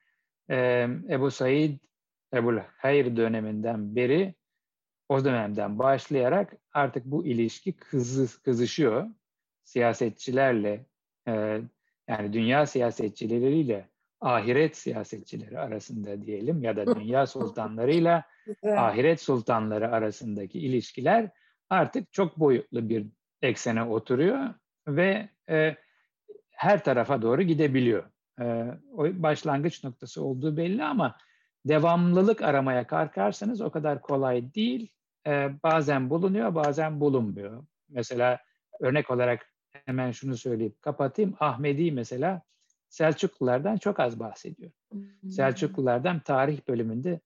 e, 0.49 0.87
Ebu 1.09 1.31
Said 1.31 1.77
Ebu 2.33 2.59
Hayr 2.77 3.15
döneminden 3.15 3.95
beri 3.95 4.33
o 5.09 5.25
dönemden 5.25 5.79
başlayarak 5.79 6.53
artık 6.73 7.05
bu 7.05 7.25
ilişki 7.25 7.73
kızı, 7.73 8.41
kızışıyor. 8.43 9.07
Siyasetçilerle 9.63 10.85
e, 11.27 11.61
yani 12.07 12.33
dünya 12.33 12.65
siyasetçileriyle 12.65 13.89
ahiret 14.21 14.77
siyasetçileri 14.77 15.59
arasında 15.59 16.25
diyelim 16.25 16.63
ya 16.63 16.75
da 16.75 16.95
dünya 16.95 17.27
sultanlarıyla 17.27 18.23
ahiret 18.63 19.21
sultanları 19.21 19.91
arasındaki 19.91 20.59
ilişkiler 20.59 21.29
artık 21.69 22.13
çok 22.13 22.39
boyutlu 22.39 22.89
bir 22.89 23.05
eksene 23.41 23.83
oturuyor 23.83 24.53
ve 24.87 25.29
e, 25.49 25.75
her 26.51 26.83
tarafa 26.83 27.21
doğru 27.21 27.41
gidebiliyor. 27.41 28.03
E, 28.41 28.65
o 28.93 29.03
başlangıç 29.03 29.83
noktası 29.83 30.23
olduğu 30.23 30.57
belli 30.57 30.83
ama 30.83 31.17
devamlılık 31.65 32.41
aramaya 32.41 32.87
kalkarsanız 32.87 33.61
o 33.61 33.71
kadar 33.71 34.01
kolay 34.01 34.53
değil. 34.53 34.91
E, 35.27 35.49
bazen 35.63 36.09
bulunuyor, 36.09 36.55
bazen 36.55 36.99
bulunmuyor. 36.99 37.63
Mesela 37.89 38.39
örnek 38.79 39.11
olarak 39.11 39.53
hemen 39.85 40.11
şunu 40.11 40.37
söyleyip 40.37 40.81
kapatayım. 40.81 41.35
Ahmedi 41.39 41.91
mesela 41.91 42.41
Selçuklulardan 42.89 43.77
çok 43.77 43.99
az 43.99 44.19
bahsediyor. 44.19 44.71
Hmm. 44.91 45.29
Selçuklulardan 45.29 46.19
tarih 46.19 46.67
bölümünde 46.67 47.19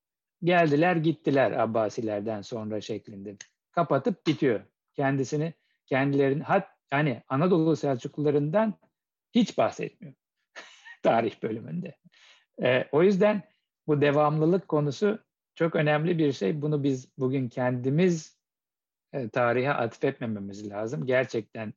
geldiler 0.44 0.96
gittiler 0.96 1.52
Abbasilerden 1.52 2.42
sonra 2.42 2.82
şeklinde. 2.82 3.36
Kapatıp 3.72 4.28
bitiyor. 4.28 4.62
Kendisini 4.94 5.54
kendilerinin 5.86 6.40
hat 6.40 6.68
yani 6.92 7.24
Anadolu 7.28 7.76
Selçuklularından 7.76 8.74
hiç 9.32 9.58
bahsetmiyor 9.58 10.14
tarih 11.04 11.44
bölümünde. 11.44 11.98
Ee, 12.64 12.86
o 12.92 13.04
yüzden 13.04 13.44
bu 13.88 14.02
devamlılık 14.02 14.68
konusu 14.68 15.20
çok 15.56 15.76
önemli 15.76 16.18
bir 16.18 16.32
şey. 16.32 16.62
Bunu 16.62 16.84
biz 16.84 17.18
bugün 17.18 17.50
kendimiz 17.50 18.38
e, 19.14 19.30
tarihe 19.30 19.74
atfetmememiz 19.74 20.70
lazım. 20.70 21.06
Gerçekten 21.06 21.74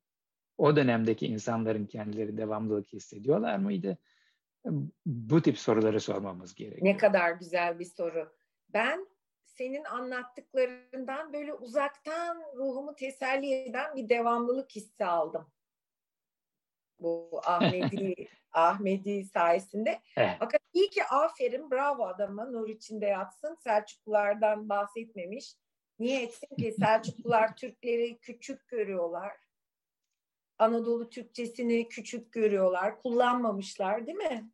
o 0.58 0.76
dönemdeki 0.76 1.26
insanların 1.26 1.86
kendileri 1.86 2.36
devamlılık 2.36 2.92
hissediyorlar 2.92 3.56
mıydı? 3.58 3.98
Bu 5.06 5.42
tip 5.42 5.58
soruları 5.58 6.00
sormamız 6.00 6.54
gerekiyor. 6.54 6.86
Ne 6.86 6.96
kadar 6.96 7.30
güzel 7.30 7.78
bir 7.78 7.84
soru. 7.84 8.32
Ben 8.68 9.08
senin 9.44 9.84
anlattıklarından 9.84 11.32
böyle 11.32 11.54
uzaktan 11.54 12.42
ruhumu 12.56 12.94
teselli 12.94 13.54
eden 13.54 13.96
bir 13.96 14.08
devamlılık 14.08 14.70
hissi 14.70 15.04
aldım. 15.04 15.46
Bu 17.00 17.40
Ahmedi 17.44 18.14
Ahmedi 18.52 19.24
sayesinde. 19.24 20.00
Evet. 20.16 20.36
Fakat 20.38 20.60
iyi 20.72 20.90
ki 20.90 21.04
aferin 21.04 21.70
bravo 21.70 22.06
adama 22.06 22.44
nur 22.44 22.68
içinde 22.68 23.06
yatsın. 23.06 23.54
Selçuklulardan 23.54 24.68
bahsetmemiş. 24.68 25.54
Niye 25.98 26.22
etsin 26.22 26.56
ki 26.56 26.72
Selçuklular 26.78 27.56
Türkleri 27.56 28.18
küçük 28.18 28.68
görüyorlar. 28.68 29.32
Anadolu 30.58 31.10
Türkçesini 31.10 31.88
küçük 31.88 32.32
görüyorlar. 32.32 32.98
Kullanmamışlar 33.02 34.06
değil 34.06 34.18
mi? 34.18 34.50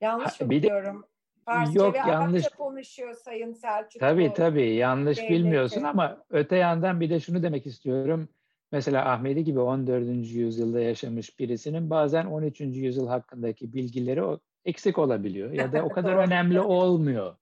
Yanlış 0.00 0.40
mı 0.40 0.50
biliyorum? 0.50 1.04
Farsça 1.44 1.84
yok, 1.84 1.94
ve 1.94 1.98
yanlış. 1.98 2.42
Arapça 2.44 2.56
konuşuyor 2.56 3.14
Sayın 3.14 3.52
Selçuk. 3.52 4.00
Tabii 4.00 4.32
tabii 4.32 4.74
yanlış 4.74 5.18
Devleti. 5.18 5.34
bilmiyorsun 5.34 5.82
ama 5.82 6.24
öte 6.30 6.56
yandan 6.56 7.00
bir 7.00 7.10
de 7.10 7.20
şunu 7.20 7.42
demek 7.42 7.66
istiyorum. 7.66 8.28
Mesela 8.72 9.12
Ahmedi 9.12 9.44
gibi 9.44 9.60
14. 9.60 10.06
yüzyılda 10.26 10.80
yaşamış 10.80 11.38
birisinin 11.38 11.90
bazen 11.90 12.26
13. 12.26 12.60
yüzyıl 12.60 13.08
hakkındaki 13.08 13.72
bilgileri 13.72 14.38
eksik 14.64 14.98
olabiliyor 14.98 15.52
ya 15.52 15.72
da 15.72 15.84
o 15.84 15.88
kadar 15.92 16.14
önemli 16.14 16.60
olmuyor. 16.60 17.36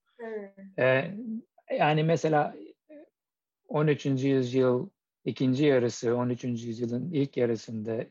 Ee, 0.79 1.15
yani 1.79 2.03
mesela 2.03 2.55
13. 3.69 4.07
yüzyıl 4.07 4.89
ikinci 5.29 5.65
yarısı 5.65 6.17
13. 6.17 6.45
yüzyılın 6.45 7.11
ilk 7.13 7.37
yarısında 7.37 8.07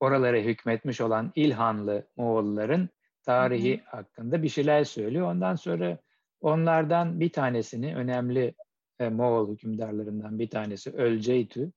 oralara 0.00 0.38
hükmetmiş 0.38 1.00
olan 1.00 1.32
İlhanlı 1.34 2.08
Moğolların 2.16 2.88
tarihi 3.22 3.78
hı 3.78 3.80
hı. 3.80 3.96
hakkında 3.96 4.42
bir 4.42 4.48
şeyler 4.48 4.84
söylüyor. 4.84 5.30
Ondan 5.30 5.54
sonra 5.54 5.98
onlardan 6.40 7.20
bir 7.20 7.32
tanesini 7.32 7.96
önemli 7.96 8.54
e, 8.98 9.08
Moğol 9.08 9.52
hükümdarlarından 9.52 10.38
bir 10.38 10.50
tanesi 10.50 10.90
Ölceytü 10.90 11.72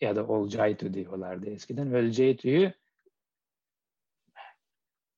ya 0.00 0.16
da 0.16 0.26
Olcaytu 0.26 0.94
diyorlardı 0.94 1.50
eskiden. 1.50 1.92
Ölceytu'yu 1.92 2.72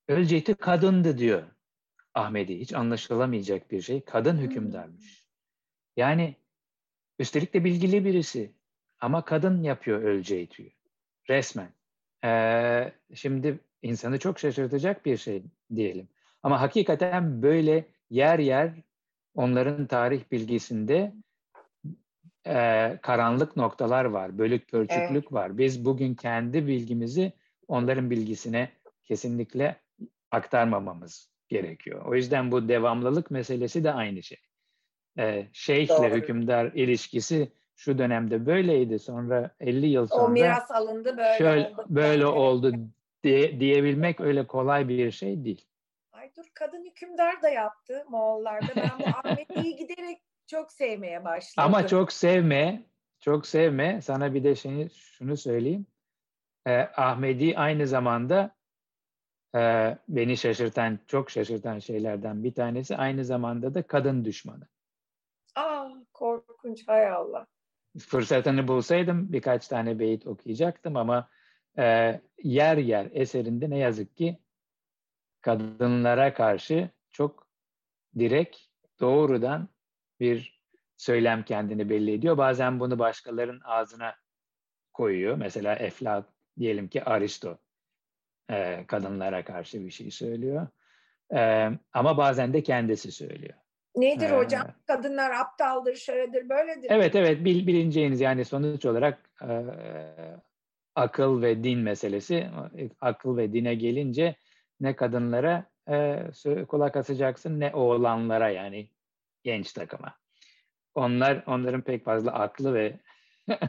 Ölceytu 0.07 0.55
kadındı 0.55 1.17
diyor 1.17 1.43
Ahmedi. 2.13 2.59
Hiç 2.59 2.73
anlaşılamayacak 2.73 3.71
bir 3.71 3.81
şey. 3.81 4.01
Kadın 4.01 4.37
hükümdarmış. 4.37 5.27
Yani 5.97 6.35
üstelik 7.19 7.53
de 7.53 7.63
bilgili 7.63 8.05
birisi. 8.05 8.62
Ama 9.03 9.25
kadın 9.25 9.63
yapıyor 9.63 10.01
Ölceytu'yu. 10.01 10.69
Resmen. 11.29 11.69
Ee, 12.25 12.91
şimdi 13.13 13.59
insanı 13.81 14.19
çok 14.19 14.39
şaşırtacak 14.39 15.05
bir 15.05 15.17
şey 15.17 15.43
diyelim. 15.75 16.07
Ama 16.43 16.61
hakikaten 16.61 17.41
böyle 17.41 17.85
yer 18.09 18.39
yer 18.39 18.71
onların 19.35 19.87
tarih 19.87 20.21
bilgisinde 20.31 21.13
e, 22.47 22.53
karanlık 23.01 23.57
noktalar 23.57 24.05
var, 24.05 24.37
bölük 24.37 24.71
pörçüklük 24.71 25.23
evet. 25.23 25.33
var. 25.33 25.57
Biz 25.57 25.85
bugün 25.85 26.15
kendi 26.15 26.67
bilgimizi 26.67 27.33
onların 27.67 28.09
bilgisine 28.09 28.69
kesinlikle 29.03 29.81
aktarmamamız 30.31 31.29
gerekiyor. 31.47 32.05
O 32.05 32.15
yüzden 32.15 32.51
bu 32.51 32.69
devamlılık 32.69 33.31
meselesi 33.31 33.83
de 33.83 33.91
aynı 33.93 34.23
şey. 34.23 34.41
E, 35.19 35.47
şeyhle 35.53 35.87
Doğru. 35.87 36.15
hükümdar 36.15 36.65
ilişkisi 36.65 37.51
şu 37.75 37.97
dönemde 37.97 38.45
böyleydi. 38.45 38.99
Sonra 38.99 39.55
50 39.59 39.85
yıl 39.85 40.07
sonra 40.07 40.23
o 40.23 40.29
miras 40.29 40.71
alındı 40.71 41.17
böyle 41.17 41.37
şöyle, 41.37 41.67
oldu. 41.67 41.85
Böyle 41.89 42.25
oldu 42.25 42.73
diye, 43.23 43.59
diyebilmek 43.59 44.21
öyle 44.21 44.47
kolay 44.47 44.87
bir 44.87 45.11
şey 45.11 45.43
değil. 45.45 45.65
Ay 46.11 46.31
dur 46.37 46.45
kadın 46.53 46.85
hükümdar 46.85 47.41
da 47.41 47.49
yaptı 47.49 48.05
Moğollarda. 48.09 48.75
Ben 48.75 48.99
bu 48.99 49.03
Ahmetli'yi 49.17 49.75
giderek 49.75 50.21
çok 50.47 50.71
sevmeye 50.71 51.25
başladım. 51.25 51.67
Ama 51.67 51.87
çok 51.87 52.11
sevme, 52.11 52.83
çok 53.19 53.47
sevme. 53.47 54.01
Sana 54.01 54.33
bir 54.33 54.43
de 54.43 54.55
şeyi, 54.55 54.89
şunu 54.89 55.37
söyleyeyim. 55.37 55.87
Ee, 56.67 56.77
Ahmedi 56.95 57.57
aynı 57.57 57.87
zamanda 57.87 58.55
e, 59.55 59.59
beni 60.07 60.37
şaşırtan, 60.37 60.99
çok 61.07 61.31
şaşırtan 61.31 61.79
şeylerden 61.79 62.43
bir 62.43 62.53
tanesi 62.53 62.97
aynı 62.97 63.25
zamanda 63.25 63.73
da 63.73 63.87
kadın 63.87 64.25
düşmanı. 64.25 64.67
Aa 65.55 65.89
korkunç 66.13 66.87
hay 66.87 67.07
Allah. 67.07 67.47
Fırsatını 67.99 68.67
bulsaydım 68.67 69.33
birkaç 69.33 69.67
tane 69.67 69.99
beyit 69.99 70.27
okuyacaktım 70.27 70.97
ama 70.97 71.29
e, 71.77 72.21
yer 72.43 72.77
yer 72.77 73.09
eserinde 73.13 73.69
ne 73.69 73.77
yazık 73.77 74.17
ki 74.17 74.37
kadınlara 75.41 76.33
karşı 76.33 76.89
çok 77.11 77.47
direkt, 78.19 78.57
doğrudan 78.99 79.69
bir 80.19 80.63
söylem 80.97 81.43
kendini 81.43 81.89
belli 81.89 82.11
ediyor. 82.11 82.37
Bazen 82.37 82.79
bunu 82.79 82.99
başkalarının 82.99 83.61
ağzına 83.63 84.15
koyuyor. 84.93 85.37
Mesela 85.37 85.75
Eflat 85.75 86.29
diyelim 86.59 86.87
ki 86.87 87.03
Aristo 87.03 87.57
e, 88.49 88.85
kadınlara 88.87 89.45
karşı 89.45 89.85
bir 89.85 89.91
şey 89.91 90.11
söylüyor. 90.11 90.67
E, 91.35 91.69
ama 91.93 92.17
bazen 92.17 92.53
de 92.53 92.63
kendisi 92.63 93.11
söylüyor. 93.11 93.62
Nedir 93.95 94.29
ee, 94.29 94.37
hocam? 94.37 94.67
Kadınlar 94.87 95.31
aptaldır, 95.31 95.95
şöyledir, 95.95 96.49
böyledir. 96.49 96.87
Evet 96.89 97.15
evet 97.15 97.45
bil, 97.45 97.67
bilineceğiniz 97.67 98.21
yani 98.21 98.45
sonuç 98.45 98.85
olarak 98.85 99.29
e, 99.41 99.63
akıl 100.95 101.41
ve 101.41 101.63
din 101.63 101.79
meselesi. 101.79 102.49
Akıl 103.01 103.37
ve 103.37 103.53
dine 103.53 103.75
gelince 103.75 104.35
ne 104.79 104.95
kadınlara 104.95 105.65
e, 105.89 106.19
kulak 106.67 106.97
asacaksın 106.97 107.59
ne 107.59 107.73
oğlanlara 107.73 108.49
yani 108.49 108.89
genç 109.43 109.73
takıma. 109.73 110.15
Onlar 110.95 111.43
onların 111.47 111.81
pek 111.81 112.05
fazla 112.05 112.31
aklı 112.31 112.73
ve 112.73 112.99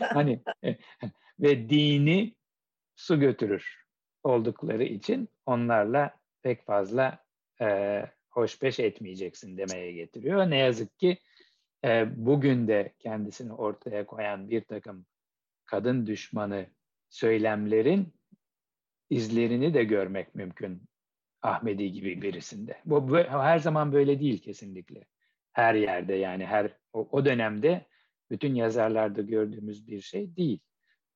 hani 0.00 0.40
ve 1.40 1.68
dini 1.68 2.34
su 2.96 3.20
götürür 3.20 3.84
oldukları 4.22 4.84
için 4.84 5.28
onlarla 5.46 6.10
pek 6.42 6.66
fazla 6.66 7.25
e, 7.60 8.02
hoşbeş 8.30 8.80
etmeyeceksin 8.80 9.58
demeye 9.58 9.92
getiriyor. 9.92 10.50
Ne 10.50 10.58
yazık 10.58 10.98
ki 10.98 11.18
e, 11.84 12.06
bugün 12.26 12.68
de 12.68 12.94
kendisini 12.98 13.52
ortaya 13.52 14.06
koyan 14.06 14.50
bir 14.50 14.60
takım 14.60 15.06
kadın 15.66 16.06
düşmanı 16.06 16.66
söylemlerin 17.08 18.14
izlerini 19.10 19.74
de 19.74 19.84
görmek 19.84 20.34
mümkün 20.34 20.82
Ahmedi 21.42 21.92
gibi 21.92 22.22
birisinde. 22.22 22.80
Bu, 22.84 23.08
bu 23.08 23.16
her 23.16 23.58
zaman 23.58 23.92
böyle 23.92 24.20
değil 24.20 24.42
kesinlikle. 24.42 25.04
Her 25.52 25.74
yerde 25.74 26.14
yani 26.14 26.46
her 26.46 26.76
o, 26.92 27.08
o 27.10 27.24
dönemde 27.24 27.86
bütün 28.30 28.54
yazarlarda 28.54 29.22
gördüğümüz 29.22 29.88
bir 29.88 30.00
şey 30.00 30.36
değil. 30.36 30.60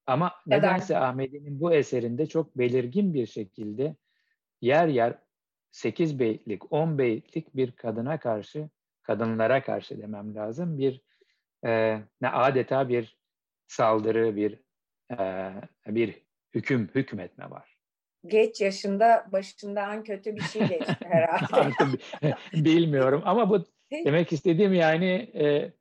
Ama 0.06 0.32
nedense 0.46 0.98
Ahmedi'nin 0.98 1.60
bu 1.60 1.72
eserinde 1.74 2.26
çok 2.26 2.58
belirgin 2.58 3.14
bir 3.14 3.26
şekilde 3.26 3.96
yer 4.60 4.88
yer 4.88 5.18
8 5.70 6.18
beytlik, 6.18 6.72
10 6.72 6.98
beytlik 6.98 7.56
bir 7.56 7.72
kadına 7.72 8.20
karşı, 8.20 8.68
kadınlara 9.02 9.62
karşı 9.62 10.02
demem 10.02 10.34
lazım. 10.34 10.78
Bir 10.78 11.00
e, 11.66 11.98
ne 12.20 12.28
adeta 12.28 12.88
bir 12.88 13.18
saldırı, 13.66 14.36
bir 14.36 14.58
e, 15.18 15.50
bir 15.86 16.22
hüküm, 16.54 16.90
hükmetme 16.94 17.50
var. 17.50 17.76
Geç 18.26 18.60
yaşında 18.60 19.26
başından 19.32 20.04
kötü 20.04 20.36
bir 20.36 20.42
şey 20.42 20.68
geçti 20.68 20.96
herhalde. 21.04 21.70
Bilmiyorum 22.54 23.22
ama 23.24 23.50
bu 23.50 23.64
demek 23.90 24.32
istediğim 24.32 24.74
yani 24.74 25.30
e, 25.34 25.72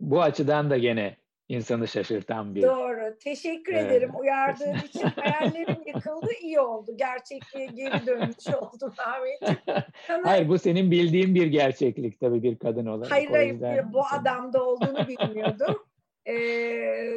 bu 0.00 0.22
açıdan 0.22 0.70
da 0.70 0.78
gene 0.78 1.16
insanı 1.48 1.88
şaşırtan 1.88 2.54
bir. 2.54 2.62
Doğru. 2.62 3.18
Teşekkür 3.18 3.72
ee, 3.72 3.80
ederim 3.80 4.10
uyardığın 4.18 4.74
için. 4.74 5.00
Hayallerim 5.00 5.82
yıkıldı. 5.86 6.26
iyi 6.40 6.60
oldu. 6.60 6.96
Gerçekliğe 6.96 7.66
geri 7.66 8.06
dönmüş 8.06 8.46
oldum 8.60 8.94
Ahmetciğim. 8.98 9.84
Hayır 10.24 10.48
bu 10.48 10.58
senin 10.58 10.90
bildiğin 10.90 11.34
bir 11.34 11.46
gerçeklik 11.46 12.20
tabii 12.20 12.42
bir 12.42 12.58
kadın 12.58 12.86
olarak. 12.86 13.12
Hayır 13.12 13.30
hayır 13.30 13.84
bu 13.92 14.00
adamda 14.12 14.64
olduğunu 14.64 15.08
bilmiyordum. 15.08 15.84
Ee, 16.30 17.12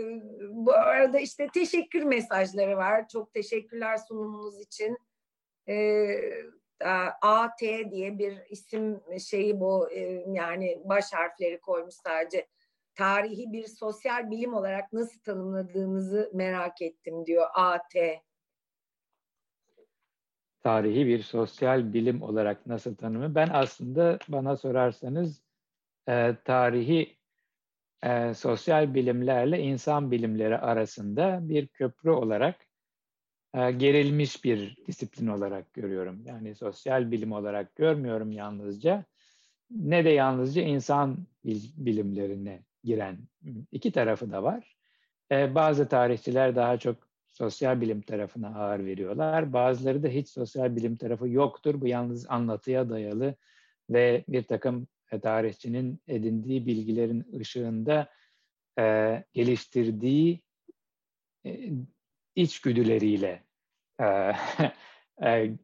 bu 0.49 0.74
arada 0.74 1.20
işte 1.20 1.48
teşekkür 1.53 2.03
mesajları 2.03 2.78
var. 2.78 3.08
Çok 3.08 3.34
teşekkürler 3.34 3.98
sunumunuz 3.98 4.62
için. 4.62 4.98
Ee, 5.70 6.22
AT 7.22 7.60
diye 7.91 8.20
bir 8.20 8.38
isim 8.49 9.02
şeyi 9.20 9.60
bu 9.60 9.91
e, 9.91 9.99
yani 10.28 10.82
baş 10.86 11.14
harfleri 11.14 11.60
koymuş 11.60 11.95
sadece. 11.95 12.48
Tarihi 13.02 13.53
bir 13.53 13.68
sosyal 13.68 14.32
bilim 14.32 14.53
olarak 14.53 14.94
nasıl 14.94 15.19
tanımladığınızı 15.19 16.32
merak 16.34 16.82
ettim 16.82 17.26
diyor 17.26 17.48
AT. 17.53 17.95
Tarihi 20.60 21.07
bir 21.07 21.23
sosyal 21.23 21.94
bilim 21.94 22.22
olarak 22.22 22.68
nasıl 22.68 22.95
tanımı? 22.95 23.36
Ben 23.36 23.49
aslında 23.53 24.19
bana 24.28 24.57
sorarsanız 24.57 25.41
e, 26.07 26.36
tarihi 26.45 27.18
e, 28.03 28.34
sosyal 28.34 28.94
bilimlerle 28.94 29.60
insan 29.60 30.11
bilimleri 30.11 30.57
arasında 30.57 31.40
bir 31.41 31.68
köprü 31.68 32.10
olarak 32.10 32.56
e, 33.53 33.72
gerilmiş 33.72 34.44
bir 34.44 34.78
disiplin 34.88 35.28
olarak 35.28 35.73
görüyorum. 35.73 36.22
Yani 36.26 36.56
sosyal 36.56 37.11
bilim 37.11 37.32
olarak 37.32 37.76
görmüyorum 37.76 38.32
yalnızca. 38.32 39.06
Ne 39.72 40.06
de 40.06 40.10
yalnızca 40.10 40.61
insan 40.61 41.18
bilimlerine 41.78 42.64
giren 42.84 43.18
iki 43.72 43.91
tarafı 43.91 44.32
da 44.32 44.44
var. 44.44 44.76
E, 45.32 45.56
bazı 45.56 45.90
tarihçiler 45.90 46.56
daha 46.56 46.78
çok 46.78 47.08
sosyal 47.28 47.82
bilim 47.82 48.02
tarafına 48.02 48.56
ağır 48.56 48.86
veriyorlar. 48.86 49.53
Bazıları 49.53 50.03
da 50.03 50.08
hiç 50.08 50.30
sosyal 50.30 50.76
bilim 50.76 50.95
tarafı 50.95 51.30
yoktur. 51.30 51.82
Bu 51.82 51.88
yalnız 51.88 52.26
anlatıya 52.30 52.90
dayalı 52.90 53.36
ve 53.90 54.24
bir 54.28 54.44
takım 54.44 54.88
tarihçinin 55.22 56.02
edindiği 56.08 56.66
bilgilerin 56.66 57.40
ışığında 57.40 58.10
e, 58.80 59.24
geliştirdiği 59.34 60.41
e, 61.45 61.70
içgüdüleriyle 62.36 63.44
e, 63.99 64.06
e, 65.24 65.58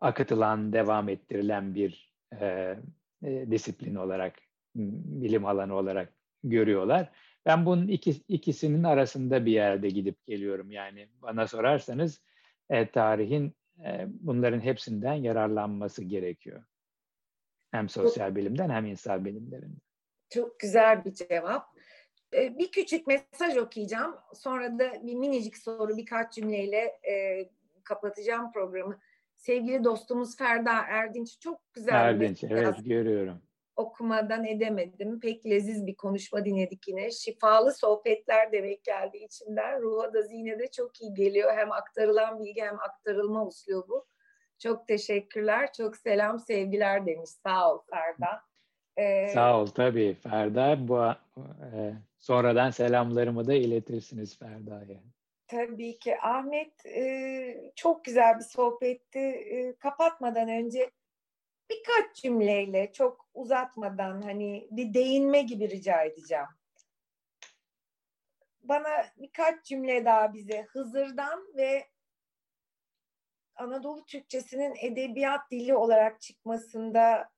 akıtılan, 0.00 0.72
devam 0.72 1.08
ettirilen 1.08 1.74
bir 1.74 2.14
e, 2.40 2.76
e, 3.24 3.50
disiplin 3.50 3.94
olarak, 3.94 4.38
bilim 4.74 5.46
alanı 5.46 5.74
olarak 5.74 6.12
görüyorlar. 6.44 7.10
Ben 7.46 7.66
bunun 7.66 7.88
iki, 7.88 8.10
ikisinin 8.28 8.84
arasında 8.84 9.46
bir 9.46 9.52
yerde 9.52 9.88
gidip 9.88 10.26
geliyorum. 10.26 10.70
Yani 10.70 11.08
bana 11.22 11.46
sorarsanız 11.46 12.22
e, 12.70 12.90
tarihin 12.90 13.54
e, 13.84 14.06
bunların 14.08 14.60
hepsinden 14.60 15.14
yararlanması 15.14 16.04
gerekiyor. 16.04 16.64
Hem 17.70 17.88
sosyal 17.88 18.36
bilimden 18.36 18.70
hem 18.70 18.86
insan 18.86 19.24
bilimlerinden. 19.24 19.80
Çok 20.30 20.58
güzel 20.60 21.04
bir 21.04 21.12
cevap. 21.12 21.66
Ee, 22.34 22.58
bir 22.58 22.70
küçük 22.72 23.06
mesaj 23.06 23.56
okuyacağım. 23.56 24.16
Sonra 24.34 24.78
da 24.78 25.06
bir 25.06 25.14
minicik 25.14 25.56
soru 25.56 25.96
birkaç 25.96 26.34
cümleyle 26.34 26.98
e, 27.10 27.48
kapatacağım 27.84 28.52
programı. 28.52 28.98
Sevgili 29.36 29.84
dostumuz 29.84 30.36
Ferda 30.36 30.72
Erdinç 30.72 31.40
çok 31.40 31.74
güzel 31.74 31.94
Erdinç, 31.94 32.42
bir 32.42 32.50
evet 32.50 32.74
görüyorum. 32.84 33.42
Okumadan 33.76 34.44
edemedim. 34.44 35.20
Pek 35.20 35.46
leziz 35.46 35.86
bir 35.86 35.96
konuşma 35.96 36.44
dinledik 36.44 36.88
yine. 36.88 37.10
Şifalı 37.10 37.74
sohbetler 37.74 38.52
demek 38.52 38.84
geldi 38.84 39.16
içimden. 39.16 39.82
Ruha 39.82 40.14
da 40.14 40.22
zihne 40.22 40.58
de 40.58 40.70
çok 40.70 41.02
iyi 41.02 41.14
geliyor. 41.14 41.52
Hem 41.56 41.72
aktarılan 41.72 42.38
bilgi 42.44 42.62
hem 42.62 42.80
aktarılma 42.80 43.46
bu. 43.88 44.06
Çok 44.58 44.88
teşekkürler. 44.88 45.72
Çok 45.72 45.96
selam, 45.96 46.38
sevgiler 46.38 47.06
demiş. 47.06 47.30
Sağ 47.30 47.74
ol 47.74 47.78
Ferda. 47.90 48.42
Ee, 48.96 49.28
Sağ 49.28 49.60
ol 49.60 49.66
tabii 49.66 50.14
Ferda. 50.14 50.88
Bu 50.88 51.04
e, 51.38 51.94
sonradan 52.18 52.70
selamlarımı 52.70 53.46
da 53.46 53.54
iletirsiniz 53.54 54.38
Ferda'ya. 54.38 55.00
Tabii 55.46 55.98
ki. 55.98 56.20
Ahmet 56.20 56.86
e, 56.86 57.72
çok 57.76 58.04
güzel 58.04 58.38
bir 58.38 58.44
sohbetti. 58.44 59.18
E, 59.18 59.76
kapatmadan 59.78 60.48
önce 60.48 60.90
birkaç 61.70 62.16
cümleyle 62.16 62.92
çok 62.92 63.19
uzatmadan 63.34 64.22
hani 64.22 64.68
bir 64.70 64.94
değinme 64.94 65.42
gibi 65.42 65.68
rica 65.70 66.02
edeceğim. 66.02 66.46
Bana 68.62 69.06
birkaç 69.16 69.64
cümle 69.64 70.04
daha 70.04 70.34
bize 70.34 70.62
Hızır'dan 70.62 71.56
ve 71.56 71.88
Anadolu 73.54 74.04
Türkçesinin 74.04 74.74
edebiyat 74.80 75.50
dili 75.50 75.74
olarak 75.74 76.20
çıkmasında 76.20 77.30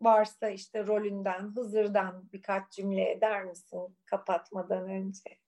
varsa 0.00 0.48
işte 0.48 0.86
rolünden, 0.86 1.40
Hızır'dan 1.40 2.28
birkaç 2.32 2.72
cümle 2.72 3.10
eder 3.10 3.44
misin 3.44 3.98
kapatmadan 4.04 4.88
önce? 4.88 5.38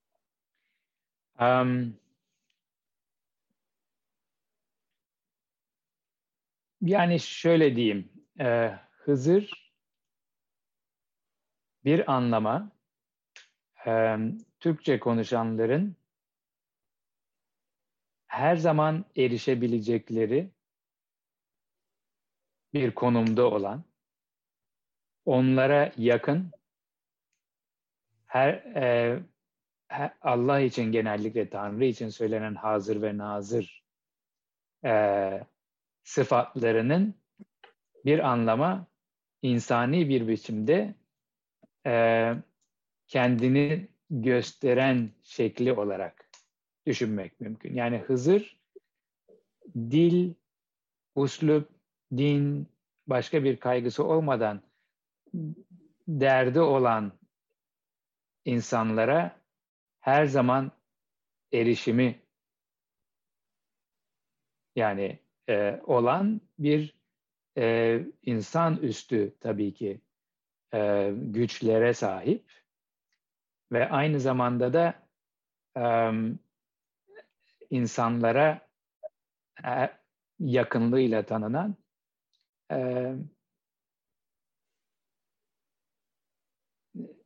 Um, 1.40 1.96
yani 6.80 7.20
şöyle 7.20 7.76
diyeyim, 7.76 8.12
e, 8.40 8.70
Hızır 9.08 9.72
bir 11.84 12.12
anlama 12.12 12.72
e, 13.86 14.16
Türkçe 14.60 15.00
konuşanların 15.00 15.96
her 18.26 18.56
zaman 18.56 19.04
erişebilecekleri 19.16 20.50
bir 22.74 22.94
konumda 22.94 23.50
olan, 23.50 23.84
onlara 25.24 25.92
yakın, 25.96 26.50
her 28.26 28.52
e, 28.54 29.22
Allah 30.20 30.60
için 30.60 30.92
genellikle 30.92 31.50
Tanrı 31.50 31.84
için 31.84 32.08
söylenen 32.08 32.54
hazır 32.54 33.02
ve 33.02 33.18
nazır 33.18 33.84
e, 34.84 35.46
sıfatlarının 36.02 37.14
bir 38.04 38.18
anlama 38.18 38.86
insani 39.42 40.08
bir 40.08 40.28
biçimde 40.28 40.94
e, 41.86 42.34
kendini 43.06 43.88
gösteren 44.10 45.10
şekli 45.22 45.72
olarak 45.72 46.30
düşünmek 46.86 47.40
mümkün. 47.40 47.74
Yani 47.74 47.98
Hızır 47.98 48.58
dil, 49.74 50.34
uslup, 51.14 51.70
din, 52.16 52.66
başka 53.06 53.44
bir 53.44 53.56
kaygısı 53.56 54.04
olmadan 54.04 54.62
derdi 56.08 56.60
olan 56.60 57.12
insanlara 58.44 59.40
her 60.00 60.26
zaman 60.26 60.72
erişimi 61.52 62.20
yani 64.76 65.18
e, 65.48 65.80
olan 65.86 66.40
bir 66.58 66.97
e, 67.58 68.00
insan 68.22 68.76
üstü 68.76 69.34
tabii 69.40 69.74
ki 69.74 70.00
e, 70.74 71.12
güçlere 71.14 71.94
sahip 71.94 72.52
ve 73.72 73.88
aynı 73.88 74.20
zamanda 74.20 74.72
da 74.72 74.94
e, 75.76 75.84
insanlara 77.70 78.68
e, 79.64 79.90
yakınlığıyla 80.38 81.26
tanınan 81.26 81.76
e, 82.72 82.76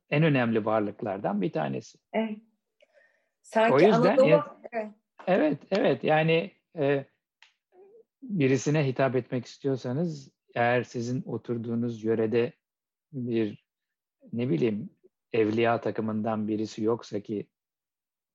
en 0.09 0.23
önemli 0.23 0.65
varlıklardan 0.65 1.41
bir 1.41 1.51
tanesi. 1.51 1.97
Evet. 2.13 2.37
Sanki 3.41 3.73
o 3.73 3.79
yüzden, 3.79 4.17
Anadolu... 4.17 4.43
Evet, 4.73 4.89
evet, 5.27 5.59
evet. 5.71 6.03
Yani 6.03 6.51
e, 6.77 7.05
birisine 8.23 8.87
hitap 8.87 9.15
etmek 9.15 9.45
istiyorsanız 9.45 10.31
eğer 10.55 10.83
sizin 10.83 11.21
oturduğunuz 11.21 12.03
yörede 12.03 12.53
bir 13.13 13.63
ne 14.33 14.49
bileyim 14.49 14.89
evliya 15.33 15.81
takımından 15.81 16.47
birisi 16.47 16.83
yoksa 16.83 17.19
ki 17.19 17.47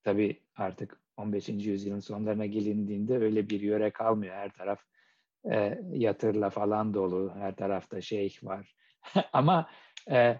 tabii 0.02 0.42
artık 0.56 1.00
15. 1.16 1.48
yüzyılın 1.48 2.00
sonlarına 2.00 2.46
gelindiğinde 2.46 3.18
öyle 3.18 3.48
bir 3.48 3.60
yöre 3.60 3.90
kalmıyor. 3.90 4.34
Her 4.34 4.52
taraf 4.52 4.80
e, 5.50 5.80
yatırla 5.92 6.50
falan 6.50 6.94
dolu. 6.94 7.32
Her 7.34 7.56
tarafta 7.56 8.00
şeyh 8.00 8.44
var. 8.44 8.74
ama 9.32 9.70
e, 10.10 10.38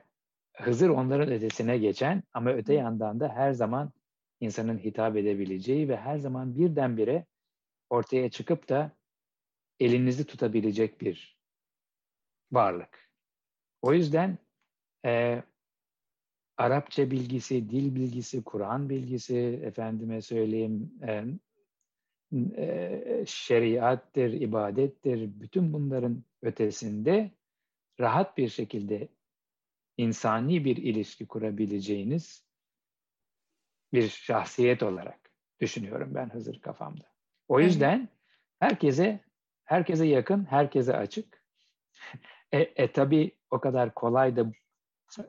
Hızır 0.59 0.89
onların 0.89 1.33
ötesine 1.33 1.79
geçen 1.79 2.23
ama 2.33 2.51
öte 2.51 2.75
yandan 2.75 3.21
da 3.21 3.29
her 3.29 3.53
zaman 3.53 3.93
insanın 4.41 4.79
hitap 4.79 5.17
edebileceği 5.17 5.89
ve 5.89 5.97
her 5.97 6.19
zaman 6.19 6.57
birdenbire 6.57 7.27
ortaya 7.91 8.31
çıkıp 8.31 8.69
da 8.69 8.93
elinizi 9.81 10.27
tutabilecek 10.27 11.01
bir 11.01 11.39
varlık. 12.53 13.11
O 13.83 13.93
yüzden 13.93 14.39
e, 15.05 15.43
Arapça 16.57 17.11
bilgisi, 17.11 17.71
dil 17.71 17.95
bilgisi, 17.95 18.45
Kur'an 18.45 18.89
bilgisi, 18.89 19.61
efendime 19.65 20.23
söyleyeyim, 20.23 20.93
e, 21.03 21.25
e, 22.57 23.25
şeriattır, 23.27 24.33
ibadettir, 24.33 25.41
bütün 25.41 25.73
bunların 25.73 26.25
ötesinde 26.43 27.31
rahat 28.01 28.39
bir 28.39 28.49
şekilde 28.49 29.09
insani 29.97 30.65
bir 30.65 30.77
ilişki 30.77 31.27
kurabileceğiniz 31.27 32.45
bir 33.93 34.09
şahsiyet 34.09 34.83
olarak 34.83 35.31
düşünüyorum 35.61 36.15
ben 36.15 36.31
Hızır 36.31 36.61
kafamda. 36.61 37.05
O 37.49 37.61
yüzden 37.61 38.09
herkese 38.61 39.21
herkese 39.69 40.07
yakın, 40.07 40.45
herkese 40.45 40.97
açık. 40.97 41.43
E, 42.53 42.59
e 42.61 42.93
tabi 42.93 43.37
o 43.51 43.61
kadar 43.61 43.95
kolay 43.95 44.37
da 44.37 44.47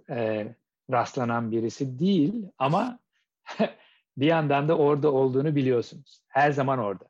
e, 0.10 0.48
rastlanan 0.92 1.52
birisi 1.52 2.00
değil 2.00 2.48
ama 2.58 3.00
bir 4.18 4.26
yandan 4.26 4.68
da 4.68 4.78
orada 4.78 5.12
olduğunu 5.12 5.56
biliyorsunuz. 5.56 6.24
Her 6.28 6.52
zaman 6.52 6.80
orada. 6.80 7.06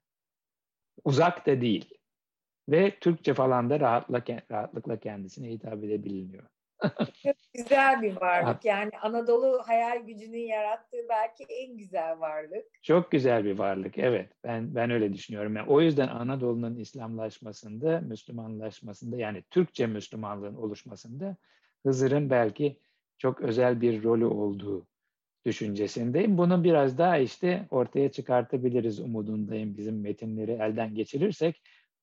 Uzak 1.03 1.45
da 1.47 1.61
değil. 1.61 1.93
Ve 2.69 2.99
Türkçe 2.99 3.34
falan 3.34 3.69
da 3.69 3.80
rahatlıkla, 3.80 4.99
kendisine 4.99 5.49
hitap 5.49 5.84
edebiliniyor. 5.84 6.43
Çok 7.23 7.35
güzel 7.53 8.01
bir 8.01 8.22
varlık. 8.22 8.65
Yani 8.65 8.91
Anadolu 9.01 9.64
hayal 9.65 10.06
gücünün 10.06 10.47
yarattığı 10.47 10.97
belki 11.10 11.43
en 11.43 11.77
güzel 11.77 12.19
varlık. 12.19 12.65
Çok 12.81 13.11
güzel 13.11 13.45
bir 13.45 13.57
varlık. 13.57 13.97
Evet. 13.97 14.30
Ben 14.43 14.76
ben 14.76 14.89
öyle 14.89 15.14
düşünüyorum. 15.14 15.56
Yani 15.56 15.69
o 15.69 15.81
yüzden 15.81 16.07
Anadolu'nun 16.07 16.76
İslamlaşmasında, 16.76 18.01
Müslümanlaşmasında 18.01 19.18
yani 19.18 19.43
Türkçe 19.49 19.88
Müslümanlığın 19.88 20.56
oluşmasında 20.56 21.35
Hızır'ın 21.85 22.30
belki 22.30 22.80
çok 23.18 23.41
özel 23.41 23.81
bir 23.81 24.03
rolü 24.03 24.26
olduğu 24.26 24.88
düşüncesindeyim. 25.45 26.38
Bunu 26.38 26.64
biraz 26.64 26.97
daha 26.97 27.18
işte 27.18 27.68
ortaya 27.69 28.11
çıkartabiliriz 28.11 28.99
umudundayım 28.99 29.77
bizim 29.77 30.01
metinleri 30.01 30.51
elden 30.51 30.95
geçirirsek. 30.95 31.61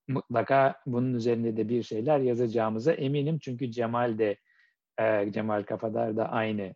Mutlaka 0.08 0.80
bunun 0.86 1.14
üzerinde 1.14 1.56
de 1.56 1.68
bir 1.68 1.82
şeyler 1.82 2.18
yazacağımıza 2.18 2.92
eminim. 2.92 3.38
Çünkü 3.38 3.70
Cemal 3.70 4.18
de 4.18 4.36
e, 5.00 5.32
Cemal 5.32 5.62
Kafadar 5.62 6.16
da 6.16 6.28
aynı 6.28 6.74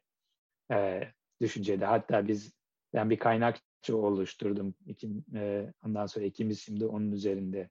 e, 0.73 1.03
düşüncede. 1.41 1.85
Hatta 1.85 2.29
biz 2.29 2.53
ben 2.95 3.11
bir 3.11 3.19
kaynakçı 3.19 3.97
oluşturdum. 3.97 4.75
İkim, 4.87 5.25
e, 5.35 5.73
ondan 5.87 6.07
sonra 6.07 6.25
ikimiz 6.25 6.61
şimdi 6.61 6.87
onun 6.87 7.13
üzerinde 7.13 7.69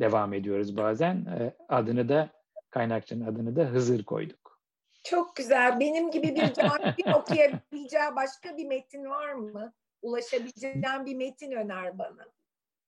devam 0.00 0.34
ediyoruz 0.34 0.76
bazen. 0.76 1.16
E, 1.16 1.54
adını 1.68 2.08
da 2.08 2.30
kaynakçının 2.70 3.26
adını 3.26 3.56
da 3.56 3.64
Hızır 3.64 4.04
koyduk. 4.04 4.60
Çok 5.04 5.36
güzel. 5.36 5.80
Benim 5.80 6.10
gibi 6.10 6.36
bir 6.36 6.52
cahilin 6.52 7.12
okuyabileceği 7.14 8.16
başka 8.16 8.56
bir 8.56 8.66
metin 8.66 9.04
var 9.04 9.32
mı? 9.32 9.72
Ulaşabileceğim 10.02 11.06
bir 11.06 11.14
metin 11.14 11.52
öner 11.52 11.98
bana. 11.98 12.26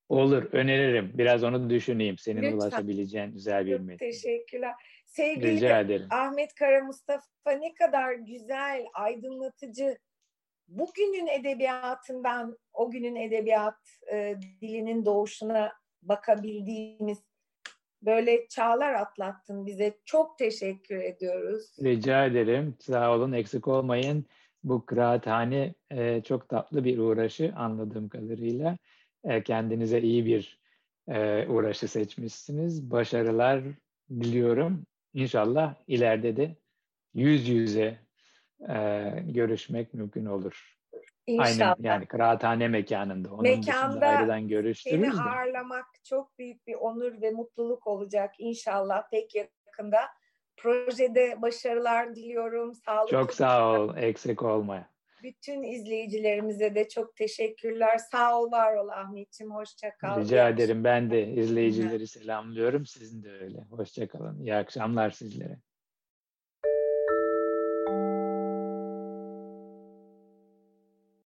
Olur, 0.09 0.43
öneririm. 0.53 1.13
Biraz 1.15 1.45
onu 1.45 1.71
düşüneyim. 1.71 2.19
Senin 2.19 2.43
Lütfen. 2.43 2.57
ulaşabileceğin 2.57 3.33
güzel 3.33 3.67
bir 3.67 3.81
metin. 3.81 4.07
Teşekkürler. 4.07 4.75
Sevgili 5.17 5.51
Rica 5.51 5.81
ederim. 5.81 6.07
Ahmet 6.11 6.55
Kara 6.55 6.85
Mustafa 6.85 7.51
ne 7.51 7.75
kadar 7.75 8.13
güzel, 8.13 8.87
aydınlatıcı. 8.95 9.99
Bugünün 10.69 11.27
edebiyatından 11.27 12.59
o 12.73 12.91
günün 12.91 13.17
edebiyat 13.17 13.79
e, 14.13 14.37
dilinin 14.61 15.05
doğuşuna 15.05 15.73
bakabildiğimiz 16.03 17.19
böyle 18.03 18.49
çağlar 18.49 18.93
atlattın 18.93 19.67
bize. 19.67 19.99
Çok 20.05 20.39
teşekkür 20.39 20.97
ediyoruz. 20.97 21.77
Rica 21.83 22.27
ederim. 22.27 22.77
Sağ 22.81 23.15
olun, 23.15 23.33
eksik 23.33 23.69
olmayın. 23.69 24.27
Bu 24.65 24.87
kıraathane 24.87 25.75
e, 25.91 26.23
çok 26.23 26.49
tatlı 26.49 26.85
bir 26.85 26.99
uğraşı 26.99 27.53
anladığım 27.57 28.09
kadarıyla. 28.09 28.79
E, 29.25 29.43
kendinize 29.43 30.01
iyi 30.01 30.27
bir 30.27 30.61
e, 31.09 31.47
uğraşı 31.49 31.89
seçmişsiniz. 31.89 32.91
Başarılar 32.91 33.63
diliyorum. 34.11 34.87
İnşallah 35.17 35.75
ileride 35.87 36.37
de 36.37 36.57
yüz 37.15 37.49
yüze 37.49 37.99
e, 38.69 38.75
görüşmek 39.25 39.95
mümkün 39.95 40.27
olur. 40.27 40.77
İnşallah. 41.27 41.77
Aynen 41.77 41.77
yani 41.91 42.07
kıraathane 42.07 42.69
mekanında. 42.69 43.33
Onun 43.33 43.43
Mekanda 43.43 44.07
ayrıdan 44.07 44.49
görüştürürüz 44.49 45.15
Seni 45.15 45.25
de. 45.25 45.31
ağırlamak 45.31 45.87
çok 46.05 46.39
büyük 46.39 46.67
bir 46.67 46.75
onur 46.75 47.23
ve 47.23 47.31
mutluluk 47.31 47.87
olacak 47.87 48.35
inşallah 48.39 49.11
pek 49.11 49.35
yakında. 49.35 50.01
Projede 50.57 51.43
başarılar 51.43 52.15
diliyorum. 52.15 52.75
Sağlıklı 52.75 53.11
Çok 53.11 53.35
sağ 53.35 53.73
ol, 53.73 53.97
eksik 53.97 54.43
olma. 54.43 54.87
Bütün 55.23 55.63
izleyicilerimize 55.63 56.75
de 56.75 56.89
çok 56.89 57.17
teşekkürler. 57.17 57.99
Sağ 57.99 58.41
ol, 58.41 58.53
var 58.53 58.77
ol 58.77 58.89
Ahmetciğim. 58.89 59.55
Hoşça 59.55 59.97
kal. 59.97 60.21
Rica 60.21 60.49
ederim. 60.49 60.85
Ben 60.85 61.11
de 61.11 61.29
izleyicileri 61.29 62.07
selamlıyorum. 62.07 62.87
Sizin 62.87 63.23
de 63.23 63.31
öyle. 63.31 63.59
Hoşçakalın. 63.71 64.41
İyi 64.41 64.55
akşamlar 64.55 65.11
sizlere. 65.11 65.59